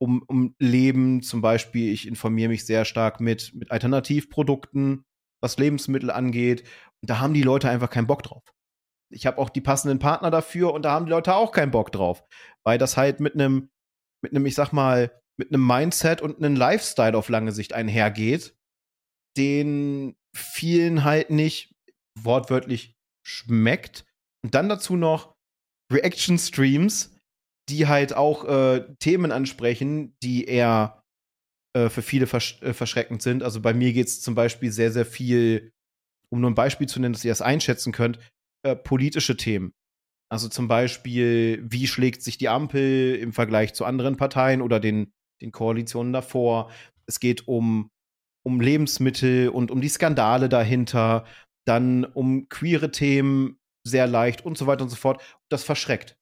um, 0.00 0.22
um 0.26 0.54
Leben, 0.58 1.20
zum 1.20 1.42
Beispiel, 1.42 1.92
ich 1.92 2.06
informiere 2.06 2.48
mich 2.48 2.64
sehr 2.64 2.86
stark 2.86 3.20
mit, 3.20 3.52
mit 3.54 3.70
Alternativprodukten, 3.70 5.04
was 5.42 5.58
Lebensmittel 5.58 6.10
angeht 6.10 6.64
da 7.10 7.20
haben 7.20 7.34
die 7.34 7.42
Leute 7.42 7.68
einfach 7.68 7.90
keinen 7.90 8.06
Bock 8.06 8.22
drauf. 8.22 8.42
Ich 9.12 9.26
habe 9.26 9.38
auch 9.38 9.50
die 9.50 9.60
passenden 9.60 9.98
Partner 9.98 10.30
dafür 10.30 10.72
und 10.72 10.82
da 10.82 10.92
haben 10.92 11.06
die 11.06 11.10
Leute 11.10 11.34
auch 11.34 11.52
keinen 11.52 11.70
Bock 11.70 11.92
drauf, 11.92 12.24
weil 12.64 12.78
das 12.78 12.96
halt 12.96 13.20
mit 13.20 13.34
einem, 13.34 13.70
mit 14.22 14.32
einem, 14.32 14.46
ich 14.46 14.54
sag 14.54 14.72
mal, 14.72 15.20
mit 15.36 15.52
einem 15.52 15.66
Mindset 15.66 16.20
und 16.20 16.38
einem 16.38 16.56
Lifestyle 16.56 17.16
auf 17.16 17.28
lange 17.28 17.52
Sicht 17.52 17.72
einhergeht, 17.72 18.56
den 19.36 20.16
vielen 20.34 21.04
halt 21.04 21.30
nicht 21.30 21.74
wortwörtlich 22.18 22.94
schmeckt. 23.26 24.04
Und 24.44 24.54
dann 24.54 24.68
dazu 24.68 24.96
noch 24.96 25.34
Reaction 25.92 26.38
Streams, 26.38 27.16
die 27.68 27.86
halt 27.86 28.14
auch 28.14 28.44
äh, 28.44 28.94
Themen 28.98 29.32
ansprechen, 29.32 30.16
die 30.22 30.44
eher 30.44 31.02
äh, 31.76 31.88
für 31.88 32.02
viele 32.02 32.26
versch 32.26 32.60
äh, 32.62 32.72
verschreckend 32.72 33.22
sind. 33.22 33.42
Also 33.42 33.60
bei 33.60 33.74
mir 33.74 33.92
geht 33.92 34.08
es 34.08 34.20
zum 34.20 34.34
Beispiel 34.34 34.70
sehr, 34.70 34.92
sehr 34.92 35.06
viel 35.06 35.72
um 36.34 36.40
nur 36.40 36.50
ein 36.50 36.56
Beispiel 36.56 36.88
zu 36.88 36.98
nennen, 36.98 37.12
dass 37.12 37.24
ihr 37.24 37.30
das 37.30 37.42
einschätzen 37.42 37.92
könnt, 37.92 38.18
äh, 38.64 38.74
politische 38.74 39.36
Themen. 39.36 39.72
Also 40.28 40.48
zum 40.48 40.66
Beispiel, 40.66 41.62
wie 41.64 41.86
schlägt 41.86 42.22
sich 42.22 42.38
die 42.38 42.48
Ampel 42.48 43.14
im 43.14 43.32
Vergleich 43.32 43.72
zu 43.72 43.84
anderen 43.84 44.16
Parteien 44.16 44.60
oder 44.60 44.80
den, 44.80 45.12
den 45.40 45.52
Koalitionen 45.52 46.12
davor? 46.12 46.72
Es 47.06 47.20
geht 47.20 47.46
um, 47.46 47.88
um 48.44 48.60
Lebensmittel 48.60 49.48
und 49.48 49.70
um 49.70 49.80
die 49.80 49.88
Skandale 49.88 50.48
dahinter, 50.48 51.24
dann 51.68 52.04
um 52.04 52.48
queere 52.48 52.90
Themen 52.90 53.56
sehr 53.86 54.08
leicht 54.08 54.44
und 54.44 54.58
so 54.58 54.66
weiter 54.66 54.82
und 54.82 54.90
so 54.90 54.96
fort. 54.96 55.22
Das 55.52 55.62
verschreckt. 55.62 56.16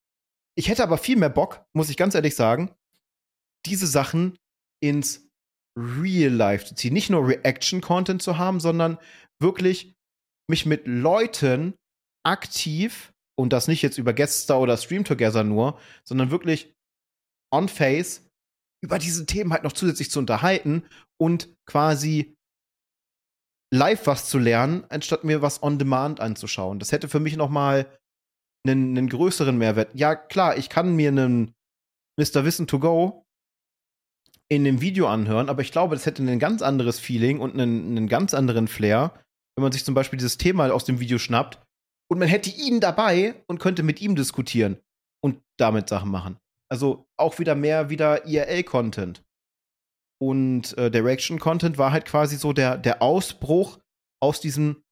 Ich 0.59 0.69
hätte 0.69 0.83
aber 0.83 0.99
viel 0.99 1.17
mehr 1.17 1.31
Bock, 1.31 1.65
muss 1.73 1.89
ich 1.89 1.97
ganz 1.97 2.15
ehrlich 2.15 2.37
sagen, 2.37 2.71
diese 3.65 3.87
Sachen 3.87 4.37
ins 4.83 5.27
Real 5.75 6.31
Life 6.31 6.67
zu 6.67 6.75
ziehen. 6.75 6.93
Nicht 6.93 7.09
nur 7.09 7.27
Reaction-Content 7.27 8.21
zu 8.21 8.37
haben, 8.37 8.61
sondern 8.61 8.99
wirklich 9.41 9.95
mich 10.53 10.67
mit 10.67 10.87
Leuten 10.87 11.75
aktiv 12.25 13.13
und 13.39 13.53
das 13.53 13.69
nicht 13.69 13.83
jetzt 13.83 13.99
über 13.99 14.13
Gueststar 14.13 14.61
oder 14.61 14.77
Stream 14.77 15.05
Together 15.05 15.45
nur, 15.45 15.81
sondern 16.05 16.31
wirklich 16.31 16.75
on 17.51 17.69
face 17.69 18.29
über 18.85 18.99
diese 18.99 19.25
Themen 19.25 19.53
halt 19.53 19.65
noch 19.65 19.73
zusätzlich 19.73 20.11
zu 20.11 20.19
unterhalten 20.19 20.85
und 21.19 21.49
quasi 21.67 22.35
live 23.73 24.07
was 24.07 24.29
zu 24.29 24.39
lernen, 24.39 24.85
anstatt 24.91 25.25
mir 25.25 25.41
was 25.41 25.63
on 25.63 25.79
demand 25.79 26.21
anzuschauen. 26.21 26.79
Das 26.79 26.93
hätte 26.93 27.09
für 27.09 27.21
mich 27.21 27.37
noch 27.37 27.49
mal 27.49 27.87
einen, 28.67 28.97
einen 28.97 29.09
größeren 29.09 29.57
Mehrwert. 29.57 29.95
Ja, 29.95 30.15
klar, 30.15 30.59
ich 30.59 30.69
kann 30.69 30.95
mir 30.95 31.09
einen 31.09 31.55
Mr. 32.19 32.45
Wissen 32.45 32.67
to 32.67 32.79
go 32.79 33.25
in 34.51 34.65
dem 34.65 34.83
Video 34.83 35.09
anhören, 35.09 35.49
aber 35.49 35.63
ich 35.63 35.73
glaube, 35.73 35.95
das 35.95 36.05
hätte 36.05 36.23
ein 36.23 36.39
ganz 36.39 36.61
anderes 36.61 37.01
Feeling 37.01 37.41
und 37.41 37.55
einen, 37.55 37.97
einen 37.97 38.09
ganz 38.09 38.35
anderen 38.35 38.69
Flair, 38.69 39.19
wenn 39.57 39.63
man 39.63 39.73
sich 39.73 39.85
zum 39.85 39.95
Beispiel 39.95 40.19
dieses 40.19 40.39
Thema 40.39 40.73
aus 40.73 40.85
dem 40.85 41.01
Video 41.01 41.19
schnappt 41.19 41.61
und 42.11 42.19
man 42.19 42.29
hätte 42.29 42.51
ihn 42.51 42.81
dabei 42.81 43.43
und 43.47 43.59
könnte 43.59 43.83
mit 43.83 44.01
ihm 44.01 44.17
diskutieren 44.17 44.79
und 45.23 45.41
damit 45.59 45.89
Sachen 45.89 46.11
machen. 46.11 46.39
Also 46.71 47.07
auch 47.19 47.39
wieder 47.39 47.55
mehr 47.55 47.91
wieder 47.91 48.27
IRL-Content. 48.27 49.23
Und 50.21 50.77
äh, 50.79 50.91
der 50.91 51.05
Reaction-Content 51.05 51.79
war 51.79 51.91
halt 51.91 52.05
quasi 52.05 52.37
so 52.37 52.53
der, 52.53 52.79
der 52.79 53.03
Ausbruch 53.03 53.81
aus 54.23 54.41
diesem, 54.41 54.83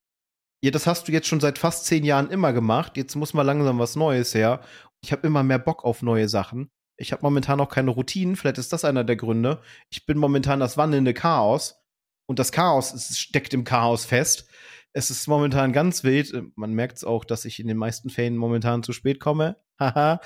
ja, 0.63 0.73
das 0.73 0.87
hast 0.87 1.07
du 1.07 1.13
jetzt 1.13 1.29
schon 1.29 1.41
seit 1.41 1.57
fast 1.57 1.87
zehn 1.87 2.05
Jahren 2.05 2.31
immer 2.31 2.53
gemacht, 2.53 2.97
jetzt 2.97 3.15
muss 3.15 3.33
mal 3.33 3.43
langsam 3.43 3.79
was 3.79 3.95
Neues 3.97 4.35
her. 4.35 4.61
Ich 5.03 5.13
habe 5.13 5.27
immer 5.27 5.43
mehr 5.43 5.61
Bock 5.61 5.85
auf 5.85 6.03
neue 6.03 6.29
Sachen. 6.29 6.69
Ich 6.99 7.13
habe 7.13 7.23
momentan 7.23 7.59
noch 7.59 7.69
keine 7.69 7.93
Routinen, 7.93 8.35
vielleicht 8.37 8.59
ist 8.59 8.73
das 8.73 8.85
einer 8.85 9.05
der 9.05 9.17
Gründe. 9.17 9.63
Ich 9.89 10.05
bin 10.05 10.19
momentan 10.19 10.61
das 10.61 10.77
wandelnde 10.77 11.15
Chaos 11.15 11.81
und 12.29 12.39
das 12.39 12.53
Chaos 12.53 12.93
es 12.93 13.19
steckt 13.19 13.55
im 13.55 13.65
Chaos 13.65 14.05
fest. 14.05 14.50
Es 14.93 15.11
ist 15.11 15.26
momentan 15.28 15.72
ganz 15.72 16.05
wild. 16.05 16.34
Man 16.57 16.72
merkt 16.72 16.99
es 16.99 17.05
auch, 17.05 17.24
dass 17.24 17.45
ich 17.45 17.61
in 17.61 17.68
den 17.68 17.76
meisten 17.76 18.11
Fällen 18.11 18.36
momentan 18.36 18.82
zu 18.82 18.93
spät 18.93 19.20
komme. 19.20 19.57
Haha. 19.80 20.20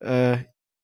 äh, 0.00 0.38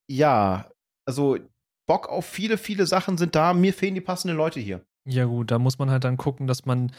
ja, 0.09 0.71
also 1.07 1.39
Bock 1.87 2.09
auf 2.09 2.27
viele, 2.27 2.59
viele 2.59 2.87
Sachen 2.87 3.19
sind 3.19 3.35
da. 3.35 3.55
Mir 3.55 3.73
fehlen 3.73 3.95
die 3.95 4.01
passenden 4.01 4.37
Leute 4.37 4.61
hier. 4.61 4.85
Ja, 5.05 5.25
gut, 5.25 5.51
da 5.51 5.59
muss 5.59 5.79
man 5.79 5.91
halt 5.91 6.05
dann 6.05 6.17
gucken, 6.17 6.47
dass 6.47 6.65
man 6.65 6.93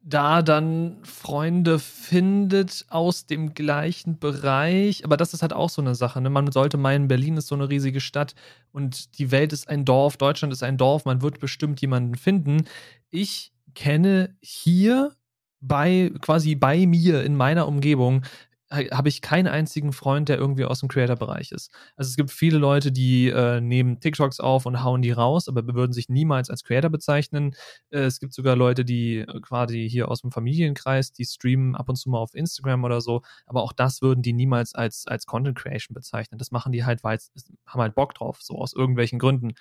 da 0.00 0.42
dann 0.42 0.98
Freunde 1.02 1.78
findet 1.78 2.86
aus 2.88 3.26
dem 3.26 3.54
gleichen 3.54 4.18
Bereich. 4.18 5.04
Aber 5.04 5.16
das 5.16 5.34
ist 5.34 5.42
halt 5.42 5.52
auch 5.52 5.70
so 5.70 5.82
eine 5.82 5.94
Sache. 5.94 6.20
Ne? 6.20 6.30
Man 6.30 6.52
sollte 6.52 6.76
meinen, 6.76 7.08
Berlin 7.08 7.36
ist 7.36 7.48
so 7.48 7.54
eine 7.54 7.68
riesige 7.68 8.00
Stadt 8.00 8.34
und 8.72 9.18
die 9.18 9.30
Welt 9.30 9.52
ist 9.52 9.68
ein 9.68 9.84
Dorf, 9.84 10.16
Deutschland 10.16 10.52
ist 10.52 10.62
ein 10.62 10.76
Dorf, 10.76 11.04
man 11.04 11.20
wird 11.20 11.40
bestimmt 11.40 11.80
jemanden 11.80 12.14
finden. 12.14 12.64
Ich 13.10 13.52
kenne 13.74 14.36
hier 14.40 15.14
bei 15.60 16.12
quasi 16.20 16.54
bei 16.54 16.86
mir 16.86 17.24
in 17.24 17.36
meiner 17.36 17.66
Umgebung 17.66 18.22
habe 18.70 19.08
ich 19.08 19.22
keinen 19.22 19.46
einzigen 19.46 19.92
Freund, 19.92 20.28
der 20.28 20.36
irgendwie 20.36 20.64
aus 20.66 20.80
dem 20.80 20.88
Creator-Bereich 20.90 21.52
ist. 21.52 21.70
Also 21.96 22.10
es 22.10 22.16
gibt 22.16 22.30
viele 22.30 22.58
Leute, 22.58 22.92
die 22.92 23.28
äh, 23.28 23.60
nehmen 23.60 23.98
TikToks 24.00 24.40
auf 24.40 24.66
und 24.66 24.82
hauen 24.84 25.00
die 25.00 25.10
raus, 25.10 25.48
aber 25.48 25.66
würden 25.74 25.92
sich 25.92 26.08
niemals 26.08 26.50
als 26.50 26.64
Creator 26.64 26.90
bezeichnen. 26.90 27.54
Äh, 27.90 28.00
es 28.00 28.20
gibt 28.20 28.34
sogar 28.34 28.56
Leute, 28.56 28.84
die 28.84 29.18
äh, 29.18 29.40
quasi 29.40 29.88
hier 29.88 30.10
aus 30.10 30.20
dem 30.20 30.32
Familienkreis, 30.32 31.12
die 31.12 31.24
streamen 31.24 31.76
ab 31.76 31.88
und 31.88 31.96
zu 31.96 32.10
mal 32.10 32.18
auf 32.18 32.34
Instagram 32.34 32.84
oder 32.84 33.00
so, 33.00 33.22
aber 33.46 33.62
auch 33.62 33.72
das 33.72 34.02
würden 34.02 34.22
die 34.22 34.34
niemals 34.34 34.74
als, 34.74 35.06
als 35.06 35.24
Content 35.24 35.56
Creation 35.56 35.94
bezeichnen. 35.94 36.38
Das 36.38 36.50
machen 36.50 36.72
die 36.72 36.84
halt, 36.84 37.02
weil 37.02 37.18
haben 37.66 37.80
halt 37.80 37.94
Bock 37.94 38.14
drauf, 38.14 38.38
so 38.42 38.58
aus 38.58 38.74
irgendwelchen 38.74 39.18
Gründen. 39.18 39.54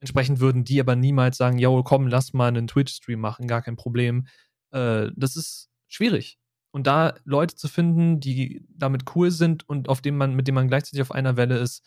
Entsprechend 0.00 0.40
würden 0.40 0.64
die 0.64 0.80
aber 0.80 0.96
niemals 0.96 1.38
sagen, 1.38 1.58
yo, 1.58 1.82
komm, 1.84 2.06
lass 2.06 2.32
mal 2.34 2.48
einen 2.48 2.66
Twitch-Stream 2.66 3.20
machen, 3.20 3.46
gar 3.46 3.62
kein 3.62 3.76
Problem. 3.76 4.26
Äh, 4.72 5.10
das 5.16 5.36
ist 5.36 5.70
schwierig. 5.88 6.38
Und 6.72 6.86
da 6.86 7.14
Leute 7.24 7.54
zu 7.54 7.68
finden, 7.68 8.20
die 8.20 8.66
damit 8.70 9.14
cool 9.14 9.30
sind 9.30 9.68
und 9.68 9.88
auf 9.88 10.00
dem 10.00 10.16
man, 10.16 10.34
mit 10.34 10.48
denen 10.48 10.56
man 10.56 10.68
gleichzeitig 10.68 11.02
auf 11.02 11.12
einer 11.12 11.36
Welle 11.36 11.58
ist, 11.58 11.84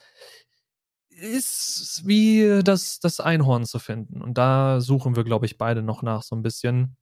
ist 1.10 2.04
wie 2.06 2.62
das, 2.64 3.00
das 3.00 3.20
Einhorn 3.20 3.66
zu 3.66 3.80
finden. 3.80 4.22
Und 4.22 4.38
da 4.38 4.82
suchen 4.82 5.16
wir, 5.16 5.24
glaube 5.24 5.46
ich, 5.46 5.58
beide 5.58 5.82
noch 5.82 6.02
nach 6.04 6.24
so 6.24 6.36
ein 6.36 6.44
bisschen. 6.44 6.98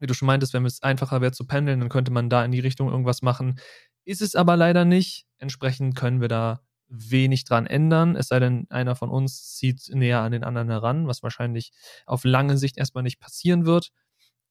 Wie 0.00 0.06
du 0.06 0.14
schon 0.14 0.26
meintest, 0.26 0.54
wenn 0.54 0.64
es 0.64 0.82
einfacher 0.82 1.20
wäre 1.20 1.32
zu 1.32 1.46
pendeln, 1.46 1.80
dann 1.80 1.90
könnte 1.90 2.10
man 2.10 2.30
da 2.30 2.44
in 2.44 2.52
die 2.52 2.60
Richtung 2.60 2.88
irgendwas 2.88 3.22
machen. 3.22 3.58
Ist 4.06 4.22
es 4.22 4.34
aber 4.34 4.56
leider 4.56 4.86
nicht. 4.86 5.26
Entsprechend 5.38 5.94
können 5.94 6.22
wir 6.22 6.28
da 6.28 6.62
wenig 6.90 7.44
dran 7.44 7.66
ändern, 7.66 8.16
es 8.16 8.28
sei 8.28 8.40
denn, 8.40 8.66
einer 8.68 8.96
von 8.96 9.10
uns 9.10 9.54
zieht 9.54 9.90
näher 9.94 10.20
an 10.22 10.32
den 10.32 10.42
anderen 10.44 10.68
heran, 10.68 11.06
was 11.06 11.22
wahrscheinlich 11.22 11.72
auf 12.04 12.24
lange 12.24 12.58
Sicht 12.58 12.78
erstmal 12.78 13.04
nicht 13.04 13.20
passieren 13.20 13.64
wird. 13.64 13.92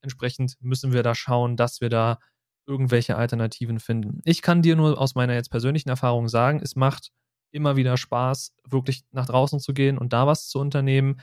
Entsprechend 0.02 0.56
müssen 0.60 0.94
wir 0.94 1.04
da 1.04 1.16
schauen, 1.16 1.58
dass 1.58 1.82
wir 1.82 1.90
da 1.90 2.20
irgendwelche 2.68 3.16
Alternativen 3.16 3.80
finden. 3.80 4.22
Ich 4.26 4.42
kann 4.42 4.62
dir 4.62 4.76
nur 4.76 5.00
aus 5.00 5.16
meiner 5.16 5.34
jetzt 5.34 5.50
persönlichen 5.50 5.90
Erfahrung 5.90 6.28
sagen, 6.28 6.60
es 6.64 6.76
macht 6.76 7.12
immer 7.52 7.76
wieder 7.76 7.98
Spaß, 7.98 8.54
wirklich 8.68 9.02
nach 9.12 9.26
draußen 9.26 9.60
zu 9.60 9.74
gehen 9.74 9.98
und 9.98 10.14
da 10.14 10.28
was 10.28 10.48
zu 10.50 10.60
unternehmen 10.60 11.20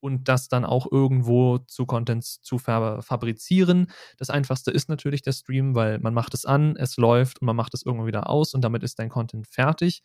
und 0.00 0.28
das 0.28 0.48
dann 0.48 0.64
auch 0.64 0.86
irgendwo 0.92 1.58
zu 1.58 1.86
Contents 1.86 2.40
zu 2.42 2.58
fabrizieren. 2.58 3.90
Das 4.18 4.30
einfachste 4.30 4.70
ist 4.70 4.88
natürlich 4.88 5.22
der 5.22 5.32
Stream, 5.32 5.74
weil 5.74 5.98
man 5.98 6.14
macht 6.14 6.34
es 6.34 6.44
an, 6.44 6.76
es 6.76 6.96
läuft 6.96 7.40
und 7.40 7.46
man 7.46 7.56
macht 7.56 7.74
es 7.74 7.84
irgendwann 7.84 8.06
wieder 8.06 8.28
aus 8.30 8.54
und 8.54 8.62
damit 8.62 8.82
ist 8.82 8.98
dein 8.98 9.08
Content 9.08 9.48
fertig. 9.48 10.02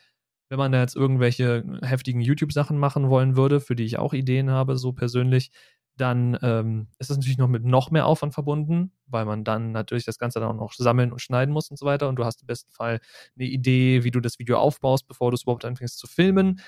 Wenn 0.50 0.58
man 0.58 0.72
da 0.72 0.80
jetzt 0.80 0.96
irgendwelche 0.96 1.64
heftigen 1.84 2.22
YouTube-Sachen 2.22 2.80
machen 2.80 3.10
wollen 3.10 3.36
würde, 3.36 3.60
für 3.60 3.76
die 3.76 3.84
ich 3.84 4.00
auch 4.00 4.14
Ideen 4.14 4.50
habe, 4.50 4.78
so 4.78 4.94
persönlich, 4.94 5.52
dann 6.00 6.38
ähm, 6.42 6.88
ist 7.00 7.10
das 7.10 7.18
natürlich 7.18 7.38
noch 7.38 7.48
mit 7.48 7.64
noch 7.64 7.92
mehr 7.92 8.06
Aufwand 8.06 8.34
verbunden, 8.34 8.92
weil 9.08 9.26
man 9.26 9.44
dann 9.44 9.72
natürlich 9.72 10.06
das 10.06 10.18
Ganze 10.18 10.40
dann 10.40 10.50
auch 10.50 10.56
noch 10.56 10.74
sammeln 10.74 11.12
und 11.12 11.20
schneiden 11.20 11.54
muss 11.54 11.70
und 11.70 11.78
so 11.78 11.86
weiter. 11.86 12.08
Und 12.08 12.16
du 12.18 12.26
hast 12.26 12.42
im 12.42 12.48
besten 12.48 12.72
Fall 12.72 13.00
eine 13.36 13.48
Idee, 13.48 14.04
wie 14.04 14.12
du 14.12 14.20
das 14.20 14.40
Video 14.40 14.58
aufbaust, 14.58 15.08
bevor 15.08 15.32
du 15.32 15.36
es 15.36 15.44
überhaupt 15.44 15.66
anfängst 15.66 15.98
zu 15.98 16.08
filmen. 16.08 16.62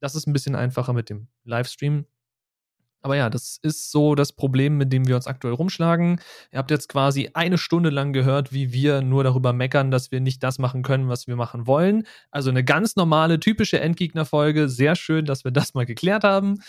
Das 0.00 0.14
ist 0.14 0.26
ein 0.26 0.32
bisschen 0.32 0.54
einfacher 0.54 0.92
mit 0.92 1.10
dem 1.10 1.28
Livestream. 1.44 2.06
Aber 3.04 3.16
ja, 3.16 3.28
das 3.28 3.58
ist 3.60 3.90
so 3.90 4.14
das 4.14 4.32
Problem, 4.32 4.78
mit 4.78 4.90
dem 4.90 5.06
wir 5.06 5.14
uns 5.14 5.26
aktuell 5.26 5.52
rumschlagen. 5.52 6.22
Ihr 6.50 6.58
habt 6.58 6.70
jetzt 6.70 6.88
quasi 6.88 7.28
eine 7.34 7.58
Stunde 7.58 7.90
lang 7.90 8.14
gehört, 8.14 8.50
wie 8.50 8.72
wir 8.72 9.02
nur 9.02 9.22
darüber 9.24 9.52
meckern, 9.52 9.90
dass 9.90 10.10
wir 10.10 10.20
nicht 10.20 10.42
das 10.42 10.58
machen 10.58 10.82
können, 10.82 11.10
was 11.10 11.26
wir 11.26 11.36
machen 11.36 11.66
wollen. 11.66 12.06
Also 12.30 12.48
eine 12.48 12.64
ganz 12.64 12.96
normale, 12.96 13.38
typische 13.40 13.78
Endgegner-Folge. 13.78 14.70
Sehr 14.70 14.96
schön, 14.96 15.26
dass 15.26 15.44
wir 15.44 15.50
das 15.50 15.74
mal 15.74 15.84
geklärt 15.84 16.24
haben. 16.24 16.62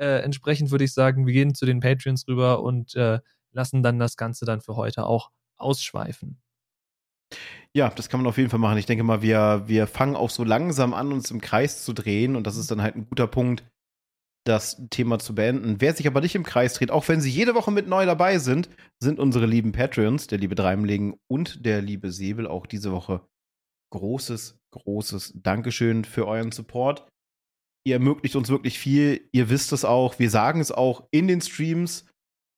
Äh, 0.00 0.22
entsprechend 0.22 0.70
würde 0.70 0.84
ich 0.84 0.94
sagen, 0.94 1.26
wir 1.26 1.34
gehen 1.34 1.54
zu 1.54 1.66
den 1.66 1.80
Patreons 1.80 2.26
rüber 2.26 2.62
und 2.62 2.94
äh, 2.94 3.20
lassen 3.52 3.82
dann 3.82 3.98
das 3.98 4.16
Ganze 4.16 4.46
dann 4.46 4.60
für 4.60 4.76
heute 4.76 5.04
auch 5.04 5.30
ausschweifen. 5.56 6.40
Ja, 7.72 7.90
das 7.90 8.08
kann 8.08 8.20
man 8.20 8.26
auf 8.26 8.38
jeden 8.38 8.50
Fall 8.50 8.58
machen. 8.58 8.78
Ich 8.78 8.86
denke 8.86 9.04
mal, 9.04 9.22
wir, 9.22 9.64
wir 9.66 9.86
fangen 9.86 10.16
auch 10.16 10.30
so 10.30 10.42
langsam 10.42 10.94
an, 10.94 11.12
uns 11.12 11.30
im 11.30 11.40
Kreis 11.40 11.84
zu 11.84 11.92
drehen. 11.92 12.34
Und 12.34 12.46
das 12.46 12.56
ist 12.56 12.70
dann 12.70 12.82
halt 12.82 12.96
ein 12.96 13.06
guter 13.08 13.26
Punkt, 13.26 13.62
das 14.44 14.82
Thema 14.88 15.18
zu 15.18 15.34
beenden. 15.34 15.80
Wer 15.80 15.94
sich 15.94 16.06
aber 16.06 16.20
nicht 16.20 16.34
im 16.34 16.44
Kreis 16.44 16.74
dreht, 16.74 16.90
auch 16.90 17.06
wenn 17.08 17.20
sie 17.20 17.30
jede 17.30 17.54
Woche 17.54 17.70
mit 17.70 17.86
neu 17.86 18.06
dabei 18.06 18.38
sind, 18.38 18.70
sind 18.98 19.18
unsere 19.18 19.46
lieben 19.46 19.72
Patreons, 19.72 20.26
der 20.26 20.38
liebe 20.38 20.54
Dreimlegen 20.54 21.20
und 21.28 21.64
der 21.64 21.82
liebe 21.82 22.10
Säbel. 22.10 22.46
Auch 22.46 22.66
diese 22.66 22.90
Woche 22.90 23.20
großes, 23.90 24.58
großes 24.72 25.34
Dankeschön 25.36 26.04
für 26.04 26.26
euren 26.26 26.52
Support. 26.52 27.06
Ihr 27.86 27.94
ermöglicht 27.94 28.36
uns 28.36 28.48
wirklich 28.48 28.78
viel. 28.78 29.28
Ihr 29.32 29.48
wisst 29.48 29.72
es 29.72 29.84
auch. 29.84 30.18
Wir 30.18 30.30
sagen 30.30 30.60
es 30.60 30.70
auch 30.70 31.08
in 31.10 31.28
den 31.28 31.40
Streams 31.40 32.06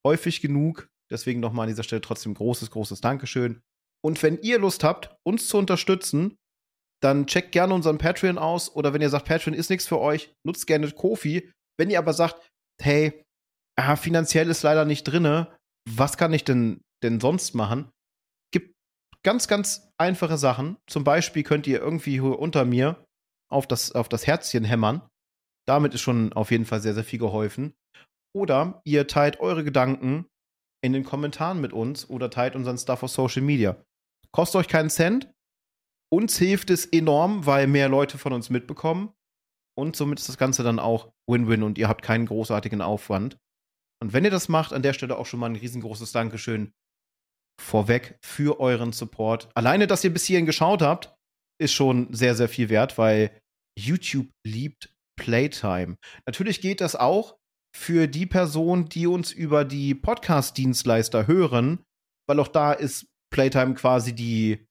häufig 0.06 0.40
genug. 0.40 0.88
Deswegen 1.10 1.40
nochmal 1.40 1.64
an 1.64 1.70
dieser 1.70 1.82
Stelle 1.82 2.00
trotzdem 2.00 2.34
großes, 2.34 2.70
großes 2.70 3.00
Dankeschön. 3.00 3.60
Und 4.04 4.22
wenn 4.22 4.38
ihr 4.42 4.58
Lust 4.58 4.82
habt, 4.82 5.14
uns 5.24 5.46
zu 5.46 5.58
unterstützen, 5.58 6.36
dann 7.02 7.26
checkt 7.26 7.52
gerne 7.52 7.74
unseren 7.74 7.98
Patreon 7.98 8.38
aus. 8.38 8.74
Oder 8.74 8.92
wenn 8.92 9.02
ihr 9.02 9.10
sagt, 9.10 9.26
Patreon 9.26 9.54
ist 9.54 9.70
nichts 9.70 9.86
für 9.86 10.00
euch, 10.00 10.32
nutzt 10.44 10.66
gerne 10.66 10.90
Kofi. 10.90 11.50
Wenn 11.78 11.90
ihr 11.90 11.98
aber 11.98 12.12
sagt, 12.12 12.48
hey, 12.80 13.22
ah, 13.78 13.96
finanziell 13.96 14.48
ist 14.48 14.62
leider 14.62 14.84
nicht 14.84 15.04
drinne, 15.04 15.56
was 15.88 16.16
kann 16.16 16.32
ich 16.32 16.44
denn, 16.44 16.80
denn 17.02 17.20
sonst 17.20 17.54
machen? 17.54 17.90
Gibt 18.52 18.74
ganz, 19.24 19.48
ganz 19.48 19.90
einfache 19.98 20.38
Sachen. 20.38 20.76
Zum 20.88 21.04
Beispiel 21.04 21.42
könnt 21.42 21.66
ihr 21.66 21.80
irgendwie 21.80 22.20
unter 22.20 22.64
mir 22.64 23.04
auf 23.50 23.66
das, 23.66 23.92
auf 23.92 24.08
das 24.08 24.26
Herzchen 24.26 24.64
hämmern. 24.64 25.06
Damit 25.66 25.94
ist 25.94 26.00
schon 26.00 26.32
auf 26.32 26.50
jeden 26.50 26.64
Fall 26.64 26.80
sehr, 26.80 26.94
sehr 26.94 27.04
viel 27.04 27.18
geholfen. 27.18 27.74
Oder 28.34 28.80
ihr 28.84 29.06
teilt 29.06 29.40
eure 29.40 29.64
Gedanken 29.64 30.26
in 30.84 30.92
den 30.92 31.04
Kommentaren 31.04 31.60
mit 31.60 31.72
uns 31.72 32.08
oder 32.08 32.30
teilt 32.30 32.56
unseren 32.56 32.78
Stuff 32.78 33.02
auf 33.02 33.10
Social 33.10 33.42
Media. 33.42 33.76
Kostet 34.32 34.60
euch 34.60 34.68
keinen 34.68 34.90
Cent. 34.90 35.30
Uns 36.12 36.36
hilft 36.38 36.70
es 36.70 36.86
enorm, 36.86 37.46
weil 37.46 37.66
mehr 37.66 37.88
Leute 37.88 38.18
von 38.18 38.32
uns 38.32 38.50
mitbekommen. 38.50 39.12
Und 39.78 39.96
somit 39.96 40.18
ist 40.18 40.28
das 40.28 40.38
Ganze 40.38 40.62
dann 40.62 40.78
auch 40.78 41.12
Win-Win 41.30 41.62
und 41.62 41.78
ihr 41.78 41.88
habt 41.88 42.02
keinen 42.02 42.26
großartigen 42.26 42.82
Aufwand. 42.82 43.38
Und 44.02 44.12
wenn 44.12 44.24
ihr 44.24 44.30
das 44.30 44.48
macht, 44.48 44.72
an 44.72 44.82
der 44.82 44.92
Stelle 44.92 45.16
auch 45.16 45.26
schon 45.26 45.40
mal 45.40 45.48
ein 45.48 45.56
riesengroßes 45.56 46.12
Dankeschön 46.12 46.72
vorweg 47.60 48.18
für 48.22 48.60
euren 48.60 48.92
Support. 48.92 49.48
Alleine, 49.54 49.86
dass 49.86 50.04
ihr 50.04 50.12
bis 50.12 50.24
hierhin 50.24 50.46
geschaut 50.46 50.82
habt, 50.82 51.14
ist 51.60 51.72
schon 51.72 52.12
sehr, 52.12 52.34
sehr 52.34 52.48
viel 52.48 52.68
wert, 52.68 52.98
weil 52.98 53.38
YouTube 53.78 54.28
liebt 54.44 54.91
Playtime. 55.16 55.96
Natürlich 56.26 56.60
geht 56.60 56.80
das 56.80 56.96
auch 56.96 57.38
für 57.74 58.06
die 58.06 58.26
Personen, 58.26 58.88
die 58.88 59.06
uns 59.06 59.32
über 59.32 59.64
die 59.64 59.94
Podcast-Dienstleister 59.94 61.26
hören, 61.26 61.84
weil 62.28 62.40
auch 62.40 62.48
da 62.48 62.72
ist 62.72 63.06
Playtime 63.30 63.74
quasi 63.74 64.14
die, 64.14 64.66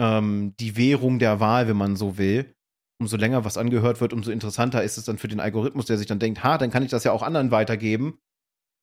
ähm, 0.00 0.54
die 0.58 0.76
Währung 0.76 1.18
der 1.18 1.40
Wahl, 1.40 1.68
wenn 1.68 1.76
man 1.76 1.96
so 1.96 2.16
will 2.16 2.54
umso 3.00 3.16
länger 3.16 3.44
was 3.44 3.56
angehört 3.56 4.00
wird, 4.00 4.12
umso 4.12 4.30
interessanter 4.30 4.84
ist 4.84 4.98
es 4.98 5.06
dann 5.06 5.18
für 5.18 5.28
den 5.28 5.40
Algorithmus, 5.40 5.86
der 5.86 5.96
sich 5.96 6.06
dann 6.06 6.18
denkt, 6.18 6.44
ha, 6.44 6.58
dann 6.58 6.70
kann 6.70 6.82
ich 6.82 6.90
das 6.90 7.04
ja 7.04 7.12
auch 7.12 7.22
anderen 7.22 7.50
weitergeben. 7.50 8.20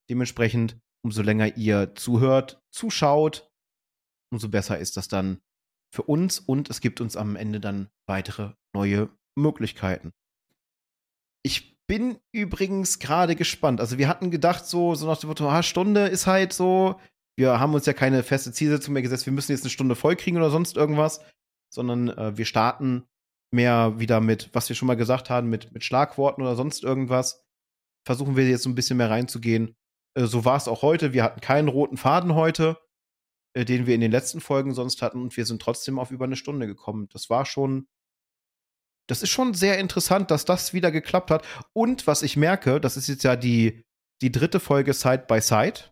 Dementsprechend, 0.09 0.79
umso 1.05 1.21
länger 1.21 1.55
ihr 1.55 1.93
zuhört, 1.95 2.59
zuschaut, 2.71 3.49
umso 4.33 4.49
besser 4.49 4.79
ist 4.79 4.97
das 4.97 5.07
dann 5.07 5.39
für 5.93 6.03
uns 6.03 6.39
und 6.39 6.69
es 6.69 6.81
gibt 6.81 6.99
uns 6.99 7.15
am 7.15 7.35
Ende 7.35 7.59
dann 7.59 7.89
weitere 8.07 8.53
neue 8.75 9.09
Möglichkeiten. 9.37 10.11
Ich 11.47 11.79
bin 11.87 12.17
übrigens 12.33 12.99
gerade 12.99 13.37
gespannt. 13.37 13.79
Also 13.79 13.97
wir 13.97 14.09
hatten 14.09 14.31
gedacht, 14.31 14.65
so, 14.65 14.95
so 14.95 15.07
nach 15.07 15.17
dem 15.17 15.29
Motto, 15.29 15.47
ah, 15.47 15.63
Stunde 15.63 16.07
ist 16.07 16.27
halt 16.27 16.51
so, 16.51 16.99
wir 17.37 17.57
haben 17.61 17.73
uns 17.73 17.85
ja 17.85 17.93
keine 17.93 18.21
feste 18.21 18.51
Zielsetzung 18.51 18.93
mehr 18.93 19.01
gesetzt, 19.01 19.25
wir 19.25 19.31
müssen 19.31 19.53
jetzt 19.53 19.61
eine 19.63 19.69
Stunde 19.69 19.95
vollkriegen 19.95 20.37
oder 20.41 20.49
sonst 20.49 20.75
irgendwas, 20.75 21.21
sondern 21.73 22.09
äh, 22.09 22.37
wir 22.37 22.43
starten 22.43 23.05
mehr 23.53 23.97
wieder 23.97 24.19
mit, 24.19 24.49
was 24.51 24.67
wir 24.67 24.75
schon 24.75 24.87
mal 24.87 24.97
gesagt 24.97 25.29
haben, 25.29 25.49
mit, 25.49 25.71
mit 25.71 25.85
Schlagworten 25.85 26.41
oder 26.41 26.57
sonst 26.57 26.83
irgendwas. 26.83 27.45
Versuchen 28.05 28.35
wir 28.35 28.45
jetzt 28.49 28.63
so 28.63 28.69
ein 28.69 28.75
bisschen 28.75 28.97
mehr 28.97 29.09
reinzugehen. 29.09 29.73
Äh, 30.15 30.25
so 30.25 30.43
war 30.43 30.57
es 30.57 30.67
auch 30.67 30.81
heute. 30.81 31.13
Wir 31.13 31.23
hatten 31.23 31.39
keinen 31.39 31.69
roten 31.69 31.95
Faden 31.95 32.35
heute, 32.35 32.77
äh, 33.53 33.63
den 33.63 33.87
wir 33.87 33.95
in 33.95 34.01
den 34.01 34.11
letzten 34.11 34.41
Folgen 34.41 34.73
sonst 34.73 35.01
hatten, 35.01 35.21
und 35.21 35.37
wir 35.37 35.45
sind 35.45 35.61
trotzdem 35.61 35.97
auf 35.97 36.11
über 36.11 36.25
eine 36.25 36.35
Stunde 36.35 36.67
gekommen. 36.67 37.07
Das 37.13 37.29
war 37.29 37.45
schon. 37.45 37.87
Das 39.07 39.23
ist 39.23 39.29
schon 39.29 39.53
sehr 39.53 39.79
interessant, 39.79 40.31
dass 40.31 40.45
das 40.45 40.73
wieder 40.73 40.91
geklappt 40.91 41.31
hat. 41.31 41.45
Und 41.73 42.07
was 42.07 42.23
ich 42.23 42.37
merke, 42.37 42.81
das 42.81 42.97
ist 42.97 43.07
jetzt 43.07 43.23
ja 43.23 43.35
die, 43.35 43.83
die 44.21 44.31
dritte 44.31 44.59
Folge 44.59 44.93
Side 44.93 45.25
by 45.27 45.41
Side. 45.41 45.91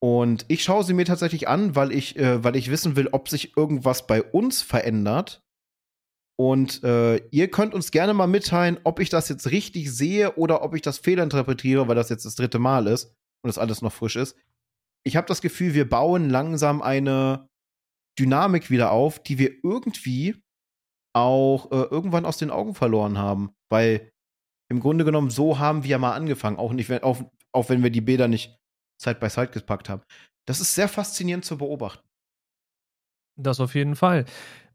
Und 0.00 0.44
ich 0.48 0.62
schaue 0.62 0.84
sie 0.84 0.94
mir 0.94 1.04
tatsächlich 1.04 1.48
an, 1.48 1.74
weil 1.74 1.90
ich, 1.90 2.16
äh, 2.16 2.44
weil 2.44 2.54
ich 2.54 2.70
wissen 2.70 2.94
will, 2.94 3.08
ob 3.08 3.28
sich 3.28 3.56
irgendwas 3.56 4.06
bei 4.06 4.22
uns 4.22 4.62
verändert 4.62 5.42
und 6.40 6.84
äh, 6.84 7.16
ihr 7.30 7.50
könnt 7.50 7.74
uns 7.74 7.90
gerne 7.90 8.14
mal 8.14 8.28
mitteilen, 8.28 8.78
ob 8.84 9.00
ich 9.00 9.08
das 9.08 9.28
jetzt 9.28 9.50
richtig 9.50 9.90
sehe 9.90 10.36
oder 10.36 10.62
ob 10.62 10.74
ich 10.74 10.82
das 10.82 10.98
fehlinterpretiere, 10.98 11.88
weil 11.88 11.96
das 11.96 12.10
jetzt 12.10 12.24
das 12.24 12.36
dritte 12.36 12.60
Mal 12.60 12.86
ist 12.86 13.06
und 13.42 13.48
das 13.48 13.58
alles 13.58 13.82
noch 13.82 13.92
frisch 13.92 14.16
ist. 14.16 14.36
ich 15.04 15.16
habe 15.16 15.26
das 15.26 15.40
Gefühl, 15.40 15.74
wir 15.74 15.88
bauen 15.88 16.30
langsam 16.30 16.82
eine 16.82 17.48
Dynamik 18.18 18.70
wieder 18.70 18.92
auf, 18.92 19.20
die 19.22 19.38
wir 19.38 19.52
irgendwie 19.64 20.36
auch 21.12 21.70
äh, 21.70 21.84
irgendwann 21.90 22.24
aus 22.24 22.36
den 22.38 22.50
Augen 22.50 22.74
verloren 22.74 23.18
haben. 23.18 23.54
Weil 23.68 24.12
im 24.68 24.80
Grunde 24.80 25.04
genommen, 25.04 25.30
so 25.30 25.58
haben 25.58 25.82
wir 25.82 25.90
ja 25.90 25.98
mal 25.98 26.14
angefangen, 26.14 26.58
auch, 26.58 26.72
nicht, 26.72 26.90
auch, 27.02 27.18
auch 27.52 27.68
wenn 27.68 27.82
wir 27.82 27.90
die 27.90 28.00
Bilder 28.00 28.28
nicht 28.28 28.58
Side 29.00 29.16
by 29.16 29.28
Side 29.30 29.48
gepackt 29.48 29.88
haben. 29.88 30.02
Das 30.46 30.60
ist 30.60 30.74
sehr 30.74 30.88
faszinierend 30.88 31.44
zu 31.44 31.58
beobachten. 31.58 32.06
Das 33.36 33.60
auf 33.60 33.74
jeden 33.74 33.96
Fall. 33.96 34.24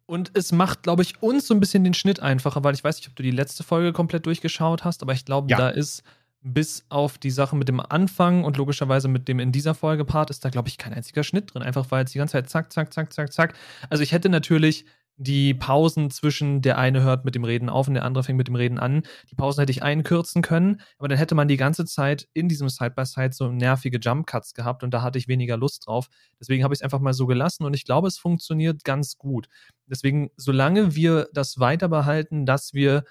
Und 0.05 0.31
es 0.33 0.51
macht, 0.51 0.83
glaube 0.83 1.01
ich, 1.01 1.21
uns 1.21 1.47
so 1.47 1.53
ein 1.53 1.59
bisschen 1.59 1.83
den 1.83 1.93
Schnitt 1.93 2.19
einfacher, 2.19 2.63
weil 2.63 2.73
ich 2.73 2.83
weiß 2.83 2.97
nicht, 2.97 3.09
ob 3.09 3.15
du 3.15 3.23
die 3.23 3.31
letzte 3.31 3.63
Folge 3.63 3.93
komplett 3.93 4.25
durchgeschaut 4.25 4.83
hast, 4.83 5.01
aber 5.01 5.13
ich 5.13 5.25
glaube, 5.25 5.49
ja. 5.49 5.57
da 5.57 5.69
ist 5.69 6.03
bis 6.41 6.85
auf 6.89 7.17
die 7.17 7.31
Sache 7.31 7.55
mit 7.55 7.69
dem 7.69 7.79
Anfang 7.79 8.43
und 8.43 8.57
logischerweise 8.57 9.07
mit 9.07 9.29
dem 9.29 9.39
in 9.39 9.53
dieser 9.53 9.73
Folge 9.73 10.03
Part 10.03 10.29
ist 10.29 10.43
da, 10.43 10.49
glaube 10.49 10.67
ich, 10.67 10.77
kein 10.77 10.93
einziger 10.93 11.23
Schnitt 11.23 11.53
drin. 11.53 11.63
Einfach 11.63 11.89
weil 11.89 12.03
es 12.03 12.11
die 12.11 12.17
ganze 12.17 12.33
Zeit 12.33 12.49
zack, 12.49 12.73
zack, 12.73 12.93
zack, 12.93 13.13
zack, 13.13 13.31
zack. 13.31 13.53
Also 13.89 14.03
ich 14.03 14.11
hätte 14.11 14.27
natürlich 14.27 14.85
die 15.23 15.53
Pausen 15.53 16.11
zwischen 16.11 16.61
der 16.61 16.77
eine 16.77 17.01
hört 17.01 17.25
mit 17.25 17.35
dem 17.35 17.43
Reden 17.43 17.69
auf 17.69 17.87
und 17.87 17.95
der 17.95 18.05
andere 18.05 18.23
fängt 18.23 18.37
mit 18.37 18.47
dem 18.47 18.55
Reden 18.55 18.77
an. 18.77 19.03
Die 19.31 19.35
Pausen 19.35 19.61
hätte 19.61 19.71
ich 19.71 19.81
einkürzen 19.81 20.41
können, 20.41 20.81
aber 20.97 21.07
dann 21.07 21.17
hätte 21.17 21.35
man 21.35 21.47
die 21.47 21.57
ganze 21.57 21.85
Zeit 21.85 22.27
in 22.33 22.49
diesem 22.49 22.69
Side-by-Side 22.69 23.27
-Side 23.27 23.33
so 23.33 23.49
nervige 23.49 23.99
Jump-Cuts 23.99 24.53
gehabt 24.53 24.83
und 24.83 24.93
da 24.93 25.01
hatte 25.01 25.17
ich 25.17 25.27
weniger 25.27 25.57
Lust 25.57 25.87
drauf. 25.87 26.07
Deswegen 26.39 26.63
habe 26.63 26.73
ich 26.73 26.79
es 26.79 26.83
einfach 26.83 26.99
mal 26.99 27.13
so 27.13 27.25
gelassen 27.25 27.63
und 27.63 27.73
ich 27.73 27.85
glaube, 27.85 28.07
es 28.07 28.17
funktioniert 28.17 28.83
ganz 28.83 29.17
gut. 29.17 29.47
Deswegen, 29.87 30.29
solange 30.37 30.95
wir 30.95 31.29
das 31.33 31.59
weiter 31.59 31.89
behalten, 31.89 32.45
dass 32.45 32.73
wir 32.73 33.03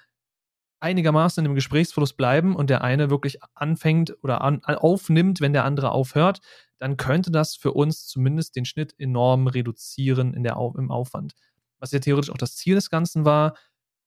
einigermaßen 0.81 1.45
in 1.45 1.51
dem 1.51 1.55
Gesprächsfluss 1.55 2.13
bleiben 2.13 2.57
und 2.57 2.69
der 2.69 2.83
eine 2.83 3.09
wirklich 3.09 3.39
anfängt 3.55 4.17
oder 4.23 4.43
an, 4.43 4.65
aufnimmt, 4.65 5.41
wenn 5.41 5.53
der 5.53 5.65
andere 5.65 5.93
aufhört, 5.93 6.41
dann 6.79 6.97
könnte 6.97 7.31
das 7.31 7.55
für 7.55 7.73
uns 7.73 8.07
zumindest 8.07 8.57
den 8.57 8.65
Schnitt 8.65 8.93
enorm 8.99 9.47
reduzieren 9.47 10.35
in 10.35 10.43
der, 10.43 10.57
im 10.77 10.91
Aufwand 10.91 11.35
was 11.83 11.91
ja 11.91 11.99
theoretisch 11.99 12.31
auch 12.31 12.39
das 12.39 12.55
Ziel 12.57 12.77
des 12.77 12.89
Ganzen 12.89 13.25
war, 13.25 13.55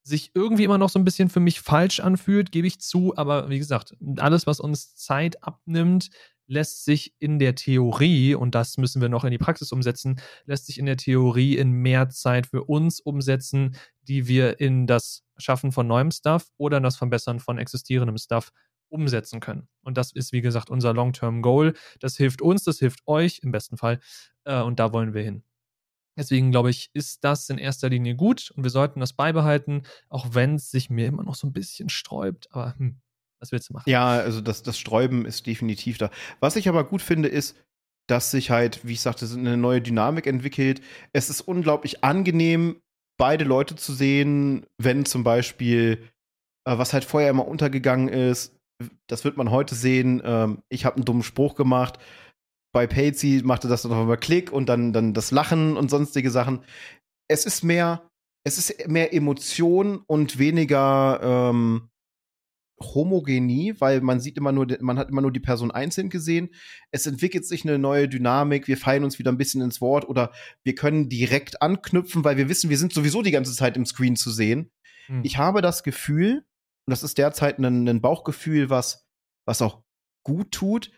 sich 0.02 0.32
irgendwie 0.34 0.64
immer 0.64 0.78
noch 0.78 0.90
so 0.90 0.98
ein 0.98 1.04
bisschen 1.04 1.30
für 1.30 1.40
mich 1.42 1.60
falsch 1.60 2.00
anfühlt, 2.00 2.52
gebe 2.52 2.68
ich 2.68 2.80
zu. 2.80 3.16
Aber 3.18 3.50
wie 3.50 3.58
gesagt, 3.58 3.96
alles, 4.18 4.48
was 4.48 4.60
uns 4.60 4.96
Zeit 4.96 5.44
abnimmt, 5.44 6.10
lässt 6.48 6.86
sich 6.86 7.16
in 7.20 7.38
der 7.38 7.56
Theorie, 7.56 8.36
und 8.36 8.56
das 8.56 8.78
müssen 8.78 9.02
wir 9.02 9.10
noch 9.10 9.24
in 9.24 9.32
die 9.32 9.38
Praxis 9.38 9.72
umsetzen, 9.72 10.22
lässt 10.46 10.68
sich 10.68 10.78
in 10.78 10.86
der 10.86 10.96
Theorie 10.96 11.58
in 11.58 11.72
mehr 11.72 12.10
Zeit 12.10 12.48
für 12.48 12.64
uns 12.64 13.00
umsetzen, 13.00 13.76
die 14.04 14.28
wir 14.28 14.60
in 14.60 14.88
das 14.88 15.24
Schaffen 15.38 15.72
von 15.72 15.88
neuem 15.88 16.12
Stuff 16.12 16.48
oder 16.58 16.78
in 16.78 16.84
das 16.84 16.96
Verbessern 16.96 17.40
von 17.40 17.58
existierendem 17.58 18.18
Stuff 18.18 18.52
umsetzen 18.90 19.40
können. 19.40 19.68
Und 19.82 19.98
das 19.98 20.12
ist, 20.12 20.32
wie 20.32 20.42
gesagt, 20.42 20.70
unser 20.70 20.94
Long-Term 20.94 21.42
Goal. 21.42 21.74
Das 22.00 22.16
hilft 22.16 22.42
uns, 22.42 22.64
das 22.64 22.80
hilft 22.80 23.00
euch 23.08 23.40
im 23.44 23.52
besten 23.52 23.76
Fall. 23.76 24.00
Äh, 24.46 24.62
und 24.62 24.80
da 24.80 24.94
wollen 24.94 25.14
wir 25.14 25.24
hin. 25.24 25.44
Deswegen 26.18 26.52
glaube 26.52 26.70
ich, 26.70 26.90
ist 26.94 27.24
das 27.24 27.50
in 27.50 27.58
erster 27.58 27.90
Linie 27.90 28.16
gut 28.16 28.52
und 28.52 28.64
wir 28.64 28.70
sollten 28.70 29.00
das 29.00 29.14
beibehalten, 29.14 29.84
auch 30.10 30.28
wenn 30.32 30.56
es 30.56 30.72
sich 30.72 30.90
mir 30.90 31.08
immer 31.08 31.24
noch 31.24 31.36
so 31.36 31.48
ein 31.48 31.54
bisschen 31.54 31.90
sträubt. 31.90 32.48
Aber 32.52 32.76
hm, 32.78 33.02
was 33.40 33.52
willst 33.52 33.70
du 33.70 33.74
machen? 33.74 33.90
Ja, 33.90 34.08
also 34.08 34.42
das, 34.42 34.64
das 34.64 34.78
Sträuben 34.78 35.26
ist 35.26 35.46
definitiv 35.46 35.98
da. 35.98 36.10
Was 36.40 36.56
ich 36.56 36.70
aber 36.70 36.84
gut 36.86 37.02
finde, 37.02 37.28
ist, 37.28 37.56
dass 38.08 38.32
sich 38.32 38.52
halt, 38.52 38.86
wie 38.86 38.94
ich 38.94 39.02
sagte, 39.02 39.26
eine 39.26 39.58
neue 39.58 39.82
Dynamik 39.82 40.28
entwickelt. 40.28 40.82
Es 41.12 41.30
ist 41.30 41.42
unglaublich 41.42 42.04
angenehm, 42.04 42.82
beide 43.18 43.44
Leute 43.46 43.76
zu 43.76 43.94
sehen, 43.94 44.66
wenn 44.78 45.06
zum 45.06 45.24
Beispiel, 45.24 46.10
äh, 46.66 46.78
was 46.78 46.94
halt 46.94 47.04
vorher 47.04 47.30
immer 47.30 47.48
untergegangen 47.48 48.10
ist, 48.10 48.56
das 49.08 49.24
wird 49.24 49.38
man 49.38 49.52
heute 49.52 49.74
sehen, 49.74 50.22
ähm, 50.24 50.62
ich 50.70 50.86
habe 50.86 50.98
einen 50.98 51.06
dummen 51.06 51.24
Spruch 51.24 51.56
gemacht 51.56 51.98
bei 52.76 52.88
Patsy 52.88 53.42
machte 53.42 53.70
das 53.70 53.84
dann 53.84 53.94
auf 53.94 54.00
einmal 54.00 54.18
Klick 54.18 54.52
und 54.52 54.68
dann, 54.68 54.92
dann 54.92 55.14
das 55.14 55.32
Lachen 55.32 55.78
und 55.78 55.90
sonstige 55.90 56.30
Sachen. 56.30 56.60
Es 57.30 57.46
ist 57.46 57.64
mehr, 57.64 58.10
es 58.44 58.58
ist 58.58 58.90
mehr 58.90 59.14
Emotion 59.14 60.04
und 60.08 60.40
weniger 60.40 61.22
ähm, 61.24 61.88
Homogenie, 62.82 63.76
weil 63.80 64.02
man 64.02 64.20
sieht 64.20 64.36
immer 64.36 64.52
nur, 64.52 64.68
man 64.82 65.00
hat 65.00 65.08
immer 65.08 65.22
nur 65.22 65.32
die 65.32 65.40
Person 65.40 65.72
einzeln 65.72 66.10
gesehen. 66.10 66.50
Es 66.92 67.08
entwickelt 67.08 67.46
sich 67.46 67.64
eine 67.64 67.80
neue 67.80 68.10
Dynamik, 68.10 68.68
wir 68.68 68.76
fallen 68.76 69.06
uns 69.06 69.20
wieder 69.20 69.32
ein 69.32 69.38
bisschen 69.38 69.62
ins 69.62 69.80
Wort 69.80 70.10
oder 70.10 70.34
wir 70.66 70.76
können 70.76 71.08
direkt 71.08 71.62
anknüpfen, 71.62 72.26
weil 72.26 72.36
wir 72.36 72.50
wissen, 72.50 72.70
wir 72.70 72.78
sind 72.78 72.92
sowieso 72.92 73.22
die 73.22 73.32
ganze 73.32 73.56
Zeit 73.56 73.78
im 73.78 73.86
Screen 73.86 74.18
zu 74.18 74.32
sehen. 74.32 74.70
Hm. 75.06 75.22
Ich 75.24 75.38
habe 75.38 75.62
das 75.62 75.82
Gefühl, 75.82 76.44
und 76.86 76.92
das 76.92 77.04
ist 77.04 77.18
derzeit 77.18 77.58
ein, 77.58 77.88
ein 77.88 78.02
Bauchgefühl, 78.02 78.70
was, 78.70 79.08
was 79.46 79.62
auch 79.62 79.82
gut 80.26 80.52
tut, 80.52 80.92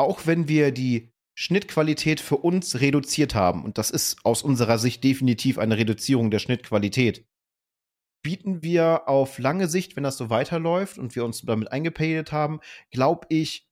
auch 0.00 0.26
wenn 0.26 0.48
wir 0.48 0.72
die 0.72 1.10
Schnittqualität 1.34 2.20
für 2.20 2.36
uns 2.36 2.80
reduziert 2.80 3.34
haben, 3.34 3.64
und 3.64 3.78
das 3.78 3.90
ist 3.90 4.24
aus 4.24 4.42
unserer 4.42 4.78
Sicht 4.78 5.02
definitiv 5.04 5.58
eine 5.58 5.78
Reduzierung 5.78 6.30
der 6.30 6.38
Schnittqualität, 6.38 7.24
bieten 8.22 8.62
wir 8.62 9.08
auf 9.08 9.38
lange 9.38 9.66
Sicht, 9.66 9.96
wenn 9.96 10.02
das 10.02 10.18
so 10.18 10.28
weiterläuft 10.30 10.98
und 10.98 11.16
wir 11.16 11.24
uns 11.24 11.42
damit 11.42 11.72
eingepadet 11.72 12.32
haben, 12.32 12.60
glaube 12.90 13.26
ich, 13.30 13.66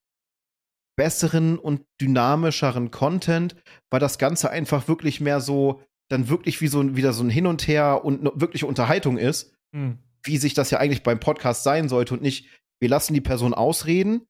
besseren 0.97 1.59
und 1.59 1.85
dynamischeren 2.01 2.91
Content, 2.91 3.55
weil 3.91 4.01
das 4.01 4.19
Ganze 4.19 4.51
einfach 4.51 4.89
wirklich 4.89 5.21
mehr 5.21 5.41
so, 5.41 5.83
dann 6.09 6.29
wirklich 6.29 6.61
wie 6.61 6.69
so 6.69 6.97
wieder 6.97 7.13
so 7.13 7.23
ein 7.23 7.31
Hin 7.31 7.47
und 7.47 7.69
Her 7.69 8.05
und 8.05 8.25
wirkliche 8.41 8.67
Unterhaltung 8.67 9.17
ist, 9.17 9.55
hm. 9.73 9.99
wie 10.25 10.39
sich 10.39 10.55
das 10.55 10.71
ja 10.71 10.79
eigentlich 10.79 11.03
beim 11.03 11.21
Podcast 11.21 11.63
sein 11.63 11.89
sollte 11.89 12.15
und 12.15 12.23
nicht, 12.23 12.49
wir 12.81 12.89
lassen 12.89 13.15
die 13.15 13.21
Person 13.21 13.55
ausreden, 13.55 14.27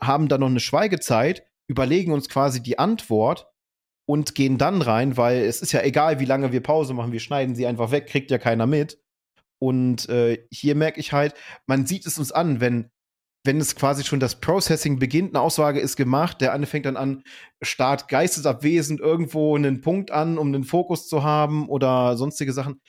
haben 0.00 0.28
dann 0.28 0.40
noch 0.40 0.48
eine 0.48 0.60
Schweigezeit, 0.60 1.46
überlegen 1.68 2.12
uns 2.12 2.28
quasi 2.28 2.62
die 2.62 2.78
Antwort 2.78 3.50
und 4.08 4.34
gehen 4.34 4.58
dann 4.58 4.82
rein, 4.82 5.16
weil 5.16 5.42
es 5.42 5.62
ist 5.62 5.72
ja 5.72 5.82
egal, 5.82 6.20
wie 6.20 6.26
lange 6.26 6.52
wir 6.52 6.62
Pause 6.62 6.94
machen, 6.94 7.12
wir 7.12 7.20
schneiden 7.20 7.54
sie 7.54 7.66
einfach 7.66 7.90
weg, 7.90 8.06
kriegt 8.06 8.30
ja 8.30 8.38
keiner 8.38 8.66
mit. 8.66 9.00
Und 9.58 10.08
äh, 10.08 10.46
hier 10.50 10.74
merke 10.74 11.00
ich 11.00 11.12
halt, 11.12 11.34
man 11.66 11.86
sieht 11.86 12.06
es 12.06 12.18
uns 12.18 12.30
an, 12.30 12.60
wenn 12.60 12.90
wenn 13.46 13.60
es 13.60 13.76
quasi 13.76 14.04
schon 14.04 14.20
das 14.20 14.40
Processing 14.40 14.98
beginnt, 14.98 15.34
eine 15.34 15.40
Aussage 15.40 15.80
ist 15.80 15.96
gemacht, 15.96 16.40
der 16.40 16.52
eine 16.52 16.66
fängt 16.66 16.84
dann 16.84 16.96
an, 16.96 17.22
Start 17.62 18.08
geistesabwesend 18.08 19.00
irgendwo 19.00 19.56
einen 19.56 19.80
Punkt 19.80 20.10
an, 20.10 20.36
um 20.36 20.48
einen 20.48 20.64
Fokus 20.64 21.08
zu 21.08 21.22
haben 21.22 21.68
oder 21.68 22.16
sonstige 22.16 22.52
Sachen. 22.52 22.80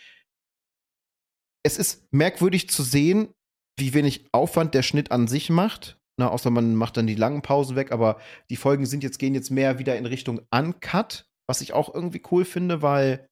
Es 1.64 1.78
ist 1.78 2.12
merkwürdig 2.12 2.70
zu 2.70 2.84
sehen, 2.84 3.30
wie 3.78 3.94
wenig 3.94 4.26
Aufwand 4.32 4.74
der 4.74 4.82
Schnitt 4.82 5.12
an 5.12 5.28
sich 5.28 5.50
macht 5.50 5.97
na, 6.18 6.30
außer 6.30 6.50
man 6.50 6.76
macht 6.76 6.98
dann 6.98 7.08
die 7.08 7.16
langen 7.16 7.44
Pausen 7.44 7.76
weg, 7.76 7.92
aber 7.92 8.20
die 8.50 8.56
Folgen 8.56 8.86
sind 8.86 9.04
jetzt, 9.04 9.20
gehen 9.20 9.36
jetzt 9.36 9.52
mehr 9.52 9.80
wieder 9.80 9.98
in 9.98 10.06
Richtung 10.08 10.42
Uncut, 10.52 11.30
was 11.48 11.62
ich 11.62 11.74
auch 11.74 11.94
irgendwie 11.94 12.22
cool 12.32 12.44
finde, 12.44 12.82
weil 12.82 13.28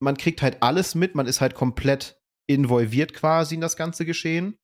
man 0.00 0.16
kriegt 0.16 0.42
halt 0.42 0.62
alles 0.62 0.94
mit, 0.94 1.14
man 1.14 1.26
ist 1.26 1.40
halt 1.40 1.54
komplett 1.54 2.18
involviert 2.46 3.14
quasi 3.14 3.54
in 3.54 3.60
das 3.60 3.76
ganze 3.76 4.04
Geschehen. 4.04 4.58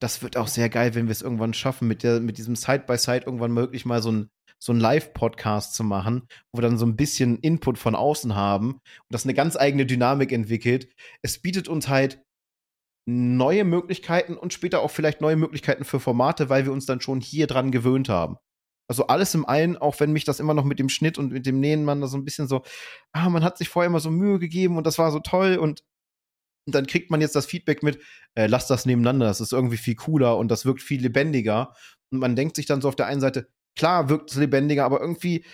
Das 0.00 0.22
wird 0.22 0.36
auch 0.36 0.48
sehr 0.48 0.68
geil, 0.68 0.94
wenn 0.94 1.06
wir 1.06 1.12
es 1.12 1.22
irgendwann 1.22 1.54
schaffen, 1.54 1.88
mit, 1.88 2.02
der, 2.02 2.20
mit 2.20 2.36
diesem 2.36 2.54
Side-by-Side 2.54 3.20
-Side 3.20 3.26
irgendwann 3.26 3.52
möglich 3.52 3.86
mal 3.86 4.02
so 4.02 4.12
ein, 4.12 4.28
so 4.58 4.72
ein 4.72 4.80
Live-Podcast 4.80 5.74
zu 5.74 5.84
machen, 5.84 6.26
wo 6.52 6.58
wir 6.58 6.62
dann 6.62 6.78
so 6.78 6.86
ein 6.86 6.96
bisschen 6.96 7.38
Input 7.38 7.78
von 7.78 7.94
außen 7.94 8.34
haben 8.34 8.72
und 8.72 8.82
das 9.10 9.24
eine 9.24 9.34
ganz 9.34 9.56
eigene 9.56 9.86
Dynamik 9.86 10.32
entwickelt. 10.32 10.88
Es 11.22 11.40
bietet 11.40 11.68
uns 11.68 11.88
halt 11.88 12.22
neue 13.06 13.64
Möglichkeiten 13.64 14.36
und 14.36 14.52
später 14.52 14.80
auch 14.80 14.90
vielleicht 14.90 15.20
neue 15.20 15.36
Möglichkeiten 15.36 15.84
für 15.84 16.00
Formate, 16.00 16.48
weil 16.48 16.64
wir 16.64 16.72
uns 16.72 16.86
dann 16.86 17.00
schon 17.00 17.20
hier 17.20 17.46
dran 17.46 17.70
gewöhnt 17.70 18.08
haben. 18.08 18.36
Also 18.88 19.06
alles 19.06 19.34
im 19.34 19.46
allen, 19.46 19.76
auch 19.76 19.98
wenn 20.00 20.12
mich 20.12 20.24
das 20.24 20.40
immer 20.40 20.54
noch 20.54 20.64
mit 20.64 20.78
dem 20.78 20.88
Schnitt 20.88 21.18
und 21.18 21.32
mit 21.32 21.46
dem 21.46 21.60
Nähen 21.60 21.84
man 21.84 22.00
da 22.00 22.06
so 22.06 22.16
ein 22.16 22.24
bisschen 22.24 22.48
so, 22.48 22.62
ah, 23.12 23.28
man 23.28 23.42
hat 23.42 23.58
sich 23.58 23.68
vorher 23.68 23.88
immer 23.88 24.00
so 24.00 24.10
Mühe 24.10 24.38
gegeben 24.38 24.76
und 24.76 24.86
das 24.86 24.98
war 24.98 25.10
so 25.10 25.20
toll 25.20 25.56
und, 25.56 25.82
dann 26.68 26.86
kriegt 26.86 27.12
man 27.12 27.20
jetzt 27.20 27.36
das 27.36 27.46
Feedback 27.46 27.84
mit, 27.84 28.02
äh, 28.34 28.48
lass 28.48 28.66
das 28.66 28.86
nebeneinander, 28.86 29.26
das 29.26 29.40
ist 29.40 29.52
irgendwie 29.52 29.76
viel 29.76 29.94
cooler 29.94 30.36
und 30.36 30.48
das 30.48 30.64
wirkt 30.64 30.82
viel 30.82 31.00
lebendiger. 31.00 31.72
Und 32.10 32.18
man 32.18 32.34
denkt 32.34 32.56
sich 32.56 32.66
dann 32.66 32.80
so 32.80 32.88
auf 32.88 32.96
der 32.96 33.06
einen 33.06 33.20
Seite, 33.20 33.48
klar 33.76 34.08
wirkt 34.08 34.32
es 34.32 34.36
lebendiger, 34.36 34.84
aber 34.84 35.00
irgendwie, 35.00 35.44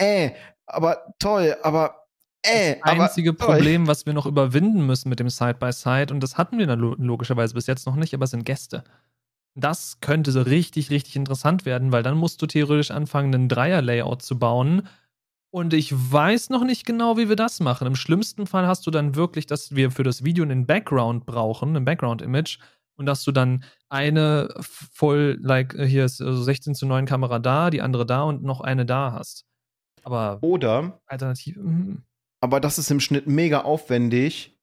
äh, 0.00 0.32
aber 0.66 1.14
toll, 1.20 1.56
aber 1.62 2.07
äh, 2.42 2.76
das 2.84 3.00
einzige 3.00 3.30
aber, 3.30 3.46
Problem, 3.46 3.86
was 3.86 4.06
wir 4.06 4.12
noch 4.12 4.26
überwinden 4.26 4.86
müssen 4.86 5.08
mit 5.08 5.20
dem 5.20 5.28
Side-by-Side, 5.28 6.06
-Side, 6.06 6.12
und 6.12 6.22
das 6.22 6.38
hatten 6.38 6.58
wir 6.58 6.66
dann 6.66 6.78
logischerweise 6.78 7.54
bis 7.54 7.66
jetzt 7.66 7.86
noch 7.86 7.96
nicht, 7.96 8.14
aber 8.14 8.26
sind 8.26 8.44
Gäste. 8.44 8.84
Das 9.54 10.00
könnte 10.00 10.30
so 10.30 10.42
richtig, 10.42 10.90
richtig 10.90 11.16
interessant 11.16 11.64
werden, 11.66 11.90
weil 11.90 12.02
dann 12.02 12.16
musst 12.16 12.40
du 12.40 12.46
theoretisch 12.46 12.90
anfangen, 12.90 13.34
einen 13.34 13.48
Dreier-Layout 13.48 14.22
zu 14.22 14.38
bauen. 14.38 14.88
Und 15.50 15.74
ich 15.74 15.92
weiß 15.92 16.50
noch 16.50 16.62
nicht 16.62 16.84
genau, 16.84 17.16
wie 17.16 17.28
wir 17.28 17.36
das 17.36 17.58
machen. 17.58 17.86
Im 17.86 17.96
schlimmsten 17.96 18.46
Fall 18.46 18.66
hast 18.66 18.86
du 18.86 18.90
dann 18.90 19.16
wirklich, 19.16 19.46
dass 19.46 19.74
wir 19.74 19.90
für 19.90 20.04
das 20.04 20.22
Video 20.22 20.44
einen 20.44 20.66
Background 20.66 21.26
brauchen, 21.26 21.76
ein 21.76 21.84
Background-Image, 21.84 22.58
und 22.98 23.06
dass 23.06 23.22
du 23.24 23.32
dann 23.32 23.64
eine 23.88 24.48
voll, 24.60 25.38
like, 25.40 25.74
hier 25.74 26.04
ist 26.04 26.20
also 26.20 26.42
16 26.42 26.74
zu 26.74 26.84
9 26.84 27.06
Kamera 27.06 27.38
da, 27.38 27.70
die 27.70 27.80
andere 27.80 28.04
da 28.04 28.22
und 28.24 28.42
noch 28.42 28.60
eine 28.60 28.84
da 28.84 29.12
hast. 29.12 29.46
Aber. 30.02 30.38
Oder. 30.42 31.00
Alternativ. 31.06 31.56
Aber 32.40 32.60
das 32.60 32.78
ist 32.78 32.90
im 32.90 33.00
Schnitt 33.00 33.26
mega 33.26 33.62
aufwendig. 33.62 34.56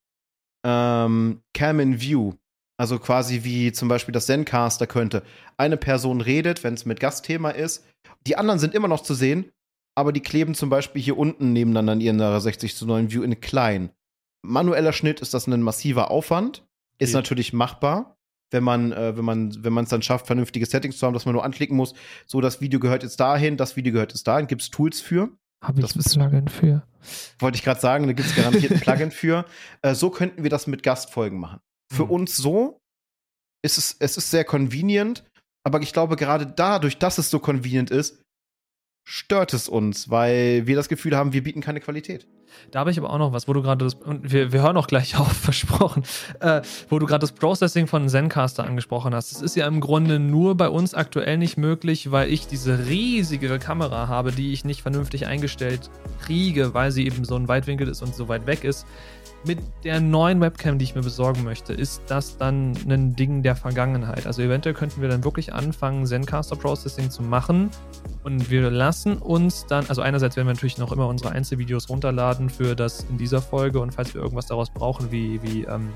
Ähm, 0.65 1.41
Cam 1.53 1.79
in 1.79 2.01
View. 2.01 2.33
Also 2.77 2.99
quasi 2.99 3.43
wie 3.43 3.71
zum 3.71 3.87
Beispiel 3.87 4.11
das 4.11 4.25
Zencaster 4.25 4.87
könnte. 4.87 5.23
Eine 5.57 5.77
Person 5.77 6.21
redet, 6.21 6.63
wenn 6.63 6.73
es 6.73 6.85
mit 6.85 6.99
Gastthema 6.99 7.51
ist. 7.51 7.85
Die 8.27 8.37
anderen 8.37 8.59
sind 8.59 8.73
immer 8.73 8.87
noch 8.87 9.01
zu 9.01 9.13
sehen, 9.13 9.51
aber 9.95 10.11
die 10.11 10.21
kleben 10.21 10.55
zum 10.55 10.69
Beispiel 10.69 11.01
hier 11.01 11.17
unten 11.17 11.53
nebeneinander 11.53 11.93
in 11.93 12.19
ihrer 12.19 12.41
60 12.41 12.75
zu 12.75 12.85
9 12.85 13.11
View 13.11 13.23
in 13.23 13.39
klein. 13.39 13.91
Manueller 14.41 14.93
Schnitt 14.93 15.21
ist 15.21 15.33
das 15.33 15.47
ein 15.47 15.61
massiver 15.61 16.11
Aufwand. 16.11 16.65
Ist 16.97 17.13
ja. 17.13 17.19
natürlich 17.19 17.53
machbar, 17.53 18.17
wenn 18.51 18.63
man, 18.63 18.91
äh, 18.91 19.17
wenn 19.17 19.25
man, 19.25 19.63
wenn 19.63 19.73
man 19.73 19.85
es 19.85 19.89
dann 19.89 20.01
schafft, 20.01 20.27
vernünftige 20.27 20.65
Settings 20.65 20.97
zu 20.97 21.05
haben, 21.05 21.13
dass 21.13 21.25
man 21.25 21.33
nur 21.33 21.43
anklicken 21.43 21.75
muss, 21.75 21.93
so 22.25 22.41
das 22.41 22.61
Video 22.61 22.79
gehört 22.79 23.03
jetzt 23.03 23.19
dahin, 23.19 23.57
das 23.57 23.75
Video 23.75 23.93
gehört 23.93 24.13
jetzt 24.13 24.27
dahin. 24.27 24.47
Gibt 24.47 24.61
es 24.61 24.69
Tools 24.69 25.01
für? 25.01 25.29
Habe 25.63 25.81
ich 25.81 25.87
das 25.93 25.95
ein 25.95 26.21
Plugin 26.21 26.47
für. 26.47 26.87
Wollte 27.39 27.57
ich 27.57 27.63
gerade 27.63 27.79
sagen, 27.79 28.07
da 28.07 28.13
gibt 28.13 28.29
es 28.29 28.35
garantiert 28.35 28.71
ein 28.71 28.79
Plugin 28.79 29.11
für. 29.11 29.45
Äh, 29.81 29.93
so 29.93 30.09
könnten 30.09 30.43
wir 30.43 30.49
das 30.49 30.67
mit 30.67 30.83
Gastfolgen 30.83 31.39
machen. 31.39 31.59
Für 31.93 32.05
mhm. 32.05 32.11
uns 32.11 32.37
so 32.37 32.79
ist 33.63 33.77
es, 33.77 33.95
es 33.99 34.17
ist 34.17 34.31
sehr 34.31 34.43
convenient, 34.43 35.23
aber 35.63 35.81
ich 35.81 35.93
glaube, 35.93 36.15
gerade 36.15 36.47
dadurch, 36.47 36.97
dass 36.97 37.17
es 37.17 37.29
so 37.29 37.39
convenient 37.39 37.91
ist, 37.91 38.21
stört 39.07 39.53
es 39.53 39.69
uns, 39.69 40.09
weil 40.09 40.67
wir 40.67 40.75
das 40.75 40.89
Gefühl 40.89 41.15
haben, 41.15 41.33
wir 41.33 41.43
bieten 41.43 41.61
keine 41.61 41.81
Qualität. 41.81 42.27
Da 42.71 42.79
habe 42.79 42.91
ich 42.91 42.97
aber 42.97 43.09
auch 43.09 43.17
noch 43.17 43.33
was, 43.33 43.47
wo 43.47 43.53
du 43.53 43.61
gerade 43.61 43.85
das, 43.85 43.95
und 43.95 44.31
wir, 44.31 44.51
wir 44.51 44.61
hören 44.61 44.77
auch 44.77 44.87
gleich 44.87 45.17
auf, 45.19 45.31
versprochen, 45.31 46.03
äh, 46.39 46.61
wo 46.89 46.99
du 46.99 47.05
gerade 47.05 47.21
das 47.21 47.31
Processing 47.31 47.87
von 47.87 48.07
Zencaster 48.09 48.63
angesprochen 48.63 49.13
hast. 49.13 49.33
Das 49.33 49.41
ist 49.41 49.55
ja 49.55 49.67
im 49.67 49.81
Grunde 49.81 50.19
nur 50.19 50.55
bei 50.55 50.69
uns 50.69 50.93
aktuell 50.93 51.37
nicht 51.37 51.57
möglich, 51.57 52.11
weil 52.11 52.31
ich 52.31 52.47
diese 52.47 52.87
riesige 52.87 53.59
Kamera 53.59 54.07
habe, 54.07 54.31
die 54.31 54.53
ich 54.53 54.65
nicht 54.65 54.81
vernünftig 54.81 55.27
eingestellt 55.27 55.89
kriege, 56.21 56.73
weil 56.73 56.91
sie 56.91 57.05
eben 57.05 57.25
so 57.25 57.35
ein 57.35 57.47
Weitwinkel 57.47 57.87
ist 57.87 58.01
und 58.01 58.15
so 58.15 58.27
weit 58.27 58.47
weg 58.47 58.63
ist 58.63 58.85
mit 59.45 59.59
der 59.83 59.99
neuen 59.99 60.41
Webcam, 60.41 60.79
die 60.79 60.85
ich 60.85 60.95
mir 60.95 61.01
besorgen 61.01 61.43
möchte, 61.43 61.73
ist 61.73 62.01
das 62.07 62.37
dann 62.37 62.73
ein 62.87 63.15
Ding 63.15 63.43
der 63.43 63.55
Vergangenheit. 63.55 64.25
Also 64.25 64.41
eventuell 64.41 64.73
könnten 64.73 65.01
wir 65.01 65.09
dann 65.09 65.23
wirklich 65.23 65.53
anfangen, 65.53 66.05
Zencaster 66.05 66.55
Processing 66.55 67.09
zu 67.09 67.21
machen 67.21 67.69
und 68.23 68.49
wir 68.49 68.69
lassen 68.71 69.17
uns 69.17 69.65
dann, 69.67 69.85
also 69.87 70.01
einerseits 70.01 70.35
werden 70.35 70.47
wir 70.47 70.53
natürlich 70.53 70.77
noch 70.77 70.91
immer 70.91 71.07
unsere 71.07 71.31
Einzelvideos 71.31 71.89
runterladen 71.89 72.49
für 72.49 72.75
das 72.75 73.05
in 73.09 73.17
dieser 73.17 73.41
Folge 73.41 73.79
und 73.79 73.93
falls 73.93 74.13
wir 74.13 74.21
irgendwas 74.21 74.47
daraus 74.47 74.69
brauchen, 74.69 75.11
wie, 75.11 75.41
wie 75.43 75.63
ähm, 75.63 75.89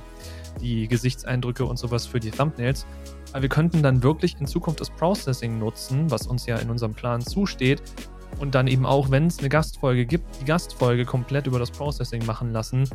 die 0.62 0.88
Gesichtseindrücke 0.88 1.66
und 1.66 1.78
sowas 1.78 2.06
für 2.06 2.20
die 2.20 2.32
Thumbnails. 2.32 2.86
Aber 3.32 3.44
wir 3.44 3.50
könnten 3.50 3.84
dann 3.84 4.04
wirklich 4.04 4.40
in 4.40 4.48
Zukunft 4.48 4.82
das 4.82 4.90
Processing 4.90 5.60
nutzen, 5.60 6.10
was 6.10 6.28
uns 6.28 6.46
ja 6.46 6.58
in 6.58 6.70
unserem 6.70 6.94
Plan 6.94 7.22
zusteht, 7.22 7.82
und 8.38 8.56
dann 8.56 8.68
eben 8.68 8.86
auch, 8.86 9.12
wenn 9.12 9.28
es 9.28 9.40
eine 9.40 9.50
Gastfolge 9.50 10.06
gibt, 10.06 10.40
die 10.42 10.46
Gastfolge 10.46 11.06
komplett 11.06 11.48
über 11.48 11.60
das 11.60 11.72
Processing 11.72 12.26
machen 12.26 12.52
lassen, 12.52 12.90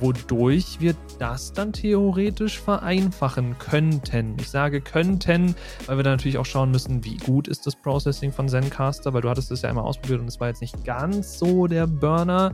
wodurch 0.00 0.78
wir 0.80 0.94
das 1.18 1.52
dann 1.52 1.72
theoretisch 1.72 2.60
vereinfachen 2.60 3.56
könnten. 3.58 4.36
Ich 4.40 4.50
sage 4.50 4.80
könnten, 4.80 5.54
weil 5.86 5.96
wir 5.96 6.04
dann 6.04 6.14
natürlich 6.14 6.38
auch 6.38 6.46
schauen 6.46 6.70
müssen, 6.70 7.04
wie 7.04 7.16
gut 7.18 7.48
ist 7.48 7.66
das 7.66 7.76
Processing 7.76 8.32
von 8.32 8.48
Zencaster, 8.48 9.12
weil 9.14 9.22
du 9.22 9.30
hattest 9.30 9.50
es 9.50 9.62
ja 9.62 9.68
einmal 9.68 9.84
ausprobiert 9.84 10.20
und 10.20 10.28
es 10.28 10.40
war 10.40 10.48
jetzt 10.48 10.60
nicht 10.60 10.84
ganz 10.84 11.38
so 11.38 11.66
der 11.66 11.86
Burner, 11.86 12.52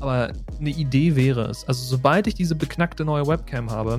aber 0.00 0.32
eine 0.58 0.70
Idee 0.70 1.16
wäre 1.16 1.42
es. 1.42 1.66
Also 1.66 1.84
sobald 1.84 2.26
ich 2.26 2.34
diese 2.34 2.54
beknackte 2.54 3.04
neue 3.04 3.26
Webcam 3.26 3.70
habe, 3.70 3.98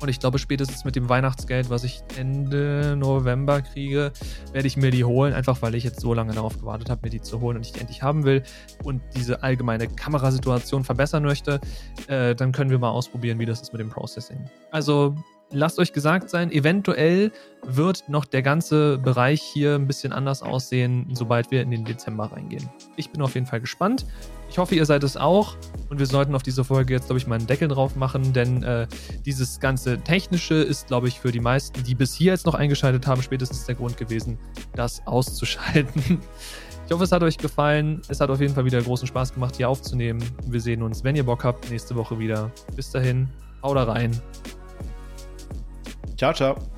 und 0.00 0.08
ich 0.08 0.18
glaube, 0.18 0.38
spätestens 0.38 0.84
mit 0.84 0.96
dem 0.96 1.08
Weihnachtsgeld, 1.08 1.70
was 1.70 1.84
ich 1.84 2.02
Ende 2.16 2.96
November 2.96 3.62
kriege, 3.62 4.12
werde 4.52 4.66
ich 4.66 4.76
mir 4.76 4.90
die 4.90 5.04
holen, 5.04 5.34
einfach 5.34 5.60
weil 5.62 5.74
ich 5.74 5.84
jetzt 5.84 6.00
so 6.00 6.14
lange 6.14 6.32
darauf 6.32 6.58
gewartet 6.58 6.90
habe, 6.90 7.02
mir 7.04 7.10
die 7.10 7.20
zu 7.20 7.40
holen 7.40 7.56
und 7.56 7.66
ich 7.66 7.72
die 7.72 7.80
endlich 7.80 8.02
haben 8.02 8.24
will 8.24 8.42
und 8.82 9.02
diese 9.16 9.42
allgemeine 9.42 9.88
Kamerasituation 9.88 10.84
verbessern 10.84 11.22
möchte. 11.22 11.60
Äh, 12.06 12.34
dann 12.34 12.52
können 12.52 12.70
wir 12.70 12.78
mal 12.78 12.90
ausprobieren, 12.90 13.38
wie 13.38 13.46
das 13.46 13.60
ist 13.60 13.72
mit 13.72 13.80
dem 13.80 13.90
Processing. 13.90 14.38
Also 14.70 15.14
lasst 15.52 15.78
euch 15.78 15.92
gesagt 15.92 16.30
sein, 16.30 16.50
eventuell 16.52 17.32
wird 17.62 18.08
noch 18.08 18.24
der 18.24 18.42
ganze 18.42 18.98
Bereich 18.98 19.42
hier 19.42 19.74
ein 19.74 19.86
bisschen 19.86 20.12
anders 20.12 20.42
aussehen, 20.42 21.06
sobald 21.12 21.50
wir 21.50 21.62
in 21.62 21.70
den 21.70 21.84
Dezember 21.84 22.32
reingehen. 22.32 22.68
Ich 22.96 23.10
bin 23.10 23.20
auf 23.22 23.34
jeden 23.34 23.46
Fall 23.46 23.60
gespannt. 23.60 24.06
Ich 24.48 24.58
hoffe, 24.58 24.74
ihr 24.74 24.86
seid 24.86 25.04
es 25.04 25.16
auch. 25.16 25.56
Und 25.90 25.98
wir 25.98 26.06
sollten 26.06 26.34
auf 26.34 26.42
diese 26.42 26.64
Folge 26.64 26.94
jetzt, 26.94 27.06
glaube 27.06 27.18
ich, 27.18 27.26
mal 27.26 27.36
einen 27.36 27.46
Deckel 27.46 27.68
drauf 27.68 27.96
machen, 27.96 28.32
denn 28.32 28.62
äh, 28.62 28.86
dieses 29.24 29.60
ganze 29.60 30.00
Technische 30.00 30.54
ist, 30.54 30.88
glaube 30.88 31.08
ich, 31.08 31.20
für 31.20 31.32
die 31.32 31.40
meisten, 31.40 31.84
die 31.84 31.94
bis 31.94 32.14
hier 32.14 32.32
jetzt 32.32 32.46
noch 32.46 32.54
eingeschaltet 32.54 33.06
haben, 33.06 33.22
spätestens 33.22 33.66
der 33.66 33.74
Grund 33.74 33.96
gewesen, 33.96 34.38
das 34.74 35.06
auszuschalten. 35.06 36.20
Ich 36.86 36.92
hoffe, 36.92 37.04
es 37.04 37.12
hat 37.12 37.22
euch 37.22 37.38
gefallen. 37.38 38.02
Es 38.08 38.20
hat 38.20 38.30
auf 38.30 38.40
jeden 38.40 38.52
Fall 38.52 38.64
wieder 38.64 38.82
großen 38.82 39.06
Spaß 39.06 39.32
gemacht, 39.32 39.54
hier 39.54 39.68
aufzunehmen. 39.68 40.24
Wir 40.48 40.60
sehen 40.60 40.82
uns, 40.82 41.04
wenn 41.04 41.14
ihr 41.14 41.22
Bock 41.22 41.44
habt, 41.44 41.70
nächste 41.70 41.94
Woche 41.94 42.18
wieder. 42.18 42.50
Bis 42.74 42.90
dahin, 42.90 43.28
haut 43.62 43.76
da 43.76 43.84
rein. 43.84 44.20
Ciao, 46.20 46.34
ciao. 46.34 46.69